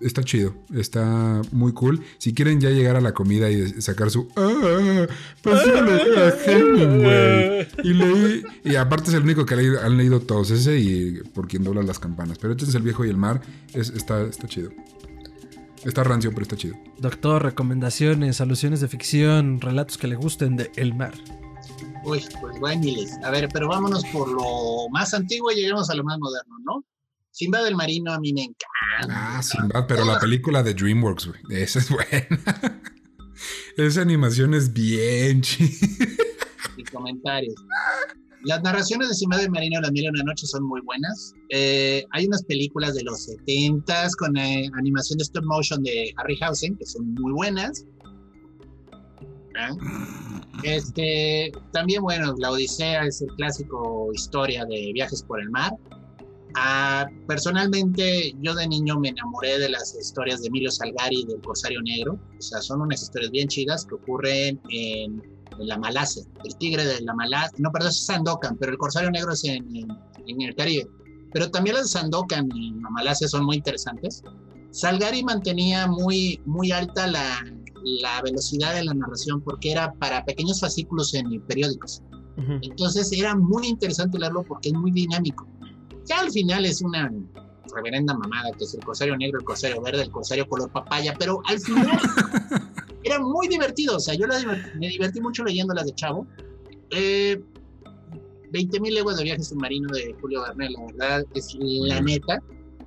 está 0.00 0.22
chido. 0.22 0.54
Está 0.74 1.42
muy 1.52 1.72
cool. 1.72 2.02
Si 2.18 2.34
quieren 2.34 2.60
ya 2.60 2.70
llegar 2.70 2.96
a 2.96 3.00
la 3.00 3.12
comida 3.12 3.50
y 3.50 3.80
sacar 3.80 4.10
su... 4.10 4.28
¡Ah! 4.36 5.06
Pasé 5.42 5.78
a 5.78 5.82
leer 5.82 6.18
a 6.18 6.44
Hemingway. 6.44 7.68
Y 7.84 7.92
leí... 7.92 8.42
Y 8.64 8.76
aparte 8.76 9.10
es 9.10 9.14
el 9.14 9.22
único 9.22 9.46
que 9.46 9.54
han 9.54 9.96
leído 9.96 10.20
todos. 10.20 10.50
Ese 10.50 10.78
y 10.78 11.22
por 11.34 11.48
quien 11.48 11.64
doblan 11.64 11.86
las 11.86 11.98
campanas. 11.98 12.38
Pero 12.38 12.52
este 12.52 12.64
es 12.64 12.74
el 12.74 12.82
viejo 12.82 13.04
y 13.04 13.08
el 13.08 13.16
mar. 13.16 13.40
Es, 13.74 13.90
está, 13.90 14.22
está 14.22 14.46
chido. 14.46 14.70
Está 15.84 16.04
rancio, 16.04 16.30
pero 16.30 16.42
está 16.42 16.56
chido. 16.56 16.76
Doctor, 16.98 17.42
recomendaciones, 17.42 18.40
alusiones 18.40 18.80
de 18.80 18.88
ficción, 18.88 19.60
relatos 19.60 19.96
que 19.96 20.08
le 20.08 20.16
gusten 20.16 20.56
de 20.56 20.70
El 20.76 20.94
Mar. 20.94 21.14
Uy, 22.04 22.22
pues 22.40 22.58
bueno, 22.60 22.80
miles. 22.80 23.18
A 23.24 23.30
ver, 23.30 23.48
pero 23.52 23.68
vámonos 23.68 24.04
por 24.06 24.28
lo 24.30 24.88
más 24.90 25.14
antiguo 25.14 25.50
y 25.52 25.56
lleguemos 25.56 25.88
a 25.90 25.94
lo 25.94 26.04
más 26.04 26.18
moderno, 26.18 26.56
¿no? 26.64 26.84
Simba 27.32 27.62
del 27.62 27.76
Marino 27.76 28.12
a 28.12 28.18
mí 28.20 28.32
me 28.32 28.42
encanta. 28.42 28.66
Ah, 29.08 29.42
Sinbad, 29.42 29.86
pero 29.86 30.04
la 30.04 30.18
película 30.18 30.62
de 30.62 30.74
DreamWorks, 30.74 31.26
güey. 31.26 31.62
Esa 31.62 31.78
es 31.78 31.90
buena. 31.90 32.82
Esa 33.76 34.02
animación 34.02 34.54
es 34.54 34.72
bien 34.72 35.40
chida. 35.40 35.86
y 36.76 36.84
comentarios. 36.84 37.54
Las 38.44 38.62
narraciones 38.62 39.08
de 39.08 39.14
Simba 39.14 39.36
del 39.36 39.50
Marino 39.50 39.80
Las 39.80 39.92
Mil 39.92 40.04
y 40.04 40.08
Una 40.08 40.22
Noche 40.22 40.46
son 40.46 40.64
muy 40.64 40.80
buenas. 40.80 41.34
Eh, 41.50 42.04
hay 42.12 42.26
unas 42.26 42.42
películas 42.44 42.94
de 42.94 43.04
los 43.04 43.28
70s 43.28 44.16
con 44.18 44.36
eh, 44.36 44.68
animación 44.78 45.18
de 45.18 45.24
stop 45.24 45.44
motion 45.44 45.82
de 45.82 46.12
Harryhausen 46.16 46.76
que 46.76 46.86
son 46.86 47.14
muy 47.14 47.32
buenas. 47.32 47.84
¿Ah? 49.58 49.76
Este, 50.62 51.52
también, 51.72 52.02
bueno, 52.02 52.34
La 52.38 52.50
Odisea 52.50 53.04
es 53.04 53.20
el 53.20 53.28
clásico 53.36 54.10
historia 54.14 54.64
de 54.64 54.90
viajes 54.94 55.22
por 55.22 55.40
el 55.40 55.50
mar. 55.50 55.72
Ah, 56.54 57.06
personalmente, 57.26 58.34
yo 58.40 58.54
de 58.54 58.66
niño 58.68 58.98
me 58.98 59.08
enamoré 59.10 59.58
de 59.58 59.68
las 59.68 59.94
historias 60.00 60.40
de 60.40 60.48
Emilio 60.48 60.70
Salgari 60.70 61.20
y 61.22 61.26
del 61.26 61.40
Corsario 61.40 61.80
Negro. 61.82 62.18
O 62.38 62.42
sea, 62.42 62.60
son 62.60 62.80
unas 62.82 63.02
historias 63.02 63.30
bien 63.30 63.48
chidas 63.48 63.84
que 63.86 63.94
ocurren 63.94 64.60
en, 64.70 65.22
en 65.58 65.68
la 65.68 65.78
Malasia. 65.78 66.22
El 66.44 66.56
tigre 66.56 66.84
de 66.84 67.00
la 67.02 67.14
Malasia. 67.14 67.56
No, 67.58 67.70
perdón, 67.70 67.90
es 67.90 68.04
Sandokan, 68.04 68.56
pero 68.58 68.72
el 68.72 68.78
Corsario 68.78 69.10
Negro 69.10 69.32
es 69.32 69.44
en, 69.44 69.64
en- 69.76 69.88
en 70.26 70.42
el 70.42 70.54
Caribe. 70.54 70.86
Pero 71.32 71.50
también 71.50 71.76
las 71.76 71.84
de 71.92 71.98
Sandokan 72.00 72.48
y 72.54 72.72
la 72.80 72.90
Malasia 72.90 73.28
son 73.28 73.44
muy 73.44 73.56
interesantes. 73.56 74.22
Salgari 74.72 75.22
mantenía 75.24 75.86
muy, 75.86 76.40
muy 76.44 76.70
alta 76.72 77.06
la, 77.06 77.44
la 77.84 78.22
velocidad 78.22 78.74
de 78.74 78.84
la 78.84 78.94
narración 78.94 79.40
porque 79.42 79.72
era 79.72 79.92
para 79.94 80.24
pequeños 80.24 80.60
fascículos 80.60 81.14
en 81.14 81.40
periódicos. 81.46 82.02
Ujú. 82.36 82.52
Entonces 82.62 83.10
era 83.12 83.34
muy 83.36 83.66
interesante 83.68 84.18
leerlo 84.18 84.42
porque 84.44 84.68
es 84.70 84.74
muy 84.74 84.90
dinámico. 84.92 85.46
Ya 86.06 86.20
al 86.20 86.30
final 86.30 86.64
es 86.64 86.82
una 86.82 87.10
reverenda 87.74 88.14
mamada 88.14 88.50
que 88.58 88.64
es 88.64 88.74
el 88.74 88.84
corsario 88.84 89.16
negro, 89.16 89.38
el 89.38 89.44
corsario 89.44 89.80
verde, 89.80 90.02
el 90.02 90.10
corsario 90.10 90.48
color 90.48 90.70
papaya, 90.72 91.14
pero 91.18 91.40
al 91.46 91.60
final 91.60 91.98
era 93.04 93.18
muy 93.20 93.46
divertido. 93.48 93.96
O 93.96 94.00
sea, 94.00 94.14
yo 94.14 94.26
la 94.26 94.38
diver- 94.40 94.74
me 94.78 94.88
divertí 94.88 95.20
mucho 95.20 95.44
leyendo 95.44 95.72
las 95.74 95.86
de 95.86 95.94
Chavo. 95.94 96.26
Eh, 96.90 97.40
20.000 98.52 98.92
leguas 98.92 99.16
de 99.16 99.22
viaje 99.24 99.42
submarino 99.44 99.88
de 99.92 100.16
Julio 100.20 100.42
Verne, 100.42 100.70
la 100.70 100.84
verdad, 100.86 101.24
es 101.34 101.56
la 101.60 102.00
neta. 102.00 102.42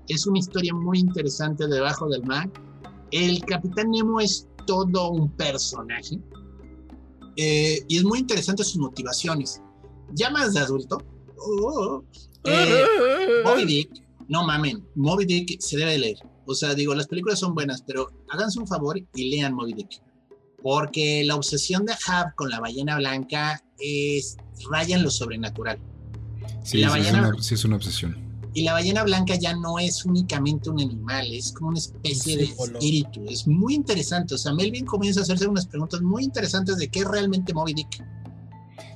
Es 0.10 0.28
una 0.28 0.40
historia 0.40 0.74
muy 0.74 1.00
interesante 1.00 1.66
debajo 1.68 2.10
del 2.10 2.24
mar. 2.24 2.50
El 3.12 3.40
Capitán 3.46 3.92
Nemo 3.92 4.20
es 4.20 4.46
todo 4.68 5.12
un 5.12 5.32
personaje. 5.32 6.20
Eh, 7.38 7.80
y 7.88 7.98
es 7.98 8.04
muy 8.04 8.20
interesante 8.20 8.64
sus 8.66 8.78
motivaciones. 8.82 9.62
Ya 10.14 10.30
más 10.30 10.54
de 10.54 10.60
adulto. 10.60 11.02
oh, 11.38 12.04
eh, 12.46 12.84
Moby 13.44 13.66
Dick, 13.66 13.90
no 14.28 14.46
mamen, 14.46 14.86
Moby 14.96 15.26
Dick 15.26 15.60
se 15.62 15.78
debe 15.78 15.92
de 15.94 15.98
leer. 16.00 16.18
O 16.46 16.54
sea, 16.56 16.74
digo, 16.74 16.94
las 16.94 17.08
películas 17.08 17.40
son 17.40 17.54
buenas, 17.54 17.82
pero 17.86 18.10
háganse 18.30 18.60
un 18.60 18.68
favor 18.68 18.98
y 19.16 19.30
lean 19.30 19.54
Moby 19.54 19.74
Dick. 19.74 20.02
Porque 20.62 21.24
la 21.26 21.36
obsesión 21.36 21.86
de 21.86 21.94
Hab 22.08 22.36
con 22.36 22.50
la 22.50 22.60
ballena 22.60 22.98
blanca 22.98 23.62
es 23.80 24.38
raya 24.72 24.96
en 24.96 25.04
lo 25.04 25.12
sobrenatural. 25.12 25.78
Sí, 26.64 26.78
La 26.80 26.90
sí, 26.94 27.00
es 27.00 27.06
ballena- 27.12 27.30
una, 27.30 27.44
sí 27.44 27.54
es 27.56 27.66
una 27.66 27.76
obsesión. 27.76 28.18
Y 28.54 28.64
la 28.64 28.74
ballena 28.74 29.04
blanca 29.04 29.36
ya 29.36 29.56
no 29.56 29.80
es 29.80 30.06
únicamente 30.06 30.70
un 30.70 30.80
animal, 30.80 31.34
es 31.34 31.52
como 31.54 31.70
una 31.70 31.80
especie 31.80 32.38
de 32.38 32.46
símbolo. 32.46 32.78
espíritu. 32.78 33.26
Es 33.28 33.48
muy 33.48 33.74
interesante. 33.74 34.36
O 34.36 34.38
sea, 34.38 34.54
Melvin 34.54 34.86
comienza 34.86 35.22
a 35.22 35.24
hacerse 35.24 35.48
unas 35.48 35.66
preguntas 35.66 36.02
muy 36.02 36.24
interesantes 36.24 36.78
de 36.78 36.88
qué 36.88 37.00
es 37.00 37.06
realmente 37.08 37.54
Moby 37.54 37.74
Dick. 37.74 38.04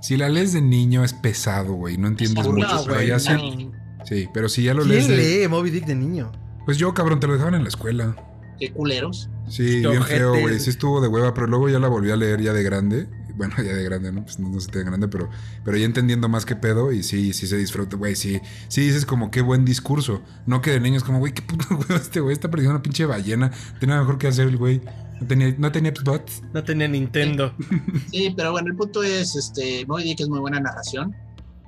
Si 0.07 0.15
la 0.15 0.29
lees 0.29 0.53
de 0.53 0.61
niño 0.61 1.03
es 1.03 1.11
pesado, 1.11 1.73
güey. 1.73 1.97
No 1.97 2.07
entiendes 2.07 2.45
No, 2.45 2.53
mucho. 2.53 2.65
No, 2.75 2.85
pero 2.85 3.01
ya 3.01 3.19
sí, 3.19 3.29
no. 3.33 4.05
sí, 4.05 4.29
pero 4.33 4.47
si 4.47 4.63
ya 4.63 4.73
lo 4.73 4.85
lees 4.85 5.05
¿Quién 5.05 5.17
de. 5.19 5.39
lee 5.41 5.47
Moby 5.49 5.69
Dick 5.69 5.85
de 5.85 5.95
niño? 5.95 6.31
Pues 6.63 6.77
yo, 6.77 6.93
cabrón, 6.93 7.19
te 7.19 7.27
lo 7.27 7.33
dejaban 7.33 7.55
en 7.55 7.63
la 7.63 7.67
escuela. 7.67 8.15
Qué 8.57 8.71
culeros. 8.71 9.29
Sí, 9.49 9.81
Qué 9.81 9.89
bien 9.89 10.03
feo, 10.03 10.39
güey. 10.39 10.61
Sí 10.61 10.69
estuvo 10.69 11.01
de 11.01 11.09
hueva, 11.09 11.33
pero 11.33 11.47
luego 11.47 11.67
ya 11.67 11.79
la 11.79 11.89
volví 11.89 12.09
a 12.09 12.15
leer 12.15 12.41
ya 12.41 12.53
de 12.53 12.63
grande. 12.63 13.09
Bueno, 13.37 13.55
ya 13.57 13.73
de 13.73 13.83
grande, 13.83 14.11
¿no? 14.11 14.23
Pues 14.23 14.39
no, 14.39 14.49
no 14.49 14.59
sé 14.59 14.71
de 14.71 14.83
grande, 14.83 15.07
pero, 15.07 15.29
pero 15.63 15.77
ya 15.77 15.85
entendiendo 15.85 16.27
más 16.27 16.45
qué 16.45 16.55
pedo 16.55 16.91
y 16.91 17.03
sí, 17.03 17.31
sí 17.33 17.47
se 17.47 17.57
disfruta, 17.57 17.95
güey. 17.95 18.15
Sí, 18.15 18.41
sí 18.67 18.81
dices 18.81 19.05
como 19.05 19.31
qué 19.31 19.41
buen 19.41 19.63
discurso. 19.63 20.21
No 20.45 20.61
que 20.61 20.71
de 20.71 20.79
niños 20.79 21.03
como, 21.03 21.19
güey, 21.19 21.33
qué 21.33 21.43
puto 21.43 21.65
güey, 21.75 21.99
este 21.99 22.19
güey 22.19 22.33
está 22.33 22.49
perdiendo 22.49 22.75
una 22.75 22.83
pinche 22.83 23.05
ballena. 23.05 23.51
Tenía 23.79 23.99
mejor 23.99 24.17
que 24.17 24.27
hacer 24.27 24.47
el 24.47 24.57
güey. 24.57 24.81
No 25.21 25.27
tenía, 25.27 25.55
no 25.57 25.71
tenía 25.71 25.93
bots. 26.03 26.41
No 26.53 26.63
tenía 26.63 26.87
Nintendo. 26.87 27.53
Sí, 28.11 28.33
pero 28.35 28.51
bueno, 28.51 28.69
el 28.69 28.75
punto 28.75 29.03
es, 29.03 29.35
este, 29.35 29.85
Moby 29.85 30.03
Dick 30.03 30.21
es 30.21 30.29
muy 30.29 30.39
buena 30.39 30.59
narración. 30.59 31.15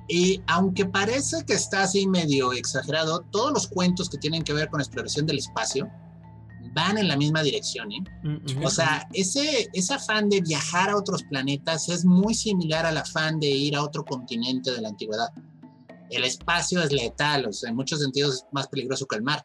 Y 0.08 0.42
aunque 0.48 0.84
parece 0.86 1.44
que 1.46 1.52
está 1.52 1.84
así 1.84 2.08
medio 2.08 2.52
exagerado, 2.52 3.20
todos 3.30 3.52
los 3.52 3.68
cuentos 3.68 4.10
que 4.10 4.18
tienen 4.18 4.42
que 4.42 4.52
ver 4.52 4.68
con 4.68 4.80
exploración 4.80 5.26
del 5.26 5.38
espacio 5.38 5.88
van 6.72 6.98
en 6.98 7.08
la 7.08 7.16
misma 7.16 7.42
dirección, 7.42 7.90
¿eh? 7.92 8.04
Mm, 8.22 8.64
O 8.64 8.70
sea, 8.70 9.08
ese, 9.12 9.68
ese 9.72 9.94
afán 9.94 10.28
de 10.28 10.40
viajar 10.40 10.90
a 10.90 10.96
otros 10.96 11.22
planetas 11.24 11.88
es 11.88 12.04
muy 12.04 12.34
similar 12.34 12.86
al 12.86 12.96
afán 12.96 13.40
de 13.40 13.48
ir 13.48 13.76
a 13.76 13.82
otro 13.82 14.04
continente 14.04 14.70
de 14.70 14.80
la 14.80 14.88
antigüedad. 14.88 15.28
El 16.10 16.24
espacio 16.24 16.82
es 16.82 16.92
letal, 16.92 17.46
o 17.46 17.52
sea, 17.52 17.70
en 17.70 17.76
muchos 17.76 18.00
sentidos 18.00 18.34
es 18.36 18.44
más 18.52 18.66
peligroso 18.68 19.06
que 19.06 19.16
el 19.16 19.22
mar, 19.22 19.44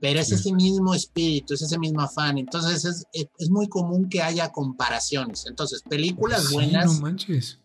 pero 0.00 0.20
es 0.20 0.28
Sí. 0.28 0.34
ese 0.34 0.52
mismo 0.52 0.94
espíritu, 0.94 1.54
es 1.54 1.62
ese 1.62 1.78
mismo 1.78 2.00
afán. 2.02 2.38
Entonces 2.38 2.84
es, 2.84 3.04
es, 3.12 3.26
es 3.38 3.50
muy 3.50 3.68
común 3.68 4.08
que 4.08 4.22
haya 4.22 4.50
comparaciones. 4.50 5.44
Entonces, 5.46 5.82
películas 5.82 6.46
Sí, 6.48 6.54
buenas. 6.54 6.86
no 6.96 7.00
manches. 7.00 7.58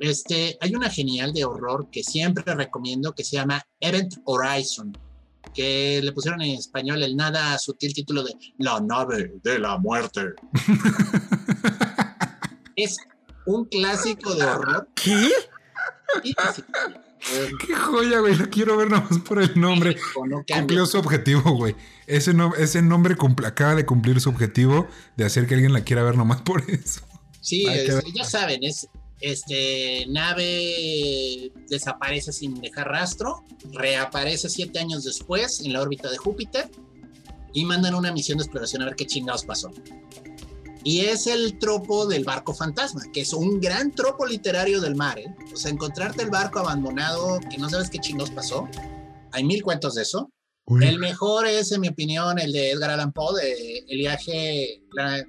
Este, 0.00 0.58
hay 0.60 0.74
una 0.74 0.90
genial 0.90 1.32
de 1.32 1.44
horror 1.44 1.88
que 1.90 2.02
siempre 2.02 2.52
recomiendo 2.54 3.14
que 3.14 3.22
se 3.24 3.36
llama 3.36 3.64
Event 3.80 4.14
Horizon, 4.24 4.96
que 5.54 6.00
le 6.02 6.12
pusieron 6.12 6.40
en 6.42 6.56
español 6.58 7.02
el 7.02 7.16
nada 7.16 7.58
sutil 7.58 7.92
título 7.92 8.22
de 8.22 8.34
La 8.58 8.80
nave 8.80 9.32
de 9.42 9.58
la 9.58 9.78
muerte. 9.78 10.20
es 12.76 12.96
un 13.46 13.64
clásico 13.66 14.34
de 14.34 14.44
horror. 14.44 14.88
¿Qué? 14.94 15.28
Sí, 16.22 16.34
sí, 16.54 16.62
Qué 17.66 17.74
joya, 17.74 18.20
güey. 18.20 18.36
Lo 18.36 18.48
quiero 18.50 18.76
ver 18.76 18.90
nomás 18.90 19.18
por 19.20 19.40
el 19.42 19.58
nombre. 19.58 19.96
No. 20.28 20.44
Cumplió 20.46 20.84
su 20.86 20.98
objetivo, 20.98 21.52
güey. 21.56 21.74
Ese, 22.06 22.34
no, 22.34 22.54
ese 22.54 22.82
nombre 22.82 23.16
acaba 23.46 23.74
de 23.74 23.86
cumplir 23.86 24.20
su 24.20 24.28
objetivo 24.28 24.86
de 25.16 25.24
hacer 25.24 25.46
que 25.46 25.54
alguien 25.54 25.72
la 25.72 25.84
quiera 25.84 26.02
ver 26.02 26.16
nomás 26.16 26.42
por 26.42 26.62
eso. 26.70 27.00
Sí, 27.40 27.66
es- 27.66 28.02
ya 28.14 28.24
saben, 28.24 28.62
es 28.62 28.88
este 29.20 30.06
nave 30.08 31.52
desaparece 31.68 32.32
sin 32.32 32.60
dejar 32.60 32.88
rastro, 32.88 33.44
reaparece 33.72 34.48
siete 34.48 34.78
años 34.78 35.04
después 35.04 35.60
en 35.60 35.72
la 35.72 35.80
órbita 35.80 36.10
de 36.10 36.18
Júpiter 36.18 36.70
y 37.52 37.64
mandan 37.64 37.94
una 37.94 38.12
misión 38.12 38.38
de 38.38 38.44
exploración 38.44 38.82
a 38.82 38.86
ver 38.86 38.96
qué 38.96 39.06
chingados 39.06 39.44
pasó. 39.44 39.70
Y 40.82 41.00
es 41.00 41.26
el 41.26 41.58
tropo 41.58 42.06
del 42.06 42.24
barco 42.24 42.52
fantasma, 42.52 43.00
que 43.12 43.22
es 43.22 43.32
un 43.32 43.58
gran 43.58 43.92
tropo 43.92 44.26
literario 44.26 44.82
del 44.82 44.94
mar. 44.94 45.18
¿eh? 45.18 45.34
O 45.52 45.56
sea, 45.56 45.70
encontrarte 45.70 46.22
el 46.22 46.30
barco 46.30 46.58
abandonado, 46.58 47.40
que 47.50 47.56
no 47.56 47.70
sabes 47.70 47.88
qué 47.88 47.98
chingados 47.98 48.30
pasó. 48.32 48.68
Hay 49.32 49.44
mil 49.44 49.62
cuentos 49.62 49.94
de 49.94 50.02
eso. 50.02 50.30
El 50.80 50.98
mejor 50.98 51.46
es, 51.46 51.72
en 51.72 51.82
mi 51.82 51.88
opinión, 51.88 52.38
el 52.38 52.52
de 52.52 52.70
Edgar 52.70 52.90
Allan 52.90 53.12
Poe, 53.12 53.40
de 53.40 53.84
el 53.86 53.98
viaje 53.98 54.82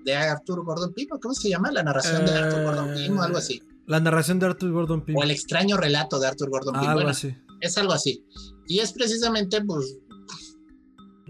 de 0.05 0.15
Arthur 0.15 0.63
Gordon 0.63 0.93
Pym, 0.93 1.07
¿o 1.11 1.19
¿cómo 1.19 1.33
se 1.33 1.49
llama? 1.49 1.71
La 1.71 1.83
narración 1.83 2.25
de 2.25 2.31
Arthur 2.31 2.63
Gordon 2.63 2.93
Pym 2.93 3.17
o 3.17 3.21
algo 3.21 3.37
así. 3.37 3.61
La 3.87 3.99
narración 3.99 4.39
de 4.39 4.47
Arthur 4.47 4.71
Gordon 4.71 5.05
Pym. 5.05 5.15
O 5.17 5.23
el 5.23 5.31
extraño 5.31 5.77
relato 5.77 6.19
de 6.19 6.27
Arthur 6.27 6.49
Gordon 6.49 6.73
Pym. 6.73 6.83
Ah, 6.83 6.87
algo 6.91 6.95
Bueno, 6.95 7.09
así. 7.11 7.35
es 7.61 7.77
algo 7.77 7.93
así. 7.93 8.25
Y 8.67 8.79
es 8.79 8.91
precisamente, 8.93 9.61
pues, 9.63 9.97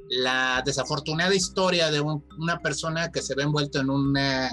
la 0.10 0.62
desafortunada 0.66 1.34
historia 1.34 1.90
de 1.92 2.00
un- 2.00 2.24
una 2.38 2.60
persona 2.60 3.12
que 3.12 3.22
se 3.22 3.36
ve 3.36 3.44
envuelto 3.44 3.80
en 3.80 3.90
una 3.90 4.50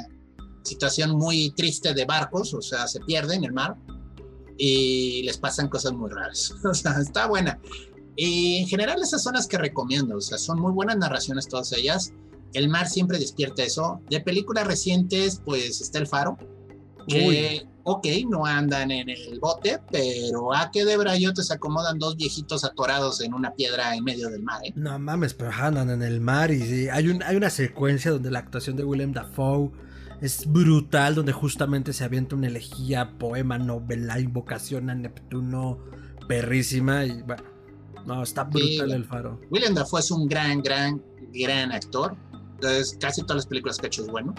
situación 0.65 1.11
muy 1.13 1.51
triste 1.57 1.93
de 1.95 2.05
barcos, 2.05 2.55
o 2.55 2.63
sea, 2.63 2.87
se 2.87 3.01
pierde 3.01 3.35
en 3.35 3.45
el 3.45 3.53
mar 3.53 3.77
y 4.57 5.23
les 5.25 5.37
pasan 5.39 5.69
cosas 5.69 5.93
muy 5.93 6.11
raras. 6.11 6.55
O 6.65 6.75
sea, 6.75 6.93
está 7.01 7.27
buena. 7.27 7.61
Y 8.17 8.59
en 8.59 8.67
general 8.69 9.01
esas 9.03 9.23
son 9.23 9.35
las 9.35 9.47
que 9.47 9.59
recomiendo, 9.59 10.17
o 10.17 10.21
sea, 10.21 10.39
son 10.39 10.61
muy 10.61 10.73
buenas 10.73 10.97
narraciones 10.97 11.49
todas 11.49 11.73
ellas. 11.73 12.13
El 12.53 12.69
mar 12.69 12.89
siempre 12.89 13.19
despierta 13.19 13.63
eso. 13.63 14.01
De 14.11 14.21
películas 14.21 14.67
recientes, 14.67 15.41
pues 15.45 15.81
está 15.81 15.99
El 15.99 16.07
Faro, 16.07 16.37
que, 17.07 17.67
ok, 17.85 18.07
no 18.29 18.45
andan 18.47 18.91
en 18.91 19.09
el 19.09 19.39
bote, 19.41 19.79
pero 19.91 20.55
a 20.55 20.71
que 20.71 20.85
de 20.85 20.97
brayote 20.97 21.43
se 21.43 21.55
acomodan 21.55 21.99
dos 21.99 22.17
viejitos 22.17 22.65
atorados 22.65 23.21
en 23.21 23.35
una 23.35 23.53
piedra 23.55 23.95
en 23.95 24.05
medio 24.05 24.29
del 24.29 24.43
mar, 24.43 24.61
¿eh? 24.65 24.73
No 24.77 24.99
mames, 24.99 25.35
pero 25.35 25.51
andan 25.53 25.91
en 25.91 26.03
el 26.03 26.21
mar 26.21 26.51
y 26.51 26.61
sí, 26.61 26.89
hay, 26.89 27.09
un, 27.09 27.23
hay 27.23 27.37
una 27.37 27.51
secuencia 27.51 28.11
donde 28.11 28.31
la 28.31 28.39
actuación 28.41 28.77
de 28.77 28.85
Willem 28.85 29.13
Dafoe 29.13 29.71
es 30.21 30.47
brutal, 30.47 31.15
donde 31.17 31.33
justamente 31.33 31.93
se 31.93 32.05
avienta 32.05 32.37
una 32.37 32.47
elegía, 32.47 33.19
poema, 33.19 33.59
novela, 33.59 34.21
invocación 34.21 34.89
a 34.91 34.95
Neptuno, 34.95 35.79
perrísima 36.29 37.05
y 37.05 37.23
bueno, 37.23 37.43
no, 38.07 38.23
está 38.23 38.45
brutal 38.45 38.89
Sí. 38.89 38.95
el 38.95 39.05
faro. 39.05 39.41
William 39.51 39.75
Dafoe 39.75 40.01
es 40.01 40.11
un 40.11 40.27
gran, 40.29 40.63
gran, 40.63 41.03
gran 41.33 41.73
actor. 41.73 42.17
Entonces, 42.55 42.97
casi 43.01 43.23
todas 43.23 43.37
las 43.37 43.47
películas 43.47 43.79
que 43.79 43.87
ha 43.87 43.89
hecho 43.89 44.03
es 44.03 44.09
bueno. 44.09 44.35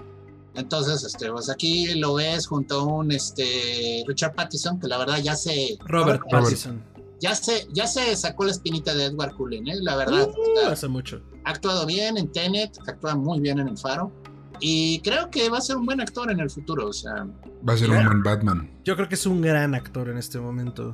Entonces, 0.56 1.04
este, 1.04 1.32
pues 1.32 1.50
aquí 1.50 1.96
lo 1.96 2.16
ves 2.16 2.48
junto 2.48 2.82
a 2.82 2.84
un 2.84 3.12
este, 3.12 4.04
Richard 4.08 4.36
Pattinson, 4.36 4.80
que 4.80 4.88
la 4.88 4.98
verdad 4.98 5.18
ya 5.18 5.36
se. 5.36 5.78
Robert 5.86 6.22
Robert. 6.22 6.44
Pattinson. 6.46 6.84
Ya 7.20 7.36
se, 7.36 7.68
ya 7.72 7.88
se 7.88 8.16
sacó 8.18 8.44
la 8.44 8.52
espinita 8.52 8.94
de 8.94 9.06
Edward 9.06 9.34
Cullen, 9.36 9.68
¿eh? 9.68 9.76
la 9.82 9.96
verdad. 9.96 10.28
Uh, 10.28 10.68
hace 10.68 10.90
mucho. 10.90 11.22
ha 11.46 11.52
actuado 11.52 11.86
bien 11.86 12.18
en 12.18 12.30
Tenet, 12.30 12.78
actúa 12.86 13.16
muy 13.16 13.40
bien 13.40 13.60
en 13.60 13.70
El 13.70 13.78
Faro. 13.78 14.12
Y 14.60 15.00
creo 15.00 15.30
que 15.30 15.50
va 15.50 15.58
a 15.58 15.62
ser 15.62 15.78
un 15.78 15.86
buen 15.86 16.02
actor 16.02 16.30
en 16.32 16.40
el 16.40 16.50
futuro. 16.50 16.88
O 16.88 16.94
sea, 16.94 17.26
Va 17.68 17.74
a 17.74 17.78
ser 17.78 17.90
un 17.90 18.04
buen 18.06 18.24
Batman. 18.24 18.70
Yo 18.84 18.96
creo 18.96 19.08
que 19.08 19.16
es 19.16 19.26
un 19.26 19.42
gran 19.42 19.74
actor 19.74 20.10
en 20.10 20.18
este 20.18 20.40
momento. 20.40 20.94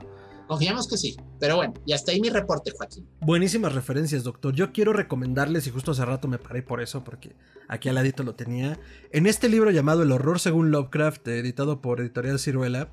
Confiamos 0.50 0.88
que 0.88 0.97
sí. 0.97 1.16
Pero 1.39 1.58
bueno, 1.58 1.76
y 1.86 1.93
hasta 1.93 2.12
ahí 2.12 2.20
mi 2.20 2.30
reporte, 2.30 2.72
Joaquín. 2.76 3.08
Buenísimas 3.22 3.74
referencias, 3.74 4.24
doctor. 4.24 4.54
Yo 4.54 4.74
quiero 4.74 4.93
recomendarles, 4.93 5.68
y 5.68 5.70
justo 5.70 5.91
hace 5.91 6.04
rato 6.04 6.28
me 6.28 6.39
paré 6.39 6.64
por 6.64 6.82
eso, 6.82 7.04
porque 7.04 7.36
aquí 7.68 7.88
al 7.88 7.95
ladito 7.95 8.24
lo 8.24 8.34
tenía. 8.34 8.80
En 9.12 9.28
este 9.28 9.47
libro 9.47 9.70
llamado 9.70 10.02
El 10.02 10.12
horror 10.12 10.39
según 10.39 10.72
Lovecraft, 10.72 11.28
editado 11.28 11.82
por 11.82 12.02
Editorial 12.02 12.39
Ciruela, 12.39 12.89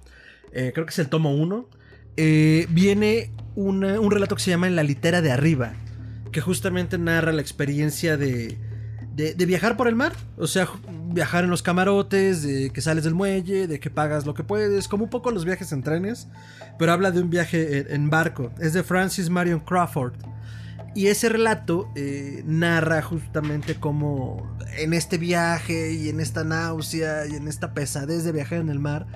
eh, 0.52 0.72
creo 0.74 0.84
que 0.84 0.90
es 0.90 0.98
el 0.98 1.08
tomo 1.08 1.34
1, 1.34 1.68
eh, 2.18 2.66
viene 2.68 3.32
un 3.54 4.10
relato 4.10 4.36
que 4.36 4.42
se 4.42 4.50
llama 4.50 4.66
En 4.66 4.76
la 4.76 4.82
litera 4.82 5.22
de 5.22 5.32
arriba, 5.32 5.72
que 6.32 6.42
justamente 6.42 6.98
narra 6.98 7.32
la 7.32 7.40
experiencia 7.40 8.18
de, 8.18 8.58
de, 9.16 9.46
viajar 9.46 9.76
por 9.76 9.88
el 9.88 9.94
mar. 9.94 10.12
O 10.36 10.46
sea, 10.46 10.68
viajar 11.08 11.44
en 11.44 11.50
los 11.50 11.62
camarotes, 11.62 12.42
de 12.42 12.70
que 12.70 12.80
sales 12.80 13.04
del 13.04 13.14
muelle, 13.14 13.66
de 13.66 13.80
que 13.80 13.90
pagas 13.90 14.26
lo 14.26 14.34
que 14.34 14.44
puedes, 14.44 14.88
como 14.88 15.04
un 15.04 15.10
poco 15.10 15.30
los 15.30 15.44
viajes 15.44 15.72
en 15.72 15.82
trenes, 15.82 16.28
pero 16.78 16.92
habla 16.92 17.10
de 17.10 17.20
un 17.20 17.30
viaje 17.30 17.92
en, 17.94 18.10
barco. 18.10 18.52
Es 18.60 18.72
de 18.74 18.82
Francis 18.82 19.30
Marion 19.30 19.60
Crawford. 19.60 20.14
Y 20.94 21.08
ese 21.08 21.28
relato 21.28 21.90
eh, 21.94 22.42
narra 22.46 23.02
justamente 23.02 23.74
cómo 23.74 24.56
en 24.78 24.94
este 24.94 25.18
viaje 25.18 25.92
y 25.92 26.08
en 26.08 26.20
esta 26.20 26.42
náusea 26.42 27.26
y 27.26 27.34
en 27.34 27.48
esta 27.48 27.74
pesadez 27.74 28.24
de 28.24 28.32
viajar 28.32 28.60
en 28.60 28.70
el 28.70 28.78
mar, 28.78 29.06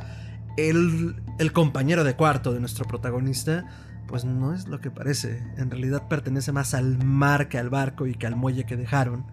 el 0.59 1.53
compañero 1.55 2.05
de 2.05 2.16
cuarto 2.16 2.53
de 2.53 2.61
nuestro 2.61 2.84
protagonista, 2.84 3.64
pues 4.07 4.26
no 4.26 4.53
es 4.53 4.68
lo 4.68 4.80
que 4.80 4.90
parece. 4.90 5.42
En 5.57 5.70
realidad 5.70 6.07
pertenece 6.09 6.53
más 6.53 6.74
al 6.74 7.03
mar 7.03 7.48
que 7.48 7.59
al 7.59 7.70
barco 7.70 8.07
y 8.07 8.14
que 8.14 8.26
al 8.26 8.36
muelle 8.36 8.66
que 8.66 8.76
dejaron. 8.76 9.24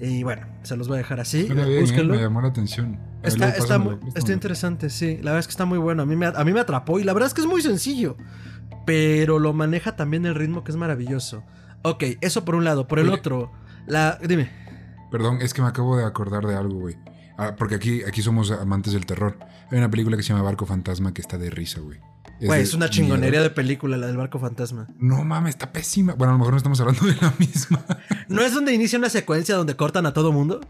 Y 0.00 0.22
bueno, 0.24 0.46
se 0.62 0.76
los 0.76 0.88
voy 0.88 0.96
a 0.96 0.98
dejar 0.98 1.20
así. 1.20 1.44
Bien, 1.44 1.58
¿eh? 1.60 2.04
Me 2.04 2.16
llamó 2.20 2.40
la 2.40 2.48
atención. 2.48 2.98
Está, 3.22 3.50
está, 3.50 3.78
muy- 3.78 3.98
está 4.14 4.32
interesante, 4.32 4.90
sí. 4.90 5.16
La 5.22 5.30
verdad 5.30 5.38
es 5.40 5.46
que 5.46 5.52
está 5.52 5.64
muy 5.64 5.78
bueno. 5.78 6.02
A 6.02 6.06
mí, 6.06 6.16
me, 6.16 6.26
a 6.26 6.44
mí 6.44 6.52
me 6.52 6.60
atrapó 6.60 6.98
y 6.98 7.04
la 7.04 7.12
verdad 7.12 7.28
es 7.28 7.34
que 7.34 7.40
es 7.40 7.46
muy 7.46 7.62
sencillo. 7.62 8.16
Pero 8.84 9.38
lo 9.38 9.52
maneja 9.52 9.94
también 9.94 10.26
el 10.26 10.34
ritmo 10.34 10.64
que 10.64 10.72
es 10.72 10.76
maravilloso. 10.76 11.44
Ok, 11.82 12.04
eso 12.20 12.44
por 12.44 12.54
un 12.56 12.64
lado. 12.64 12.88
Por 12.88 12.98
el 12.98 13.06
Oye. 13.08 13.14
otro, 13.18 13.52
la... 13.86 14.18
Dime. 14.26 14.50
Perdón, 15.10 15.38
es 15.40 15.54
que 15.54 15.62
me 15.62 15.68
acabo 15.68 15.96
de 15.96 16.04
acordar 16.04 16.46
de 16.46 16.56
algo, 16.56 16.80
güey. 16.80 16.96
Ah, 17.38 17.54
porque 17.56 17.76
aquí, 17.76 18.02
aquí 18.04 18.22
somos 18.22 18.50
amantes 18.50 18.92
del 18.92 19.06
terror. 19.06 19.38
Hay 19.70 19.78
una 19.78 19.90
película 19.90 20.16
que 20.16 20.22
se 20.22 20.30
llama 20.32 20.42
Barco 20.42 20.66
Fantasma 20.66 21.14
que 21.14 21.20
está 21.22 21.38
de 21.38 21.50
risa, 21.50 21.80
güey. 21.80 22.00
Güey, 22.46 22.62
es 22.62 22.74
una 22.74 22.86
miedo. 22.86 22.92
chingonería 22.92 23.42
de 23.42 23.50
película 23.50 23.96
la 23.96 24.06
del 24.06 24.16
barco 24.16 24.38
fantasma. 24.38 24.86
No 24.98 25.24
mames, 25.24 25.50
está 25.54 25.72
pésima. 25.72 26.14
Bueno, 26.14 26.30
a 26.30 26.34
lo 26.34 26.38
mejor 26.38 26.52
no 26.54 26.56
estamos 26.58 26.80
hablando 26.80 27.06
de 27.06 27.14
la 27.20 27.32
misma. 27.38 27.84
¿No 28.28 28.42
es 28.42 28.52
donde 28.54 28.72
inicia 28.74 28.98
una 28.98 29.08
secuencia 29.08 29.54
donde 29.54 29.76
cortan 29.76 30.06
a 30.06 30.12
todo 30.12 30.32
mundo? 30.32 30.60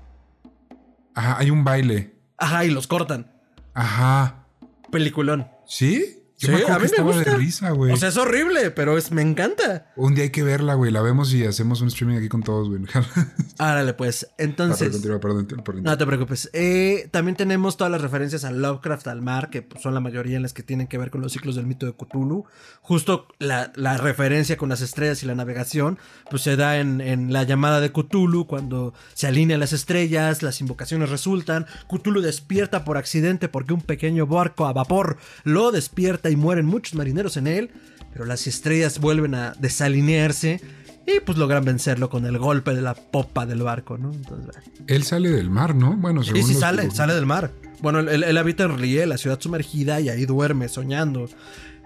Ajá, 1.14 1.38
hay 1.38 1.50
un 1.50 1.64
baile. 1.64 2.14
Ajá, 2.38 2.64
y 2.64 2.70
los 2.70 2.86
cortan. 2.86 3.30
Ajá. 3.74 4.46
Peliculón. 4.90 5.46
¿Sí? 5.66 6.21
Yo 6.42 6.46
Sí, 6.48 6.52
me 6.52 6.56
acuerdo 6.58 6.74
a 6.74 6.78
mí 6.80 6.88
que 6.90 7.02
me 7.02 7.12
gusta. 7.12 7.30
de 7.30 7.36
risa, 7.36 7.70
güey. 7.70 7.92
O 7.92 7.96
sea, 7.96 8.08
es 8.08 8.16
horrible, 8.16 8.70
pero 8.72 8.98
es, 8.98 9.12
me 9.12 9.22
encanta. 9.22 9.92
un 9.96 10.14
día 10.14 10.24
hay 10.24 10.30
que 10.30 10.42
verla, 10.42 10.74
güey. 10.74 10.90
La 10.90 11.00
vemos 11.00 11.32
y 11.32 11.44
hacemos 11.46 11.80
un 11.80 11.88
streaming 11.88 12.16
aquí 12.18 12.28
con 12.28 12.42
todos, 12.42 12.68
güey. 12.68 12.82
Árale, 13.58 13.94
pues. 13.94 14.28
Entonces. 14.38 14.90
Continúa, 14.90 15.20
perdón, 15.20 15.46
perdón. 15.46 15.82
No 15.84 15.96
te 15.96 16.04
preocupes. 16.06 16.50
Eh, 16.52 17.08
también 17.12 17.36
tenemos 17.36 17.76
todas 17.76 17.90
las 17.90 18.00
referencias 18.00 18.44
a 18.44 18.50
Lovecraft, 18.50 19.06
al 19.06 19.22
mar, 19.22 19.50
que 19.50 19.62
pues, 19.62 19.82
son 19.82 19.94
la 19.94 20.00
mayoría 20.00 20.36
en 20.36 20.42
las 20.42 20.52
que 20.52 20.62
tienen 20.62 20.88
que 20.88 20.98
ver 20.98 21.10
con 21.10 21.20
los 21.20 21.32
ciclos 21.32 21.54
del 21.56 21.66
mito 21.66 21.86
de 21.86 21.92
Cthulhu. 21.94 22.44
Justo 22.80 23.28
la, 23.38 23.72
la 23.76 23.96
referencia 23.96 24.56
con 24.56 24.68
las 24.68 24.80
estrellas 24.80 25.22
y 25.22 25.26
la 25.26 25.34
navegación, 25.36 25.98
pues 26.30 26.42
se 26.42 26.56
da 26.56 26.78
en, 26.78 27.00
en 27.00 27.32
la 27.32 27.44
llamada 27.44 27.80
de 27.80 27.92
Cthulhu, 27.92 28.46
cuando 28.46 28.94
se 29.14 29.28
alinean 29.28 29.60
las 29.60 29.72
estrellas, 29.72 30.42
las 30.42 30.60
invocaciones 30.60 31.10
resultan, 31.10 31.66
Cthulhu 31.88 32.20
despierta 32.20 32.84
por 32.84 32.96
accidente 32.96 33.48
porque 33.48 33.72
un 33.74 33.82
pequeño 33.82 34.26
barco 34.26 34.66
a 34.66 34.72
vapor 34.72 35.18
lo 35.44 35.70
despierta 35.70 36.30
y 36.32 36.36
mueren 36.36 36.66
muchos 36.66 36.94
marineros 36.94 37.36
en 37.36 37.46
él, 37.46 37.70
pero 38.12 38.24
las 38.24 38.46
estrellas 38.46 38.98
vuelven 38.98 39.34
a 39.34 39.52
desalinearse. 39.58 40.60
Y 41.04 41.18
pues 41.18 41.36
logran 41.36 41.64
vencerlo 41.64 42.08
con 42.08 42.26
el 42.26 42.38
golpe 42.38 42.74
de 42.74 42.80
la 42.80 42.94
popa 42.94 43.44
del 43.44 43.62
barco, 43.62 43.98
¿no? 43.98 44.12
Entonces. 44.12 44.54
Él 44.86 45.02
sale 45.02 45.30
del 45.30 45.50
mar, 45.50 45.74
¿no? 45.74 45.96
Bueno, 45.96 46.22
Sí, 46.22 46.28
según 46.30 46.42
sí 46.46 46.52
los 46.52 46.60
sale, 46.60 46.90
sale 46.92 47.14
del 47.14 47.26
mar. 47.26 47.50
Bueno, 47.80 47.98
él, 47.98 48.22
él- 48.22 48.38
habita 48.38 48.62
en 48.64 48.78
Rie, 48.78 49.04
la 49.06 49.18
ciudad 49.18 49.40
sumergida, 49.40 50.00
y 50.00 50.08
ahí 50.10 50.26
duerme, 50.26 50.68
soñando. 50.68 51.28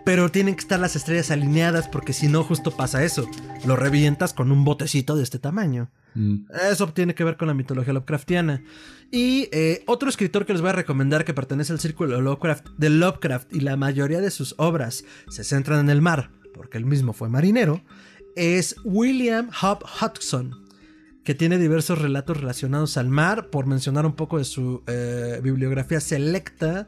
Pero 0.07 0.31
tienen 0.31 0.55
que 0.55 0.61
estar 0.61 0.79
las 0.79 0.95
estrellas 0.95 1.33
alineadas 1.33 1.89
porque 1.89 2.13
si 2.13 2.29
no, 2.29 2.45
justo 2.45 2.71
pasa 2.71 3.03
eso. 3.03 3.29
Lo 3.67 3.75
revientas 3.75 4.33
con 4.33 4.53
un 4.53 4.63
botecito 4.63 5.17
de 5.17 5.25
este 5.25 5.41
tamaño. 5.41 5.91
Mm. 6.15 6.45
Eso 6.71 6.87
tiene 6.93 7.17
que 7.17 7.25
ver 7.25 7.37
con 7.37 7.49
la 7.49 7.55
mitología 7.55 7.93
Lovecraftiana. 7.93 8.63
Y 9.11 9.49
eh, 9.51 9.83
otro 9.89 10.09
escritor 10.09 10.47
que 10.47 10.53
les 10.53 10.63
voy 10.63 10.71
a 10.71 10.75
recomendar 10.75 11.25
que 11.25 11.35
pertenece 11.35 11.73
al 11.73 11.81
círculo 11.81 12.21
Lovecraft, 12.21 12.69
de 12.79 12.89
Lovecraft 12.89 13.53
y 13.53 13.59
la 13.59 13.77
mayoría 13.77 14.21
de 14.21 14.31
sus 14.31 14.55
obras 14.59 15.05
se 15.29 15.43
centran 15.43 15.81
en 15.81 15.91
el 15.91 16.01
mar, 16.01 16.31
porque 16.55 16.79
él 16.79 16.87
mismo 16.87 17.13
fue 17.13 17.29
marinero, 17.29 17.83
es 18.37 18.77
William 18.85 19.49
Hub 19.61 19.85
Hudson, 20.01 20.55
que 21.25 21.35
tiene 21.35 21.59
diversos 21.59 22.01
relatos 22.01 22.37
relacionados 22.37 22.97
al 22.97 23.09
mar, 23.09 23.51
por 23.51 23.67
mencionar 23.67 24.07
un 24.07 24.15
poco 24.15 24.39
de 24.39 24.45
su 24.45 24.85
eh, 24.87 25.41
bibliografía 25.43 25.99
selecta. 25.99 26.87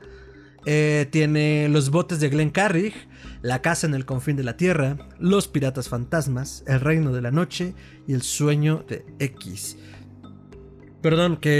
Eh, 0.70 1.06
tiene 1.10 1.66
Los 1.70 1.88
botes 1.88 2.20
de 2.20 2.28
Glen 2.28 2.50
Carrig, 2.50 2.92
La 3.40 3.62
casa 3.62 3.86
en 3.86 3.94
el 3.94 4.04
confín 4.04 4.36
de 4.36 4.42
la 4.42 4.58
tierra, 4.58 4.98
Los 5.18 5.48
piratas 5.48 5.88
fantasmas, 5.88 6.62
El 6.66 6.80
reino 6.80 7.10
de 7.14 7.22
la 7.22 7.30
noche 7.30 7.72
y 8.06 8.12
El 8.12 8.20
sueño 8.20 8.84
de 8.86 9.06
X. 9.18 9.78
Perdón, 11.00 11.38
que 11.38 11.52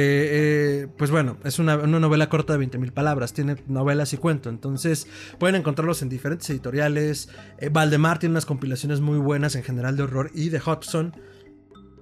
eh, 0.83 0.89
pues 0.99 1.11
bueno, 1.11 1.39
es 1.45 1.59
una, 1.59 1.77
una 1.79 2.01
novela 2.01 2.29
corta 2.29 2.59
de 2.59 2.67
20.000 2.67 2.93
palabras, 2.93 3.33
tiene 3.33 3.57
novelas 3.67 4.13
y 4.13 4.19
cuento, 4.19 4.51
entonces 4.51 5.07
pueden 5.39 5.57
encontrarlos 5.57 6.03
en 6.03 6.11
diferentes 6.11 6.51
editoriales. 6.51 7.31
Eh, 7.61 7.71
Valdemar 7.71 8.19
tiene 8.19 8.35
unas 8.35 8.45
compilaciones 8.45 9.01
muy 9.01 9.17
buenas 9.17 9.55
en 9.55 9.63
general 9.63 9.97
de 9.97 10.03
horror 10.03 10.31
y 10.35 10.51
de 10.51 10.59
Hudson. 10.59 11.15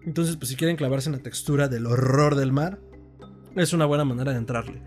Entonces, 0.04 0.36
pues 0.36 0.48
si 0.48 0.56
quieren 0.56 0.74
clavarse 0.74 1.08
en 1.08 1.14
la 1.14 1.22
textura 1.22 1.68
del 1.68 1.86
horror 1.86 2.34
del 2.34 2.50
mar, 2.50 2.80
es 3.54 3.72
una 3.72 3.86
buena 3.86 4.04
manera 4.04 4.32
de 4.32 4.38
entrarle. 4.38 4.82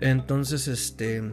Entonces, 0.00 0.66
este, 0.66 1.32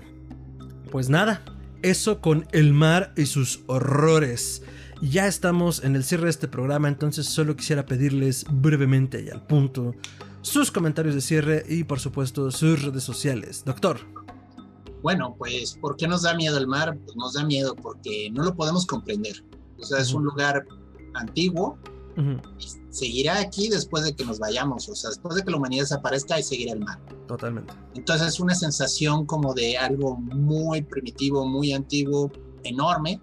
pues 0.91 1.09
nada, 1.09 1.41
eso 1.81 2.21
con 2.21 2.47
el 2.51 2.73
mar 2.73 3.13
y 3.15 3.25
sus 3.25 3.61
horrores. 3.67 4.61
Ya 5.01 5.27
estamos 5.27 5.83
en 5.83 5.95
el 5.95 6.03
cierre 6.03 6.25
de 6.25 6.31
este 6.31 6.47
programa, 6.47 6.87
entonces 6.87 7.27
solo 7.27 7.55
quisiera 7.55 7.85
pedirles 7.85 8.45
brevemente 8.49 9.23
y 9.23 9.29
al 9.29 9.45
punto 9.45 9.93
sus 10.41 10.71
comentarios 10.71 11.13
de 11.13 11.21
cierre 11.21 11.65
y 11.67 11.83
por 11.83 11.99
supuesto 11.99 12.49
sus 12.51 12.81
redes 12.83 13.03
sociales. 13.03 13.63
Doctor. 13.65 13.99
Bueno, 15.03 15.35
pues, 15.37 15.77
¿por 15.79 15.95
qué 15.95 16.07
nos 16.07 16.23
da 16.23 16.35
miedo 16.35 16.57
el 16.57 16.67
mar? 16.67 16.97
Pues 17.05 17.15
nos 17.15 17.33
da 17.33 17.45
miedo 17.45 17.75
porque 17.75 18.29
no 18.31 18.43
lo 18.43 18.55
podemos 18.55 18.85
comprender. 18.85 19.43
O 19.79 19.83
sea, 19.83 19.99
es 19.99 20.13
un 20.13 20.23
lugar 20.23 20.65
antiguo, 21.13 21.77
y 22.17 22.67
seguirá 22.89 23.39
aquí 23.39 23.69
después 23.69 24.03
de 24.03 24.15
que 24.15 24.25
nos 24.25 24.39
vayamos, 24.39 24.89
o 24.89 24.95
sea, 24.95 25.11
después 25.11 25.35
de 25.35 25.43
que 25.43 25.51
la 25.51 25.57
humanidad 25.57 25.83
desaparezca 25.83 26.39
y 26.39 26.43
seguirá 26.43 26.73
el 26.73 26.79
mar. 26.79 26.99
Totalmente. 27.27 27.73
Entonces 27.95 28.27
es 28.27 28.39
una 28.39 28.55
sensación 28.55 29.25
como 29.25 29.53
de 29.53 29.77
algo 29.77 30.15
muy 30.15 30.81
primitivo, 30.81 31.45
muy 31.45 31.73
antiguo, 31.73 32.31
enorme. 32.63 33.21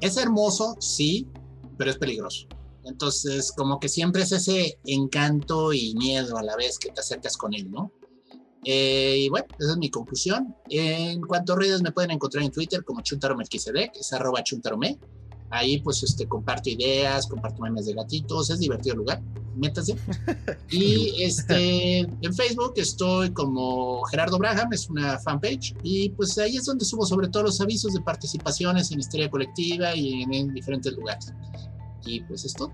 Es 0.00 0.16
hermoso, 0.16 0.76
sí, 0.80 1.28
pero 1.76 1.90
es 1.90 1.98
peligroso. 1.98 2.46
Entonces, 2.84 3.52
como 3.52 3.80
que 3.80 3.88
siempre 3.88 4.22
es 4.22 4.32
ese 4.32 4.78
encanto 4.84 5.72
y 5.72 5.94
miedo 5.96 6.38
a 6.38 6.42
la 6.42 6.56
vez 6.56 6.78
que 6.78 6.90
te 6.90 7.00
acercas 7.00 7.36
con 7.36 7.52
él, 7.52 7.70
¿no? 7.70 7.92
Eh, 8.64 9.16
y 9.18 9.28
bueno, 9.28 9.46
esa 9.58 9.72
es 9.72 9.76
mi 9.76 9.90
conclusión. 9.90 10.54
En 10.68 11.20
cuanto 11.22 11.52
a 11.52 11.56
redes, 11.56 11.82
me 11.82 11.92
pueden 11.92 12.12
encontrar 12.12 12.44
en 12.44 12.50
Twitter 12.50 12.84
como 12.84 13.00
Chuntaromelquisedec, 13.00 13.96
es 13.96 14.12
arroba 14.12 14.42
chuntarome. 14.42 14.98
Ahí 15.50 15.80
pues 15.80 16.02
este, 16.02 16.26
comparto 16.26 16.70
ideas, 16.70 17.26
comparto 17.26 17.62
memes 17.62 17.86
de 17.86 17.94
gatitos, 17.94 18.50
es 18.50 18.58
divertido 18.58 18.94
el 18.94 18.98
lugar, 18.98 19.22
métanse. 19.56 19.96
Y 20.70 21.22
este, 21.22 22.00
en 22.00 22.34
Facebook 22.34 22.74
estoy 22.76 23.30
como 23.30 24.02
Gerardo 24.04 24.38
Braham, 24.38 24.72
es 24.72 24.90
una 24.90 25.18
fanpage, 25.18 25.74
y 25.82 26.10
pues 26.10 26.36
ahí 26.38 26.56
es 26.56 26.64
donde 26.64 26.84
subo 26.84 27.06
sobre 27.06 27.28
todo 27.28 27.44
los 27.44 27.60
avisos 27.60 27.94
de 27.94 28.00
participaciones 28.00 28.90
en 28.90 28.98
Historia 29.00 29.30
Colectiva 29.30 29.94
y 29.94 30.22
en, 30.22 30.34
en 30.34 30.54
diferentes 30.54 30.92
lugares. 30.92 31.32
Y 32.04 32.20
pues 32.22 32.44
esto. 32.44 32.72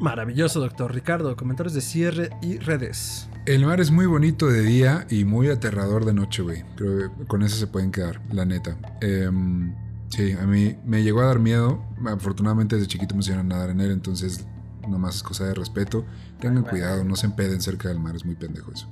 Maravilloso, 0.00 0.60
doctor 0.60 0.94
Ricardo. 0.94 1.36
Comentarios 1.36 1.74
de 1.74 1.80
cierre 1.80 2.30
y 2.42 2.58
redes. 2.58 3.28
El 3.46 3.64
mar 3.64 3.80
es 3.80 3.90
muy 3.90 4.06
bonito 4.06 4.46
de 4.46 4.62
día 4.62 5.06
y 5.08 5.24
muy 5.24 5.48
aterrador 5.48 6.04
de 6.04 6.12
noche, 6.12 6.42
güey. 6.42 6.64
Creo 6.74 6.98
que 7.16 7.26
con 7.26 7.42
eso 7.42 7.56
se 7.56 7.66
pueden 7.66 7.92
quedar, 7.92 8.20
la 8.32 8.44
neta. 8.44 8.76
Em, 9.00 9.74
sí, 10.08 10.32
a 10.32 10.46
mí 10.46 10.76
me 10.84 11.02
llegó 11.02 11.20
a 11.20 11.26
dar 11.26 11.38
miedo. 11.38 11.84
Afortunadamente 12.06 12.76
desde 12.76 12.88
chiquito 12.88 13.14
me 13.14 13.20
enseñaron 13.20 13.52
a 13.52 13.56
nadar 13.56 13.70
en 13.70 13.80
él, 13.80 13.90
entonces 13.90 14.46
nomás 14.88 15.16
es 15.16 15.22
cosa 15.22 15.44
de 15.44 15.54
respeto. 15.54 16.04
Tengan 16.40 16.64
cuidado, 16.64 17.04
no 17.04 17.16
se 17.16 17.26
empeden 17.26 17.60
cerca 17.60 17.88
del 17.88 17.98
mar, 17.98 18.16
es 18.16 18.24
muy 18.24 18.34
pendejo 18.34 18.72
eso. 18.72 18.88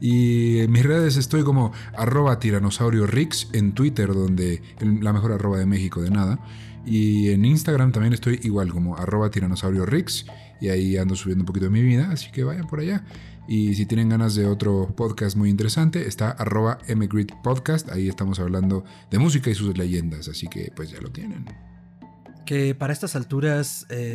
Y 0.00 0.58
en 0.58 0.70
mis 0.70 0.84
redes 0.84 1.16
estoy 1.16 1.44
como 1.44 1.72
arroba 1.96 2.38
tiranosaurio 2.38 3.06
Rix 3.06 3.48
en 3.52 3.72
Twitter, 3.72 4.12
donde 4.12 4.62
la 4.80 5.12
mejor 5.12 5.32
arroba 5.32 5.58
de 5.58 5.66
México 5.66 6.02
de 6.02 6.10
nada. 6.10 6.38
Y 6.86 7.30
en 7.30 7.44
Instagram 7.44 7.92
también 7.92 8.12
estoy 8.12 8.40
igual 8.42 8.70
como 8.70 8.96
arroba 8.96 9.30
tiranosaurio 9.30 9.86
Rix. 9.86 10.26
Y 10.60 10.68
ahí 10.68 10.96
ando 10.96 11.16
subiendo 11.16 11.42
un 11.42 11.46
poquito 11.46 11.66
de 11.66 11.70
mi 11.70 11.82
vida, 11.82 12.08
así 12.10 12.30
que 12.30 12.44
vayan 12.44 12.66
por 12.66 12.80
allá. 12.80 13.04
Y 13.46 13.74
si 13.74 13.84
tienen 13.86 14.08
ganas 14.08 14.34
de 14.34 14.46
otro 14.46 14.94
podcast 14.96 15.36
muy 15.36 15.50
interesante, 15.50 16.06
está 16.08 16.30
arroba 16.30 16.78
mgrid 16.94 17.28
podcast. 17.42 17.90
Ahí 17.90 18.08
estamos 18.08 18.40
hablando 18.40 18.84
de 19.10 19.18
música 19.18 19.50
y 19.50 19.54
sus 19.54 19.76
leyendas, 19.76 20.28
así 20.28 20.48
que 20.48 20.72
pues 20.74 20.90
ya 20.90 21.00
lo 21.00 21.10
tienen. 21.10 21.44
Que 22.46 22.74
para 22.74 22.92
estas 22.92 23.16
alturas 23.16 23.86
eh, 23.90 24.14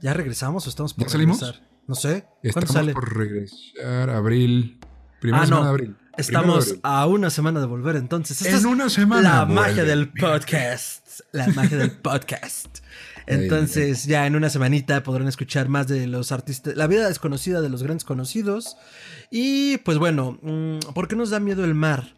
ya 0.00 0.12
regresamos 0.14 0.66
o 0.66 0.70
estamos 0.70 0.92
por 0.94 1.04
¿Ya 1.04 1.10
salimos? 1.10 1.40
regresar. 1.40 1.68
No 1.86 1.94
sé. 1.94 2.22
¿Cuándo 2.22 2.48
Estamos 2.60 2.70
sale? 2.72 2.92
por 2.94 3.16
regresar 3.16 4.10
abril. 4.10 4.80
Primera 5.20 5.42
Ah, 5.42 5.46
semana 5.46 5.60
no. 5.60 5.66
de 5.66 5.70
abril. 5.70 5.96
Estamos 6.16 6.74
a 6.82 7.06
una 7.06 7.30
semana 7.30 7.60
de 7.60 7.66
volver 7.66 7.96
entonces. 7.96 8.40
Esta 8.42 8.50
En 8.50 8.56
es 8.58 8.64
una 8.64 8.90
semana. 8.90 9.22
la 9.22 9.44
vuelve. 9.44 9.60
magia 9.60 9.84
del 9.84 10.12
podcast. 10.12 11.20
La 11.32 11.46
magia 11.48 11.78
del 11.78 11.90
podcast. 11.92 12.78
Entonces, 13.26 14.04
ya 14.04 14.26
en 14.26 14.36
una 14.36 14.50
semanita 14.50 15.02
podrán 15.02 15.28
escuchar 15.28 15.68
más 15.68 15.88
de 15.88 16.06
los 16.06 16.32
artistas, 16.32 16.76
la 16.76 16.86
vida 16.86 17.08
desconocida 17.08 17.60
de 17.60 17.68
los 17.68 17.82
grandes 17.82 18.04
conocidos. 18.04 18.76
Y 19.30 19.78
pues 19.78 19.98
bueno, 19.98 20.38
mm, 20.42 20.92
¿por 20.94 21.08
qué 21.08 21.16
nos 21.16 21.30
da 21.30 21.40
miedo 21.40 21.64
el 21.64 21.74
mar? 21.74 22.14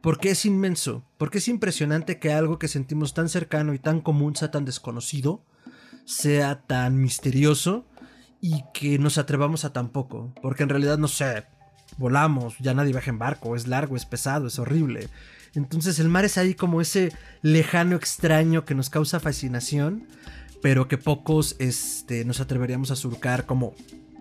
Porque 0.00 0.30
es 0.30 0.44
inmenso, 0.44 1.04
porque 1.16 1.38
es 1.38 1.48
impresionante 1.48 2.18
que 2.18 2.32
algo 2.32 2.58
que 2.58 2.68
sentimos 2.68 3.14
tan 3.14 3.28
cercano 3.28 3.74
y 3.74 3.78
tan 3.78 4.00
común 4.00 4.36
sea 4.36 4.50
tan 4.50 4.64
desconocido, 4.64 5.44
sea 6.04 6.62
tan 6.62 7.00
misterioso 7.00 7.84
y 8.40 8.62
que 8.72 8.98
nos 8.98 9.18
atrevamos 9.18 9.64
a 9.64 9.72
tan 9.72 9.90
poco. 9.90 10.32
Porque 10.40 10.62
en 10.62 10.68
realidad, 10.68 10.98
no 10.98 11.08
sé, 11.08 11.44
volamos, 11.96 12.54
ya 12.60 12.74
nadie 12.74 12.92
viaja 12.92 13.10
en 13.10 13.18
barco, 13.18 13.56
es 13.56 13.66
largo, 13.66 13.96
es 13.96 14.06
pesado, 14.06 14.46
es 14.46 14.58
horrible. 14.58 15.08
Entonces 15.54 15.98
el 15.98 16.08
mar 16.08 16.24
es 16.24 16.38
ahí 16.38 16.54
como 16.54 16.80
ese 16.80 17.12
lejano 17.42 17.96
extraño 17.96 18.64
que 18.64 18.74
nos 18.74 18.90
causa 18.90 19.20
fascinación, 19.20 20.06
pero 20.62 20.88
que 20.88 20.98
pocos 20.98 21.56
este, 21.58 22.24
nos 22.24 22.40
atreveríamos 22.40 22.90
a 22.90 22.96
surcar 22.96 23.46
como, 23.46 23.74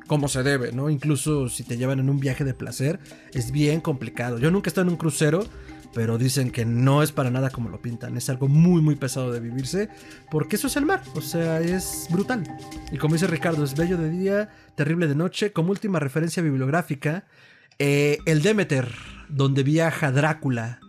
como 0.08 0.28
se 0.28 0.44
debe, 0.44 0.72
¿no? 0.72 0.90
Incluso 0.90 1.50
si 1.50 1.64
te 1.64 1.78
llevan 1.78 2.00
en 2.00 2.10
un 2.10 2.20
viaje 2.20 2.44
de 2.44 2.54
placer, 2.54 3.00
es 3.34 3.52
bien 3.52 3.82
complicado. 3.82 4.40
Yo 4.40 4.52
nunca 4.52 4.68
he 4.68 4.72
estado 4.72 4.88
en 4.88 4.94
un 4.94 4.98
crucero, 4.98 5.46
pero 5.94 6.18
dicen 6.18 6.52
que 6.52 6.66
no 6.66 7.02
es 7.02 7.12
para 7.12 7.32
nada 7.32 7.50
como 7.50 7.70
lo 7.70 7.82
pintan. 7.82 8.18
Es 8.18 8.30
algo 8.30 8.48
muy, 8.48 8.82
muy 8.82 8.96
pesado 8.96 9.32
de 9.32 9.40
vivirse, 9.40 9.90
porque 10.30 10.56
eso 10.56 10.68
es 10.68 10.76
el 10.76 10.86
mar, 10.86 11.02
o 11.16 11.22
sea, 11.22 11.60
es 11.60 12.08
brutal. 12.10 12.44
Y 12.92 12.98
como 12.98 13.16
dice 13.16 13.28
Ricardo, 13.28 13.64
es 13.64 13.76
bello 13.76 13.98
de 13.98 14.10
día, 14.10 14.50
terrible 14.76 15.08
de 15.08 15.16
noche. 15.16 15.52
Como 15.52 15.72
última 15.72 16.00
referencia 16.00 16.44
bibliográfica, 16.44 17.26
eh, 17.80 18.20
el 18.26 18.42
Demeter, 18.42 18.90
donde 19.30 19.64
viaja 19.64 20.12
Drácula 20.12 20.80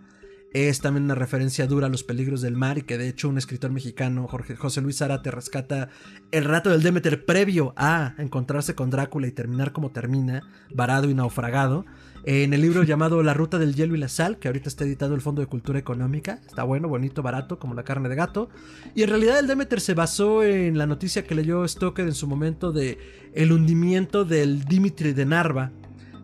es 0.53 0.81
también 0.81 1.05
una 1.05 1.15
referencia 1.15 1.67
dura 1.67 1.89
a 1.89 1.91
los 1.91 2.05
peligros 2.05 2.41
del 2.41 2.57
mar 2.57 2.79
y 2.79 2.83
que 2.83 2.97
de 2.97 3.09
hecho 3.09 3.29
un 3.29 3.37
escritor 3.37 3.71
mexicano, 3.71 4.27
Jorge, 4.29 4.57
José 4.57 4.81
Luis 4.81 4.99
Zárate, 4.99 5.31
rescata 5.31 5.91
el 6.31 6.45
rato 6.45 6.71
del 6.71 6.83
Demeter 6.83 7.27
previo 7.27 7.75
a 7.77 8.15
encontrarse 8.19 8.75
con 8.75 8.89
Drácula 8.91 9.27
y 9.27 9.33
terminar 9.33 9.73
como 9.73 9.91
termina, 9.91 10.43
varado 10.75 11.11
y 11.11 11.15
naufragado. 11.15 11.85
En 12.25 12.55
el 12.55 12.63
libro 12.63 12.83
llamado 12.85 13.23
La 13.23 13.35
Ruta 13.35 13.59
del 13.59 13.75
Hielo 13.75 13.95
y 13.95 13.99
la 13.99 14.09
Sal, 14.09 14.39
que 14.39 14.49
ahorita 14.49 14.69
está 14.69 14.85
editado 14.85 15.15
el 15.15 15.21
Fondo 15.21 15.43
de 15.43 15.47
Cultura 15.47 15.79
Económica, 15.79 16.41
está 16.47 16.63
bueno, 16.63 16.89
bonito, 16.89 17.23
barato, 17.23 17.59
como 17.59 17.75
la 17.75 17.85
carne 17.85 18.09
de 18.09 18.17
gato. 18.17 18.49
Y 18.95 19.03
en 19.03 19.11
realidad 19.11 19.39
el 19.39 19.47
Demeter 19.47 19.81
se 19.81 19.95
basó 19.95 20.43
en 20.43 20.79
la 20.79 20.87
noticia 20.87 21.25
que 21.25 21.35
leyó 21.35 21.67
Stoker 21.69 22.07
en 22.07 22.15
su 22.15 22.27
momento 22.27 22.73
de 22.73 22.99
el 23.35 23.53
hundimiento 23.53 24.25
del 24.25 24.65
Dimitri 24.65 25.13
de 25.13 25.27
Narva, 25.27 25.73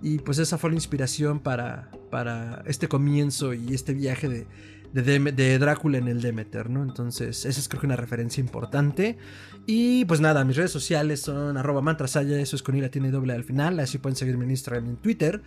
y 0.05 0.19
pues 0.19 0.39
esa 0.39 0.59
fue 0.59 0.69
la 0.69 0.77
inspiración 0.77 1.41
para, 1.41 1.91
para 2.11 2.63
este 2.67 2.89
comienzo 2.89 3.55
y 3.55 3.73
este 3.73 3.95
viaje 3.95 4.29
de, 4.29 4.47
de, 4.93 5.59
Drácula 5.59 5.97
en 5.97 6.09
el 6.09 6.21
Demeter, 6.21 6.69
¿no? 6.69 6.83
Entonces, 6.83 7.47
esa 7.47 7.59
es 7.59 7.69
creo 7.69 7.81
que 7.81 7.87
una 7.87 7.97
referencia 7.97 8.43
importante. 8.43 9.17
Y 9.65 10.05
pues 10.05 10.21
nada, 10.21 10.45
mis 10.45 10.57
redes 10.57 10.73
sociales 10.73 11.23
son 11.23 11.57
arroba 11.57 11.81
mantrasaya, 11.81 12.39
eso 12.39 12.55
es 12.55 12.63
con 12.63 12.77
I 12.77 12.83
la 12.83 12.91
tiene 12.91 13.11
doble 13.11 13.33
al 13.33 13.45
final, 13.45 13.81
así 13.81 13.97
pueden 13.97 14.15
seguirme 14.15 14.45
en 14.45 14.51
Instagram 14.51 14.85
y 14.85 14.89
en 14.91 14.97
Twitter. 14.97 15.41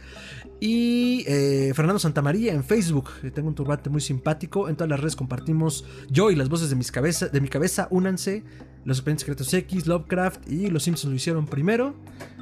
Y 0.60 1.24
eh, 1.28 1.72
Fernando 1.76 2.00
Santamaría 2.00 2.52
en 2.52 2.64
Facebook, 2.64 3.12
tengo 3.36 3.50
un 3.50 3.56
turbante 3.56 3.92
muy 3.92 4.02
simpático, 4.02 4.70
en 4.70 4.76
todas 4.76 4.90
las 4.90 5.00
redes 5.00 5.16
compartimos 5.16 5.86
yo 6.10 6.32
y 6.32 6.36
las 6.36 6.50
voces 6.50 6.72
de, 6.72 6.76
mis 6.76 6.92
cabeza, 6.92 7.28
de 7.28 7.42
mi 7.42 7.48
cabeza, 7.48 7.88
únanse, 7.92 8.44
los 8.86 8.98
expedientes 8.98 9.22
secretos 9.22 9.54
X, 9.54 9.86
Lovecraft 9.86 10.52
y 10.52 10.72
los 10.72 10.82
Simpsons 10.82 11.12
lo 11.12 11.16
hicieron 11.16 11.46
primero. 11.46 11.96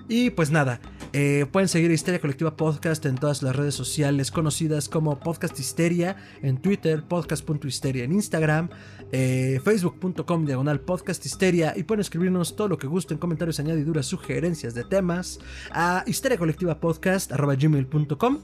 Y 0.08 0.30
pues 0.30 0.52
nada, 0.52 0.80
eh, 1.14 1.48
pueden 1.52 1.68
seguir 1.68 1.90
Histeria 1.90 2.22
Colectiva 2.22 2.56
Podcast 2.56 3.04
en 3.08 3.16
todas 3.16 3.42
las 3.42 3.56
redes 3.56 3.74
sociales 3.74 4.30
conocidas 4.30 4.88
como 4.88 5.20
Podcast 5.20 5.60
Histeria 5.60 6.16
en 6.44 6.62
Twitter, 6.62 7.08
podcast.histeria 7.08 8.04
en 8.04 8.12
Instagram, 8.12 8.70
eh, 9.12 9.60
facebook.com 9.64 10.46
diagonal 10.46 10.82
podcast 10.82 11.26
histeria 11.26 11.74
y 11.76 11.82
pueden 11.84 12.02
escribirnos 12.02 12.56
todo 12.56 12.68
lo 12.68 12.78
que 12.78 12.86
gusten, 12.86 13.18
comentarios, 13.18 13.60
añadiduras, 13.60 14.06
sugerencias 14.06 14.76
de 14.76 14.84
temas 14.84 15.40
a 15.72 16.04
histeriacolectivapodcast.gmail.com 16.06 18.42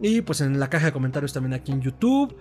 y 0.00 0.22
pues 0.22 0.40
en 0.40 0.58
la 0.58 0.70
caja 0.70 0.86
de 0.86 0.92
comentarios 0.92 1.34
también 1.34 1.52
aquí 1.52 1.72
en 1.72 1.82
YouTube. 1.82 2.34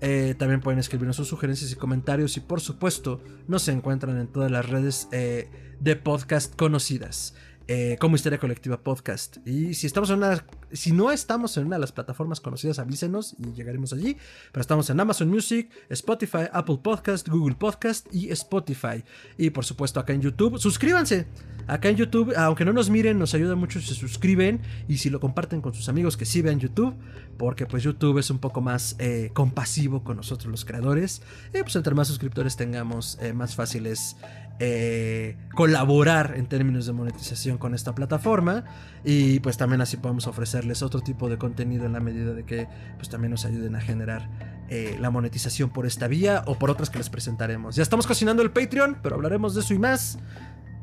Eh, 0.00 0.36
también 0.38 0.60
pueden 0.60 0.78
escribirnos 0.78 1.16
sus 1.16 1.26
sugerencias 1.28 1.72
y 1.72 1.76
comentarios 1.76 2.36
y 2.36 2.40
por 2.40 2.60
supuesto 2.60 3.20
nos 3.48 3.66
encuentran 3.68 4.16
en 4.18 4.28
todas 4.28 4.50
las 4.50 4.68
redes 4.68 5.08
de 5.10 5.96
podcast 5.96 6.54
conocidas. 6.54 7.34
Eh, 7.70 7.98
como 8.00 8.16
Historia 8.16 8.38
Colectiva 8.38 8.82
Podcast. 8.82 9.46
Y 9.46 9.74
si 9.74 9.86
estamos 9.86 10.08
en 10.08 10.16
una, 10.16 10.42
si 10.72 10.92
no 10.92 11.10
estamos 11.10 11.54
en 11.58 11.66
una 11.66 11.76
de 11.76 11.80
las 11.80 11.92
plataformas 11.92 12.40
conocidas, 12.40 12.78
avísenos 12.78 13.36
y 13.38 13.52
llegaremos 13.52 13.92
allí. 13.92 14.16
Pero 14.52 14.62
estamos 14.62 14.88
en 14.88 14.98
Amazon 14.98 15.28
Music, 15.28 15.68
Spotify, 15.90 16.48
Apple 16.50 16.78
Podcast, 16.82 17.28
Google 17.28 17.56
Podcast 17.56 18.06
y 18.10 18.30
Spotify. 18.30 19.04
Y 19.36 19.50
por 19.50 19.66
supuesto 19.66 20.00
acá 20.00 20.14
en 20.14 20.22
YouTube. 20.22 20.58
Suscríbanse. 20.58 21.26
Acá 21.66 21.90
en 21.90 21.96
YouTube, 21.96 22.32
aunque 22.38 22.64
no 22.64 22.72
nos 22.72 22.88
miren, 22.88 23.18
nos 23.18 23.34
ayuda 23.34 23.54
mucho 23.54 23.78
si 23.80 23.88
se 23.88 23.94
suscriben 23.94 24.62
y 24.88 24.96
si 24.96 25.10
lo 25.10 25.20
comparten 25.20 25.60
con 25.60 25.74
sus 25.74 25.90
amigos 25.90 26.16
que 26.16 26.24
sí 26.24 26.40
vean 26.40 26.60
YouTube, 26.60 26.94
porque 27.36 27.66
pues 27.66 27.82
YouTube 27.82 28.16
es 28.16 28.30
un 28.30 28.38
poco 28.38 28.62
más 28.62 28.96
eh, 28.98 29.30
compasivo 29.34 30.02
con 30.02 30.16
nosotros 30.16 30.50
los 30.50 30.64
creadores. 30.64 31.20
Y 31.52 31.62
pues 31.62 31.76
entre 31.76 31.94
más 31.94 32.08
suscriptores 32.08 32.56
tengamos, 32.56 33.18
eh, 33.20 33.34
más 33.34 33.54
fáciles 33.54 34.16
eh, 34.60 35.36
colaborar 35.54 36.34
en 36.36 36.46
términos 36.46 36.86
de 36.86 36.92
monetización 36.92 37.58
con 37.58 37.74
esta 37.74 37.94
plataforma 37.94 38.64
y 39.04 39.38
pues 39.38 39.56
también 39.56 39.80
así 39.80 39.96
podemos 39.96 40.26
ofrecerles 40.26 40.82
otro 40.82 41.00
tipo 41.00 41.28
de 41.28 41.38
contenido 41.38 41.86
en 41.86 41.92
la 41.92 42.00
medida 42.00 42.32
de 42.32 42.44
que 42.44 42.66
pues 42.96 43.08
también 43.08 43.30
nos 43.30 43.44
ayuden 43.44 43.76
a 43.76 43.80
generar 43.80 44.28
eh, 44.68 44.96
la 45.00 45.10
monetización 45.10 45.70
por 45.70 45.86
esta 45.86 46.08
vía 46.08 46.42
o 46.46 46.58
por 46.58 46.70
otras 46.70 46.90
que 46.90 46.98
les 46.98 47.08
presentaremos. 47.08 47.76
Ya 47.76 47.82
estamos 47.84 48.06
cocinando 48.06 48.42
el 48.42 48.50
Patreon, 48.50 48.98
pero 49.02 49.14
hablaremos 49.14 49.54
de 49.54 49.60
eso 49.60 49.74
y 49.74 49.78
más 49.78 50.18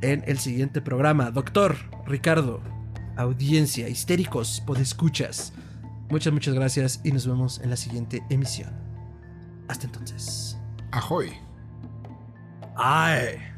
en 0.01 0.23
el 0.25 0.39
siguiente 0.39 0.81
programa. 0.81 1.31
Doctor 1.31 1.75
Ricardo, 2.05 2.61
audiencia, 3.17 3.89
histéricos, 3.89 4.63
podescuchas. 4.65 5.53
Muchas, 6.09 6.31
muchas 6.31 6.53
gracias 6.53 7.01
y 7.03 7.11
nos 7.11 7.27
vemos 7.27 7.59
en 7.59 7.69
la 7.71 7.75
siguiente 7.77 8.23
emisión. 8.29 8.71
Hasta 9.67 9.85
entonces. 9.85 10.57
Ahoy. 10.91 11.33
Ay. 12.77 13.54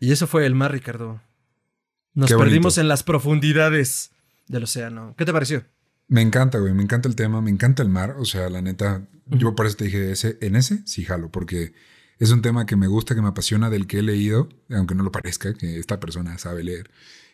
Y 0.00 0.12
eso 0.12 0.26
fue 0.26 0.46
el 0.46 0.54
mar, 0.54 0.72
Ricardo. 0.72 1.20
Nos 2.14 2.32
perdimos 2.32 2.78
en 2.78 2.88
las 2.88 3.02
profundidades 3.02 4.12
del 4.48 4.64
océano. 4.64 5.14
¿Qué 5.16 5.24
te 5.24 5.32
pareció? 5.32 5.64
Me 6.08 6.22
encanta, 6.22 6.58
güey. 6.58 6.72
Me 6.72 6.82
encanta 6.82 7.08
el 7.08 7.14
tema. 7.14 7.40
Me 7.40 7.50
encanta 7.50 7.82
el 7.82 7.90
mar. 7.90 8.16
O 8.18 8.24
sea, 8.24 8.48
la 8.48 8.62
neta, 8.62 9.06
yo 9.26 9.54
por 9.54 9.66
eso 9.66 9.76
te 9.76 9.84
dije, 9.84 10.10
ese, 10.10 10.38
en 10.40 10.56
ese 10.56 10.82
sí 10.86 11.04
jalo, 11.04 11.30
porque 11.30 11.74
es 12.18 12.30
un 12.30 12.42
tema 12.42 12.66
que 12.66 12.76
me 12.76 12.88
gusta, 12.88 13.14
que 13.14 13.22
me 13.22 13.28
apasiona, 13.28 13.70
del 13.70 13.86
que 13.86 13.98
he 13.98 14.02
leído, 14.02 14.48
aunque 14.70 14.94
no 14.94 15.04
lo 15.04 15.12
parezca, 15.12 15.54
que 15.54 15.78
esta 15.78 16.00
persona 16.00 16.36
sabe 16.38 16.64
leer. 16.64 16.90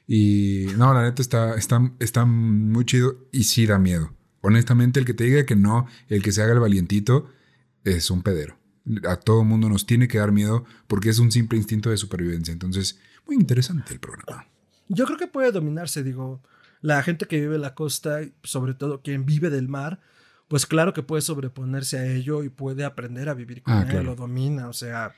Y 0.07 0.67
no, 0.77 0.93
la 0.93 1.03
neta 1.03 1.23
está, 1.23 1.55
está, 1.55 1.93
está 2.01 2.25
muy 2.25 2.85
chido 2.85 3.29
y 3.33 3.45
sí 3.45 3.67
da 3.67 3.79
miedo. 3.79 4.13
Honestamente, 4.43 5.01
el 5.01 5.07
que 5.07 5.15
te 5.15 5.25
diga 5.25 5.47
que 5.47 5.57
no, 5.57 5.87
el 6.09 6.23
que 6.23 6.33
se 6.33 6.43
haga 6.43 6.53
el 6.53 6.61
valientito, 6.61 7.31
es 7.85 8.11
un 8.11 8.23
pedero 8.23 8.59
a 9.09 9.17
todo 9.17 9.45
mundo 9.45 9.69
nos 9.69 9.87
tiene 9.87 10.09
que 10.09 10.19
dar 10.19 10.33
miedo 10.33 10.65
porque 10.87 11.09
es 11.09 11.19
un 11.19 11.33
simple 11.33 11.59
instinto 11.59 11.91
de 11.91 11.97
supervivencia. 11.97 12.53
Entonces, 12.53 12.99
muy 13.27 13.37
interesante 13.37 13.93
el 13.93 14.01
programa. 14.01 14.47
Yo 14.89 15.05
creo 15.07 15.19
que 15.19 15.27
puede 15.27 15.51
dominarse, 15.51 16.03
digo, 16.03 16.41
la 16.81 17.03
gente 17.03 17.27
que 17.27 17.41
vive 17.41 17.57
en 17.57 17.63
la 17.63 17.75
costa, 17.75 18.21
sobre 18.43 18.75
todo 18.75 19.03
quien 19.03 19.27
vive 19.27 19.51
del 19.51 19.69
mar, 19.69 20.01
pues 20.49 20.67
claro 20.67 20.93
que 20.93 21.03
puede 21.03 21.23
sobreponerse 21.23 21.99
a 21.99 22.07
ello 22.07 22.45
y 22.45 22.49
puede 22.49 22.85
aprender 22.85 23.29
a 23.29 23.35
vivir 23.35 23.63
con 23.63 23.75
ah, 23.75 23.87
él, 23.91 24.05
lo 24.05 24.15
domina, 24.15 24.69
o 24.69 24.73
sea, 24.73 25.13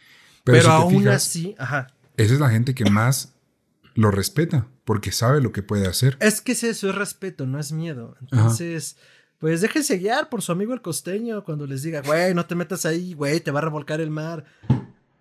pero, 0.44 0.70
aún 0.70 1.06
así, 1.08 1.54
ajá. 1.58 1.88
Esa 2.16 2.34
es 2.34 2.40
la 2.40 2.48
gente 2.48 2.74
que 2.74 2.90
más 2.90 3.34
lo 3.94 4.10
respeta 4.10 4.66
porque 4.84 5.12
sabe 5.12 5.42
lo 5.42 5.52
que 5.52 5.62
puede 5.62 5.86
hacer. 5.86 6.16
Es 6.20 6.40
que 6.40 6.52
es 6.52 6.64
eso, 6.64 6.88
es 6.88 6.94
respeto, 6.94 7.46
no 7.46 7.58
es 7.58 7.72
miedo. 7.72 8.16
Entonces, 8.22 8.96
pues 9.38 9.60
déjense 9.60 9.98
guiar 9.98 10.28
por 10.28 10.42
su 10.42 10.52
amigo 10.52 10.74
el 10.74 10.82
costeño 10.82 11.44
cuando 11.44 11.66
les 11.66 11.82
diga, 11.82 12.02
güey, 12.02 12.34
no 12.34 12.46
te 12.46 12.54
metas 12.54 12.84
ahí, 12.86 13.14
güey, 13.14 13.40
te 13.40 13.50
va 13.50 13.60
a 13.60 13.62
revolcar 13.62 14.00
el 14.00 14.10
mar. 14.10 14.44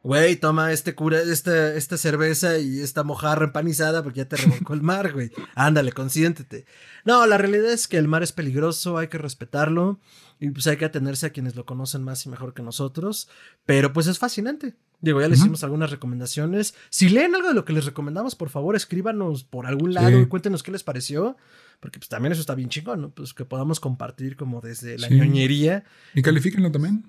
Güey, 0.03 0.38
toma 0.38 0.72
este 0.72 0.95
cura, 0.95 1.19
esta, 1.19 1.98
cerveza 1.98 2.60
y 2.60 2.80
esta 2.80 3.03
mojarra 3.03 3.45
empanizada 3.45 4.02
porque 4.03 4.19
ya 4.19 4.30
te 4.30 4.38
revolcó 4.38 4.73
el 4.73 4.81
mar, 4.81 5.11
güey. 5.11 5.31
Ándale, 5.53 5.91
consiéntete. 5.91 6.65
No, 7.03 7.26
la 7.27 7.38
realidad 7.38 7.72
es 7.72 7.89
que 7.89 7.98
el 7.98 8.07
mar 8.07 8.23
es 8.23 8.31
peligroso, 8.31 8.98
hay 8.98 9.10
que 9.10 9.18
respetarlo 9.18 9.99
y 10.39 10.49
pues 10.49 10.65
hay 10.68 10.77
que 10.77 10.85
atenerse 10.85 11.26
a 11.26 11.31
quienes 11.31 11.56
lo 11.56 11.65
conocen 11.65 12.03
más 12.03 12.26
y 12.26 12.30
mejor 12.30 12.53
que 12.53 12.64
nosotros. 12.64 13.27
Pero 13.65 13.91
pues 13.91 14.07
es 14.07 14.18
fascinante. 14.18 14.76
Digo, 14.99 15.22
ya 15.22 15.28
les 15.28 15.40
hicimos 15.40 15.64
algunas 15.64 15.91
recomendaciones. 15.91 16.74
Si 16.90 17.10
leen 17.10 17.36
algo 17.36 17.49
de 17.49 17.53
lo 17.53 17.65
que 17.65 17.74
les 17.74 17.86
recomendamos, 17.86 18.36
por 18.36 18.49
favor, 18.49 18.76
escríbanos 18.76 19.44
por 19.44 19.68
algún 19.68 19.94
lado 19.94 20.19
y 20.19 20.26
cuéntenos 20.26 20.64
qué 20.64 20.72
les 20.72 20.84
pareció. 20.84 21.38
Porque 21.80 21.99
pues 21.99 22.10
también 22.10 22.32
eso 22.32 22.41
está 22.41 22.56
bien 22.56 22.69
chingón, 22.69 23.02
¿no? 23.02 23.10
Pues 23.11 23.36
que 23.36 23.45
podamos 23.45 23.80
compartir 23.80 24.36
como 24.36 24.60
desde 24.61 24.98
la 24.98 25.10
ñoñería. 25.10 25.84
Y 26.15 26.24
califíquenlo 26.24 26.72
también. 26.72 27.07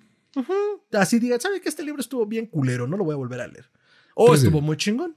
Así 0.93 1.19
digan, 1.19 1.41
¿sabe 1.41 1.61
que 1.61 1.69
este 1.71 1.83
libro 1.83 2.01
estuvo 2.01 2.27
bien 2.27 2.47
culero? 2.47 2.87
No 2.87 2.99
lo 2.99 3.05
voy 3.05 3.15
a 3.15 3.17
volver 3.17 3.41
a 3.41 3.47
leer. 3.47 3.71
O 4.15 4.35
estuvo 4.35 4.61
muy 4.61 4.77
chingón. 4.77 5.17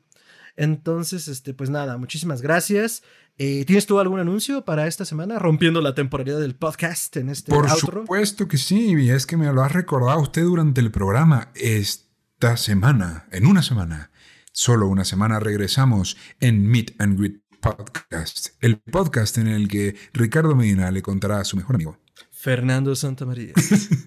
Entonces, 0.55 1.27
este, 1.27 1.53
pues 1.53 1.69
nada, 1.69 1.97
muchísimas 1.97 2.41
gracias. 2.41 3.03
Eh, 3.37 3.65
¿Tienes 3.65 3.85
tú 3.85 3.99
algún 3.99 4.19
anuncio 4.19 4.63
para 4.63 4.87
esta 4.87 5.05
semana? 5.05 5.39
Rompiendo 5.39 5.81
la 5.81 5.95
temporalidad 5.95 6.39
del 6.39 6.55
podcast 6.55 7.15
en 7.17 7.29
este 7.29 7.51
Por 7.51 7.69
supuesto 7.69 8.47
que 8.47 8.57
sí, 8.57 8.93
y 8.93 9.09
es 9.09 9.25
que 9.25 9.37
me 9.37 9.51
lo 9.51 9.63
ha 9.63 9.69
recordado 9.69 10.19
usted 10.21 10.43
durante 10.43 10.81
el 10.81 10.91
programa. 10.91 11.51
Esta 12.41 12.57
semana, 12.57 13.27
en 13.31 13.45
una 13.45 13.61
semana, 13.61 14.09
solo 14.51 14.87
una 14.87 15.05
semana, 15.05 15.39
regresamos 15.39 16.17
en 16.39 16.65
Meet 16.65 16.99
and 16.99 17.19
Greet 17.19 17.39
Podcast, 17.59 18.55
el 18.61 18.79
podcast 18.79 19.37
en 19.37 19.47
el 19.47 19.67
que 19.67 19.95
Ricardo 20.11 20.55
Medina 20.55 20.89
le 20.89 21.03
contará 21.03 21.39
a 21.39 21.43
su 21.43 21.55
mejor 21.55 21.75
amigo. 21.75 21.99
Fernando 22.31 22.95
Santamaría. 22.95 23.53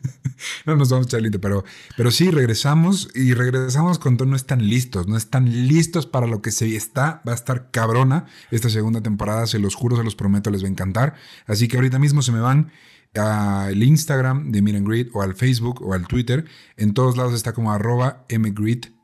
no 0.67 0.75
nos 0.75 0.89
vamos 0.89 1.07
echar 1.07 1.23
pero, 1.41 1.63
pero 1.97 2.11
sí, 2.11 2.33
regresamos 2.33 3.09
y 3.15 3.35
regresamos 3.35 4.01
con 4.01 4.17
no 4.17 4.35
están 4.35 4.67
listos, 4.67 5.07
no 5.07 5.17
están 5.17 5.69
listos 5.69 6.07
para 6.07 6.27
lo 6.27 6.43
que 6.43 6.51
se 6.51 6.75
está, 6.75 7.23
va 7.25 7.31
a 7.31 7.37
estar 7.37 7.71
cabrona 7.71 8.27
esta 8.51 8.69
segunda 8.69 9.01
temporada, 9.01 9.47
se 9.47 9.61
los 9.61 9.77
juro, 9.77 9.97
se 9.97 10.03
los 10.03 10.17
prometo, 10.17 10.51
les 10.51 10.65
va 10.65 10.67
a 10.67 10.73
encantar. 10.73 11.15
Así 11.47 11.69
que 11.69 11.77
ahorita 11.77 12.01
mismo 12.01 12.21
se 12.21 12.33
me 12.33 12.41
van 12.41 12.73
al 13.17 13.83
Instagram 13.83 14.53
de 14.53 14.63
Meet 14.63 14.85
Greet 14.85 15.11
o 15.13 15.23
al 15.23 15.35
Facebook 15.35 15.83
o 15.83 15.95
al 15.95 16.07
Twitter. 16.07 16.45
En 16.77 16.95
todos 16.95 17.17
lados 17.17 17.35
está 17.35 17.53
como 17.53 17.73
arroba 17.73 18.27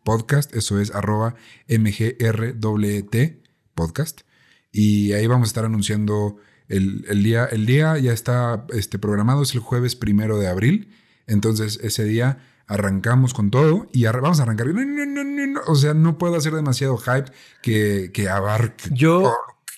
podcast, 0.05 0.55
eso 0.55 0.81
es 0.81 0.95
arroba 0.95 1.35
mgrwt 1.69 3.17
podcast. 3.75 4.23
Y 4.73 5.13
ahí 5.13 5.27
vamos 5.27 5.49
a 5.49 5.51
estar 5.51 5.65
anunciando 5.65 6.37
el, 6.69 7.23
día. 7.23 7.45
El 7.47 7.67
día 7.67 7.99
ya 7.99 8.13
está 8.13 8.67
este, 8.71 8.99
programado, 8.99 9.43
es 9.43 9.55
el 9.55 9.61
jueves 9.61 9.97
primero 9.97 10.39
de 10.39 10.49
abril. 10.49 10.93
Entonces 11.27 11.79
ese 11.83 12.05
día 12.05 12.39
arrancamos 12.67 13.35
con 13.35 13.51
todo 13.51 13.89
y 13.93 14.05
vamos 14.05 14.41
a 14.41 14.45
arrancar. 14.45 14.69
No. 14.69 15.61
O 15.67 15.75
sea, 15.75 15.95
no 15.95 16.19
puedo 16.19 16.37
hacer 16.37 16.55
demasiado 16.55 16.97
hype 16.99 17.33
que, 17.63 18.11
que 18.13 18.29
abarque. 18.29 18.89
Yo 18.93 19.33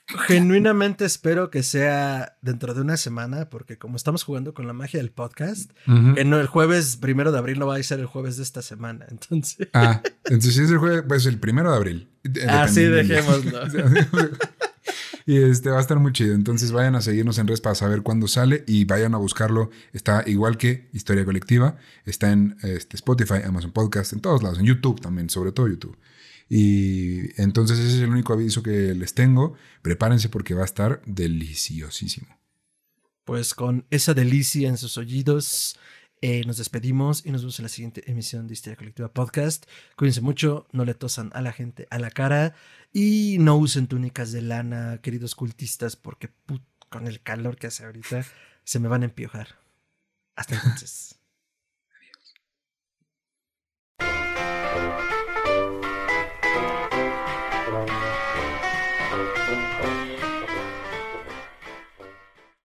genuinamente 0.07 1.05
espero 1.05 1.51
que 1.51 1.63
sea 1.63 2.37
dentro 2.43 2.75
de 2.75 2.81
una 2.81 2.97
semana, 2.97 3.49
porque 3.49 3.79
como 3.79 3.97
estamos 3.97 4.25
jugando 4.25 4.55
con 4.55 4.67
la 4.67 4.73
magia 4.73 5.01
del 5.01 5.11
podcast, 5.11 5.71
no, 5.87 6.41
el 6.41 6.47
jueves 6.47 6.97
primero 6.97 7.33
de 7.33 7.39
abril 7.39 7.59
no 7.59 7.67
va 7.67 7.77
a 7.77 7.83
ser 7.83 8.01
el 8.01 8.07
jueves 8.07 8.37
de 8.37 8.43
esta 8.43 8.63
semana. 8.63 9.07
Entonces, 9.11 9.69
Ah, 9.73 10.03
entonces 10.25 10.55
si 10.55 10.63
es 10.63 10.71
el 10.71 10.79
jueves, 10.79 11.05
pues 11.07 11.27
el 11.27 11.39
primero 11.39 11.71
de 11.71 11.77
abril. 11.77 12.09
Así 12.49 12.81
día. 12.81 12.91
dejémoslo. 12.91 13.61
y 15.27 15.37
este 15.43 15.71
va 15.71 15.79
a 15.79 15.81
estar 15.81 15.99
muy 15.99 16.13
chido. 16.13 16.35
Entonces 16.35 16.73
vayan 16.73 16.95
a 16.95 17.01
seguirnos 17.01 17.39
en 17.39 17.47
redes 17.47 17.61
para 17.61 17.75
saber 17.75 18.03
cuándo 18.03 18.29
sale 18.29 18.65
y 18.67 18.85
vayan 18.85 19.15
a 19.15 19.19
buscarlo. 19.19 19.71
Está 19.93 20.23
igual 20.27 20.57
que 20.57 20.89
Historia 20.93 21.25
Colectiva. 21.25 21.77
Está 22.05 22.33
en 22.33 22.57
este, 22.63 22.97
Spotify, 22.97 23.43
Amazon 23.45 23.73
Podcast, 23.73 24.13
en 24.13 24.21
todos 24.21 24.43
lados, 24.43 24.59
en 24.59 24.67
YouTube 24.67 25.01
también, 25.01 25.31
sobre 25.31 25.53
todo 25.53 25.69
YouTube. 25.69 25.97
Y 26.49 27.41
entonces 27.41 27.79
ese 27.79 27.97
es 27.97 28.03
el 28.03 28.11
único 28.11 28.33
aviso 28.33 28.63
que 28.63 28.95
les 28.95 29.15
tengo. 29.15 29.55
Prepárense 29.83 30.29
porque 30.29 30.55
va 30.55 30.63
a 30.63 30.67
estar 30.67 31.03
deliciosísimo. 31.07 32.29
Pues 33.25 33.55
con 33.55 33.87
esa 33.91 34.15
delicia 34.15 34.69
en 34.69 34.77
sus 34.77 34.99
oídos, 34.99 35.79
eh, 36.21 36.45
nos 36.45 36.57
despedimos 36.57 37.25
y 37.25 37.31
nos 37.31 37.43
vemos 37.43 37.59
en 37.59 37.65
la 37.65 37.69
siguiente 37.69 38.09
emisión 38.11 38.47
de 38.47 38.55
Historia 38.55 38.77
Colectiva 38.77 39.13
Podcast. 39.13 39.67
Cuídense 39.97 40.21
mucho, 40.21 40.67
no 40.73 40.85
le 40.85 40.95
tosan 40.95 41.31
a 41.35 41.41
la 41.41 41.53
gente 41.53 41.87
a 41.91 41.99
la 41.99 42.11
cara 42.11 42.55
y 42.93 43.39
no 43.41 43.57
usen 43.57 43.87
túnicas 43.87 44.33
de 44.33 44.43
lana, 44.43 45.01
queridos 45.03 45.35
cultistas, 45.35 45.97
porque 45.97 46.29
put, 46.29 46.63
con 46.89 47.07
el 47.07 47.23
calor 47.23 47.57
que 47.57 47.69
hace 47.69 47.85
ahorita 47.85 48.25
se 48.65 48.79
me 48.79 48.89
van 48.89 49.03
a 49.03 49.07
empiojar. 49.07 49.59
Hasta 50.37 50.55
entonces. 50.63 51.19